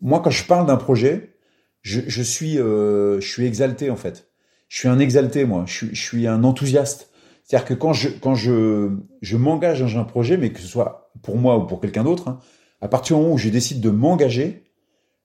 moi, 0.00 0.20
quand 0.20 0.30
je 0.30 0.44
parle 0.44 0.66
d'un 0.66 0.76
projet, 0.76 1.34
je, 1.82 2.22
suis, 2.22 2.54
je 2.54 3.18
suis 3.20 3.44
exalté 3.44 3.90
en 3.90 3.96
fait. 3.96 4.28
Je 4.68 4.78
suis 4.78 4.88
un 4.88 4.98
exalté, 4.98 5.44
moi. 5.44 5.64
Je 5.66 5.94
suis 5.94 6.26
un 6.26 6.42
enthousiaste. 6.42 7.10
C'est-à-dire 7.46 7.66
que 7.66 7.74
quand 7.74 7.92
je 7.92 8.08
quand 8.08 8.34
je 8.34 8.90
je 9.22 9.36
m'engage 9.36 9.80
dans 9.80 9.98
un 9.98 10.04
projet, 10.04 10.36
mais 10.36 10.50
que 10.50 10.60
ce 10.60 10.66
soit 10.66 11.10
pour 11.22 11.36
moi 11.36 11.56
ou 11.56 11.66
pour 11.66 11.80
quelqu'un 11.80 12.04
d'autre, 12.04 12.28
hein, 12.28 12.38
à 12.80 12.88
partir 12.88 13.16
du 13.16 13.22
moment 13.22 13.34
où 13.34 13.38
je 13.38 13.48
décide 13.48 13.80
de 13.80 13.90
m'engager, 13.90 14.64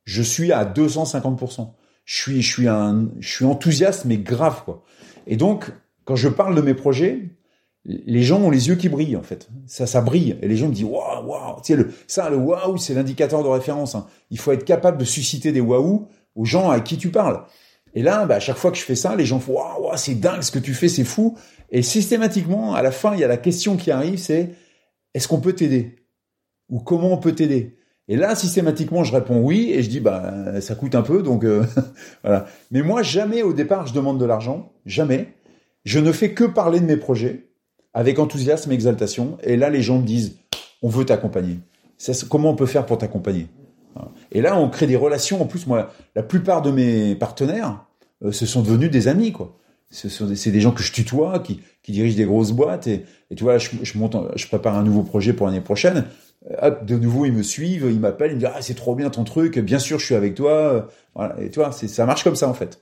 je 0.06 0.22
suis 0.22 0.52
à 0.52 0.64
250%. 0.66 1.74
Je 2.06 2.16
suis, 2.16 2.42
je 2.42 2.54
suis 2.54 2.68
un, 2.68 3.10
je 3.20 3.30
suis 3.30 3.46
enthousiaste, 3.46 4.06
mais 4.06 4.18
grave, 4.18 4.64
quoi. 4.66 4.84
Et 5.28 5.38
donc, 5.38 5.72
quand 6.06 6.16
je 6.16 6.30
parle 6.30 6.56
de 6.56 6.62
mes 6.62 6.74
projets, 6.74 7.30
les 7.86 8.24
gens 8.24 8.42
ont 8.42 8.50
les 8.50 8.68
yeux 8.68 8.76
qui 8.76 8.90
brillent, 8.90 9.16
en 9.16 9.24
fait. 9.24 9.50
Ça, 9.68 9.86
ça 9.86 10.02
brille. 10.02 10.38
Et 10.42 10.48
les 10.48 10.58
gens 10.58 10.68
me 10.68 10.74
disent, 10.74 10.86
waouh, 10.86 11.26
waouh. 11.26 11.62
Tu 11.64 11.74
sais, 11.74 11.76
le, 11.76 11.92
ça, 12.08 12.30
le 12.30 12.38
waouh, 12.38 12.78
c'est 12.78 12.94
l'indicateur 12.94 13.44
de 13.44 13.48
référence. 13.48 13.96
Hein. 13.96 14.08
Il 14.30 14.40
faut 14.40 14.52
être 14.52 14.66
capable 14.66 14.98
de 14.98 15.06
susciter 15.06 15.52
des 15.52 15.62
waouh 15.62 16.08
aux 16.36 16.46
gens 16.46 16.70
à 16.70 16.80
qui 16.80 16.98
tu 16.98 17.10
parles. 17.10 17.44
Et 17.94 18.04
là, 18.04 18.26
bah, 18.26 18.36
à 18.36 18.40
chaque 18.40 18.58
fois 18.58 18.72
que 18.72 18.78
je 18.78 18.84
fais 18.84 18.96
ça, 18.96 19.16
les 19.16 19.26
gens 19.26 19.40
font, 19.40 19.54
waouh, 19.54 19.84
waouh 19.84 19.98
c'est 19.98 20.16
dingue 20.16 20.42
ce 20.42 20.52
que 20.52 20.60
tu 20.60 20.74
fais, 20.74 20.88
c'est 20.88 21.04
fou. 21.04 21.38
Et 21.72 21.82
systématiquement, 21.82 22.74
à 22.74 22.82
la 22.82 22.92
fin, 22.92 23.14
il 23.14 23.20
y 23.20 23.24
a 23.24 23.28
la 23.28 23.38
question 23.38 23.78
qui 23.78 23.92
arrive, 23.92 24.18
c'est, 24.18 24.52
est-ce 25.14 25.28
qu'on 25.28 25.40
peut 25.40 25.54
t'aider? 25.54 25.96
Ou 26.70 26.80
comment 26.80 27.14
on 27.14 27.18
peut 27.18 27.34
t'aider? 27.34 27.78
Et 28.08 28.18
là, 28.18 28.36
systématiquement, 28.36 29.04
je 29.04 29.14
réponds 29.14 29.40
oui 29.40 29.72
et 29.72 29.84
je 29.84 29.90
dis 29.90 30.02
bah 30.02 30.60
ça 30.60 30.76
coûte 30.76 30.96
un 30.96 31.02
peu, 31.02 31.24
donc 31.24 31.46
euh, 31.46 31.64
voilà. 32.24 32.46
Mais 32.72 32.82
moi, 32.82 33.04
jamais 33.04 33.42
au 33.42 33.54
départ, 33.54 33.88
je 33.88 33.94
demande 33.94 34.20
de 34.20 34.26
l'argent, 34.26 34.74
jamais. 34.86 35.34
Je 35.86 36.00
ne 36.00 36.12
fais 36.12 36.34
que 36.34 36.44
parler 36.44 36.80
de 36.80 36.86
mes 36.86 36.98
projets 36.98 37.48
avec 37.94 38.20
enthousiasme 38.20 38.72
et 38.72 38.76
exaltation. 38.76 39.38
Et 39.44 39.56
là, 39.56 39.70
les 39.70 39.82
gens 39.82 40.00
me 40.00 40.06
disent 40.06 40.38
on 40.82 40.90
veut 40.90 41.06
t'accompagner. 41.06 41.60
Comment 42.30 42.50
on 42.50 42.56
peut 42.56 42.66
faire 42.66 42.86
pour 42.86 42.98
t'accompagner? 42.98 43.48
Et 44.32 44.42
là, 44.42 44.58
on 44.58 44.70
crée 44.70 44.88
des 44.88 44.96
relations. 44.96 45.42
En 45.42 45.46
plus, 45.46 45.68
moi, 45.68 45.92
la 46.16 46.24
plupart 46.24 46.62
de 46.62 46.72
mes 46.72 47.16
partenaires, 47.16 47.86
euh, 48.24 48.32
ce 48.32 48.46
sont 48.46 48.62
devenus 48.62 48.90
des 48.90 49.08
amis, 49.08 49.32
quoi. 49.32 49.58
C'est 49.92 50.52
des 50.52 50.62
gens 50.62 50.72
que 50.72 50.82
je 50.82 50.92
tutoie, 50.92 51.39
qui, 51.39 51.62
qui 51.84 51.92
dirigent 51.92 52.18
des 52.18 52.26
grosses 52.26 52.52
boîtes. 52.52 52.88
Et, 52.88 53.06
et 53.30 53.36
tu 53.36 53.44
vois, 53.44 53.58
je, 53.58 53.70
je, 53.84 53.98
monte, 53.98 54.16
je 54.36 54.48
prépare 54.48 54.78
un 54.78 54.84
nouveau 54.84 55.04
projet 55.04 55.34
pour 55.34 55.46
l'année 55.48 55.62
prochaine. 55.62 56.06
Euh, 56.64 56.72
de 56.84 56.96
nouveau, 56.96 57.26
ils 57.26 57.34
me 57.34 57.44
suivent, 57.44 57.88
ils 57.92 58.00
m'appellent, 58.00 58.32
ils 58.32 58.36
me 58.36 58.39
disent 58.39 58.50
ah 58.54 58.62
c'est 58.62 58.74
trop 58.74 58.96
bien 58.96 59.10
ton 59.10 59.24
truc, 59.24 59.60
bien 59.60 59.80
sûr 59.80 60.00
je 60.00 60.06
suis 60.06 60.16
avec 60.16 60.34
toi. 60.36 60.88
Voilà. 61.14 61.36
Et 61.42 61.50
tu 61.50 61.60
vois, 61.60 61.72
ça 61.72 62.06
marche 62.06 62.24
comme 62.24 62.36
ça 62.36 62.48
en 62.48 62.54
fait. 62.54 62.82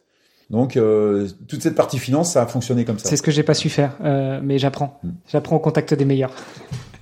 Donc 0.49 0.77
euh, 0.77 1.27
toute 1.47 1.61
cette 1.61 1.75
partie 1.75 1.99
finance, 1.99 2.33
ça 2.33 2.41
a 2.43 2.45
fonctionné 2.45 2.85
comme 2.85 2.97
ça. 2.97 3.07
C'est 3.09 3.17
ce 3.17 3.21
que 3.21 3.31
j'ai 3.31 3.43
pas 3.43 3.53
su 3.53 3.69
faire, 3.69 3.95
euh, 4.03 4.39
mais 4.41 4.57
j'apprends. 4.57 4.99
Hmm. 5.03 5.11
J'apprends 5.27 5.57
au 5.57 5.59
contact 5.59 5.93
des 5.93 6.05
meilleurs. 6.05 6.33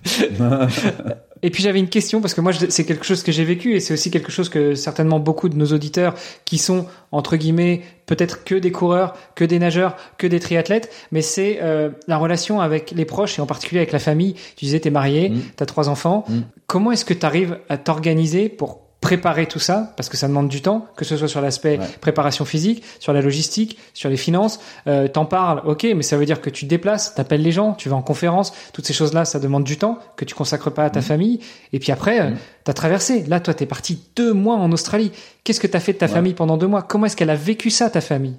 Et 1.44 1.52
puis 1.52 1.62
j'avais 1.62 1.80
une 1.80 1.90
question 1.90 2.20
parce 2.22 2.34
que 2.34 2.42
moi 2.42 2.52
c'est 2.54 2.86
quelque 2.86 3.06
chose 3.06 3.22
que 3.22 3.32
j'ai 3.32 3.44
vécu 3.44 3.76
et 3.76 3.80
c'est 3.80 3.94
aussi 3.94 4.10
quelque 4.10 4.32
chose 4.32 4.50
que 4.50 4.74
certainement 4.74 5.20
beaucoup 5.20 5.50
de 5.50 5.56
nos 5.56 5.68
auditeurs 5.68 6.16
qui 6.46 6.58
sont 6.58 6.88
entre 7.12 7.36
guillemets 7.36 7.84
peut-être 8.08 8.44
que 8.44 8.56
des 8.56 8.72
coureurs, 8.72 9.14
que 9.36 9.46
des 9.46 9.60
nageurs, 9.60 9.96
que 10.18 10.26
des 10.26 10.40
triathlètes, 10.40 10.92
mais 11.12 11.22
c'est 11.22 11.60
euh, 11.62 11.90
la 12.08 12.18
relation 12.18 12.60
avec 12.60 12.92
les 12.92 13.06
proches 13.06 13.38
et 13.38 13.42
en 13.42 13.46
particulier 13.46 13.80
avec 13.82 13.92
la 13.92 14.00
famille. 14.00 14.34
Tu 14.56 14.66
disais 14.66 14.80
t'es 14.80 14.90
marié, 14.90 15.30
mmh. 15.30 15.42
t'as 15.58 15.66
trois 15.66 15.90
enfants. 15.90 16.26
Mmh. 16.28 16.40
Comment 16.66 16.92
est-ce 16.92 17.06
que 17.06 17.14
tu 17.14 17.26
arrives 17.26 17.60
à 17.70 17.78
t'organiser 17.78 18.50
pour 18.50 18.87
préparer 19.02 19.46
tout 19.46 19.60
ça, 19.60 19.94
parce 19.96 20.10
que 20.10 20.18
ça 20.18 20.28
demande 20.28 20.48
du 20.48 20.62
temps, 20.62 20.88
que 20.96 21.06
ce 21.06 21.18
soit 21.18 21.28
sur 21.28 21.40
l'aspect 21.40 21.80
préparation 22.02 22.46
physique, 22.46 22.84
sur 23.00 23.14
la 23.14 23.22
logistique, 23.22 23.78
sur 23.94 24.10
les 24.10 24.18
finances. 24.18 24.60
Euh, 24.88 25.08
T'en 25.08 25.26
parles, 25.26 25.62
ok, 25.66 25.88
mais 25.96 26.02
ça 26.02 26.18
veut 26.18 26.26
dire 26.26 26.42
que 26.42 26.50
tu 26.50 26.66
te 26.66 26.70
déplaces, 26.70 27.14
t'appelles 27.14 27.44
les 27.44 27.52
gens, 27.52 27.74
tu 27.74 27.90
vas 27.90 27.96
en 27.96 28.02
conférence, 28.02 28.54
toutes 28.74 28.86
ces 28.86 28.94
choses-là, 28.94 29.24
ça 29.26 29.40
demande 29.40 29.64
du 29.64 29.78
temps 29.78 30.00
que 30.16 30.26
tu 30.26 30.34
consacres 30.34 30.72
pas 30.72 30.84
à 30.84 30.90
ta 30.90 31.00
mmh. 31.00 31.04
famille. 31.04 31.40
Et 31.74 31.80
puis 31.80 31.92
après, 31.92 32.32
mmh. 32.32 32.38
tu 32.66 32.72
as 32.72 32.74
traversé. 32.74 33.24
Là, 33.26 33.40
toi, 33.40 33.54
t'es 33.54 33.68
parti 33.68 34.02
deux 34.16 34.34
mois 34.34 34.56
en 34.56 34.72
Australie. 34.72 35.12
Qu'est-ce 35.44 35.60
que 35.60 35.68
t'as 35.68 35.80
fait 35.80 35.94
de 35.94 36.00
ta 36.00 36.08
famille 36.08 36.34
pendant 36.34 36.58
deux 36.58 36.68
mois? 36.68 36.82
Comment 36.82 37.06
est-ce 37.06 37.16
qu'elle 37.16 37.30
a 37.30 37.36
vécu 37.36 37.70
ça, 37.70 37.90
ta 37.90 38.02
famille? 38.02 38.38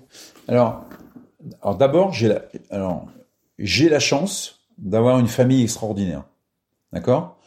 Alors, 0.49 0.85
alors 1.63 1.77
d'abord, 1.77 2.13
j'ai 2.13 2.29
la, 2.29 2.43
alors 2.71 3.07
j'ai 3.59 3.89
la 3.89 4.01
chance 4.01 4.61
d'avoir 4.77 5.19
une 5.19 5.29
famille 5.29 5.63
extraordinaire. 5.63 6.25
D'accord? 6.93 7.38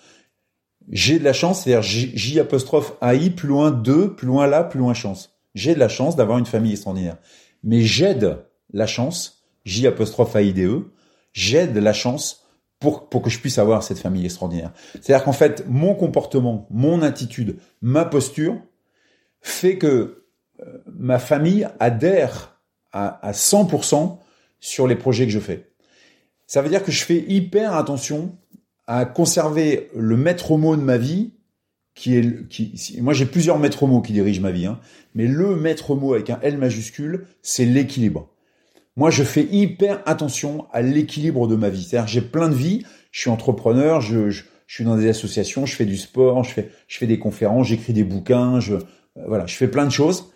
J'ai 0.92 1.20
de 1.20 1.24
la 1.24 1.34
chance, 1.34 1.64
c'est-à-dire 1.64 1.82
J 1.82 2.40
apostrophe 2.40 2.94
AI, 3.02 3.30
plus 3.30 3.48
loin 3.48 3.72
de, 3.72 4.06
plus 4.06 4.28
loin 4.28 4.46
là, 4.46 4.64
plus 4.64 4.80
loin 4.80 4.94
chance. 4.94 5.34
J'ai 5.56 5.74
de 5.74 5.80
la 5.80 5.90
chance 5.90 6.18
d'avoir 6.18 6.38
une 6.38 6.46
famille 6.46 6.74
extraordinaire. 6.74 7.18
Mais 7.64 7.82
j'aide 7.82 8.46
la 8.74 8.88
chance, 8.88 9.46
J 9.64 9.88
apostrophe 9.88 10.36
AIDE, 10.36 10.84
j'aide 11.34 11.78
la 11.78 11.94
chance 11.94 12.46
pour, 12.80 13.08
pour 13.08 13.22
que 13.22 13.30
je 13.30 13.40
puisse 13.40 13.58
avoir 13.58 13.84
cette 13.84 14.00
famille 14.00 14.26
extraordinaire. 14.26 14.72
C'est-à-dire 14.94 15.24
qu'en 15.24 15.34
fait, 15.34 15.66
mon 15.68 15.96
comportement, 15.96 16.68
mon 16.70 17.02
attitude, 17.02 17.58
ma 17.82 18.04
posture 18.04 18.60
fait 19.40 19.78
que 19.78 20.26
euh, 20.60 20.78
ma 20.88 21.20
famille 21.20 21.68
adhère 21.80 22.60
à, 22.92 23.26
à 23.26 23.32
100% 23.32 24.18
sur 24.60 24.88
les 24.88 24.96
projets 24.96 25.26
que 25.26 25.32
je 25.32 25.40
fais. 25.40 25.72
Ça 26.48 26.62
veut 26.62 26.70
dire 26.70 26.84
que 26.84 26.92
je 26.92 27.06
fais 27.06 27.24
hyper 27.28 27.76
attention 27.76 28.38
à 28.92 29.06
conserver 29.06 29.90
le 29.96 30.18
maître 30.18 30.58
mot 30.58 30.76
de 30.76 30.82
ma 30.82 30.98
vie, 30.98 31.32
qui 31.96 32.18
est 32.18 32.48
qui 32.50 33.00
moi 33.02 33.14
j'ai 33.14 33.26
plusieurs 33.26 33.58
maîtres 33.58 33.88
mots 33.88 34.02
qui 34.02 34.12
dirigent 34.12 34.42
ma 34.42 34.52
vie 34.52 34.66
hein, 34.66 34.82
mais 35.16 35.28
le 35.28 35.56
maître 35.56 35.96
mot 35.96 36.14
avec 36.14 36.30
un 36.30 36.40
L 36.42 36.58
majuscule 36.58 37.26
c'est 37.42 37.64
l'équilibre. 37.64 38.30
Moi 38.98 39.10
je 39.10 39.24
fais 39.24 39.44
hyper 39.50 40.02
attention 40.06 40.66
à 40.74 40.82
l'équilibre 40.82 41.48
de 41.48 41.56
ma 41.56 41.70
vie. 41.70 41.84
C'est-à-dire 41.84 42.08
j'ai 42.08 42.22
plein 42.22 42.50
de 42.50 42.54
vies 42.54 42.84
je 43.12 43.22
suis 43.22 43.30
entrepreneur 43.30 44.02
je, 44.02 44.44
suis 44.68 44.84
dans 44.84 44.98
des 44.98 45.08
associations 45.08 45.66
je 45.66 45.76
fais 45.76 45.86
du 45.86 45.96
sport 45.96 46.44
je 46.44 46.54
fais 46.90 47.08
des 47.08 47.18
conférences 47.18 47.68
j'écris 47.68 47.94
des 47.94 48.04
bouquins 48.04 48.60
euh, 48.60 48.80
voilà 49.26 49.46
je 49.46 49.56
fais 49.56 49.70
plein 49.70 49.86
de 49.86 49.92
choses. 49.92 50.32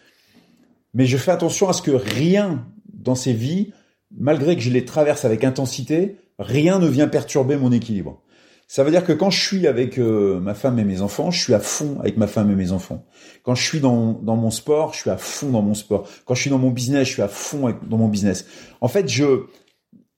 Mais 0.93 1.05
je 1.05 1.17
fais 1.17 1.31
attention 1.31 1.67
à 1.67 1.73
ce 1.73 1.81
que 1.81 1.91
rien 1.91 2.65
dans 2.93 3.15
ces 3.15 3.33
vies 3.33 3.73
malgré 4.17 4.55
que 4.55 4.61
je 4.61 4.69
les 4.69 4.85
traverse 4.85 5.25
avec 5.25 5.43
intensité 5.43 6.15
rien 6.39 6.79
ne 6.79 6.87
vient 6.87 7.09
perturber 7.09 7.57
mon 7.57 7.73
équilibre 7.73 8.21
ça 8.68 8.84
veut 8.84 8.91
dire 8.91 9.05
que 9.05 9.13
quand 9.13 9.30
je 9.30 9.39
suis 9.39 9.68
avec 9.68 9.99
euh, 9.99 10.39
ma 10.39 10.55
femme 10.55 10.80
et 10.80 10.84
mes 10.84 11.01
enfants, 11.01 11.30
je 11.30 11.39
suis 11.39 11.53
à 11.53 11.59
fond 11.59 11.99
avec 11.99 12.18
ma 12.18 12.26
femme 12.26 12.49
et 12.49 12.55
mes 12.55 12.72
enfants. 12.72 13.05
Quand 13.43 13.53
je 13.53 13.63
suis 13.63 13.80
dans, 13.80 14.13
dans 14.13 14.36
mon 14.36 14.49
sport, 14.49 14.93
je 14.93 14.99
suis 14.99 15.09
à 15.11 15.18
fond 15.18 15.51
dans 15.51 15.61
mon 15.61 15.76
sport. 15.76 16.07
Quand 16.26 16.34
je 16.34 16.41
suis 16.41 16.49
dans 16.49 16.57
mon 16.57 16.72
business, 16.72 17.07
je 17.07 17.13
suis 17.13 17.22
à 17.22 17.28
fond 17.28 17.76
dans 17.88 17.97
mon 17.97 18.07
business. 18.07 18.47
En 18.82 18.88
fait, 18.88 19.07
je, 19.07 19.45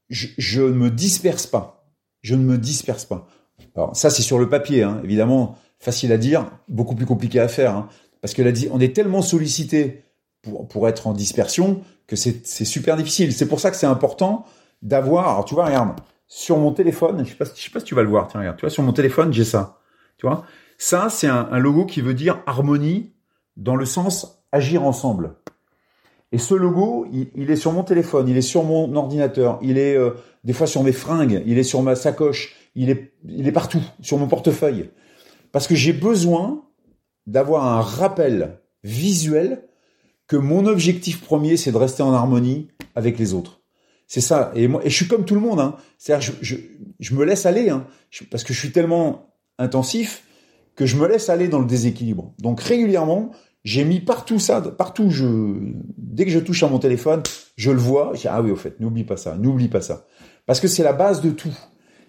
je, 0.10 0.62
ne 0.62 0.70
me 0.70 0.90
disperse 0.90 1.46
pas. 1.46 1.92
Je 2.22 2.36
ne 2.36 2.44
me 2.44 2.58
disperse 2.58 3.04
pas. 3.04 3.28
Alors 3.76 3.96
ça, 3.96 4.10
c'est 4.10 4.22
sur 4.22 4.40
le 4.40 4.48
papier, 4.48 4.84
hein. 4.84 5.02
évidemment, 5.04 5.58
facile 5.80 6.12
à 6.14 6.18
dire, 6.18 6.50
beaucoup 6.70 6.96
plus 6.96 7.06
compliqué 7.06 7.40
à 7.40 7.50
faire. 7.50 7.76
Hein. 7.76 7.90
parce 8.22 8.34
que 8.34 8.42
on 8.72 8.80
est 8.80 8.96
tellement 8.96 9.22
sollicité 9.22 10.04
pour, 10.42 10.68
pour 10.68 10.88
être 10.88 11.08
en 11.08 11.14
dispersion 11.14 11.82
que 12.08 12.16
c'est 12.16 12.46
super 12.46 12.96
difficile. 12.96 13.34
C'est 13.34 13.48
pour 13.48 13.60
ça 13.60 13.72
que 13.72 13.78
c'est 13.78 13.86
important 13.86 14.46
d'avoir, 14.82 15.28
alors 15.30 15.46
tu 15.46 15.54
vois, 15.54 15.66
regarde, 15.66 16.00
sur 16.28 16.58
mon 16.58 16.72
téléphone, 16.72 17.24
je 17.26 17.30
sais 17.32 17.36
pas, 17.36 17.46
sais 17.46 17.70
pas 17.72 17.80
si 17.80 17.86
tu 17.86 17.96
vas 17.96 18.04
le 18.04 18.10
voir, 18.10 18.28
tiens 18.28 18.42
regarde, 18.42 18.58
tu 18.58 18.62
vois 18.62 18.70
sur 18.70 18.84
mon 18.84 18.94
téléphone 18.94 19.32
j'ai 19.32 19.46
ça, 19.46 19.80
tu 20.18 20.26
vois. 20.26 20.46
Ça 20.78 21.08
c'est 21.10 21.28
un, 21.28 21.58
logo 21.58 21.86
qui 21.86 22.02
veut 22.02 22.14
dire 22.14 22.42
harmonie 22.46 23.14
dans 23.56 23.76
le 23.76 23.86
sens 23.86 24.44
agir 24.52 24.84
ensemble. 24.84 25.36
Et 26.34 26.38
ce 26.38 26.54
logo, 26.54 27.08
il, 27.14 27.50
est 27.50 27.56
sur 27.56 27.72
mon 27.72 27.84
téléphone, 27.84 28.28
il 28.28 28.36
est 28.36 28.42
sur 28.42 28.64
mon 28.64 28.94
ordinateur, 28.98 29.60
il 29.62 29.78
est 29.78 29.96
euh, 29.96 30.12
des 30.44 30.52
fois 30.52 30.68
sur 30.68 30.84
mes 30.84 30.92
fringues, 30.92 31.42
il 31.46 31.58
est 31.58 31.64
sur 31.64 31.82
ma 31.82 31.96
sacoche, 31.96 32.54
il 32.76 32.90
est, 32.90 33.14
il 33.26 33.48
est 33.48 33.54
partout, 33.54 33.82
sur 34.02 34.18
mon 34.18 34.28
portefeuille. 34.28 34.90
Parce 35.54 35.68
que 35.68 35.76
j'ai 35.76 35.94
besoin 35.94 36.66
d'avoir 37.28 37.66
un 37.66 37.80
rappel 37.80 38.60
visuel 38.84 39.64
que 40.28 40.36
mon 40.36 40.66
objectif 40.66 41.22
premier, 41.22 41.56
c'est 41.56 41.72
de 41.72 41.78
rester 41.78 42.04
en 42.04 42.14
harmonie 42.14 42.68
avec 42.96 43.18
les 43.18 43.34
autres. 43.34 43.62
C'est 44.08 44.22
ça. 44.22 44.52
Et 44.56 44.68
moi, 44.68 44.82
et 44.84 44.90
je 44.90 44.96
suis 44.96 45.08
comme 45.08 45.26
tout 45.26 45.36
le 45.36 45.42
monde. 45.42 45.60
Hein. 45.60 45.76
C'est-à-dire, 45.98 46.34
je, 46.42 46.56
je, 46.56 46.62
je, 47.00 47.14
me 47.14 47.26
laisse 47.26 47.46
aller, 47.46 47.70
hein. 47.70 47.86
parce 48.32 48.44
que 48.44 48.54
je 48.54 48.60
suis 48.60 48.72
tellement 48.72 49.34
intensif 49.60 50.24
que 50.76 50.86
je 50.86 50.96
me 50.96 51.08
laisse 51.08 51.30
aller 51.30 51.50
dans 51.50 51.60
le 51.60 51.66
déséquilibre. 51.66 52.34
Donc 52.40 52.62
régulièrement, 52.62 53.32
j'ai 53.66 53.84
mis 53.84 54.00
partout 54.00 54.40
ça, 54.40 54.62
partout. 54.62 55.10
Je, 55.10 55.26
dès 55.98 56.24
que 56.24 56.32
je 56.32 56.40
touche 56.40 56.64
à 56.64 56.70
mon 56.70 56.80
téléphone, 56.80 57.22
je 57.58 57.72
le 57.72 57.80
vois. 57.80 58.12
Je 58.14 58.22
dis, 58.22 58.28
ah 58.30 58.42
oui, 58.42 58.52
au 58.52 58.56
fait, 58.56 58.80
n'oublie 58.80 59.04
pas 59.04 59.18
ça, 59.18 59.36
n'oublie 59.36 59.68
pas 59.68 59.82
ça, 59.82 60.06
parce 60.46 60.62
que 60.62 60.68
c'est 60.68 60.84
la 60.84 60.94
base 60.94 61.22
de 61.22 61.32
tout. 61.32 61.54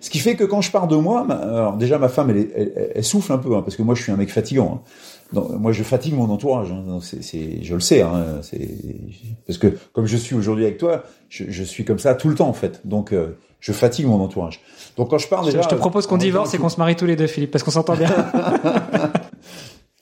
Ce 0.01 0.11
qui 0.11 0.18
fait 0.18 0.36
que 0.36 0.44
quand 0.44 0.61
je 0.61 0.70
pars 0.70 0.86
de 0.86 0.96
moi, 0.96 1.26
alors 1.28 1.76
déjà 1.76 1.99
ma 1.99 2.09
femme, 2.09 2.30
elle, 2.30 2.49
elle, 2.55 2.92
elle 2.94 3.05
souffle 3.05 3.32
un 3.32 3.38
peu, 3.38 3.57
hein, 3.57 3.62
parce 3.62 3.76
que 3.76 3.82
moi 3.82 3.94
je 3.94 4.03
suis 4.03 4.12
un 4.12 4.16
mec 4.16 4.30
fatigant. 4.30 4.82
Hein 4.84 4.90
moi, 5.32 5.72
je 5.72 5.82
fatigue 5.82 6.14
mon 6.14 6.30
entourage. 6.30 6.72
Hein. 6.72 6.99
C'est, 7.01 7.62
je 7.62 7.74
le 7.74 7.80
sais. 7.80 8.03
Hein. 8.03 8.40
parce 9.46 9.59
que 9.59 9.76
comme 9.92 10.07
je 10.07 10.16
suis 10.16 10.34
aujourd'hui 10.34 10.64
avec 10.64 10.78
toi, 10.78 11.05
je, 11.28 11.44
je, 11.49 11.62
suis 11.62 11.84
comme 11.84 11.99
ça 11.99 12.14
tout 12.14 12.28
le 12.28 12.34
temps 12.34 12.49
en 12.49 12.55
fait. 12.55 12.80
Donc, 12.86 13.12
euh, 13.12 13.36
je 13.61 13.72
fatigue 13.72 14.07
mon 14.07 14.20
entourage. 14.20 14.61
Donc, 14.96 15.11
quand 15.11 15.18
je 15.18 15.28
pars 15.28 15.44
déjà, 15.44 15.62
je 15.62 15.68
te 15.68 15.74
propose 15.74 16.07
qu'on 16.07 16.16
divorce 16.16 16.55
et 16.55 16.59
qu'on 16.59 16.68
se 16.68 16.78
marie 16.78 16.96
tous 16.96 17.07
les 17.07 17.16
deux, 17.16 17.26
Philippe, 17.26 17.51
parce 17.51 17.62
qu'on 17.62 17.70
s'entend 17.70 17.96
bien. 17.96 18.09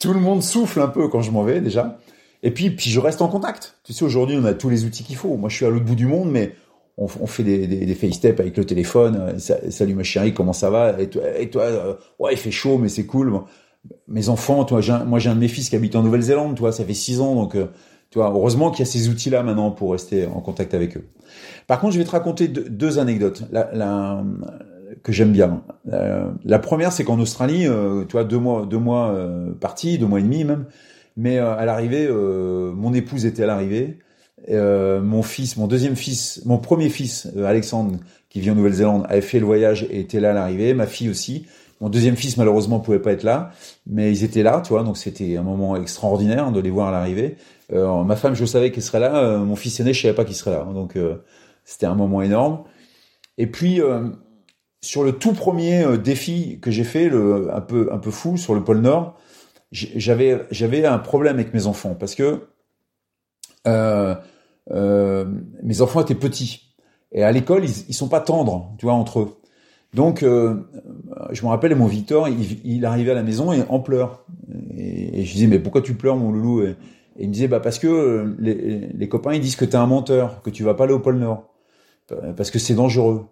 tout 0.01 0.13
le 0.13 0.21
monde 0.21 0.43
souffle 0.43 0.81
un 0.81 0.89
peu 0.89 1.09
quand 1.09 1.23
je 1.23 1.31
m'en 1.31 1.43
vais 1.43 1.61
déjà. 1.61 1.99
Et 2.43 2.51
puis, 2.51 2.71
puis 2.71 2.91
je 2.91 3.01
reste 3.01 3.23
en 3.23 3.29
contact. 3.29 3.79
Tu 3.83 3.93
sais, 3.93 4.05
aujourd'hui, 4.05 4.37
on 4.41 4.45
a 4.45 4.55
tous 4.55 4.69
les 4.69 4.85
outils 4.85 5.03
qu'il 5.03 5.17
faut. 5.17 5.37
Moi, 5.37 5.49
je 5.49 5.57
suis 5.57 5.67
à 5.67 5.71
l'autre 5.71 5.85
bout 5.85 5.97
du 5.97 6.07
monde, 6.07 6.31
mais 6.31 6.55
on, 6.97 7.07
on 7.21 7.27
fait 7.27 7.43
des, 7.43 7.67
des, 7.67 7.87
des 7.87 8.27
avec 8.27 8.57
le 8.57 8.65
téléphone. 8.65 9.35
Salut 9.39 9.95
ma 9.95 10.03
chérie, 10.03 10.33
comment 10.35 10.53
ça 10.53 10.71
va? 10.71 11.01
Et 11.01 11.09
toi, 11.09 11.23
et 11.39 11.51
toi 11.51 11.63
euh, 11.63 11.95
ouais, 12.19 12.33
il 12.33 12.39
fait 12.39 12.51
chaud, 12.51 12.79
mais 12.79 12.89
c'est 12.89 13.07
cool 13.07 13.41
mes 14.09 14.29
enfants, 14.29 14.65
toi, 14.65 14.81
moi 15.05 15.19
j'ai 15.19 15.31
un 15.31 15.35
de 15.35 15.41
mes 15.41 15.49
fils 15.49 15.69
qui 15.69 15.77
habite 15.77 15.97
en 15.97 16.03
Nouvelle-Zélande, 16.03 16.57
toi, 16.57 16.73
ça 16.73 16.85
fait 16.85 16.95
six 16.95 17.21
ans, 17.21 17.35
donc 17.35 17.55
euh, 17.55 17.67
heureusement 18.17 18.71
qu'il 18.71 18.81
y 18.81 18.89
a 18.89 18.91
ces 18.91 19.09
outils-là 19.09 19.43
maintenant 19.43 19.71
pour 19.71 19.93
rester 19.93 20.27
en 20.27 20.41
contact 20.41 20.75
avec 20.75 20.97
eux. 20.97 21.05
Par 21.67 21.81
contre, 21.81 21.93
je 21.93 21.99
vais 21.99 22.05
te 22.05 22.11
raconter 22.11 22.49
deux, 22.49 22.99
anecdotes 22.99 23.45
la, 23.53 24.25
que 25.03 25.13
j'aime 25.13 25.33
bien. 25.33 25.63
Euh, 25.93 26.31
la 26.45 26.59
première, 26.59 26.93
c'est 26.93 27.05
qu'en 27.05 27.19
Australie, 27.21 27.67
euh, 27.67 28.05
deux 28.25 28.39
mois, 28.39 28.67
deux 28.67 28.79
mois 28.79 29.11
euh, 29.11 29.53
partis, 29.53 29.99
deux 29.99 30.07
mois 30.07 30.21
et 30.21 30.23
demi 30.23 30.45
même, 30.45 30.67
mais 31.17 31.39
à 31.39 31.65
l'arrivée, 31.65 32.09
mon 32.11 32.93
épouse 32.93 33.25
était 33.25 33.45
à 33.45 33.47
l'arrivée. 33.47 33.99
Mon 34.49 35.23
fils, 35.23 35.57
mon 35.57 35.67
deuxième 35.67 35.97
fils, 35.97 36.43
mon 36.45 36.59
premier 36.59 36.89
fils, 36.89 37.29
Alexandre, 37.45 37.99
qui 38.29 38.41
vit 38.41 38.51
en 38.51 38.55
Nouvelle-Zélande, 38.55 39.07
avait 39.09 39.21
fait 39.21 39.41
le 39.41 39.47
voyage 39.47 39.87
et 39.91 40.01
était 40.01 40.21
là 40.21 40.31
à 40.31 40.35
l'arrivée. 40.35 40.75
Ma 40.75 40.87
fille 40.87 41.09
aussi. 41.09 41.47
Mon 41.81 41.91
deuxième 41.91 42.17
fils 42.17 42.39
malheureusement 42.39 42.81
pouvait 42.81 43.01
pas 43.01 43.13
être 43.13 43.23
là, 43.23 43.51
mais 43.87 44.11
ils 44.11 44.25
étaient 44.25 44.43
là, 44.43 44.63
tu 44.65 44.71
vois, 44.71 44.83
donc 44.83 44.97
c'était 44.97 45.37
un 45.37 45.43
moment 45.43 45.77
extraordinaire 45.77 46.51
de 46.51 46.61
les 46.61 46.71
voir 46.71 46.89
à 46.89 46.91
l'arrivée. 46.91 47.37
Euh, 47.73 48.03
ma 48.03 48.17
femme, 48.17 48.35
je 48.35 48.47
savais 48.47 48.71
qu'elle 48.71 48.83
serait 48.83 49.01
là, 49.01 49.17
euh, 49.17 49.39
mon 49.41 49.57
fils 49.57 49.79
aîné, 49.81 49.93
je 49.93 50.01
savais 50.01 50.15
pas 50.15 50.25
qu'il 50.25 50.35
serait 50.35 50.53
là, 50.53 50.65
donc 50.73 50.97
euh, 50.97 51.17
c'était 51.65 51.87
un 51.87 51.95
moment 51.95 52.23
énorme. 52.23 52.65
Et 53.37 53.47
puis 53.47 53.81
sur 54.81 55.05
le 55.05 55.13
tout 55.13 55.35
premier 55.35 55.99
défi 55.99 56.59
que 56.63 56.71
j'ai 56.71 56.85
fait, 56.85 57.11
un 57.11 57.61
peu 57.61 57.91
un 57.93 57.99
peu 57.99 58.11
fou 58.11 58.39
sur 58.39 58.55
le 58.55 58.65
pôle 58.65 58.79
Nord, 58.79 59.19
j'avais 59.73 60.47
j'avais 60.51 60.87
un 60.87 60.99
problème 60.99 61.35
avec 61.35 61.53
mes 61.53 61.67
enfants 61.67 61.95
parce 61.95 62.15
que 62.15 62.47
mes 64.71 65.81
enfants 65.81 66.01
étaient 66.01 66.15
petits 66.15 66.75
et 67.13 67.23
à 67.23 67.33
l'école 67.33 67.65
ils, 67.65 67.85
ils 67.89 67.95
sont 67.95 68.09
pas 68.09 68.21
tendres, 68.21 68.75
tu 68.79 68.87
vois, 68.87 68.95
entre 68.95 69.21
eux. 69.21 69.37
Donc, 69.97 70.23
euh, 70.23 70.57
je 71.31 71.43
me 71.43 71.49
rappelle, 71.49 71.75
mon 71.75 71.87
Victor, 71.87 72.29
il, 72.29 72.85
arrivait 72.85 73.13
à 73.13 73.15
la 73.15 73.23
maison 73.23 73.51
et 73.53 73.63
en 73.71 73.81
pleurs. 73.81 74.27
Et, 74.77 75.25
je 75.25 75.33
disais, 75.33 75.47
mais 75.47 75.59
pourquoi 75.59 75.81
tu 75.81 75.95
pleures, 75.95 76.17
mon 76.17 76.33
loulou? 76.33 76.63
Et, 76.63 76.77
il 77.19 77.29
me 77.29 77.33
disait, 77.33 77.49
bah 77.49 77.61
parce 77.61 77.79
que 77.79 77.87
euh, 77.87 78.37
les, 78.39 79.09
copains, 79.09 79.33
ils 79.33 79.41
disent 79.41 79.57
que 79.57 79.65
t'es 79.65 79.77
un 79.77 79.87
menteur, 79.87 80.43
que 80.43 80.51
tu 80.51 80.65
vas 80.65 80.75
pas 80.75 80.85
aller 80.85 80.93
au 80.93 80.99
pôle 80.99 81.17
Nord, 81.17 81.49
parce 82.37 82.51
que 82.51 82.59
c'est 82.59 82.75
dangereux. 82.75 83.25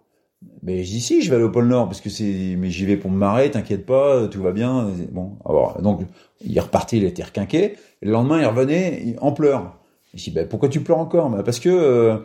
Mais 0.63 0.83
je 0.83 0.89
dis, 0.89 1.01
si, 1.01 1.21
je 1.21 1.29
vais 1.29 1.35
aller 1.35 1.45
au 1.45 1.51
pôle 1.51 1.67
Nord, 1.67 1.85
parce 1.85 2.01
que 2.01 2.09
c'est, 2.09 2.55
mais 2.57 2.71
j'y 2.71 2.85
vais 2.85 2.97
pour 2.97 3.11
me 3.11 3.17
marrer, 3.17 3.51
t'inquiète 3.51 3.85
pas, 3.85 4.27
tout 4.27 4.41
va 4.41 4.51
bien. 4.51 4.89
Bon, 5.11 5.37
alors, 5.45 5.79
donc, 5.83 6.01
il 6.43 6.59
repartait, 6.59 6.97
il 6.97 7.03
était 7.03 7.23
requinqué. 7.23 7.73
Et 8.01 8.05
le 8.05 8.11
lendemain, 8.11 8.39
il 8.39 8.45
revenait 8.47 9.15
en 9.21 9.33
pleurs. 9.33 9.77
Je 10.15 10.23
dis, 10.23 10.31
bah, 10.31 10.45
pourquoi 10.45 10.69
tu 10.69 10.81
pleures 10.81 10.97
encore? 10.97 11.29
Bah, 11.29 11.43
Parce 11.43 11.59
que 11.59 12.23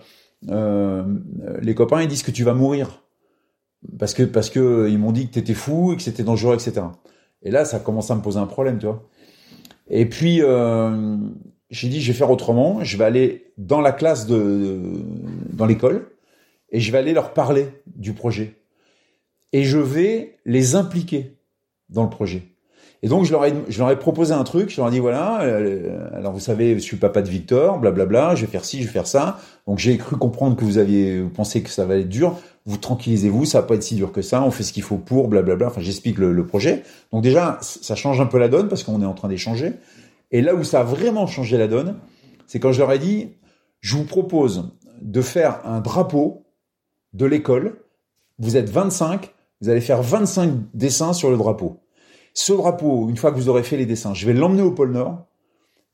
euh, 0.49 1.05
les 1.61 1.75
copains, 1.75 2.03
ils 2.03 2.09
disent 2.09 2.23
que 2.23 2.31
tu 2.31 2.45
vas 2.45 2.55
mourir 2.55 3.03
parce 3.99 4.15
que 4.15 4.23
parce 4.23 4.51
que 4.51 4.89
ils 4.91 4.99
m'ont 4.99 5.13
dit 5.13 5.29
que 5.29 5.35
t'étais 5.35 5.55
fou 5.55 5.93
et 5.93 5.97
que 5.97 6.03
c'était 6.03 6.23
dangereux, 6.23 6.55
etc. 6.55 6.87
Et 7.43 7.51
là, 7.51 7.65
ça 7.65 7.79
commence 7.79 8.11
à 8.11 8.15
me 8.15 8.23
poser 8.23 8.39
un 8.39 8.47
problème, 8.47 8.79
tu 8.79 8.87
vois. 8.87 9.09
Et 9.89 10.07
puis 10.07 10.43
euh, 10.43 11.17
j'ai 11.71 11.89
dit, 11.89 12.01
je 12.01 12.13
vais 12.13 12.19
faire 12.19 12.31
autrement. 12.31 12.85
Je 12.85 12.97
vais 12.97 13.05
aller 13.05 13.53
dans 13.57 13.81
la 13.81 13.93
classe 13.93 14.27
de 14.27 14.81
dans 15.53 15.67
l'école 15.67 16.11
et 16.71 16.81
je 16.81 16.93
vais 16.93 16.99
aller 16.99 17.13
leur 17.13 17.33
parler 17.33 17.69
du 17.87 18.13
projet. 18.13 18.57
Et 19.53 19.65
je 19.65 19.79
vais 19.79 20.39
les 20.45 20.77
impliquer 20.77 21.37
dans 21.89 22.05
le 22.05 22.11
projet. 22.11 22.43
Et 23.03 23.09
donc 23.09 23.25
je 23.25 23.33
leur 23.33 23.47
ai, 23.47 23.55
je 23.69 23.79
leur 23.79 23.91
ai 23.91 23.99
proposé 23.99 24.35
un 24.35 24.45
truc, 24.45 24.69
je 24.69 24.77
leur 24.77 24.89
ai 24.89 24.91
dit 24.91 24.99
voilà, 24.99 25.41
euh, 25.43 26.11
alors 26.15 26.33
vous 26.33 26.41
savez, 26.41 26.75
je 26.75 26.81
suis 26.81 26.99
papa 26.99 27.23
de 27.23 27.29
Victor, 27.29 27.79
blablabla, 27.79 28.35
je 28.35 28.43
vais 28.43 28.51
faire 28.51 28.65
ci, 28.65 28.81
je 28.81 28.87
vais 28.87 28.93
faire 28.93 29.07
ça. 29.07 29.39
Donc 29.67 29.79
j'ai 29.79 29.97
cru 29.97 30.17
comprendre 30.17 30.55
que 30.57 30.65
vous 30.65 30.77
aviez 30.77 31.23
pensé 31.35 31.63
que 31.63 31.71
ça 31.71 31.87
va 31.87 31.97
être 31.97 32.09
dur. 32.09 32.39
Vous 32.67 32.77
tranquillisez-vous, 32.77 33.47
ça 33.47 33.63
va 33.63 33.67
pas 33.67 33.75
être 33.77 33.83
si 33.83 33.95
dur 33.95 34.13
que 34.13 34.21
ça. 34.21 34.43
On 34.43 34.51
fait 34.51 34.63
ce 34.63 34.75
qu'il 34.75 34.83
faut 34.83 34.97
pour, 34.97 35.29
blablabla. 35.29 35.69
Enfin, 35.69 35.81
j'explique 35.81 36.19
le, 36.19 36.45
projet. 36.45 36.83
Donc 37.11 37.23
déjà, 37.23 37.59
ça 37.63 37.95
change 37.95 38.21
un 38.21 38.27
peu 38.27 38.39
la 38.39 38.49
donne 38.49 38.69
parce 38.69 38.83
qu'on 38.85 39.01
est 39.01 39.07
en 39.07 39.15
train 39.15 39.29
d'échanger. 39.29 39.73
Et 40.31 40.43
là 40.43 40.55
où 40.55 40.63
ça 40.63 40.81
a 40.81 40.85
vraiment 40.85 41.27
changé 41.27 41.57
la 41.57 41.69
donne, 41.69 41.97
c'est 42.47 42.61
quand 42.61 42.73
je 42.73 42.81
leur 42.81 42.93
ai 42.93 42.99
dit, 42.99 43.31
je 43.81 43.97
vous 43.97 44.05
propose 44.05 44.73
de 45.01 45.23
faire 45.23 45.61
un 45.65 45.81
drapeau 45.81 46.45
de 47.15 47.25
l'école. 47.25 47.79
Vous 48.39 48.59
êtes 48.59 48.69
25, 48.69 49.33
vous 49.63 49.71
allez 49.71 49.81
faire 49.81 50.03
25 50.03 50.53
dessins 50.75 51.13
sur 51.15 51.31
le 51.31 51.39
drapeau. 51.39 51.80
Ce 52.35 52.53
drapeau, 52.53 53.09
une 53.09 53.17
fois 53.17 53.33
que 53.33 53.37
vous 53.37 53.49
aurez 53.49 53.63
fait 53.63 53.77
les 53.77 53.87
dessins, 53.87 54.15
je 54.15 54.27
vais 54.27 54.33
l'emmener 54.33 54.63
au 54.63 54.71
pôle 54.71 54.93
Nord. 54.93 55.27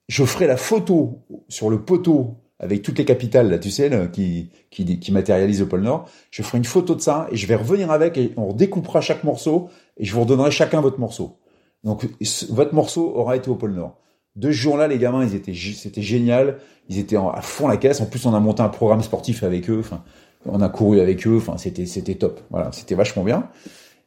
Je 0.09 0.25
ferai 0.25 0.47
la 0.47 0.57
photo 0.57 1.25
sur 1.49 1.71
le 1.71 1.81
poteau 1.81 2.37
avec 2.59 2.83
toutes 2.83 2.99
les 2.99 3.05
capitales, 3.05 3.51
là, 3.51 3.59
tu 3.59 3.71
sais, 3.71 3.91
qui, 4.13 4.51
qui, 4.71 5.13
matérialisent 5.13 5.61
le 5.61 5.69
pôle 5.69 5.83
Nord. 5.83 6.09
Je 6.31 6.43
ferai 6.43 6.59
une 6.59 6.65
photo 6.65 6.95
de 6.95 7.01
ça 7.01 7.29
et 7.31 7.37
je 7.37 7.47
vais 7.47 7.57
revenir 7.57 7.91
avec 7.91 8.17
et 8.17 8.33
on 8.37 8.49
redécoupera 8.49 9.01
chaque 9.01 9.25
morceau 9.25 9.69
et 9.99 10.05
je 10.05 10.15
vous 10.15 10.23
redonnerai 10.23 10.51
chacun 10.51 10.81
votre 10.81 10.99
morceau. 10.99 11.39
Donc, 11.85 12.09
votre 12.51 12.75
morceau 12.75 13.13
aura 13.15 13.37
été 13.37 13.51
au 13.51 13.57
pôle 13.57 13.73
Nord. 13.73 13.99
De 14.37 14.51
ce 14.51 14.57
jour-là, 14.57 14.89
les 14.89 14.99
gamins, 14.99 15.25
ils 15.25 15.35
étaient, 15.35 15.55
c'était 15.55 16.03
génial. 16.03 16.59
Ils 16.89 16.99
étaient 16.99 17.17
à 17.17 17.41
fond 17.43 17.69
la 17.69 17.77
caisse. 17.77 18.01
En 18.01 18.07
plus, 18.07 18.27
on 18.27 18.35
a 18.35 18.41
monté 18.41 18.63
un 18.63 18.69
programme 18.69 19.03
sportif 19.03 19.43
avec 19.43 19.69
eux. 19.71 19.79
Enfin, 19.81 20.03
on 20.45 20.61
a 20.61 20.69
couru 20.69 21.01
avec 21.01 21.27
eux. 21.27 21.37
Enfin, 21.37 21.57
c'était, 21.57 21.87
c'était 21.87 22.15
top. 22.15 22.41
Voilà, 22.51 22.71
c'était 22.73 22.95
vachement 22.95 23.25
bien. 23.25 23.49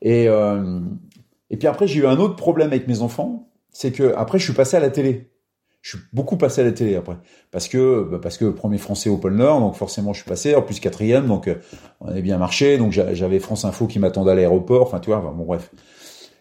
Et, 0.01 0.27
euh, 0.29 0.79
et 1.49 1.57
puis 1.57 1.67
après, 1.67 1.87
j'ai 1.87 1.99
eu 1.99 2.07
un 2.07 2.17
autre 2.17 2.35
problème 2.35 2.67
avec 2.67 2.87
mes 2.87 3.01
enfants, 3.01 3.49
c'est 3.71 3.91
que 3.91 4.13
après 4.15 4.39
je 4.39 4.43
suis 4.45 4.53
passé 4.53 4.77
à 4.77 4.79
la 4.79 4.89
télé. 4.89 5.31
Je 5.81 5.91
suis 5.91 6.05
beaucoup 6.11 6.35
passé 6.35 6.59
à 6.61 6.65
la 6.65 6.73
télé 6.73 6.95
après, 6.95 7.15
parce 7.51 7.69
que 7.69 8.03
bah, 8.11 8.19
parce 8.21 8.37
que 8.37 8.45
premier 8.45 8.77
français 8.77 9.09
au 9.09 9.17
pôle 9.17 9.35
Nord, 9.35 9.61
donc 9.61 9.75
forcément 9.75 10.11
je 10.11 10.21
suis 10.21 10.29
passé. 10.29 10.53
En 10.55 10.61
plus 10.61 10.79
quatrième, 10.79 11.27
donc 11.27 11.47
euh, 11.47 11.55
on 12.01 12.07
avait 12.07 12.21
bien 12.21 12.37
marché. 12.37 12.77
Donc 12.77 12.91
j'avais 12.91 13.39
France 13.39 13.63
Info 13.65 13.87
qui 13.87 13.99
m'attendait 13.99 14.31
à 14.31 14.35
l'aéroport. 14.35 14.81
Enfin 14.81 14.99
tu 14.99 15.09
vois, 15.09 15.19
bon 15.19 15.45
bref. 15.45 15.71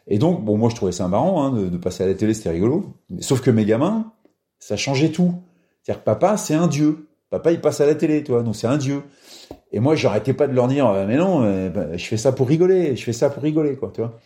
Et 0.09 0.18
donc 0.18 0.44
bon 0.44 0.56
moi 0.56 0.70
je 0.70 0.74
trouvais 0.74 0.92
ça 0.92 1.06
marrant 1.06 1.44
hein, 1.44 1.50
de, 1.52 1.68
de, 1.68 1.76
passer 1.76 2.02
à 2.02 2.06
la 2.06 2.14
télé, 2.14 2.34
c'était 2.34 2.50
rigolo. 2.50 2.94
Sauf 3.20 3.40
que 3.40 3.50
mes 3.50 3.64
gamins, 3.64 4.12
ça 4.59 4.76
changeait 4.76 5.11
tout. 5.11 5.34
C'est-à-dire 5.82 6.02
papa 6.02 6.36
c'est 6.36 6.54
un 6.54 6.66
dieu. 6.66 7.06
Papa 7.30 7.52
il 7.52 7.61
passe 7.61 7.80
à 7.80 7.86
la 7.86 7.94
télé, 7.94 8.24
toi, 8.24 8.42
donc 8.42 8.56
c'est 8.56 8.66
un 8.66 8.78
dieu. 8.78 9.02
Et 9.70 9.78
moi 9.78 9.94
j'arrêtais 9.94 10.32
pas 10.32 10.48
de 10.48 10.54
leur 10.54 10.66
dire 10.66 10.90
mais 11.06 11.16
non, 11.16 11.42
bah, 11.70 11.96
je 11.96 12.04
fais 12.04 12.16
ça 12.16 12.32
pour 12.32 12.48
rigoler, 12.48 12.96
je 12.96 13.04
fais 13.04 13.12
ça 13.12 13.30
pour 13.30 13.42
rigoler 13.42 13.76
quoi, 13.76 13.92
tu 13.94 14.00
vois. 14.00 14.18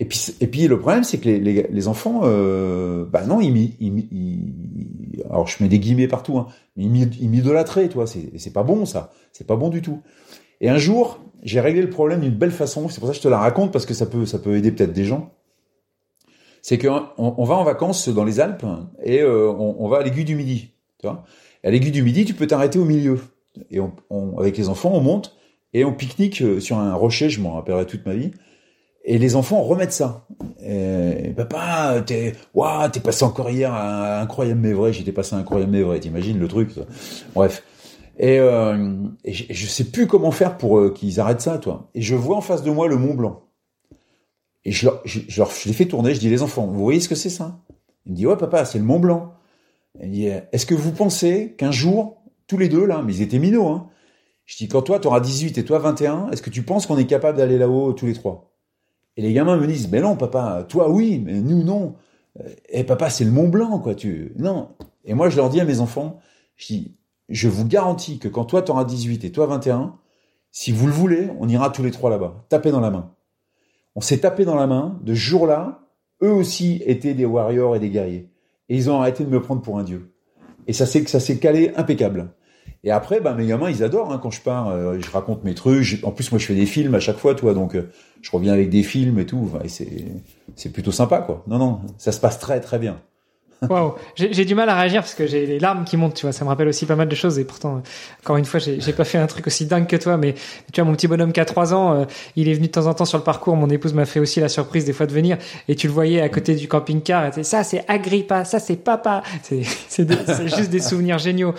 Et 0.00 0.06
puis, 0.06 0.34
et 0.40 0.46
puis 0.48 0.66
le 0.66 0.78
problème, 0.78 1.04
c'est 1.04 1.18
que 1.18 1.26
les, 1.26 1.38
les, 1.38 1.66
les 1.70 1.88
enfants, 1.88 2.22
euh, 2.24 3.04
bah 3.04 3.24
non, 3.24 3.40
ils, 3.40 3.56
ils, 3.80 4.08
ils, 4.10 5.22
alors 5.30 5.46
je 5.46 5.62
mets 5.62 5.68
des 5.68 5.78
guillemets 5.78 6.08
partout, 6.08 6.36
hein, 6.38 6.48
mais 6.76 6.84
ils 6.84 7.28
m'idolâtraient, 7.30 7.88
toi. 7.88 8.04
C'est, 8.06 8.52
pas 8.52 8.64
bon 8.64 8.86
ça, 8.86 9.12
c'est 9.32 9.46
pas 9.46 9.56
bon 9.56 9.68
du 9.68 9.82
tout. 9.82 10.02
Et 10.60 10.68
un 10.68 10.78
jour, 10.78 11.20
j'ai 11.42 11.60
réglé 11.60 11.80
le 11.80 11.90
problème 11.90 12.20
d'une 12.20 12.34
belle 12.34 12.50
façon. 12.50 12.88
C'est 12.88 12.98
pour 12.98 13.08
ça 13.08 13.12
que 13.12 13.18
je 13.18 13.22
te 13.22 13.28
la 13.28 13.38
raconte 13.38 13.72
parce 13.72 13.86
que 13.86 13.94
ça 13.94 14.06
peut, 14.06 14.26
ça 14.26 14.38
peut 14.38 14.56
aider 14.56 14.72
peut-être 14.72 14.92
des 14.92 15.04
gens. 15.04 15.32
C'est 16.60 16.78
qu'on 16.78 17.06
on 17.18 17.44
va 17.44 17.54
en 17.54 17.64
vacances 17.64 18.08
dans 18.08 18.24
les 18.24 18.40
Alpes 18.40 18.64
et 19.02 19.20
euh, 19.20 19.50
on, 19.50 19.76
on, 19.78 19.88
va 19.88 19.98
à 19.98 20.02
l'aiguille 20.02 20.24
du 20.24 20.34
Midi. 20.34 20.70
Tu 20.98 21.06
vois 21.06 21.24
à 21.62 21.70
l'aiguille 21.70 21.92
du 21.92 22.02
Midi, 22.02 22.24
tu 22.24 22.34
peux 22.34 22.46
t'arrêter 22.46 22.78
au 22.78 22.84
milieu. 22.84 23.18
Et 23.70 23.80
on, 23.80 23.92
on, 24.10 24.38
avec 24.38 24.56
les 24.56 24.68
enfants, 24.68 24.92
on 24.92 25.00
monte 25.00 25.36
et 25.72 25.84
on 25.84 25.92
pique-nique 25.92 26.42
euh, 26.42 26.60
sur 26.60 26.78
un 26.78 26.94
rocher. 26.94 27.30
Je 27.30 27.40
m'en 27.40 27.54
rappellerai 27.54 27.86
toute 27.86 28.04
ma 28.06 28.14
vie. 28.14 28.32
Et 29.04 29.18
les 29.18 29.36
enfants 29.36 29.62
remettent 29.62 29.92
ça. 29.92 30.26
Et, 30.64 31.34
papa, 31.36 32.02
t'es, 32.06 32.32
waouh, 32.54 32.88
t'es 32.88 33.00
passé 33.00 33.24
encore 33.24 33.50
hier 33.50 33.72
à 33.72 34.20
incroyable 34.20 34.60
mais 34.60 34.72
vrai. 34.72 34.94
J'étais 34.94 35.12
passé 35.12 35.36
à 35.36 35.38
incroyable 35.38 35.72
mais 35.72 35.82
vrai. 35.82 36.00
T'imagines 36.00 36.38
le 36.38 36.48
truc. 36.48 36.70
Bref. 37.34 37.62
Et, 38.18 38.38
euh, 38.38 38.94
je, 39.26 39.66
sais 39.66 39.84
plus 39.84 40.06
comment 40.06 40.30
faire 40.30 40.56
pour 40.56 40.78
euh, 40.78 40.90
qu'ils 40.90 41.20
arrêtent 41.20 41.42
ça, 41.42 41.58
toi. 41.58 41.90
Et 41.94 42.00
je 42.00 42.14
vois 42.14 42.36
en 42.36 42.40
face 42.40 42.62
de 42.62 42.70
moi 42.70 42.88
le 42.88 42.96
Mont 42.96 43.14
Blanc. 43.14 43.42
Et 44.64 44.72
je 44.72 44.86
leur, 44.86 45.02
je, 45.04 45.20
leur, 45.36 45.50
je 45.50 45.68
les 45.68 45.74
fais 45.74 45.86
tourner. 45.86 46.14
Je 46.14 46.20
dis 46.20 46.30
les 46.30 46.42
enfants, 46.42 46.66
vous 46.66 46.82
voyez 46.82 47.00
ce 47.00 47.08
que 47.08 47.14
c'est 47.14 47.28
ça? 47.28 47.60
Il 48.06 48.12
me 48.12 48.16
dit 48.16 48.26
ouais 48.26 48.36
papa, 48.36 48.64
c'est 48.64 48.78
le 48.78 48.84
Mont 48.84 49.00
Blanc. 49.00 49.34
Il 50.02 50.10
dit 50.10 50.28
est-ce 50.52 50.64
que 50.64 50.74
vous 50.74 50.92
pensez 50.92 51.54
qu'un 51.58 51.70
jour, 51.72 52.22
tous 52.46 52.56
les 52.56 52.70
deux 52.70 52.86
là, 52.86 53.02
mais 53.04 53.14
ils 53.14 53.22
étaient 53.22 53.38
minots, 53.38 53.68
hein. 53.68 53.90
Je 54.46 54.56
dis 54.58 54.68
quand 54.68 54.82
toi 54.82 55.00
t'auras 55.00 55.20
18 55.20 55.56
et 55.56 55.64
toi 55.64 55.78
21, 55.78 56.30
est-ce 56.30 56.42
que 56.42 56.50
tu 56.50 56.62
penses 56.62 56.86
qu'on 56.86 56.98
est 56.98 57.06
capable 57.06 57.38
d'aller 57.38 57.56
là-haut 57.56 57.94
tous 57.94 58.06
les 58.06 58.12
trois? 58.12 58.53
Et 59.16 59.22
les 59.22 59.32
gamins 59.32 59.56
me 59.56 59.66
disent, 59.66 59.90
mais 59.90 60.00
non, 60.00 60.16
papa, 60.16 60.64
toi 60.68 60.90
oui, 60.90 61.20
mais 61.24 61.40
nous 61.40 61.62
non. 61.62 61.94
Et 62.68 62.80
eh, 62.80 62.84
papa, 62.84 63.10
c'est 63.10 63.24
le 63.24 63.30
Mont 63.30 63.48
Blanc, 63.48 63.78
quoi. 63.78 63.94
Tu 63.94 64.32
non. 64.36 64.70
Et 65.04 65.14
moi, 65.14 65.28
je 65.28 65.36
leur 65.36 65.50
dis 65.50 65.60
à 65.60 65.64
mes 65.64 65.80
enfants, 65.80 66.18
je 66.56 66.66
dis, 66.66 66.96
je 67.28 67.48
vous 67.48 67.66
garantis 67.66 68.18
que 68.18 68.28
quand 68.28 68.44
toi 68.44 68.62
tu 68.62 68.72
auras 68.72 68.84
18 68.84 69.24
et 69.24 69.32
toi 69.32 69.46
21, 69.46 69.96
si 70.50 70.72
vous 70.72 70.86
le 70.86 70.92
voulez, 70.92 71.30
on 71.38 71.48
ira 71.48 71.70
tous 71.70 71.82
les 71.82 71.90
trois 71.90 72.10
là-bas, 72.10 72.44
taper 72.48 72.70
dans 72.70 72.80
la 72.80 72.90
main. 72.90 73.14
On 73.94 74.00
s'est 74.00 74.18
tapé 74.18 74.44
dans 74.44 74.56
la 74.56 74.66
main. 74.66 74.98
De 75.02 75.14
ce 75.14 75.20
jour-là, 75.20 75.80
eux 76.22 76.32
aussi 76.32 76.82
étaient 76.86 77.14
des 77.14 77.24
warriors 77.24 77.76
et 77.76 77.80
des 77.80 77.90
guerriers. 77.90 78.30
Et 78.68 78.76
ils 78.76 78.90
ont 78.90 79.00
arrêté 79.00 79.24
de 79.24 79.30
me 79.30 79.40
prendre 79.40 79.62
pour 79.62 79.78
un 79.78 79.84
dieu. 79.84 80.12
Et 80.66 80.72
ça 80.72 80.86
ça 80.86 81.20
s'est 81.20 81.38
calé 81.38 81.72
impeccable. 81.76 82.32
Et 82.84 82.90
après, 82.90 83.20
bah, 83.20 83.32
mes 83.34 83.46
gamins, 83.46 83.70
ils 83.70 83.82
adorent 83.82 84.12
hein, 84.12 84.20
quand 84.22 84.30
je 84.30 84.40
pars. 84.40 84.68
Euh, 84.68 84.98
je 85.00 85.10
raconte 85.10 85.42
mes 85.44 85.54
trucs. 85.54 86.00
En 86.02 86.10
plus, 86.10 86.30
moi, 86.30 86.38
je 86.38 86.46
fais 86.46 86.54
des 86.54 86.66
films 86.66 86.94
à 86.94 87.00
chaque 87.00 87.16
fois, 87.16 87.34
toi. 87.34 87.54
Donc, 87.54 87.74
euh, 87.74 87.90
je 88.20 88.30
reviens 88.30 88.52
avec 88.52 88.68
des 88.70 88.82
films 88.82 89.18
et 89.18 89.26
tout. 89.26 89.50
et 89.64 89.68
c'est 90.54 90.72
plutôt 90.72 90.92
sympa, 90.92 91.18
quoi. 91.18 91.42
Non, 91.46 91.58
non, 91.58 91.80
ça 91.98 92.12
se 92.12 92.20
passe 92.20 92.38
très, 92.38 92.60
très 92.60 92.78
bien. 92.78 93.00
Waouh, 93.70 93.94
j'ai 94.16 94.44
du 94.44 94.54
mal 94.54 94.68
à 94.68 94.78
réagir 94.78 95.00
parce 95.00 95.14
que 95.14 95.26
j'ai 95.26 95.46
les 95.46 95.58
larmes 95.58 95.84
qui 95.84 95.96
montent, 95.96 96.14
tu 96.14 96.26
vois. 96.26 96.32
Ça 96.32 96.44
me 96.44 96.50
rappelle 96.50 96.68
aussi 96.68 96.86
pas 96.86 96.96
mal 96.96 97.08
de 97.08 97.14
choses 97.14 97.38
et 97.38 97.44
pourtant, 97.44 97.82
encore 98.22 98.36
une 98.36 98.44
fois, 98.44 98.60
j'ai 98.60 98.92
pas 98.92 99.04
fait 99.04 99.18
un 99.18 99.26
truc 99.26 99.46
aussi 99.46 99.66
dingue 99.66 99.86
que 99.86 99.96
toi. 99.96 100.16
Mais 100.16 100.34
tu 100.72 100.80
vois, 100.80 100.84
mon 100.84 100.94
petit 100.94 101.08
bonhomme 101.08 101.32
qui 101.32 101.40
a 101.40 101.44
trois 101.44 101.74
ans, 101.74 101.94
euh, 101.94 102.04
il 102.36 102.48
est 102.48 102.54
venu 102.54 102.66
de 102.66 102.72
temps 102.72 102.86
en 102.86 102.94
temps 102.94 103.04
sur 103.04 103.18
le 103.18 103.24
parcours. 103.24 103.56
Mon 103.56 103.70
épouse 103.70 103.94
m'a 103.94 104.04
fait 104.04 104.20
aussi 104.20 104.40
la 104.40 104.48
surprise 104.48 104.84
des 104.84 104.92
fois 104.92 105.06
de 105.06 105.12
venir 105.12 105.38
et 105.68 105.76
tu 105.76 105.86
le 105.86 105.92
voyais 105.92 106.20
à 106.20 106.28
côté 106.28 106.54
du 106.54 106.68
camping-car. 106.68 107.32
Ça, 107.42 107.64
c'est 107.64 107.84
Agrippa, 107.88 108.44
ça, 108.44 108.58
c'est 108.58 108.76
papa. 108.76 109.22
C'est 109.42 109.62
juste 110.48 110.70
des 110.70 110.80
souvenirs 110.80 111.18
géniaux. 111.18 111.54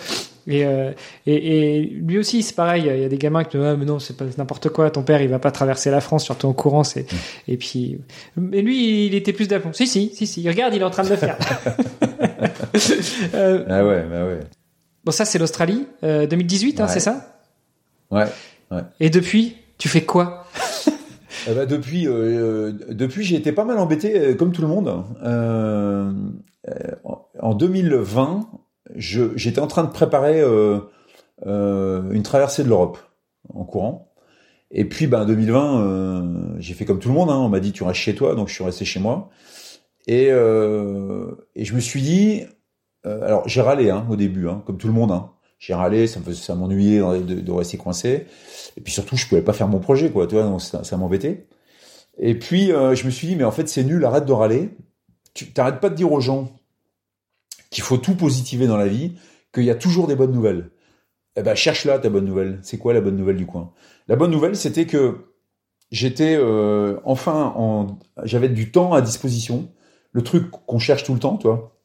Et, 0.46 0.64
euh, 0.64 0.92
et, 1.26 1.78
et, 1.78 1.82
lui 1.82 2.18
aussi, 2.18 2.42
c'est 2.42 2.54
pareil. 2.54 2.84
Il 2.86 3.00
y 3.00 3.04
a 3.04 3.08
des 3.08 3.18
gamins 3.18 3.44
qui 3.44 3.56
me 3.56 3.62
disent 3.62 3.72
ah, 3.72 3.76
mais 3.76 3.84
non, 3.84 3.98
c'est 3.98 4.16
pas 4.16 4.24
n'importe 4.38 4.68
quoi. 4.68 4.90
Ton 4.90 5.02
père, 5.02 5.20
il 5.22 5.28
va 5.28 5.38
pas 5.38 5.50
traverser 5.50 5.90
la 5.90 6.00
France, 6.00 6.24
surtout 6.24 6.46
en 6.46 6.52
courant. 6.52 6.84
C'est 6.84 7.10
mm. 7.12 7.16
et 7.48 7.56
puis, 7.56 7.98
mais 8.36 8.62
lui, 8.62 9.06
il 9.06 9.14
était 9.14 9.32
plus 9.32 9.48
d'aplomb. 9.48 9.72
Si, 9.72 9.86
si, 9.86 10.10
si, 10.14 10.26
si. 10.26 10.48
Regarde, 10.48 10.74
il 10.74 10.80
est 10.80 10.84
en 10.84 10.90
train 10.90 11.04
de 11.04 11.10
le 11.10 11.16
faire. 11.16 11.36
euh, 13.34 13.64
ah 13.68 13.84
ouais, 13.84 14.04
bah 14.08 14.26
ouais. 14.26 14.40
Bon, 15.04 15.12
ça, 15.12 15.24
c'est 15.24 15.38
l'Australie, 15.38 15.86
euh, 16.02 16.26
2018, 16.26 16.80
hein, 16.80 16.88
c'est 16.88 17.00
ça? 17.00 17.38
Ouais, 18.10 18.24
ouais. 18.70 18.80
Et 18.98 19.10
depuis, 19.10 19.56
tu 19.78 19.88
fais 19.88 20.02
quoi? 20.02 20.46
Eh 21.48 21.54
ben, 21.54 21.66
depuis, 21.66 22.08
euh, 22.08 22.72
depuis, 22.90 23.24
j'ai 23.24 23.36
été 23.36 23.52
pas 23.52 23.64
mal 23.64 23.78
embêté, 23.78 24.18
euh, 24.18 24.34
comme 24.34 24.52
tout 24.52 24.62
le 24.62 24.68
monde. 24.68 25.04
Euh, 25.22 26.12
en 27.40 27.54
2020, 27.54 28.48
j'étais 28.94 29.60
en 29.60 29.66
train 29.66 29.84
de 29.84 29.90
préparer 29.90 30.40
euh, 30.40 30.80
euh, 31.46 32.10
une 32.12 32.22
traversée 32.22 32.62
de 32.64 32.68
l'Europe 32.68 32.98
en 33.52 33.64
courant. 33.64 34.12
Et 34.70 34.84
puis, 34.84 35.06
ben, 35.06 35.24
2020, 35.24 35.80
euh, 35.80 36.54
j'ai 36.58 36.74
fait 36.74 36.84
comme 36.84 36.98
tout 36.98 37.08
le 37.08 37.14
monde. 37.14 37.30
Hein, 37.30 37.38
on 37.38 37.48
m'a 37.48 37.60
dit 37.60 37.72
tu 37.72 37.84
restes 37.84 38.00
chez 38.00 38.14
toi, 38.14 38.34
donc 38.34 38.48
je 38.48 38.54
suis 38.54 38.64
resté 38.64 38.84
chez 38.84 39.00
moi. 39.00 39.30
Et, 40.06 40.28
je 40.28 41.74
me 41.74 41.80
suis 41.80 42.02
dit, 42.02 42.44
alors 43.04 43.48
j'ai 43.48 43.60
râlé 43.60 43.90
hein, 43.90 44.06
au 44.10 44.16
début, 44.16 44.48
hein, 44.48 44.62
comme 44.66 44.78
tout 44.78 44.86
le 44.86 44.92
monde. 44.92 45.20
J'ai 45.58 45.74
râlé, 45.74 46.06
ça 46.06 46.20
me 46.24 46.32
ça 46.34 46.54
m'ennuyait 46.54 47.00
de, 47.00 47.52
rester 47.52 47.76
coincé. 47.76 48.26
Et 48.76 48.80
puis 48.80 48.92
surtout, 48.92 49.16
je 49.16 49.26
pouvais 49.26 49.42
pas 49.42 49.52
faire 49.52 49.68
mon 49.68 49.80
projet, 49.80 50.10
quoi. 50.10 50.26
Tu 50.26 50.36
vois, 50.36 50.58
ça 50.60 50.96
m'embêtait. 50.96 51.46
Et 52.18 52.38
puis 52.38 52.68
je 52.68 53.04
me 53.04 53.10
suis 53.10 53.26
dit, 53.26 53.36
mais 53.36 53.44
en 53.44 53.50
fait, 53.50 53.68
c'est 53.68 53.84
nul, 53.84 54.04
arrête 54.04 54.26
de 54.26 54.32
râler. 54.32 54.70
Tu 55.34 55.52
t'arrêtes 55.52 55.80
pas 55.80 55.90
de 55.90 55.94
dire 55.94 56.12
aux 56.12 56.20
gens 56.20 56.48
qu'il 57.70 57.84
faut 57.84 57.98
tout 57.98 58.14
positiver 58.14 58.66
dans 58.66 58.76
la 58.76 58.88
vie, 58.88 59.12
qu'il 59.52 59.64
y 59.64 59.70
a 59.70 59.74
toujours 59.74 60.06
des 60.06 60.16
bonnes 60.16 60.32
nouvelles. 60.32 60.70
Eh 61.36 61.42
ben, 61.42 61.54
cherche-la 61.54 61.98
ta 61.98 62.08
bonne 62.08 62.24
nouvelle. 62.24 62.58
C'est 62.62 62.78
quoi 62.78 62.94
la 62.94 63.00
bonne 63.00 63.16
nouvelle 63.16 63.36
du 63.36 63.46
coin? 63.46 63.72
La 64.08 64.16
bonne 64.16 64.30
nouvelle, 64.30 64.56
c'était 64.56 64.86
que 64.86 65.32
j'étais 65.90 66.36
euh, 66.38 66.98
enfin 67.04 67.52
en, 67.56 67.98
j'avais 68.24 68.48
du 68.48 68.70
temps 68.70 68.94
à 68.94 69.02
disposition. 69.02 69.70
Le 70.12 70.22
truc 70.22 70.50
qu'on 70.50 70.78
cherche 70.78 71.04
tout 71.04 71.12
le 71.12 71.20
temps, 71.20 71.36
toi. 71.36 71.76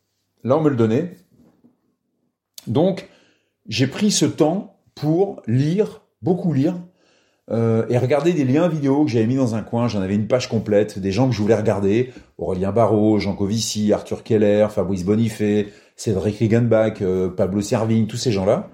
Là, 0.44 0.58
on 0.58 0.62
me 0.62 0.70
le 0.70 0.76
donnait. 0.76 1.18
Donc, 2.68 3.10
j'ai 3.68 3.88
pris 3.88 4.12
ce 4.12 4.26
temps 4.26 4.80
pour 4.96 5.42
lire, 5.48 6.02
beaucoup 6.22 6.54
lire, 6.54 6.76
euh, 7.50 7.86
et 7.90 7.98
regarder 7.98 8.34
des 8.34 8.46
liens 8.46 8.68
vidéo 8.68 9.04
que 9.04 9.12
j'avais 9.12 9.26
mis 9.26 9.36
dans 9.36 9.56
un 9.56 9.62
coin. 9.62 9.88
J'en 9.88 10.02
avais 10.02 10.16
une 10.16 10.28
page 10.28 10.48
complète, 10.48 11.00
des 11.00 11.12
gens 11.12 11.28
que 11.28 11.36
je 11.36 11.42
voulais 11.42 11.56
regarder. 11.56 12.12
Aurélien 12.38 12.72
Barraud, 12.72 13.20
Jean 13.20 13.36
Covici, 13.36 13.92
Arthur 13.92 14.24
Keller, 14.24 14.68
Fabrice 14.70 15.04
Bonifay, 15.04 15.68
Cédric 15.96 16.38
Rickenbach, 16.38 17.02
euh, 17.02 17.30
Pablo 17.30 17.62
Servigne, 17.62 18.08
tous 18.08 18.18
ces 18.18 18.32
gens-là. 18.32 18.70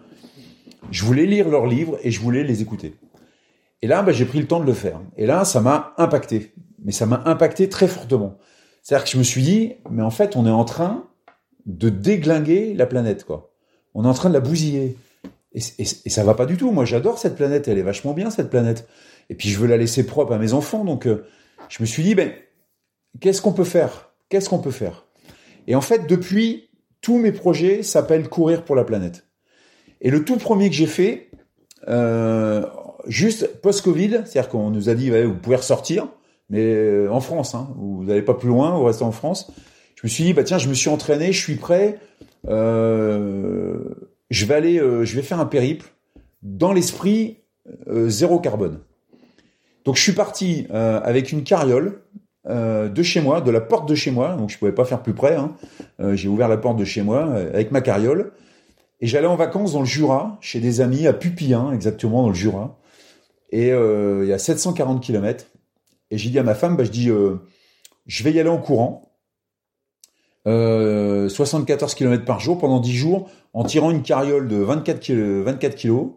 Je 0.92 1.04
voulais 1.06 1.26
lire 1.26 1.50
leurs 1.50 1.66
livres 1.66 1.98
et 2.04 2.12
je 2.12 2.20
voulais 2.20 2.44
les 2.44 2.62
écouter. 2.62 2.96
Et 3.82 3.88
là, 3.88 4.02
bah, 4.02 4.12
j'ai 4.12 4.26
pris 4.26 4.40
le 4.40 4.48
temps 4.48 4.60
de 4.60 4.66
le 4.66 4.74
faire. 4.74 5.02
Et 5.18 5.26
là, 5.26 5.46
ça 5.46 5.62
m'a 5.62 5.94
impacté. 5.98 6.54
Mais 6.84 6.92
ça 6.92 7.06
m'a 7.06 7.24
impacté 7.26 7.70
très 7.70 7.88
fortement. 7.88 8.38
C'est-à-dire 8.84 9.06
que 9.06 9.12
je 9.12 9.18
me 9.18 9.24
suis 9.24 9.42
dit, 9.42 9.74
mais 9.90 10.04
en 10.04 10.12
fait, 10.12 10.36
on 10.36 10.46
est 10.46 10.52
en 10.52 10.66
train 10.66 11.06
de 11.66 11.90
déglinguer 11.90 12.74
la 12.74 12.86
planète, 12.86 13.26
quoi. 13.26 13.52
On 13.94 14.06
est 14.06 14.08
en 14.08 14.14
train 14.14 14.30
de 14.30 14.34
la 14.34 14.40
bousiller. 14.40 14.96
Et, 15.58 15.82
et, 15.82 15.88
et, 16.06 16.10
ça 16.10 16.24
va 16.24 16.36
pas 16.36 16.46
du 16.46 16.56
tout. 16.56 16.72
Moi, 16.72 16.86
j'adore 16.86 17.18
cette 17.18 17.36
planète. 17.36 17.68
Elle 17.68 17.80
est 17.80 17.84
vachement 17.84 18.14
bien, 18.14 18.30
cette 18.30 18.50
planète. 18.50 18.88
Et 19.30 19.36
puis, 19.36 19.50
je 19.50 19.58
veux 19.58 19.68
la 19.68 19.78
laisser 19.78 20.06
propre 20.06 20.34
à 20.34 20.38
mes 20.38 20.54
enfants. 20.54 20.86
Donc, 20.86 21.08
euh, 21.08 21.26
je 21.68 21.82
me 21.82 21.86
suis 21.86 22.04
dit, 22.04 22.16
ben, 22.16 22.32
qu'est-ce 23.20 23.42
qu'on 23.42 23.54
peut 23.54 23.64
faire? 23.64 24.12
Qu'est-ce 24.30 24.50
qu'on 24.50 24.60
peut 24.60 24.72
faire? 24.72 25.06
Et 25.66 25.76
en 25.76 25.82
fait, 25.82 26.08
depuis, 26.08 26.70
tous 27.02 27.18
mes 27.18 27.32
projets 27.32 27.82
s'appellent 27.82 28.30
Courir 28.30 28.64
pour 28.64 28.76
la 28.76 28.84
planète. 28.84 29.26
Et 30.00 30.12
le 30.12 30.24
tout 30.24 30.38
premier 30.38 30.70
que 30.70 30.76
j'ai 30.76 30.86
fait, 30.86 31.32
euh, 31.88 32.64
juste 33.08 33.60
post-Covid, 33.62 34.22
c'est-à-dire 34.26 34.50
qu'on 34.50 34.70
nous 34.70 34.90
a 34.90 34.96
dit, 34.96 35.10
vous 35.10 35.34
pouvez 35.34 35.56
ressortir, 35.56 36.08
mais 36.50 36.64
euh, 36.64 37.12
en 37.12 37.20
France, 37.20 37.56
hein, 37.56 37.74
vous 37.78 38.04
n'allez 38.04 38.22
pas 38.22 38.36
plus 38.36 38.50
loin, 38.50 38.78
vous 38.78 38.84
restez 38.84 39.04
en 39.04 39.12
France. 39.12 39.52
Je 39.96 40.02
me 40.04 40.10
suis 40.10 40.24
dit, 40.24 40.34
bah 40.34 40.44
tiens, 40.44 40.60
je 40.60 40.70
me 40.70 40.76
suis 40.76 40.90
entraîné, 40.90 41.32
je 41.32 41.42
suis 41.42 41.56
prêt. 41.56 42.00
Je 44.30 44.46
vais 44.46 44.56
aller, 44.56 44.80
euh, 44.80 45.06
je 45.06 45.16
vais 45.16 45.22
faire 45.22 45.40
un 45.40 45.46
périple 45.46 45.88
dans 46.42 46.74
l'esprit 46.74 47.38
euh, 47.88 48.10
zéro 48.10 48.40
carbone. 48.40 48.80
Donc 49.86 49.96
je 49.96 50.02
suis 50.02 50.14
parti 50.14 50.68
euh, 50.72 51.00
avec 51.04 51.32
une 51.32 51.44
carriole 51.44 52.02
de 52.50 53.04
chez 53.04 53.20
moi, 53.20 53.42
de 53.42 53.52
la 53.52 53.60
porte 53.60 53.90
de 53.90 53.96
chez 53.96 54.10
moi, 54.10 54.38
donc 54.38 54.50
je 54.50 54.58
pouvais 54.58 54.72
pas 54.72 54.86
faire 54.86 55.04
plus 55.04 55.14
près. 55.14 55.36
Hein. 55.36 55.54
J'ai 56.14 56.30
ouvert 56.30 56.48
la 56.48 56.56
porte 56.56 56.78
de 56.78 56.86
chez 56.86 57.02
moi 57.02 57.26
avec 57.34 57.72
ma 57.72 57.82
carriole 57.82 58.32
et 59.02 59.08
j'allais 59.08 59.28
en 59.28 59.36
vacances 59.36 59.74
dans 59.74 59.82
le 59.82 59.86
Jura 59.86 60.38
chez 60.40 60.62
des 60.62 60.80
amis 60.80 61.08
à 61.08 61.14
Pupillin, 61.14 61.74
exactement 61.74 62.22
dans 62.22 62.30
le 62.30 62.36
Jura. 62.36 62.80
Et 63.52 63.72
il 63.72 64.28
y 64.30 64.32
a 64.32 64.38
740 64.38 65.04
km. 65.04 65.48
Et 66.10 66.18
j'ai 66.18 66.30
dit 66.30 66.40
à 66.40 66.44
ma 66.44 66.56
femme, 66.56 66.78
bah, 66.78 66.86
je 66.86 66.90
dis, 66.90 67.10
je 68.06 68.24
vais 68.24 68.32
y 68.32 68.40
aller 68.40 68.48
en 68.48 68.60
courant. 68.60 69.07
Euh, 70.48 71.30
74 71.30 71.94
km 71.94 72.26
par 72.26 72.40
jour 72.40 72.58
pendant 72.58 72.80
10 72.80 72.94
jours 72.94 73.30
en 73.54 73.64
tirant 73.64 73.92
une 73.92 74.02
carriole 74.02 74.48
de 74.48 74.58
24 74.58 75.00
kg, 75.00 75.44
24 75.44 75.76
kilos 75.76 76.08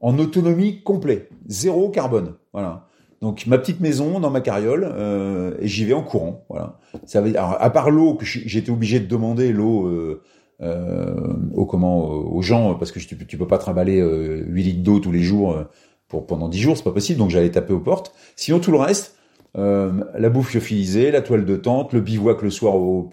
en 0.00 0.18
autonomie 0.18 0.82
complète, 0.82 1.30
zéro 1.46 1.88
carbone. 1.88 2.34
Voilà. 2.52 2.88
Donc 3.20 3.46
ma 3.46 3.58
petite 3.58 3.80
maison 3.80 4.20
dans 4.20 4.30
ma 4.30 4.40
carriole 4.40 4.88
euh, 4.88 5.54
et 5.60 5.66
j'y 5.66 5.84
vais 5.84 5.92
en 5.92 6.02
courant. 6.02 6.44
Voilà. 6.48 6.78
Ça 7.04 7.20
veut, 7.20 7.30
alors, 7.30 7.56
à 7.60 7.70
part 7.70 7.90
l'eau 7.90 8.14
que 8.14 8.24
j'étais 8.24 8.70
obligé 8.70 9.00
de 9.00 9.06
demander 9.06 9.52
l'eau 9.52 9.86
euh, 9.86 10.22
euh, 10.60 11.14
aux 11.54 11.66
comment 11.66 12.04
aux 12.04 12.42
gens 12.42 12.74
parce 12.74 12.92
que 12.92 12.98
tu, 12.98 13.16
tu 13.26 13.38
peux 13.38 13.46
pas 13.46 13.58
trimballer 13.58 14.00
8 14.00 14.62
litres 14.62 14.82
d'eau 14.82 15.00
tous 15.00 15.12
les 15.12 15.22
jours 15.22 15.64
pour 16.06 16.26
pendant 16.26 16.48
10 16.48 16.58
jours, 16.58 16.76
c'est 16.76 16.84
pas 16.84 16.92
possible. 16.92 17.18
Donc 17.18 17.30
j'allais 17.30 17.50
taper 17.50 17.72
aux 17.72 17.80
portes. 17.80 18.12
Sinon 18.36 18.60
tout 18.60 18.70
le 18.70 18.78
reste, 18.78 19.17
la 19.54 20.28
bouffe 20.28 20.54
lyophilisée, 20.54 21.10
la 21.10 21.20
toile 21.20 21.44
de 21.44 21.56
tente, 21.56 21.92
le 21.92 22.00
bivouac 22.00 22.42
le 22.42 22.50
soir 22.50 22.76
au, 22.76 23.10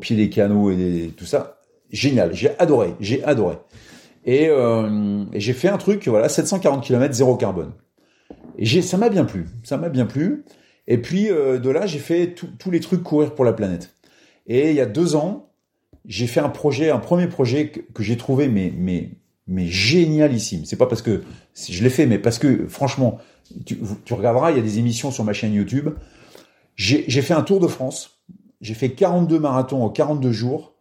pied 0.00 0.16
des 0.16 0.30
canaux 0.30 0.70
et 0.70 1.12
tout 1.16 1.24
ça, 1.24 1.58
génial. 1.90 2.34
J'ai 2.34 2.50
adoré, 2.58 2.94
j'ai 3.00 3.22
adoré. 3.24 3.56
Et, 4.24 4.48
euh, 4.48 5.24
j'ai 5.34 5.52
fait 5.52 5.68
un 5.68 5.78
truc, 5.78 6.06
voilà, 6.08 6.28
740 6.28 6.84
km 6.84 7.12
zéro 7.12 7.36
carbone. 7.36 7.72
Et 8.58 8.82
ça 8.82 8.96
m'a 8.96 9.08
bien 9.08 9.24
plu, 9.24 9.46
ça 9.64 9.76
m'a 9.76 9.88
bien 9.88 10.06
plu. 10.06 10.44
Et 10.86 10.98
puis 10.98 11.30
euh, 11.30 11.58
de 11.58 11.70
là, 11.70 11.86
j'ai 11.86 11.98
fait 11.98 12.34
tous 12.34 12.70
les 12.70 12.80
trucs 12.80 13.02
courir 13.02 13.34
pour 13.34 13.44
la 13.44 13.52
planète. 13.52 13.94
Et 14.46 14.70
il 14.70 14.76
y 14.76 14.80
a 14.80 14.86
deux 14.86 15.16
ans, 15.16 15.50
j'ai 16.04 16.26
fait 16.26 16.40
un 16.40 16.48
projet, 16.48 16.90
un 16.90 16.98
premier 16.98 17.28
projet 17.28 17.68
que, 17.68 17.80
que 17.80 18.02
j'ai 18.02 18.16
trouvé 18.16 18.48
mais 18.48 18.72
mais 18.76 19.10
mais 19.46 19.66
génialissime. 19.66 20.64
C'est 20.64 20.76
pas 20.76 20.86
parce 20.86 21.02
que 21.02 21.22
je 21.54 21.82
l'ai 21.82 21.90
fait, 21.90 22.06
mais 22.06 22.18
parce 22.18 22.38
que 22.38 22.66
franchement, 22.68 23.18
tu, 23.64 24.14
regarderas, 24.14 24.50
il 24.50 24.56
y 24.56 24.60
a 24.60 24.62
des 24.62 24.78
émissions 24.78 25.10
sur 25.10 25.24
ma 25.24 25.32
chaîne 25.32 25.52
YouTube. 25.52 25.90
J'ai 26.76 27.22
fait 27.22 27.34
un 27.34 27.42
tour 27.42 27.60
de 27.60 27.66
France. 27.66 28.22
J'ai 28.60 28.74
fait 28.74 28.90
42 28.90 29.38
marathons 29.38 29.82
en 29.82 29.90
42 29.90 30.32
jours. 30.32 30.74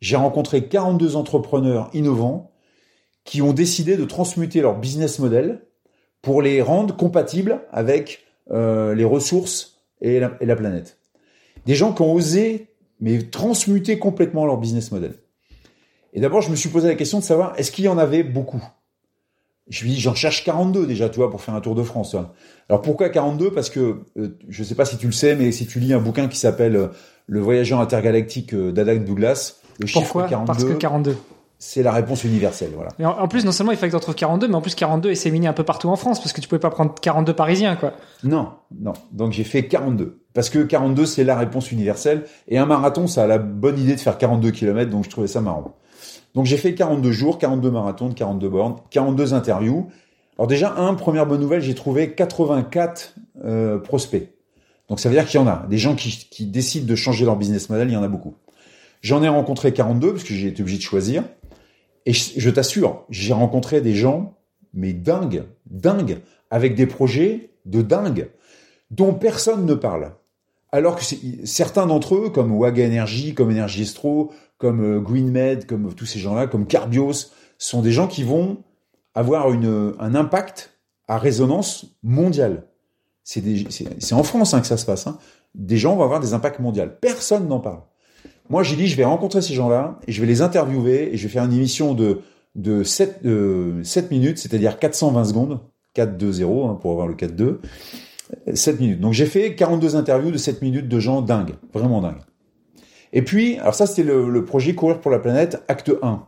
J'ai 0.00 0.16
rencontré 0.16 0.66
42 0.66 1.16
entrepreneurs 1.16 1.90
innovants 1.94 2.52
qui 3.24 3.42
ont 3.42 3.52
décidé 3.52 3.96
de 3.96 4.04
transmuter 4.04 4.60
leur 4.60 4.78
business 4.78 5.18
model 5.18 5.66
pour 6.22 6.42
les 6.42 6.62
rendre 6.62 6.96
compatibles 6.96 7.60
avec 7.70 8.24
euh, 8.50 8.94
les 8.94 9.04
ressources 9.04 9.82
et 10.00 10.20
la, 10.20 10.36
et 10.40 10.46
la, 10.46 10.56
planète. 10.56 10.98
Des 11.66 11.74
gens 11.74 11.92
qui 11.92 12.02
ont 12.02 12.12
osé 12.12 12.68
mais 13.00 13.22
transmuter 13.22 13.98
complètement 13.98 14.46
leur 14.46 14.56
business 14.58 14.90
model. 14.92 15.14
Et 16.12 16.20
d'abord, 16.20 16.40
je 16.40 16.50
me 16.50 16.56
suis 16.56 16.68
posé 16.68 16.88
la 16.88 16.94
question 16.94 17.18
de 17.18 17.24
savoir 17.24 17.54
est-ce 17.58 17.70
qu'il 17.70 17.84
y 17.84 17.88
en 17.88 17.98
avait 17.98 18.22
beaucoup? 18.22 18.62
Je 19.68 19.84
me 19.84 19.90
dis 19.90 20.00
j'en 20.00 20.14
cherche 20.14 20.44
42 20.44 20.86
déjà, 20.86 21.08
tu 21.08 21.16
vois, 21.16 21.30
pour 21.30 21.40
faire 21.40 21.54
un 21.54 21.60
tour 21.60 21.74
de 21.74 21.82
France. 21.82 22.14
Hein. 22.14 22.30
Alors 22.68 22.82
pourquoi 22.82 23.08
42 23.08 23.50
Parce 23.50 23.70
que 23.70 24.02
euh, 24.16 24.38
je 24.48 24.64
sais 24.64 24.74
pas 24.74 24.84
si 24.84 24.96
tu 24.96 25.06
le 25.06 25.12
sais, 25.12 25.34
mais 25.34 25.52
si 25.52 25.66
tu 25.66 25.80
lis 25.80 25.92
un 25.92 26.00
bouquin 26.00 26.28
qui 26.28 26.38
s'appelle 26.38 26.76
euh, 26.76 26.88
Le 27.26 27.40
voyageur 27.40 27.80
intergalactique 27.80 28.54
euh, 28.54 28.72
d'Adam 28.72 28.96
Douglas, 28.96 29.56
le 29.80 29.86
Pourquoi 29.92 30.22
chiffre 30.22 30.30
42. 30.30 30.46
Parce 30.46 30.64
que 30.64 30.78
42 30.78 31.16
c'est 31.58 31.82
la 31.82 31.92
réponse 31.92 32.24
universelle. 32.24 32.70
Voilà. 32.74 32.90
Et 32.98 33.06
en, 33.06 33.28
plus, 33.28 33.44
non 33.44 33.52
seulement 33.52 33.72
il 33.72 33.78
fallait 33.78 33.90
que 33.90 33.96
tu 33.96 34.02
trouves 34.02 34.14
42, 34.14 34.48
mais 34.48 34.54
en 34.54 34.60
plus 34.60 34.74
42 34.74 35.10
est 35.10 35.14
séminé 35.14 35.46
un 35.46 35.52
peu 35.52 35.64
partout 35.64 35.88
en 35.88 35.96
France 35.96 36.20
parce 36.20 36.32
que 36.32 36.40
tu 36.40 36.48
pouvais 36.48 36.58
pas 36.58 36.70
prendre 36.70 36.94
42 37.00 37.32
parisiens, 37.32 37.76
quoi. 37.76 37.94
Non, 38.24 38.50
non. 38.78 38.92
Donc 39.12 39.32
j'ai 39.32 39.44
fait 39.44 39.66
42 39.66 40.20
parce 40.34 40.50
que 40.50 40.58
42 40.58 41.06
c'est 41.06 41.24
la 41.24 41.36
réponse 41.36 41.72
universelle 41.72 42.24
et 42.48 42.58
un 42.58 42.66
marathon 42.66 43.06
ça 43.06 43.24
a 43.24 43.26
la 43.26 43.38
bonne 43.38 43.78
idée 43.78 43.94
de 43.94 44.00
faire 44.00 44.18
42 44.18 44.50
km, 44.50 44.90
donc 44.90 45.04
je 45.04 45.10
trouvais 45.10 45.28
ça 45.28 45.40
marrant. 45.40 45.76
Donc 46.36 46.44
j'ai 46.44 46.58
fait 46.58 46.74
42 46.74 47.12
jours, 47.12 47.38
42 47.38 47.70
marathons, 47.70 48.12
42 48.12 48.48
bornes, 48.50 48.76
42 48.90 49.32
interviews. 49.32 49.88
Alors 50.38 50.46
déjà 50.46 50.74
un 50.76 50.92
première 50.92 51.24
bonne 51.24 51.40
nouvelle, 51.40 51.62
j'ai 51.62 51.74
trouvé 51.74 52.12
84 52.12 53.14
euh, 53.42 53.78
prospects. 53.78 54.34
Donc 54.90 55.00
ça 55.00 55.08
veut 55.08 55.14
dire 55.14 55.24
qu'il 55.26 55.40
y 55.40 55.42
en 55.42 55.46
a 55.46 55.66
des 55.70 55.78
gens 55.78 55.94
qui, 55.94 56.28
qui 56.30 56.44
décident 56.44 56.86
de 56.86 56.94
changer 56.94 57.24
leur 57.24 57.36
business 57.36 57.70
model, 57.70 57.88
il 57.88 57.94
y 57.94 57.96
en 57.96 58.02
a 58.02 58.08
beaucoup. 58.08 58.34
J'en 59.00 59.22
ai 59.22 59.28
rencontré 59.28 59.72
42 59.72 60.12
parce 60.12 60.24
que 60.24 60.34
j'ai 60.34 60.48
été 60.48 60.60
obligé 60.60 60.76
de 60.76 60.82
choisir. 60.82 61.24
Et 62.04 62.12
je, 62.12 62.32
je 62.36 62.50
t'assure, 62.50 63.06
j'ai 63.08 63.32
rencontré 63.32 63.80
des 63.80 63.94
gens, 63.94 64.36
mais 64.74 64.92
dingues, 64.92 65.44
dingues, 65.64 66.18
avec 66.50 66.74
des 66.74 66.86
projets 66.86 67.50
de 67.64 67.80
dingues, 67.80 68.28
dont 68.90 69.14
personne 69.14 69.64
ne 69.64 69.74
parle. 69.74 70.12
Alors 70.72 70.96
que 70.96 71.02
certains 71.44 71.86
d'entre 71.86 72.16
eux, 72.16 72.30
comme 72.30 72.52
Waga 72.52 72.86
Energy, 72.86 73.34
comme 73.34 73.50
Energy 73.50 73.82
Estro, 73.82 74.32
comme 74.58 74.82
euh, 74.82 75.00
GreenMed, 75.00 75.66
comme 75.66 75.94
tous 75.94 76.06
ces 76.06 76.18
gens-là, 76.18 76.46
comme 76.46 76.66
Carbios, 76.66 77.30
sont 77.58 77.82
des 77.82 77.92
gens 77.92 78.08
qui 78.08 78.22
vont 78.22 78.58
avoir 79.14 79.52
une, 79.52 79.94
un 79.98 80.14
impact 80.14 80.78
à 81.08 81.18
résonance 81.18 81.86
mondiale. 82.02 82.64
C'est 83.22 84.12
en 84.12 84.22
France 84.22 84.54
hein, 84.54 84.60
que 84.60 84.66
ça 84.66 84.76
se 84.76 84.86
passe. 84.86 85.06
Hein. 85.06 85.18
Des 85.54 85.78
gens 85.78 85.96
vont 85.96 86.04
avoir 86.04 86.20
des 86.20 86.34
impacts 86.34 86.60
mondiaux. 86.60 86.84
Personne 87.00 87.48
n'en 87.48 87.60
parle. 87.60 87.80
Moi, 88.48 88.62
j'ai 88.62 88.76
dit, 88.76 88.86
je 88.86 88.96
vais 88.96 89.04
rencontrer 89.04 89.42
ces 89.42 89.54
gens-là 89.54 89.98
et 90.06 90.12
je 90.12 90.20
vais 90.20 90.26
les 90.26 90.42
interviewer 90.42 91.12
et 91.12 91.16
je 91.16 91.26
vais 91.26 91.32
faire 91.32 91.44
une 91.44 91.52
émission 91.52 91.94
de, 91.94 92.20
de 92.54 92.84
7, 92.84 93.20
euh, 93.24 93.82
7 93.82 94.10
minutes, 94.10 94.38
c'est-à-dire 94.38 94.78
420 94.78 95.24
secondes, 95.24 95.60
4-2-0 95.96 96.70
hein, 96.70 96.74
pour 96.80 96.92
avoir 96.92 97.08
le 97.08 97.14
4-2, 97.14 97.58
7 98.52 98.80
minutes. 98.80 99.00
Donc 99.00 99.12
j'ai 99.12 99.26
fait 99.26 99.54
42 99.54 99.96
interviews 99.96 100.30
de 100.30 100.38
7 100.38 100.62
minutes 100.62 100.88
de 100.88 101.00
gens 101.00 101.22
dingues, 101.22 101.54
vraiment 101.72 102.00
dingues. 102.00 102.22
Et 103.12 103.22
puis, 103.22 103.58
alors 103.58 103.74
ça 103.74 103.86
c'était 103.86 104.02
le, 104.02 104.44
projet 104.44 104.74
Courir 104.74 105.00
pour 105.00 105.10
la 105.10 105.18
planète, 105.18 105.62
acte 105.68 105.92
1, 106.02 106.26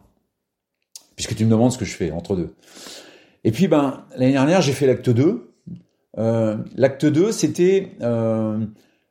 puisque 1.16 1.34
tu 1.34 1.44
me 1.44 1.50
demandes 1.50 1.72
ce 1.72 1.78
que 1.78 1.84
je 1.84 1.94
fais 1.94 2.10
entre 2.10 2.36
deux. 2.36 2.54
Et 3.44 3.52
puis, 3.52 3.68
ben, 3.68 4.04
l'année 4.16 4.32
dernière, 4.32 4.60
j'ai 4.60 4.72
fait 4.72 4.86
l'acte 4.86 5.10
2. 5.10 5.52
Euh, 6.18 6.56
l'acte 6.76 7.06
2, 7.06 7.32
c'était... 7.32 7.92
Euh, 8.02 8.58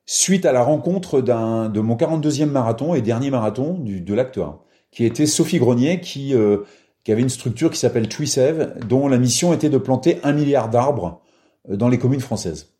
suite 0.09 0.45
à 0.45 0.53
la 0.53 0.63
rencontre 0.63 1.19
de 1.21 1.79
mon 1.81 1.95
42e 1.97 2.45
marathon 2.45 2.95
et 2.95 3.01
dernier 3.01 3.29
marathon 3.29 3.73
du, 3.73 3.99
de 3.99 4.13
l'acte 4.13 4.37
1, 4.37 4.57
qui 4.89 5.03
était 5.03 5.25
Sophie 5.25 5.59
Grenier, 5.59 5.99
qui, 5.99 6.33
euh, 6.33 6.59
qui 7.03 7.11
avait 7.11 7.21
une 7.21 7.29
structure 7.29 7.69
qui 7.69 7.77
s'appelle 7.77 8.07
TreeSave, 8.07 8.79
dont 8.87 9.09
la 9.09 9.17
mission 9.17 9.53
était 9.53 9.69
de 9.69 9.77
planter 9.77 10.19
un 10.23 10.31
milliard 10.31 10.69
d'arbres 10.69 11.21
dans 11.67 11.89
les 11.89 11.99
communes 11.99 12.21
françaises. 12.21 12.76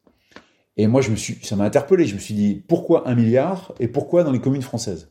Et 0.78 0.88
moi, 0.88 1.02
je 1.02 1.10
me 1.10 1.16
suis, 1.16 1.40
ça 1.44 1.56
m'a 1.56 1.66
interpellé. 1.66 2.06
Je 2.06 2.16
me 2.16 2.20
suis 2.20 2.34
dit, 2.34 2.64
pourquoi 2.68 3.08
un 3.10 3.16
milliard 3.16 3.74
et 3.80 3.88
pourquoi 3.88 4.24
dans 4.24 4.32
les 4.32 4.40
communes 4.40 4.62
françaises? 4.62 5.10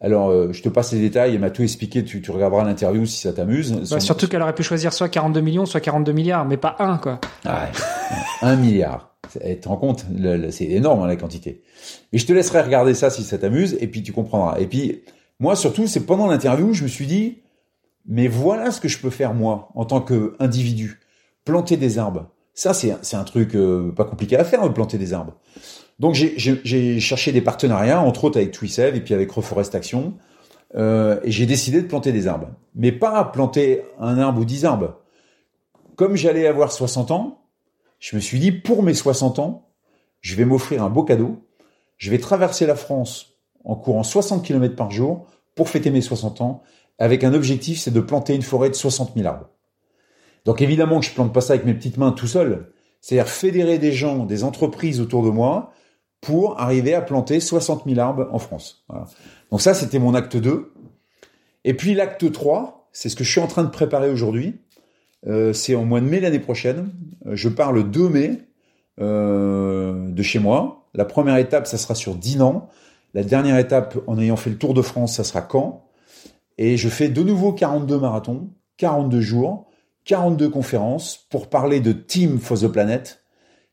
Alors, 0.00 0.28
euh, 0.28 0.52
je 0.52 0.62
te 0.62 0.68
passe 0.68 0.92
les 0.92 1.00
détails, 1.00 1.34
elle 1.34 1.40
m'a 1.40 1.50
tout 1.50 1.62
expliqué, 1.62 2.04
tu, 2.04 2.20
tu 2.20 2.30
regarderas 2.30 2.64
l'interview 2.64 3.06
si 3.06 3.18
ça 3.18 3.32
t'amuse. 3.32 3.72
Bah, 3.90 3.98
surtout 3.98 4.28
qu'elle 4.28 4.42
aurait 4.42 4.54
pu 4.54 4.62
choisir 4.62 4.92
soit 4.92 5.08
42 5.08 5.40
millions, 5.40 5.64
soit 5.64 5.80
42 5.80 6.12
milliards, 6.12 6.44
mais 6.44 6.58
pas 6.58 6.76
un, 6.80 6.98
quoi. 6.98 7.18
Ah 7.46 7.64
ouais, 7.64 8.16
un 8.42 8.56
milliard. 8.56 9.16
Tu 9.32 9.58
te 9.58 9.68
rends 9.68 9.78
compte, 9.78 10.04
c'est 10.50 10.66
énorme 10.66 11.02
hein, 11.02 11.06
la 11.06 11.16
quantité. 11.16 11.62
Mais 12.12 12.18
je 12.18 12.26
te 12.26 12.32
laisserai 12.32 12.60
regarder 12.60 12.92
ça 12.92 13.08
si 13.08 13.22
ça 13.22 13.38
t'amuse, 13.38 13.76
et 13.80 13.86
puis 13.86 14.02
tu 14.02 14.12
comprendras. 14.12 14.58
Et 14.60 14.66
puis, 14.66 15.02
moi 15.40 15.56
surtout, 15.56 15.86
c'est 15.86 16.04
pendant 16.04 16.26
l'interview, 16.26 16.74
je 16.74 16.82
me 16.82 16.88
suis 16.88 17.06
dit, 17.06 17.38
mais 18.06 18.28
voilà 18.28 18.70
ce 18.70 18.80
que 18.80 18.88
je 18.88 18.98
peux 18.98 19.10
faire 19.10 19.32
moi, 19.32 19.70
en 19.74 19.86
tant 19.86 20.02
qu'individu. 20.02 21.00
Planter 21.44 21.76
des 21.76 21.98
arbres. 21.98 22.30
Ça, 22.56 22.72
c'est 22.72 23.14
un 23.14 23.24
truc 23.24 23.54
euh, 23.54 23.92
pas 23.92 24.04
compliqué 24.04 24.36
à 24.36 24.42
faire, 24.42 24.64
de 24.64 24.70
planter 24.70 24.96
des 24.96 25.12
arbres. 25.12 25.34
Donc 25.98 26.14
j'ai 26.14 27.00
cherché 27.00 27.30
des 27.30 27.42
partenariats, 27.42 28.00
entre 28.00 28.24
autres 28.24 28.38
avec 28.38 28.50
Twisave 28.50 28.96
et 28.96 29.00
puis 29.00 29.12
avec 29.12 29.30
Reforestation, 29.30 30.14
euh, 30.74 31.20
et 31.22 31.30
j'ai 31.30 31.44
décidé 31.44 31.82
de 31.82 31.86
planter 31.86 32.12
des 32.12 32.26
arbres. 32.26 32.48
Mais 32.74 32.92
pas 32.92 33.22
planter 33.24 33.82
un 34.00 34.18
arbre 34.18 34.40
ou 34.40 34.44
dix 34.46 34.64
arbres. 34.64 34.96
Comme 35.96 36.16
j'allais 36.16 36.46
avoir 36.46 36.72
60 36.72 37.10
ans, 37.10 37.42
je 37.98 38.16
me 38.16 38.20
suis 38.20 38.38
dit, 38.38 38.52
pour 38.52 38.82
mes 38.82 38.94
60 38.94 39.38
ans, 39.38 39.68
je 40.22 40.34
vais 40.34 40.46
m'offrir 40.46 40.82
un 40.82 40.90
beau 40.90 41.04
cadeau. 41.04 41.46
Je 41.98 42.10
vais 42.10 42.18
traverser 42.18 42.66
la 42.66 42.74
France 42.74 43.38
en 43.64 43.76
courant 43.76 44.02
60 44.02 44.42
km 44.42 44.74
par 44.76 44.90
jour 44.90 45.26
pour 45.54 45.68
fêter 45.68 45.90
mes 45.90 46.00
60 46.00 46.40
ans, 46.40 46.62
avec 46.98 47.22
un 47.22 47.34
objectif, 47.34 47.80
c'est 47.80 47.90
de 47.90 48.00
planter 48.00 48.34
une 48.34 48.42
forêt 48.42 48.70
de 48.70 48.74
60 48.74 49.12
000 49.14 49.26
arbres. 49.26 49.48
Donc 50.46 50.62
évidemment 50.62 51.00
que 51.00 51.06
je 51.06 51.12
plante 51.12 51.34
pas 51.34 51.42
ça 51.42 51.52
avec 51.54 51.66
mes 51.66 51.74
petites 51.74 51.98
mains 51.98 52.12
tout 52.12 52.28
seul. 52.28 52.70
C'est-à-dire 53.00 53.28
fédérer 53.28 53.78
des 53.78 53.92
gens, 53.92 54.24
des 54.24 54.44
entreprises 54.44 55.00
autour 55.00 55.22
de 55.22 55.28
moi 55.28 55.72
pour 56.20 56.58
arriver 56.60 56.94
à 56.94 57.02
planter 57.02 57.40
60 57.40 57.82
000 57.86 58.00
arbres 58.00 58.28
en 58.32 58.38
France. 58.38 58.84
Voilà. 58.88 59.06
Donc 59.50 59.60
ça, 59.60 59.74
c'était 59.74 59.98
mon 59.98 60.14
acte 60.14 60.36
2. 60.36 60.72
Et 61.64 61.74
puis 61.74 61.94
l'acte 61.94 62.30
3, 62.32 62.88
c'est 62.92 63.08
ce 63.08 63.16
que 63.16 63.24
je 63.24 63.30
suis 63.30 63.40
en 63.40 63.48
train 63.48 63.64
de 63.64 63.70
préparer 63.70 64.08
aujourd'hui. 64.08 64.60
Euh, 65.26 65.52
c'est 65.52 65.74
en 65.74 65.84
mois 65.84 66.00
de 66.00 66.06
mai 66.06 66.20
l'année 66.20 66.38
prochaine. 66.38 66.90
Euh, 67.26 67.34
je 67.34 67.48
pars 67.48 67.72
le 67.72 67.82
2 67.82 68.08
mai 68.08 68.38
euh, 69.00 70.08
de 70.10 70.22
chez 70.22 70.38
moi. 70.38 70.88
La 70.94 71.04
première 71.04 71.36
étape, 71.36 71.66
ça 71.66 71.76
sera 71.76 71.94
sur 71.94 72.14
Dinan. 72.14 72.68
La 73.14 73.24
dernière 73.24 73.58
étape, 73.58 73.98
en 74.06 74.18
ayant 74.18 74.36
fait 74.36 74.50
le 74.50 74.58
Tour 74.58 74.74
de 74.74 74.82
France, 74.82 75.16
ça 75.16 75.24
sera 75.24 75.46
Caen. 75.50 75.84
Et 76.58 76.76
je 76.76 76.88
fais 76.88 77.08
de 77.08 77.22
nouveau 77.22 77.52
42 77.52 77.98
marathons, 77.98 78.48
42 78.78 79.20
jours, 79.20 79.65
42 80.06 80.48
conférences 80.48 81.26
pour 81.30 81.50
parler 81.50 81.80
de 81.80 81.92
Team 81.92 82.38
for 82.38 82.58
the 82.58 82.68
Planet, 82.68 83.24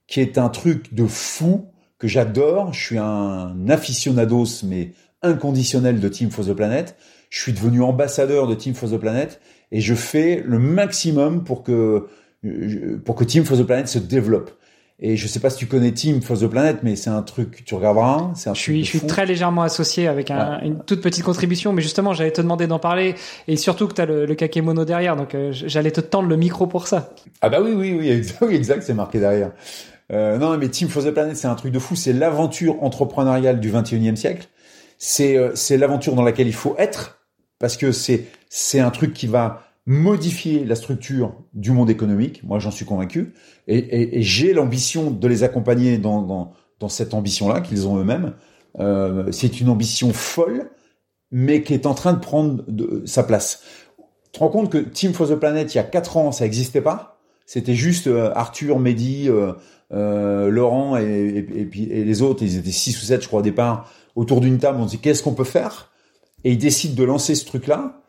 qui 0.08 0.20
est 0.20 0.38
un 0.38 0.50
truc 0.50 0.94
de 0.94 1.06
fou 1.06 1.68
que 2.00 2.08
j'adore. 2.08 2.74
Je 2.74 2.84
suis 2.84 2.98
un 2.98 3.70
aficionados, 3.70 4.64
mais 4.64 4.92
inconditionnel 5.22 6.00
de 6.00 6.10
Team 6.10 6.32
for 6.32 6.46
the 6.46 6.54
Planet. 6.54 6.98
Je 7.30 7.40
suis 7.40 7.54
devenu 7.54 7.82
ambassadeur 7.82 8.48
de 8.48 8.56
Team 8.56 8.74
for 8.74 8.90
the 8.90 8.98
Planet 8.98 9.40
et 9.72 9.80
je 9.80 9.96
fais 9.96 10.44
le 10.46 10.60
maximum 10.60 11.44
pour 11.44 11.64
que 11.64 12.08
pour 13.06 13.16
que 13.16 13.24
Team 13.24 13.46
for 13.46 13.58
the 13.58 13.64
Planet 13.64 13.88
se 13.88 14.00
développe. 14.00 14.52
Et 15.06 15.18
je 15.18 15.28
sais 15.28 15.42
pas 15.42 15.50
si 15.50 15.58
tu 15.58 15.66
connais 15.66 15.92
Team 15.92 16.22
for 16.22 16.40
the 16.40 16.48
Planet, 16.48 16.78
mais 16.82 16.96
c'est 16.96 17.10
un 17.10 17.22
truc 17.24 17.58
que 17.58 17.64
tu 17.64 17.76
regarderas. 17.76 18.32
C'est 18.36 18.50
un 18.50 18.54
je 18.54 18.62
suis, 18.62 18.86
je 18.86 18.90
suis 18.90 19.02
très 19.02 19.26
légèrement 19.26 19.62
associé 19.64 20.08
avec 20.08 20.32
un, 20.32 20.62
une 20.62 20.80
toute 20.80 21.02
petite 21.02 21.26
contribution, 21.26 21.74
mais 21.74 21.82
justement, 21.82 22.14
j'allais 22.14 22.32
te 22.32 22.40
demander 22.40 22.68
d'en 22.68 22.80
parler, 22.80 23.16
et 23.50 23.58
surtout 23.58 23.90
que 23.90 23.94
tu 23.94 24.00
as 24.00 24.06
le, 24.06 24.26
le 24.26 24.34
kakémono 24.34 24.86
derrière, 24.86 25.18
donc 25.18 25.36
euh, 25.36 25.52
j'allais 25.52 25.92
te 25.92 26.00
tendre 26.00 26.30
le 26.30 26.38
micro 26.38 26.68
pour 26.68 26.88
ça. 26.88 27.10
Ah 27.42 27.50
bah 27.50 27.60
oui, 27.62 27.74
oui, 27.76 27.98
oui, 28.00 28.10
exact, 28.12 28.50
exact 28.50 28.84
c'est 28.84 28.94
marqué 28.94 29.20
derrière. 29.20 29.52
Euh, 30.14 30.38
non, 30.38 30.58
mais 30.58 30.70
Team 30.70 30.88
for 30.88 31.04
the 31.04 31.12
Planet, 31.12 31.36
c'est 31.36 31.48
un 31.48 31.56
truc 31.56 31.74
de 31.74 31.80
fou. 31.80 31.98
C'est 31.98 32.14
l'aventure 32.14 32.82
entrepreneuriale 32.82 33.60
du 33.60 33.70
21e 33.70 34.16
siècle. 34.16 34.48
C'est 35.00 35.36
euh, 35.36 35.52
c'est 35.54 35.76
l'aventure 35.76 36.16
dans 36.16 36.24
laquelle 36.24 36.48
il 36.48 36.56
faut 36.56 36.76
être, 36.78 37.20
parce 37.60 37.76
que 37.76 37.92
c'est 37.92 38.80
un 38.80 38.90
truc 38.90 39.14
qui 39.14 39.28
va 39.28 39.64
modifier 39.86 40.64
la 40.66 40.76
structure 40.76 41.36
du 41.54 41.72
monde 41.72 41.90
économique. 41.90 42.44
Moi, 42.44 42.60
j'en 42.60 42.72
suis 42.72 42.86
convaincu. 42.86 43.34
Et, 43.68 43.78
et, 43.78 44.20
et 44.20 44.22
j'ai 44.22 44.54
l'ambition 44.54 45.12
de 45.12 45.28
les 45.28 45.44
accompagner 45.44 45.98
dans, 45.98 46.22
dans, 46.22 46.54
dans 46.80 46.90
cette 46.90 47.14
ambition-là 47.14 47.62
qu'ils 47.62 47.88
ont 47.88 47.98
eux-mêmes. 47.98 48.34
Euh, 48.80 49.32
c'est 49.32 49.60
une 49.60 49.70
ambition 49.70 50.14
folle, 50.14 50.72
mais 51.32 51.64
qui 51.64 51.74
est 51.74 51.86
en 51.86 51.94
train 51.94 52.14
de 52.14 52.20
prendre 52.20 52.64
de, 52.68 53.04
sa 53.06 53.24
place. 53.24 53.64
Tu 54.26 54.32
te 54.32 54.40
rends 54.40 54.50
compte 54.50 54.72
que 54.72 54.78
Team 54.78 55.14
for 55.14 55.28
the 55.28 55.36
Planet, 55.36 55.74
il 55.74 55.78
y 55.78 55.80
a 55.80 55.84
quatre 55.84 56.18
ans, 56.18 56.32
ça 56.32 56.46
n'existait 56.46 56.82
pas. 56.82 57.20
C'était 57.46 57.76
juste 57.76 58.08
euh, 58.08 58.32
Arthur, 58.36 58.80
Mehdi, 58.80 59.30
euh, 59.30 59.54
euh 59.92 60.50
Laurent 60.50 60.98
et, 60.98 61.04
et, 61.04 62.00
et 62.00 62.04
les 62.06 62.22
autres. 62.22 62.42
Ils 62.42 62.58
étaient 62.58 62.72
six 62.72 62.98
ou 63.02 63.06
sept, 63.06 63.22
je 63.22 63.28
crois, 63.28 63.42
au 63.42 63.44
départ, 63.44 63.92
autour 64.16 64.40
d'une 64.40 64.60
table. 64.60 64.80
On 64.80 64.86
se 64.86 64.92
dit 64.92 65.00
qu'est-ce 65.00 65.22
qu'on 65.22 65.34
peut 65.34 65.44
faire? 65.44 65.92
Et 66.46 66.52
ils 66.52 66.58
décident 66.58 66.96
de 66.96 67.04
lancer 67.04 67.36
ce 67.36 67.46
truc-là 67.46 68.03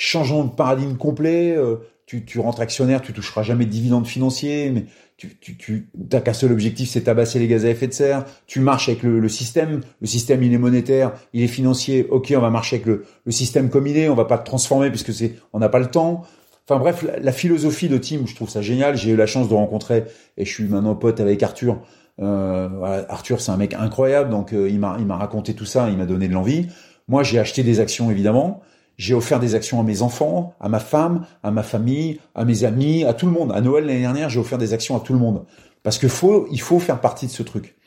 changeons 0.00 0.44
de 0.44 0.50
paradigme 0.50 0.96
complet. 0.96 1.54
Euh, 1.56 1.76
tu, 2.06 2.24
tu 2.24 2.40
rentres 2.40 2.60
actionnaire, 2.60 3.02
tu 3.02 3.12
toucheras 3.12 3.42
jamais 3.42 3.66
de 3.66 3.70
dividendes 3.70 4.06
financiers, 4.06 4.70
mais 4.70 4.86
tu, 5.16 5.36
tu, 5.38 5.56
tu 5.56 5.90
t'as 6.08 6.20
qu'un 6.20 6.32
seul 6.32 6.50
objectif, 6.50 6.88
c'est 6.88 7.02
tabasser 7.02 7.38
les 7.38 7.46
gaz 7.46 7.64
à 7.64 7.68
effet 7.68 7.86
de 7.86 7.92
serre. 7.92 8.24
Tu 8.46 8.58
marches 8.60 8.88
avec 8.88 9.02
le, 9.02 9.20
le, 9.20 9.28
système. 9.28 9.82
Le 10.00 10.06
système, 10.06 10.42
il 10.42 10.52
est 10.52 10.58
monétaire, 10.58 11.12
il 11.34 11.42
est 11.42 11.48
financier. 11.48 12.06
Ok, 12.10 12.32
on 12.34 12.40
va 12.40 12.50
marcher 12.50 12.76
avec 12.76 12.86
le, 12.86 13.04
le 13.26 13.32
système 13.32 13.68
comme 13.68 13.86
il 13.86 13.96
est. 13.96 14.08
On 14.08 14.14
va 14.14 14.24
pas 14.24 14.38
te 14.38 14.46
transformer 14.46 14.88
puisque 14.88 15.12
c'est, 15.12 15.34
on 15.52 15.58
n'a 15.58 15.68
pas 15.68 15.78
le 15.78 15.86
temps. 15.86 16.22
Enfin 16.66 16.80
bref, 16.80 17.04
la, 17.20 17.32
philosophie 17.32 17.88
de 17.88 17.98
team, 17.98 18.26
je 18.26 18.34
trouve 18.34 18.48
ça 18.48 18.62
génial. 18.62 18.96
J'ai 18.96 19.10
eu 19.10 19.16
la 19.16 19.26
chance 19.26 19.48
de 19.48 19.54
rencontrer 19.54 20.04
et 20.38 20.44
je 20.44 20.50
suis 20.52 20.64
maintenant 20.64 20.94
pote 20.94 21.20
avec 21.20 21.42
Arthur. 21.42 21.80
Euh, 22.20 22.68
voilà, 22.72 23.04
Arthur, 23.10 23.40
c'est 23.40 23.52
un 23.52 23.56
mec 23.56 23.74
incroyable, 23.74 24.30
donc 24.30 24.52
euh, 24.52 24.68
il 24.68 24.78
m'a 24.80 24.96
il 24.98 25.06
m'a 25.06 25.16
raconté 25.16 25.54
tout 25.54 25.64
ça, 25.64 25.88
il 25.90 25.96
m'a 25.96 26.06
donné 26.06 26.26
de 26.26 26.32
l'envie. 26.32 26.68
Moi, 27.06 27.22
j'ai 27.22 27.38
acheté 27.38 27.62
des 27.62 27.80
actions 27.80 28.10
évidemment. 28.10 28.62
J'ai 29.00 29.14
offert 29.14 29.40
des 29.40 29.54
actions 29.54 29.80
à 29.80 29.82
mes 29.82 30.02
enfants, 30.02 30.52
à 30.60 30.68
ma 30.68 30.78
femme, 30.78 31.24
à 31.42 31.50
ma 31.50 31.62
famille, 31.62 32.20
à 32.34 32.44
mes 32.44 32.64
amis, 32.64 33.02
à 33.04 33.14
tout 33.14 33.24
le 33.24 33.32
monde. 33.32 33.50
À 33.50 33.62
Noël 33.62 33.86
l'année 33.86 34.02
dernière, 34.02 34.28
j'ai 34.28 34.38
offert 34.38 34.58
des 34.58 34.74
actions 34.74 34.94
à 34.94 35.00
tout 35.00 35.14
le 35.14 35.18
monde 35.18 35.46
parce 35.82 35.96
que 35.96 36.06
faut, 36.06 36.46
faire 36.80 37.00
partie 37.00 37.24
de 37.24 37.30
ce 37.30 37.42
truc. 37.42 37.78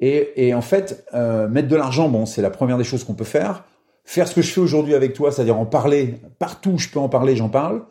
Et, 0.00 0.52
en 0.54 0.60
fait, 0.60 1.06
euh, 1.14 1.46
mettre 1.46 1.68
de 1.68 1.76
l'argent, 1.76 2.08
bon, 2.08 2.26
c'est 2.26 2.42
la 2.42 2.50
première 2.50 2.76
des 2.76 2.82
choses 2.82 3.04
qu'on 3.04 3.14
peut 3.14 3.22
faire. 3.22 3.66
Faire 4.04 4.26
ce 4.26 4.34
que 4.34 4.42
je 4.42 4.50
fais 4.50 4.60
aujourd'hui 4.60 4.96
avec 4.96 5.12
toi, 5.12 5.30
c'est-à-dire 5.30 5.56
en 5.56 5.64
parler 5.64 6.16
partout 6.40 6.70
où 6.70 6.78
je 6.78 6.88
peux 6.88 6.98
en 6.98 7.08
parler, 7.08 7.36
j'en 7.36 7.48
parle. 7.48 7.84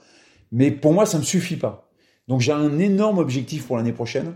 Mais 0.51 0.69
pour 0.69 0.91
moi, 0.91 1.05
ça 1.05 1.17
me 1.19 1.23
suffit 1.23 1.55
pas. 1.55 1.89
Donc 2.27 2.41
j'ai 2.41 2.51
un 2.51 2.79
énorme 2.79 3.19
objectif 3.19 3.65
pour 3.65 3.77
l'année 3.77 3.93
prochaine, 3.93 4.33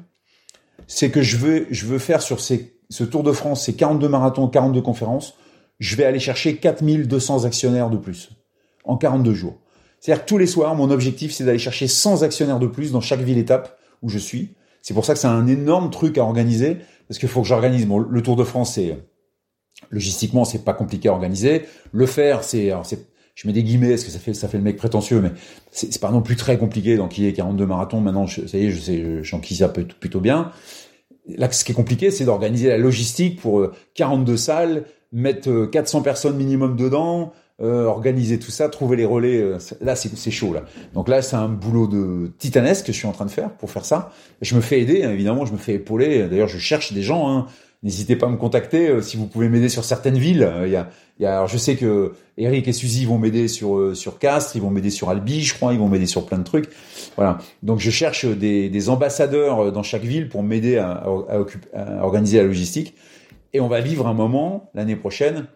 c'est 0.88 1.12
que 1.12 1.22
je 1.22 1.36
veux, 1.36 1.98
faire 1.98 2.22
sur 2.22 2.40
ce 2.40 3.04
Tour 3.04 3.24
de 3.24 3.34
France, 3.34 3.66
ces 3.66 3.76
42 3.76 4.08
marathons, 4.08 4.48
42 4.48 4.82
conférences, 4.82 5.36
je 5.82 5.96
vais 5.96 6.06
aller 6.06 6.20
chercher 6.20 6.56
4200 6.58 7.44
actionnaires 7.44 7.90
de 7.90 7.98
plus 7.98 8.30
en 8.86 8.98
42 8.98 9.34
jours. 9.34 9.58
C'est-à-dire 10.00 10.26
tous 10.26 10.38
les 10.38 10.46
soirs, 10.46 10.76
mon 10.76 10.92
objectif, 10.92 11.34
c'est 11.34 11.44
d'aller 11.44 11.60
chercher 11.60 11.88
100 11.88 12.22
actionnaires 12.22 12.60
de 12.60 12.68
plus 12.68 12.92
dans 12.92 13.02
chaque 13.02 13.22
ville-étape 13.22 13.78
où 14.04 14.10
je 14.10 14.20
suis. 14.20 14.54
C'est 14.84 14.94
pour 14.94 15.06
ça 15.06 15.14
que 15.14 15.20
c'est 15.20 15.28
un 15.28 15.48
énorme 15.48 15.90
truc 15.90 16.20
à 16.20 16.22
organiser, 16.22 16.78
parce 17.08 17.20
qu'il 17.20 17.30
faut 17.30 17.42
que 17.42 17.48
j'organise. 17.48 17.88
Bon, 17.88 17.98
le 17.98 18.22
Tour 18.22 18.36
de 18.36 18.44
France, 18.44 18.76
c'est 18.76 18.96
logistiquement, 19.90 20.46
c'est 20.46 20.64
pas 20.64 20.74
compliqué 20.74 21.10
à 21.10 21.14
organiser. 21.14 21.64
Le 21.92 22.06
faire, 22.06 22.44
c'est, 22.44 22.72
je 23.34 23.48
mets 23.48 23.54
des 23.54 23.64
guillemets, 23.64 23.90
parce 23.90 24.04
que 24.04 24.12
ça 24.12 24.20
fait, 24.20 24.36
ça 24.36 24.48
fait 24.48 24.58
le 24.58 24.64
mec 24.64 24.78
prétentieux, 24.78 25.20
mais 25.20 25.32
c'est 25.72 26.00
pas 26.00 26.12
non 26.12 26.22
plus 26.22 26.36
très 26.36 26.60
compliqué 26.60 26.96
d'enquiller 26.96 27.34
42 27.34 27.66
marathons. 27.66 28.02
Maintenant, 28.02 28.28
je, 28.28 28.46
ça 28.46 28.58
y 28.58 28.68
est, 28.68 28.70
je 28.70 28.80
sais, 28.80 29.24
j'enquille 29.24 29.58
ça 29.58 29.70
plutôt 29.70 30.20
bien. 30.20 30.52
Là, 31.28 31.52
ce 31.52 31.66
qui 31.66 31.72
est 31.72 31.76
compliqué, 31.76 32.12
c'est 32.12 32.26
d'organiser 32.26 32.70
la 32.70 32.78
logistique 32.78 33.40
pour 33.40 33.68
42 33.96 34.38
salles, 34.38 34.86
mettre 35.12 35.66
400 35.66 36.00
euh, 36.00 36.02
personnes 36.04 36.38
minimum 36.38 36.76
dedans, 36.76 37.34
euh, 37.62 37.86
organiser 37.86 38.40
tout 38.40 38.50
ça, 38.50 38.70
trouver 38.70 38.98
les 38.98 39.06
relais. 39.06 39.40
Euh, 39.40 39.58
là, 39.82 39.96
c'est 39.96 40.32
chaud 40.32 40.52
là. 40.52 40.64
Donc 40.96 41.08
là, 41.08 41.22
c'est 41.22 41.36
un 41.36 41.48
boulot 41.48 41.86
de 41.86 42.32
titanesque 42.40 42.88
que 42.88 42.92
je 42.92 42.98
suis 42.98 43.08
en 43.08 43.12
train 43.12 43.26
de 43.26 43.32
faire 43.32 43.52
pour 43.52 43.70
faire 43.70 43.86
ça. 43.86 44.12
Je 44.42 44.56
me 44.56 44.62
fais 44.62 44.80
aider, 44.82 45.04
hein, 45.04 45.12
évidemment, 45.12 45.46
je 45.46 45.54
me 45.54 45.60
fais 45.60 45.74
épauler. 45.74 46.28
D'ailleurs, 46.28 46.48
je 46.48 46.58
cherche 46.58 46.92
des 46.92 47.04
gens. 47.04 47.30
Hein. 47.30 47.46
N'hésitez 47.84 48.16
pas 48.16 48.26
à 48.26 48.30
me 48.30 48.38
contacter 48.38 48.90
euh, 48.90 49.02
si 49.04 49.16
vous 49.16 49.28
pouvez 49.28 49.48
m'aider 49.48 49.70
sur 49.70 49.84
certaines 49.84 50.18
villes. 50.18 50.52
Il 50.66 50.72
y 50.72 50.76
a, 50.76 50.90
y 51.20 51.26
a, 51.26 51.36
alors 51.36 51.48
je 51.48 51.58
sais 51.58 51.76
que 51.76 52.14
Eric 52.40 52.68
et 52.68 52.74
Suzy 52.74 53.06
vont 53.06 53.20
m'aider 53.20 53.48
sur 53.48 53.96
sur 53.96 54.18
Castres, 54.18 54.56
ils 54.56 54.62
vont 54.62 54.72
m'aider 54.72 54.90
sur 54.90 55.12
Albi, 55.12 55.44
je 55.44 55.54
crois, 55.54 55.74
ils 55.74 55.80
vont 55.80 55.88
m'aider 55.88 56.08
sur 56.08 56.26
plein 56.26 56.40
de 56.40 56.44
trucs. 56.44 56.70
Voilà. 57.16 57.38
Donc 57.62 57.80
je 57.80 57.92
cherche 57.92 58.26
des, 58.26 58.70
des 58.70 58.90
ambassadeurs 58.90 59.72
dans 59.72 59.84
chaque 59.84 60.04
ville 60.04 60.30
pour 60.30 60.42
m'aider 60.42 60.78
à, 60.78 60.94
à, 60.94 61.44
à 61.76 62.04
organiser 62.04 62.38
la 62.38 62.46
logistique 62.46 62.96
et 63.54 63.60
on 63.60 63.68
va 63.68 63.82
vivre 63.82 64.08
un 64.08 64.14
moment 64.14 64.70
l'année 64.74 64.96
prochaine 64.96 65.48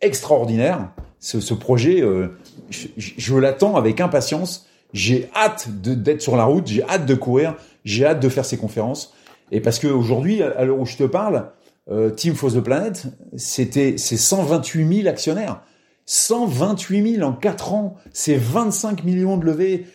extraordinaire. 0.00 0.90
Ce, 1.20 1.54
projet, 1.54 2.02
euh, 2.02 2.36
je, 2.70 3.34
l'attends 3.36 3.76
avec 3.76 4.00
impatience. 4.00 4.66
J'ai 4.92 5.30
hâte 5.36 5.68
d'être 5.70 6.20
sur 6.20 6.36
la 6.36 6.44
route, 6.44 6.66
j'ai 6.66 6.82
hâte 6.82 7.06
de 7.06 7.14
courir, 7.14 7.54
j'ai 7.84 8.04
hâte 8.04 8.20
de 8.20 8.28
faire 8.28 8.44
ces 8.44 8.58
conférences. 8.58 9.14
Et 9.52 9.60
parce 9.60 9.78
qu'aujourd'hui, 9.78 10.42
à 10.42 10.64
l'heure 10.64 10.80
où 10.80 10.84
je 10.84 10.96
te 10.96 11.04
parle, 11.04 11.50
euh, 11.90 12.10
Team 12.10 12.34
for 12.34 12.52
the 12.52 12.60
Planet, 12.60 13.04
c'était 13.36 13.96
c'est 13.98 14.16
128 14.16 15.02
000 15.02 15.08
actionnaires. 15.08 15.62
128 16.06 17.16
000 17.18 17.28
en 17.28 17.32
4 17.32 17.72
ans, 17.72 17.96
c'est 18.12 18.36
25 18.36 19.04
millions 19.04 19.36
de 19.36 19.46
levées. 19.46 19.86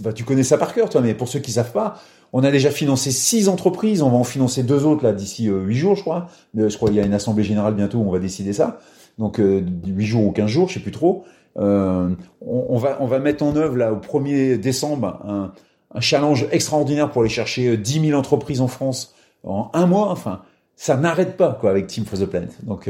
Bah, 0.00 0.12
tu 0.12 0.24
connais 0.24 0.44
ça 0.44 0.56
par 0.56 0.72
cœur, 0.72 0.88
toi, 0.88 1.00
mais 1.00 1.14
pour 1.14 1.28
ceux 1.28 1.40
qui 1.40 1.50
savent 1.50 1.72
pas, 1.72 2.00
on 2.32 2.42
a 2.44 2.50
déjà 2.50 2.70
financé 2.70 3.10
six 3.10 3.48
entreprises, 3.48 4.02
on 4.02 4.10
va 4.10 4.16
en 4.16 4.24
financer 4.24 4.62
deux 4.62 4.84
autres 4.86 5.04
là 5.04 5.12
d'ici 5.12 5.48
euh, 5.48 5.62
huit 5.64 5.76
jours, 5.76 5.96
je 5.96 6.00
crois. 6.00 6.28
Euh, 6.58 6.68
je 6.68 6.76
crois 6.76 6.88
qu'il 6.88 6.96
y 6.96 7.00
a 7.00 7.04
une 7.04 7.14
assemblée 7.14 7.44
générale 7.44 7.74
bientôt 7.74 7.98
où 7.98 8.08
on 8.08 8.10
va 8.10 8.18
décider 8.18 8.52
ça. 8.52 8.80
Donc 9.18 9.38
euh, 9.38 9.62
huit 9.86 10.06
jours 10.06 10.26
ou 10.26 10.32
15 10.32 10.46
jours, 10.46 10.68
je 10.68 10.74
sais 10.74 10.80
plus 10.80 10.92
trop. 10.92 11.24
on, 11.56 12.16
on, 12.40 12.78
va 12.78 12.96
on 13.00 13.06
va 13.06 13.18
mettre 13.18 13.44
en 13.44 13.54
œuvre 13.56 13.76
là 13.76 13.92
au 13.92 13.98
1er 13.98 14.56
décembre 14.56 15.20
un, 15.26 15.52
un 15.94 16.00
challenge 16.00 16.46
extraordinaire 16.50 17.10
pour 17.10 17.20
aller 17.20 17.30
chercher 17.30 17.76
10 17.76 18.06
000 18.08 18.18
entreprises 18.18 18.62
en 18.62 18.68
France 18.68 19.14
en 19.44 19.70
un 19.74 19.86
mois. 19.86 20.08
Enfin, 20.08 20.40
ça 20.76 20.96
n'arrête 20.96 21.36
pas 21.36 21.56
quoi 21.60 21.70
avec 21.70 21.86
Team 21.86 22.06
for 22.06 22.18
the 22.18 22.24
Planet. 22.24 22.64
Donc 22.64 22.88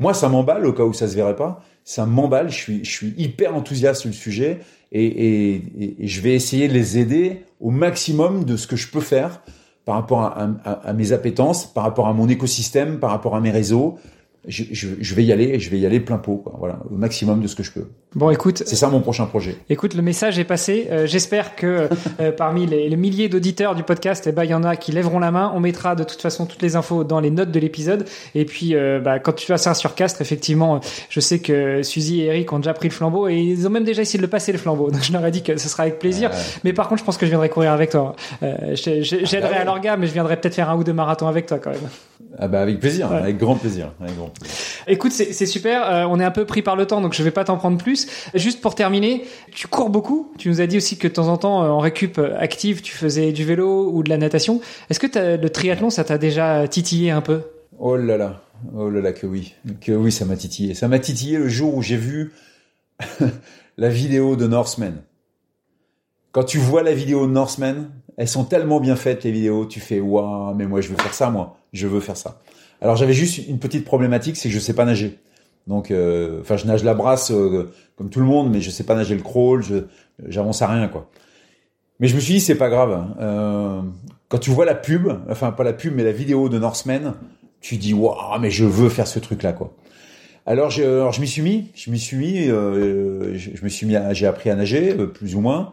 moi, 0.00 0.14
ça 0.14 0.28
m'emballe 0.28 0.66
au 0.66 0.72
cas 0.72 0.82
où 0.82 0.92
ça 0.92 1.06
se 1.06 1.14
verrait 1.14 1.36
pas. 1.36 1.62
Ça 1.84 2.06
m'emballe. 2.06 2.50
Je 2.50 2.56
suis 2.56 2.84
je 2.84 2.90
suis 2.90 3.14
hyper 3.16 3.54
enthousiaste 3.54 4.00
sur 4.00 4.08
le 4.08 4.14
sujet 4.14 4.58
et, 4.90 5.04
et, 5.04 5.62
et, 6.02 6.08
je 6.08 6.20
vais 6.20 6.34
essayer 6.34 6.66
de 6.66 6.72
les 6.72 6.98
aider 6.98 7.44
au 7.60 7.70
maximum 7.70 8.44
de 8.44 8.56
ce 8.56 8.66
que 8.66 8.76
je 8.76 8.90
peux 8.90 9.00
faire 9.00 9.42
par 9.84 9.94
rapport 9.94 10.22
à, 10.22 10.92
mes 10.92 11.12
appétences, 11.12 11.66
par 11.66 11.84
rapport 11.84 12.06
à 12.06 12.12
mon 12.12 12.28
écosystème, 12.28 13.00
par 13.00 13.10
rapport 13.10 13.34
à 13.34 13.40
mes 13.40 13.50
réseaux, 13.50 13.98
je, 14.46 14.64
je, 14.72 14.88
je, 14.98 15.14
vais 15.14 15.24
y 15.24 15.32
aller 15.32 15.44
et 15.44 15.58
je 15.58 15.70
vais 15.70 15.78
y 15.78 15.86
aller 15.86 16.00
plein 16.00 16.18
pot, 16.18 16.36
quoi. 16.36 16.54
voilà, 16.58 16.80
au 16.90 16.94
maximum 16.94 17.40
de 17.40 17.46
ce 17.46 17.54
que 17.54 17.62
je 17.62 17.72
peux. 17.72 17.88
Bon, 18.16 18.30
écoute, 18.30 18.64
c'est 18.66 18.74
ça 18.74 18.88
mon 18.88 19.00
prochain 19.00 19.26
projet. 19.26 19.56
Écoute, 19.68 19.94
le 19.94 20.02
message 20.02 20.36
est 20.40 20.44
passé. 20.44 20.88
Euh, 20.90 21.06
J'espère 21.06 21.54
que 21.54 21.88
euh, 22.20 22.32
parmi 22.36 22.66
les, 22.66 22.88
les, 22.88 22.96
milliers 22.96 23.28
d'auditeurs 23.28 23.76
du 23.76 23.84
podcast, 23.84 24.26
eh 24.26 24.32
ben 24.32 24.42
il 24.42 24.50
y 24.50 24.54
en 24.54 24.64
a 24.64 24.74
qui 24.74 24.90
lèveront 24.90 25.20
la 25.20 25.30
main. 25.30 25.52
On 25.54 25.60
mettra 25.60 25.94
de 25.94 26.02
toute 26.02 26.20
façon 26.20 26.46
toutes 26.46 26.60
les 26.60 26.74
infos 26.74 27.04
dans 27.04 27.20
les 27.20 27.30
notes 27.30 27.52
de 27.52 27.60
l'épisode. 27.60 28.08
Et 28.34 28.44
puis, 28.44 28.74
euh, 28.74 28.98
bah, 28.98 29.20
quand 29.20 29.32
tu 29.34 29.46
vas 29.52 29.58
sur 29.74 29.94
Castres, 29.94 30.20
effectivement, 30.22 30.80
je 31.08 31.20
sais 31.20 31.38
que 31.38 31.84
Suzy 31.84 32.22
et 32.22 32.26
Eric 32.26 32.52
ont 32.52 32.58
déjà 32.58 32.74
pris 32.74 32.88
le 32.88 32.94
flambeau 32.94 33.28
et 33.28 33.36
ils 33.36 33.64
ont 33.68 33.70
même 33.70 33.84
déjà 33.84 34.02
essayé 34.02 34.18
de 34.18 34.24
le 34.24 34.30
passer 34.30 34.50
le 34.50 34.58
flambeau. 34.58 34.90
Donc 34.90 35.04
je 35.04 35.12
leur 35.12 35.24
ai 35.24 35.30
dit 35.30 35.44
que 35.44 35.56
ce 35.56 35.68
sera 35.68 35.84
avec 35.84 36.00
plaisir. 36.00 36.32
Mais 36.64 36.72
par 36.72 36.88
contre, 36.88 37.00
je 37.00 37.04
pense 37.04 37.16
que 37.16 37.26
je 37.26 37.30
viendrai 37.30 37.48
courir 37.48 37.70
avec 37.70 37.90
toi. 37.90 38.16
J'aiderai 38.40 39.38
ah 39.44 39.48
bah 39.50 39.60
à 39.60 39.64
l'orga, 39.64 39.96
mais 39.96 40.08
je 40.08 40.12
viendrai 40.12 40.36
peut-être 40.36 40.56
faire 40.56 40.68
un 40.68 40.76
ou 40.76 40.82
deux 40.82 40.92
marathons 40.92 41.28
avec 41.28 41.46
toi 41.46 41.60
quand 41.60 41.70
même. 41.70 41.78
Ah 42.38 42.48
bah 42.48 42.60
avec 42.60 42.80
plaisir, 42.80 43.12
avec 43.12 43.38
grand 43.38 43.56
plaisir, 43.56 43.92
avec 44.00 44.16
grand 44.16 44.32
Écoute, 44.86 45.12
c'est 45.12 45.46
super. 45.46 45.90
Euh, 45.90 46.04
on 46.08 46.20
est 46.20 46.24
un 46.24 46.30
peu 46.30 46.44
pris 46.44 46.62
par 46.62 46.76
le 46.76 46.86
temps, 46.86 47.00
donc 47.00 47.12
je 47.12 47.22
vais 47.22 47.30
pas 47.30 47.44
t'en 47.44 47.56
prendre 47.56 47.76
plus. 47.76 47.99
Juste 48.34 48.60
pour 48.60 48.74
terminer, 48.74 49.24
tu 49.52 49.66
cours 49.66 49.90
beaucoup. 49.90 50.32
Tu 50.38 50.48
nous 50.48 50.60
as 50.60 50.66
dit 50.66 50.76
aussi 50.76 50.96
que 50.96 51.08
de 51.08 51.12
temps 51.12 51.28
en 51.28 51.36
temps, 51.36 51.62
euh, 51.62 51.68
en 51.68 51.78
récup 51.78 52.18
euh, 52.18 52.36
active, 52.38 52.82
tu 52.82 52.92
faisais 52.92 53.32
du 53.32 53.44
vélo 53.44 53.90
ou 53.92 54.02
de 54.02 54.08
la 54.08 54.18
natation. 54.18 54.60
Est-ce 54.88 55.00
que 55.00 55.06
le 55.36 55.48
triathlon, 55.48 55.90
ça 55.90 56.04
t'a 56.04 56.18
déjà 56.18 56.66
titillé 56.68 57.10
un 57.10 57.20
peu? 57.20 57.42
Oh 57.78 57.96
là 57.96 58.16
là, 58.16 58.42
oh 58.76 58.90
là 58.90 59.00
là, 59.00 59.12
que 59.12 59.26
oui, 59.26 59.54
que 59.80 59.92
oui, 59.92 60.12
ça 60.12 60.24
m'a 60.24 60.36
titillé. 60.36 60.74
Ça 60.74 60.88
m'a 60.88 60.98
titillé 60.98 61.38
le 61.38 61.48
jour 61.48 61.74
où 61.74 61.82
j'ai 61.82 61.96
vu 61.96 62.32
la 63.78 63.88
vidéo 63.88 64.36
de 64.36 64.46
Norseman. 64.46 65.02
Quand 66.32 66.44
tu 66.44 66.58
vois 66.58 66.82
la 66.82 66.92
vidéo 66.92 67.26
de 67.26 67.32
Norseman, 67.32 67.90
elles 68.16 68.28
sont 68.28 68.44
tellement 68.44 68.80
bien 68.80 68.96
faites 68.96 69.24
les 69.24 69.32
vidéos, 69.32 69.66
tu 69.66 69.80
fais 69.80 69.98
waouh, 69.98 70.54
mais 70.54 70.66
moi 70.66 70.80
je 70.80 70.90
veux 70.90 70.96
faire 70.96 71.14
ça, 71.14 71.30
moi, 71.30 71.56
je 71.72 71.86
veux 71.86 72.00
faire 72.00 72.16
ça. 72.16 72.40
Alors 72.80 72.96
j'avais 72.96 73.14
juste 73.14 73.48
une 73.48 73.58
petite 73.58 73.84
problématique, 73.84 74.36
c'est 74.36 74.48
que 74.48 74.54
je 74.54 74.60
sais 74.60 74.74
pas 74.74 74.84
nager. 74.84 75.18
Donc, 75.66 75.90
euh, 75.90 76.40
enfin, 76.40 76.56
je 76.56 76.66
nage 76.66 76.84
la 76.84 76.94
brasse 76.94 77.32
comme 78.00 78.08
tout 78.08 78.20
le 78.20 78.24
monde, 78.24 78.50
mais 78.50 78.62
je 78.62 78.70
sais 78.70 78.84
pas 78.84 78.94
nager 78.94 79.14
le 79.14 79.20
crawl, 79.20 79.62
j'avance 80.26 80.62
à 80.62 80.68
rien 80.68 80.88
quoi. 80.88 81.10
Mais 81.98 82.08
je 82.08 82.14
me 82.14 82.20
suis 82.20 82.32
dit 82.32 82.40
c'est 82.40 82.54
pas 82.54 82.70
grave. 82.70 83.14
Euh, 83.20 83.82
quand 84.28 84.38
tu 84.38 84.48
vois 84.48 84.64
la 84.64 84.74
pub, 84.74 85.12
enfin 85.28 85.52
pas 85.52 85.64
la 85.64 85.74
pub, 85.74 85.94
mais 85.94 86.02
la 86.02 86.12
vidéo 86.12 86.48
de 86.48 86.58
Norseman, 86.58 87.12
tu 87.60 87.76
dis 87.76 87.92
waouh, 87.92 88.38
mais 88.40 88.50
je 88.50 88.64
veux 88.64 88.88
faire 88.88 89.06
ce 89.06 89.18
truc-là, 89.18 89.52
quoi. 89.52 89.74
Alors 90.46 90.70
je, 90.70 90.82
alors 90.82 91.12
je 91.12 91.20
m'y 91.20 91.28
suis 91.28 91.42
mis, 91.42 91.66
je 91.74 91.90
m'y 91.90 91.98
suis 91.98 92.16
mis, 92.16 92.48
euh, 92.48 93.36
je, 93.36 93.62
me 93.62 93.68
suis 93.68 93.86
mis, 93.86 93.96
j'ai 94.12 94.26
appris 94.26 94.48
à 94.48 94.54
nager, 94.54 94.96
euh, 94.98 95.04
plus 95.04 95.34
ou 95.34 95.42
moins. 95.42 95.72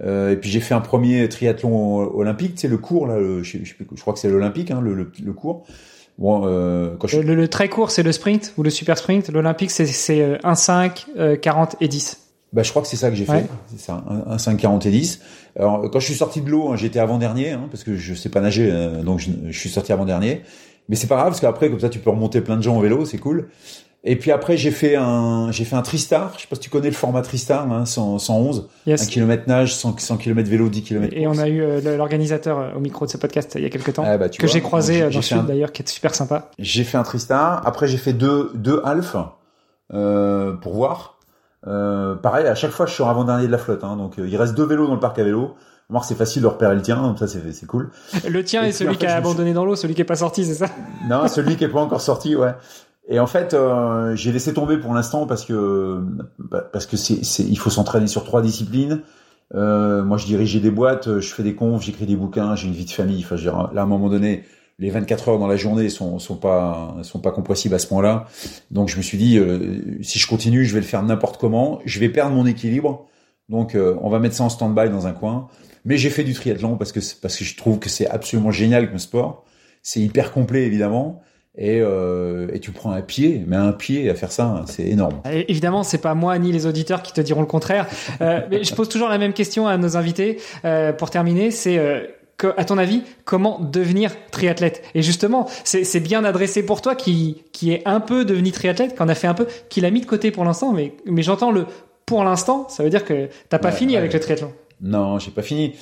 Euh, 0.00 0.30
et 0.30 0.36
puis 0.36 0.50
j'ai 0.50 0.60
fait 0.60 0.74
un 0.74 0.80
premier 0.80 1.28
triathlon 1.28 1.98
olympique, 2.16 2.52
c'est 2.54 2.68
le 2.68 2.78
cours 2.78 3.08
là, 3.08 3.18
je, 3.42 3.96
crois 4.00 4.12
que 4.12 4.20
c'est 4.20 4.30
l'olympique, 4.30 4.70
hein, 4.70 4.80
le, 4.80 5.32
cours. 5.32 5.66
Bon, 6.18 6.42
euh, 6.46 6.94
quand 6.98 7.08
je... 7.08 7.20
le, 7.20 7.34
le, 7.34 7.48
très 7.48 7.68
court 7.68 7.90
c'est 7.90 8.02
le 8.02 8.12
sprint 8.12 8.54
ou 8.56 8.62
le 8.62 8.70
super 8.70 8.96
sprint. 8.98 9.30
L'olympique 9.30 9.70
c'est 9.70 9.86
c'est 9.86 10.38
1 10.42 10.54
5, 10.54 11.06
40 11.40 11.76
et 11.80 11.88
10. 11.88 12.24
Bah, 12.54 12.62
je 12.62 12.70
crois 12.70 12.82
que 12.82 12.88
c'est 12.88 12.96
ça 12.96 13.10
que 13.10 13.16
j'ai 13.16 13.24
fait. 13.24 13.46
C'est 13.66 13.80
ça, 13.80 14.04
un, 14.28 14.38
5, 14.38 14.56
40 14.56 14.86
et 14.86 14.90
10. 14.92 15.20
Alors, 15.58 15.90
quand 15.90 15.98
je 15.98 16.04
suis 16.04 16.14
sorti 16.14 16.40
de 16.40 16.48
l'eau, 16.48 16.68
hein, 16.68 16.76
j'étais 16.76 17.00
avant-dernier, 17.00 17.50
hein, 17.50 17.66
parce 17.68 17.82
que 17.82 17.96
je 17.96 18.14
sais 18.14 18.28
pas 18.28 18.40
nager, 18.40 18.70
euh, 18.70 19.02
donc 19.02 19.18
je, 19.18 19.30
je, 19.48 19.58
suis 19.58 19.70
sorti 19.70 19.92
avant-dernier. 19.92 20.42
Mais 20.88 20.94
c'est 20.94 21.08
pas 21.08 21.16
grave, 21.16 21.28
parce 21.28 21.40
qu'après, 21.40 21.68
comme 21.68 21.80
ça, 21.80 21.88
tu 21.88 21.98
peux 21.98 22.10
remonter 22.10 22.40
plein 22.42 22.56
de 22.56 22.62
gens 22.62 22.76
en 22.76 22.80
vélo, 22.80 23.04
c'est 23.06 23.18
cool. 23.18 23.48
Et 24.06 24.16
puis 24.16 24.30
après, 24.30 24.56
j'ai 24.56 24.70
fait 24.70 24.96
un, 24.96 25.50
j'ai 25.50 25.64
fait 25.64 25.76
un 25.76 25.82
Tristar. 25.82 26.32
Je 26.36 26.42
sais 26.42 26.46
pas 26.46 26.56
si 26.56 26.60
tu 26.60 26.70
connais 26.70 26.88
le 26.90 26.94
format 26.94 27.22
Tristar, 27.22 27.70
hein, 27.72 27.86
100, 27.86 28.18
111. 28.18 28.68
Yes. 28.86 29.02
1 29.02 29.06
km 29.06 29.44
nage, 29.46 29.74
100, 29.74 29.98
100 29.98 30.16
km 30.18 30.48
vélo, 30.48 30.68
10 30.68 30.82
km. 30.82 31.16
Et 31.16 31.26
on 31.26 31.38
a 31.38 31.48
eu 31.48 31.62
euh, 31.62 31.96
l'organisateur 31.96 32.58
euh, 32.58 32.72
au 32.76 32.80
micro 32.80 33.06
de 33.06 33.10
ce 33.10 33.16
podcast 33.16 33.54
il 33.56 33.62
y 33.62 33.66
a 33.66 33.70
quelques 33.70 33.94
temps, 33.94 34.04
ah 34.06 34.18
bah, 34.18 34.28
que 34.28 34.46
j'ai 34.46 34.60
croisé 34.60 35.00
dans 35.00 35.06
le 35.06 35.22
sud 35.22 35.46
d'ailleurs, 35.46 35.72
qui 35.72 35.82
est 35.82 35.88
super 35.88 36.14
sympa. 36.14 36.50
J'ai 36.58 36.84
fait 36.84 36.98
un 36.98 37.02
Tristar. 37.02 37.66
Après, 37.66 37.88
j'ai 37.88 37.96
fait 37.96 38.12
deux, 38.12 38.50
deux 38.54 38.82
half, 38.84 39.16
euh, 39.92 40.52
pour 40.54 40.74
voir. 40.74 41.18
Euh, 41.66 42.14
pareil, 42.14 42.46
à 42.46 42.54
chaque 42.54 42.70
fois, 42.70 42.86
je 42.86 42.92
suis 42.92 43.02
avant-dernier 43.02 43.46
de 43.46 43.52
la 43.52 43.58
flotte. 43.58 43.84
Hein, 43.84 43.96
donc, 43.96 44.18
euh, 44.18 44.26
il 44.26 44.36
reste 44.36 44.54
deux 44.54 44.64
vélos 44.64 44.86
dans 44.86 44.94
le 44.94 45.00
parc 45.00 45.18
à 45.18 45.24
vélo. 45.24 45.54
Moi, 45.90 46.02
c'est 46.02 46.14
facile 46.14 46.42
de 46.42 46.46
repérer 46.46 46.74
le 46.74 46.80
tien, 46.80 46.96
donc 47.02 47.18
ça, 47.18 47.26
c'est 47.28 47.66
cool. 47.66 47.90
Le 48.26 48.42
tien 48.42 48.64
est 48.64 48.72
celui 48.72 48.96
qui 48.96 49.06
a 49.06 49.16
abandonné 49.16 49.52
dans 49.52 49.66
l'eau, 49.66 49.76
celui 49.76 49.94
qui 49.94 50.00
est 50.00 50.06
pas 50.06 50.16
sorti, 50.16 50.46
c'est 50.46 50.54
ça? 50.54 50.66
Non, 51.08 51.28
celui 51.28 51.56
qui 51.56 51.64
est 51.64 51.68
pas 51.68 51.80
encore 51.80 52.00
sorti, 52.00 52.34
ouais. 52.34 52.54
Et 53.08 53.20
en 53.20 53.26
fait, 53.26 53.52
euh, 53.52 54.16
j'ai 54.16 54.32
laissé 54.32 54.54
tomber 54.54 54.78
pour 54.78 54.94
l'instant 54.94 55.26
parce 55.26 55.44
que 55.44 56.00
bah, 56.38 56.62
parce 56.72 56.86
que 56.86 56.96
c'est 56.96 57.42
il 57.42 57.58
faut 57.58 57.70
s'entraîner 57.70 58.06
sur 58.06 58.24
trois 58.24 58.42
disciplines. 58.42 59.02
Euh, 59.54 60.02
moi, 60.02 60.16
je 60.16 60.24
dirigeais 60.26 60.60
des 60.60 60.70
boîtes, 60.70 61.20
je 61.20 61.34
fais 61.34 61.42
des 61.42 61.54
confs, 61.54 61.82
j'écris 61.82 62.06
des 62.06 62.16
bouquins, 62.16 62.56
j'ai 62.56 62.66
une 62.66 62.74
vie 62.74 62.86
de 62.86 62.90
famille. 62.90 63.22
Enfin, 63.22 63.36
je 63.36 63.48
là, 63.48 63.68
à 63.76 63.82
un 63.82 63.86
moment 63.86 64.08
donné, 64.08 64.44
les 64.78 64.90
24 64.90 65.28
heures 65.28 65.38
dans 65.38 65.46
la 65.46 65.56
journée 65.56 65.88
sont 65.88 66.18
sont 66.18 66.36
pas 66.36 66.96
sont 67.02 67.20
pas 67.20 67.30
compressibles 67.30 67.74
à 67.74 67.78
ce 67.78 67.86
point-là. 67.86 68.26
Donc 68.70 68.88
je 68.88 68.96
me 68.96 69.02
suis 69.02 69.18
dit 69.18 69.38
euh, 69.38 70.02
si 70.02 70.18
je 70.18 70.26
continue, 70.26 70.64
je 70.64 70.74
vais 70.74 70.80
le 70.80 70.86
faire 70.86 71.02
n'importe 71.02 71.38
comment, 71.38 71.80
je 71.84 72.00
vais 72.00 72.08
perdre 72.08 72.34
mon 72.34 72.46
équilibre. 72.46 73.06
Donc 73.48 73.74
euh, 73.74 73.96
on 74.02 74.10
va 74.10 74.18
mettre 74.18 74.34
ça 74.34 74.44
en 74.44 74.48
stand-by 74.48 74.90
dans 74.90 75.06
un 75.06 75.12
coin. 75.12 75.48
Mais 75.84 75.98
j'ai 75.98 76.10
fait 76.10 76.24
du 76.24 76.32
triathlon 76.32 76.76
parce 76.76 76.92
que 76.92 77.00
parce 77.20 77.36
que 77.36 77.44
je 77.44 77.56
trouve 77.56 77.78
que 77.78 77.88
c'est 77.88 78.08
absolument 78.08 78.50
génial 78.50 78.88
comme 78.88 78.98
sport. 78.98 79.44
C'est 79.82 80.00
hyper 80.00 80.32
complet 80.32 80.64
évidemment. 80.64 81.22
Et, 81.56 81.80
euh, 81.80 82.48
et 82.52 82.58
tu 82.58 82.72
prends 82.72 82.90
un 82.90 83.00
pied, 83.00 83.44
mais 83.46 83.56
un 83.56 83.72
pied 83.72 84.10
à 84.10 84.14
faire 84.14 84.32
ça, 84.32 84.64
c'est 84.66 84.86
énorme. 84.86 85.20
évidemment, 85.24 85.84
c'est 85.84 85.98
pas 85.98 86.14
moi 86.14 86.36
ni 86.38 86.50
les 86.50 86.66
auditeurs 86.66 87.02
qui 87.02 87.12
te 87.12 87.20
diront 87.20 87.40
le 87.40 87.46
contraire. 87.46 87.86
Euh, 88.20 88.40
mais 88.50 88.64
je 88.64 88.74
pose 88.74 88.88
toujours 88.88 89.08
la 89.08 89.18
même 89.18 89.32
question 89.32 89.68
à 89.68 89.76
nos 89.76 89.96
invités 89.96 90.40
euh, 90.64 90.92
pour 90.92 91.10
terminer. 91.10 91.52
C'est 91.52 91.80
que, 92.38 92.52
à 92.56 92.64
ton 92.64 92.76
avis, 92.76 93.02
comment 93.24 93.60
devenir 93.60 94.10
triathlète? 94.32 94.82
Et 94.96 95.02
justement, 95.02 95.46
c'est 95.62 96.00
bien 96.00 96.24
adressé 96.24 96.66
pour 96.66 96.82
toi 96.82 96.96
qui, 96.96 97.44
qui 97.52 97.72
est 97.72 97.82
un 97.86 98.00
peu 98.00 98.24
devenu 98.24 98.50
triathlète, 98.50 98.96
qui 98.96 99.02
en 99.02 99.08
a 99.08 99.14
fait 99.14 99.28
un 99.28 99.34
peu, 99.34 99.46
qui 99.68 99.80
l'a 99.80 99.92
mis 99.92 100.00
de 100.00 100.06
côté 100.06 100.32
pour 100.32 100.44
l'instant, 100.44 100.72
mais, 100.72 100.94
mais 101.06 101.22
j'entends 101.22 101.52
le 101.52 101.66
pour 102.06 102.22
l'instant, 102.22 102.66
ça 102.68 102.82
veut 102.82 102.90
dire 102.90 103.04
que 103.04 103.28
t'as 103.48 103.58
pas 103.58 103.72
fini 103.72 103.96
avec 103.96 104.12
le 104.12 104.20
triathlon. 104.20 104.52
Non, 104.80 105.18
j'ai 105.18 105.30
pas 105.30 105.42
fini. 105.42 105.74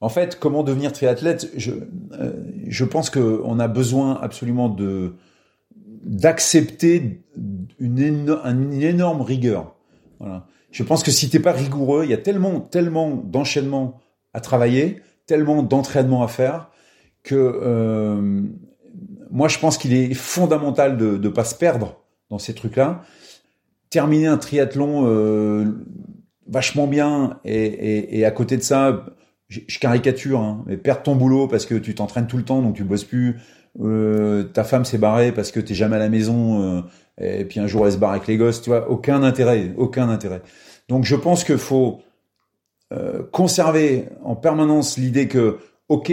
En 0.00 0.08
fait, 0.08 0.38
comment 0.38 0.62
devenir 0.62 0.92
triathlète 0.92 1.50
Je, 1.56 1.72
euh, 2.12 2.32
je 2.66 2.84
pense 2.84 3.10
que 3.10 3.40
on 3.44 3.58
a 3.58 3.68
besoin 3.68 4.18
absolument 4.20 4.68
de 4.68 5.14
d'accepter 6.02 7.22
une, 7.78 8.08
énorme 8.82 9.20
rigueur. 9.20 9.76
Je 10.70 10.82
pense 10.82 11.02
que 11.02 11.10
si 11.10 11.28
t'es 11.28 11.40
pas 11.40 11.52
rigoureux, 11.52 12.04
il 12.04 12.10
y 12.10 12.14
a 12.14 12.18
tellement, 12.18 12.60
tellement 12.60 13.10
d'enchaînements 13.10 14.00
à 14.32 14.40
travailler 14.40 15.02
tellement 15.30 15.62
d'entraînement 15.62 16.24
à 16.24 16.28
faire 16.28 16.70
que 17.22 17.36
euh, 17.36 18.42
moi 19.30 19.46
je 19.46 19.60
pense 19.60 19.78
qu'il 19.78 19.94
est 19.94 20.12
fondamental 20.12 20.96
de 20.96 21.16
ne 21.16 21.28
pas 21.28 21.44
se 21.44 21.54
perdre 21.54 22.02
dans 22.30 22.40
ces 22.40 22.52
trucs-là. 22.52 23.04
Terminer 23.90 24.26
un 24.26 24.38
triathlon 24.38 25.06
euh, 25.06 25.66
vachement 26.48 26.88
bien 26.88 27.38
et, 27.44 28.24
à 28.24 28.30
côté 28.32 28.56
de 28.56 28.62
ça, 28.62 29.06
je, 29.50 29.78
caricature, 29.78 30.40
hein, 30.40 30.62
mais 30.66 30.76
perdre 30.76 31.02
ton 31.02 31.16
boulot 31.16 31.48
parce 31.48 31.66
que 31.66 31.74
tu 31.74 31.94
t'entraînes 31.94 32.28
tout 32.28 32.36
le 32.36 32.44
temps 32.44 32.62
donc 32.62 32.76
tu 32.76 32.84
bosses 32.84 33.04
plus. 33.04 33.36
Euh, 33.80 34.44
ta 34.44 34.64
femme 34.64 34.84
s'est 34.84 34.98
barrée 34.98 35.32
parce 35.32 35.50
que 35.52 35.60
t'es 35.60 35.74
jamais 35.74 35.96
à 35.96 35.98
la 35.98 36.08
maison 36.08 36.62
euh, 36.62 36.82
et 37.20 37.44
puis 37.44 37.60
un 37.60 37.66
jour 37.66 37.86
elle 37.86 37.92
se 37.92 37.98
barre 37.98 38.12
avec 38.12 38.26
les 38.26 38.36
gosses, 38.36 38.62
tu 38.62 38.70
vois, 38.70 38.88
aucun 38.88 39.22
intérêt, 39.22 39.72
aucun 39.76 40.08
intérêt. 40.08 40.42
Donc 40.88 41.04
je 41.04 41.16
pense 41.16 41.44
qu'il 41.44 41.58
faut 41.58 42.00
euh, 42.92 43.22
conserver 43.32 44.06
en 44.24 44.36
permanence 44.36 44.96
l'idée 44.96 45.28
que, 45.28 45.58
ok, 45.88 46.12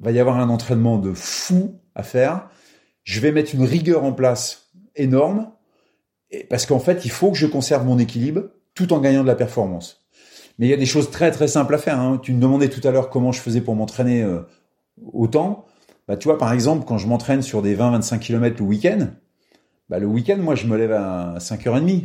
va 0.00 0.10
y 0.10 0.18
avoir 0.18 0.38
un 0.38 0.48
entraînement 0.48 0.98
de 0.98 1.12
fou 1.12 1.80
à 1.94 2.02
faire, 2.02 2.48
je 3.04 3.20
vais 3.20 3.32
mettre 3.32 3.54
une 3.54 3.64
rigueur 3.64 4.04
en 4.04 4.12
place 4.12 4.72
énorme, 4.96 5.50
et 6.30 6.44
parce 6.44 6.66
qu'en 6.66 6.80
fait, 6.80 7.04
il 7.04 7.10
faut 7.10 7.30
que 7.30 7.36
je 7.36 7.46
conserve 7.46 7.84
mon 7.84 7.98
équilibre 7.98 8.42
tout 8.74 8.92
en 8.92 9.00
gagnant 9.00 9.22
de 9.22 9.28
la 9.28 9.36
performance. 9.36 10.03
Mais 10.58 10.66
il 10.66 10.70
y 10.70 10.74
a 10.74 10.76
des 10.76 10.86
choses 10.86 11.10
très 11.10 11.30
très 11.30 11.48
simples 11.48 11.74
à 11.74 11.78
faire. 11.78 11.98
Hein. 11.98 12.20
Tu 12.22 12.32
me 12.32 12.40
demandais 12.40 12.68
tout 12.68 12.86
à 12.86 12.90
l'heure 12.90 13.10
comment 13.10 13.32
je 13.32 13.40
faisais 13.40 13.60
pour 13.60 13.74
m'entraîner 13.74 14.22
euh, 14.22 14.40
autant. 15.12 15.66
Bah, 16.06 16.16
tu 16.16 16.28
vois, 16.28 16.38
par 16.38 16.52
exemple, 16.52 16.84
quand 16.86 16.98
je 16.98 17.06
m'entraîne 17.06 17.42
sur 17.42 17.62
des 17.62 17.76
20-25 17.76 18.18
km 18.18 18.56
le 18.58 18.64
week-end, 18.64 19.08
bah, 19.88 19.98
le 19.98 20.06
week-end, 20.06 20.36
moi, 20.38 20.54
je 20.54 20.66
me 20.66 20.76
lève 20.76 20.92
à 20.92 21.36
5h30. 21.38 22.04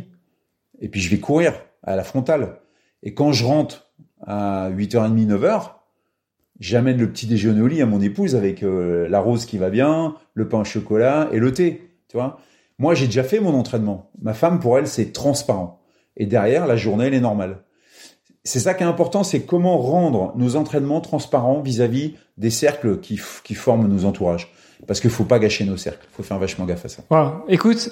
Et 0.80 0.88
puis, 0.88 1.00
je 1.00 1.10
vais 1.10 1.18
courir 1.18 1.54
à 1.82 1.96
la 1.96 2.04
frontale. 2.04 2.60
Et 3.02 3.14
quand 3.14 3.32
je 3.32 3.44
rentre 3.44 3.92
à 4.26 4.70
8h30, 4.70 5.26
9h, 5.26 5.72
j'amène 6.58 6.98
le 6.98 7.10
petit 7.10 7.26
déjeuner 7.26 7.60
au 7.60 7.66
lit 7.66 7.82
à 7.82 7.86
mon 7.86 8.00
épouse 8.00 8.36
avec 8.36 8.62
euh, 8.62 9.08
la 9.08 9.20
rose 9.20 9.46
qui 9.46 9.58
va 9.58 9.70
bien, 9.70 10.16
le 10.34 10.48
pain 10.48 10.60
au 10.60 10.64
chocolat 10.64 11.28
et 11.32 11.38
le 11.38 11.52
thé, 11.52 11.90
tu 12.08 12.16
vois. 12.16 12.38
Moi, 12.78 12.94
j'ai 12.94 13.06
déjà 13.06 13.22
fait 13.22 13.40
mon 13.40 13.54
entraînement. 13.54 14.10
Ma 14.22 14.34
femme, 14.34 14.58
pour 14.58 14.78
elle, 14.78 14.86
c'est 14.86 15.12
transparent. 15.12 15.80
Et 16.16 16.26
derrière, 16.26 16.66
la 16.66 16.76
journée, 16.76 17.06
elle 17.06 17.14
est 17.14 17.20
normale. 17.20 17.62
C'est 18.44 18.60
ça 18.60 18.74
qui 18.74 18.82
est 18.82 18.86
important, 18.86 19.22
c'est 19.22 19.42
comment 19.42 19.78
rendre 19.78 20.32
nos 20.36 20.56
entraînements 20.56 21.00
transparents 21.00 21.60
vis-à-vis 21.60 22.14
des 22.38 22.50
cercles 22.50 22.98
qui, 23.00 23.20
qui 23.44 23.54
forment 23.54 23.86
nos 23.86 24.04
entourages. 24.04 24.52
Parce 24.86 25.00
qu'il 25.00 25.10
faut 25.10 25.24
pas 25.24 25.38
gâcher 25.38 25.64
nos 25.64 25.76
cercles. 25.76 26.06
Il 26.10 26.16
faut 26.16 26.22
faire 26.22 26.38
vachement 26.38 26.64
gaffe 26.64 26.86
à 26.86 26.88
ça. 26.88 27.02
Wow. 27.10 27.44
Écoute, 27.48 27.90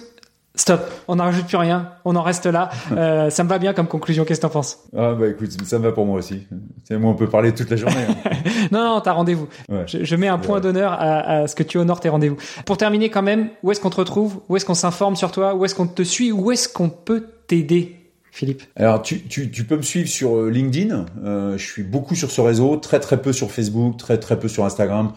Stop, 0.59 0.81
on 1.07 1.15
n'en 1.15 1.25
rajoute 1.25 1.47
plus 1.47 1.57
rien, 1.57 1.93
on 2.05 2.17
en 2.17 2.23
reste 2.23 2.47
là. 2.47 2.69
Euh, 2.99 3.31
ça 3.31 3.45
me 3.45 3.49
va 3.49 3.59
bien 3.59 3.75
comme 3.75 3.87
conclusion, 3.87 4.25
qu'est-ce 4.25 4.41
que 4.41 4.47
t'en 4.47 4.53
penses? 4.53 4.89
Ah 4.97 5.13
bah 5.13 5.29
écoute, 5.29 5.53
ça 5.65 5.79
me 5.79 5.85
va 5.85 5.93
pour 5.93 6.05
moi 6.05 6.19
aussi. 6.19 6.47
Moi 6.91 7.11
on 7.11 7.15
peut 7.15 7.29
parler 7.29 7.55
toute 7.55 7.71
la 7.71 7.77
journée. 7.77 8.07
Hein. 8.09 8.31
non, 8.73 8.83
non, 8.83 9.01
t'as 9.01 9.13
rendez-vous. 9.13 9.47
Je, 9.87 10.17
mets 10.17 10.27
un 10.27 10.39
point 10.39 10.59
d'honneur 10.59 10.97
à, 10.99 11.47
ce 11.47 11.55
que 11.55 11.63
tu 11.63 11.79
honores 11.79 12.01
tes 12.01 12.09
rendez-vous. 12.09 12.37
Pour 12.65 12.77
terminer 12.77 13.09
quand 13.09 13.23
même, 13.23 13.51
où 13.63 13.71
est-ce 13.71 13.81
qu'on 13.81 13.91
te 13.91 13.97
retrouve? 13.97 14.41
Où 14.49 14.57
est-ce 14.57 14.65
qu'on 14.65 14.75
s'informe 14.75 15.15
sur 15.15 15.31
toi? 15.31 15.55
Où 15.55 15.65
est-ce 15.65 15.75
qu'on 15.75 15.87
te 15.87 16.03
suit? 16.03 16.33
Où 16.33 16.51
est-ce 16.51 16.69
qu'on 16.69 16.89
peut 16.89 17.27
t'aider? 17.47 17.98
Philippe 18.39 18.63
Alors 18.77 19.03
tu, 19.03 19.27
tu, 19.27 19.65
peux 19.65 19.77
me 19.77 19.83
suivre 19.83 20.09
sur 20.09 20.37
euh, 20.37 20.49
LinkedIn, 20.49 21.07
euh, 21.25 21.59
je 21.59 21.67
suis 21.67 21.83
beaucoup 21.83 22.15
sur 22.15 22.31
ce 22.31 22.41
réseau, 22.41 22.77
très 22.77 23.01
très 23.01 23.21
peu 23.21 23.33
sur 23.33 23.51
Facebook, 23.51 23.97
très 23.97 24.19
très 24.19 24.39
peu 24.39 24.47
sur 24.47 24.65
Instagram 24.65 25.13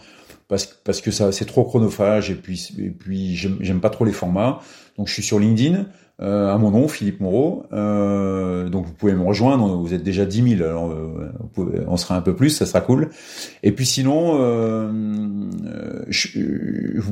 parce, 0.48 0.66
que 1.00 1.12
ça 1.12 1.30
c'est 1.30 1.44
trop 1.44 1.62
chronophage 1.62 2.30
et 2.30 2.34
puis 2.34 3.36
j'aime 3.36 3.80
pas 3.80 3.90
trop 3.90 4.04
les 4.04 4.12
formats. 4.12 4.58
Donc 4.98 5.06
je 5.06 5.12
suis 5.12 5.22
sur 5.22 5.38
LinkedIn 5.38 5.86
euh, 6.20 6.52
à 6.52 6.58
mon 6.58 6.72
nom 6.72 6.88
Philippe 6.88 7.20
Moreau. 7.20 7.64
Donc 7.70 8.86
vous 8.86 8.92
pouvez 8.92 9.14
me 9.14 9.24
rejoindre. 9.24 9.76
Vous 9.76 9.94
êtes 9.94 10.02
déjà 10.02 10.26
10 10.26 10.56
000. 10.58 10.68
Alors 10.68 10.90
euh, 10.90 11.32
on 11.86 11.96
sera 11.96 12.16
un 12.16 12.22
peu 12.22 12.34
plus, 12.34 12.50
ça 12.50 12.66
sera 12.66 12.80
cool. 12.80 13.10
Et 13.62 13.70
puis 13.70 13.86
sinon, 13.86 14.32
vous 14.90 15.50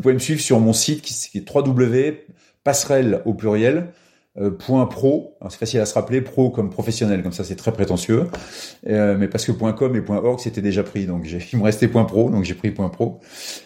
pouvez 0.01 0.15
me 0.15 0.19
suivre 0.19 0.41
sur 0.41 0.59
mon 0.59 0.73
site 0.73 1.03
qui, 1.03 1.15
qui 1.15 1.39
est 1.39 1.55
www.passerelle 1.55 3.23
au 3.24 3.32
pluriel 3.32 3.93
point 4.59 4.86
pro, 4.86 5.36
c'est 5.48 5.59
facile 5.59 5.81
à 5.81 5.86
se 5.86 5.94
rappeler, 5.94 6.20
pro 6.20 6.51
comme 6.51 6.70
professionnel, 6.70 7.23
comme 7.23 7.32
ça 7.32 7.43
c'est 7.43 7.57
très 7.57 7.73
prétentieux, 7.73 8.28
euh, 8.86 9.16
mais 9.19 9.28
parce 9.28 9.44
que 9.44 9.52
point 9.52 9.73
.com 9.73 9.94
et 9.97 10.01
point 10.01 10.19
.org 10.19 10.39
c'était 10.39 10.62
déjà 10.62 10.82
pris, 10.82 11.07
donc 11.07 11.27
il 11.52 11.59
me 11.59 11.65
restait 11.65 11.89
point 11.89 12.05
.pro, 12.05 12.31
donc 12.31 12.44
j'ai 12.44 12.55
pris 12.55 12.70
point 12.70 12.89
.pro. 12.89 13.20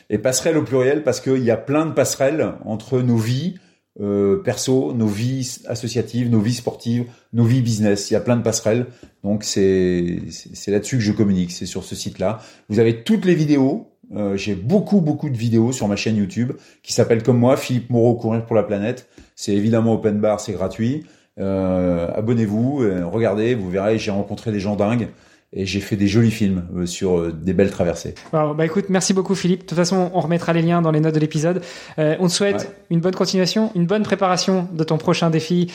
Et 0.08 0.18
passerelle 0.18 0.56
au 0.56 0.62
pluriel 0.62 1.02
parce 1.02 1.20
qu'il 1.20 1.44
y 1.44 1.50
a 1.50 1.56
plein 1.56 1.86
de 1.86 1.92
passerelles 1.92 2.54
entre 2.64 3.00
nos 3.00 3.18
vies 3.18 3.56
euh, 4.00 4.42
perso, 4.42 4.92
nos 4.94 5.06
vies 5.06 5.60
associatives, 5.68 6.28
nos 6.30 6.40
vies 6.40 6.54
sportives, 6.54 7.04
nos 7.32 7.44
vies 7.44 7.62
business. 7.62 8.10
Il 8.10 8.14
y 8.14 8.16
a 8.16 8.20
plein 8.20 8.36
de 8.36 8.42
passerelles, 8.42 8.86
donc 9.22 9.44
c'est 9.44 10.22
c'est 10.30 10.70
là-dessus 10.70 10.96
que 10.96 11.02
je 11.02 11.12
communique, 11.12 11.52
c'est 11.52 11.66
sur 11.66 11.84
ce 11.84 11.94
site-là. 11.94 12.40
Vous 12.68 12.78
avez 12.78 13.04
toutes 13.04 13.24
les 13.24 13.34
vidéos. 13.34 13.90
Euh, 14.14 14.36
j'ai 14.36 14.54
beaucoup 14.54 15.00
beaucoup 15.00 15.28
de 15.30 15.36
vidéos 15.36 15.72
sur 15.72 15.88
ma 15.88 15.96
chaîne 15.96 16.16
YouTube 16.16 16.52
qui 16.82 16.92
s'appelle 16.92 17.22
comme 17.22 17.38
moi 17.38 17.56
Philippe 17.56 17.90
Moreau 17.90 18.14
courir 18.14 18.44
pour 18.44 18.56
la 18.56 18.62
planète. 18.62 19.08
C'est 19.34 19.52
évidemment 19.52 19.94
open 19.94 20.20
bar, 20.20 20.40
c'est 20.40 20.52
gratuit. 20.52 21.04
Euh, 21.40 22.08
abonnez-vous, 22.14 22.82
euh, 22.82 23.06
regardez, 23.06 23.54
vous 23.54 23.68
verrez, 23.68 23.98
j'ai 23.98 24.10
rencontré 24.10 24.52
des 24.52 24.60
gens 24.60 24.76
dingues 24.76 25.08
et 25.54 25.66
j'ai 25.66 25.80
fait 25.80 25.96
des 25.96 26.08
jolis 26.08 26.30
films 26.30 26.64
euh, 26.76 26.86
sur 26.86 27.18
euh, 27.18 27.32
des 27.32 27.52
belles 27.52 27.70
traversées. 27.70 28.14
bah 28.54 28.66
écoute, 28.66 28.86
merci 28.88 29.14
beaucoup 29.14 29.34
Philippe. 29.34 29.60
De 29.60 29.66
toute 29.66 29.78
façon, 29.78 30.10
on 30.12 30.20
remettra 30.20 30.52
les 30.52 30.62
liens 30.62 30.82
dans 30.82 30.90
les 30.90 31.00
notes 31.00 31.14
de 31.14 31.20
l'épisode. 31.20 31.62
Euh, 31.98 32.16
on 32.18 32.26
te 32.26 32.32
souhaite 32.32 32.74
une 32.90 33.00
bonne 33.00 33.14
continuation, 33.14 33.70
une 33.74 33.86
bonne 33.86 34.02
préparation 34.02 34.68
de 34.72 34.84
ton 34.84 34.98
prochain 34.98 35.30
défi, 35.30 35.72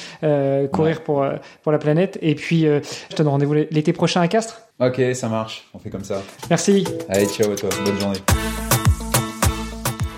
courir 0.72 1.02
pour 1.04 1.26
pour 1.64 1.72
la 1.72 1.78
planète. 1.78 2.18
Et 2.22 2.36
puis, 2.36 2.62
je 2.62 2.82
te 3.10 3.18
donne 3.18 3.30
rendez-vous 3.30 3.54
l'été 3.54 3.94
prochain 3.94 4.22
à 4.22 4.28
Castres. 4.28 4.62
Ok, 4.80 5.02
ça 5.14 5.28
marche. 5.28 5.68
On 5.74 5.80
fait 5.80 5.90
comme 5.90 6.04
ça. 6.04 6.22
Merci. 6.50 6.86
Allez, 7.08 7.28
ciao 7.28 7.52
à 7.52 7.56
toi. 7.56 7.70
Bonne 7.86 8.00
journée. 8.00 8.20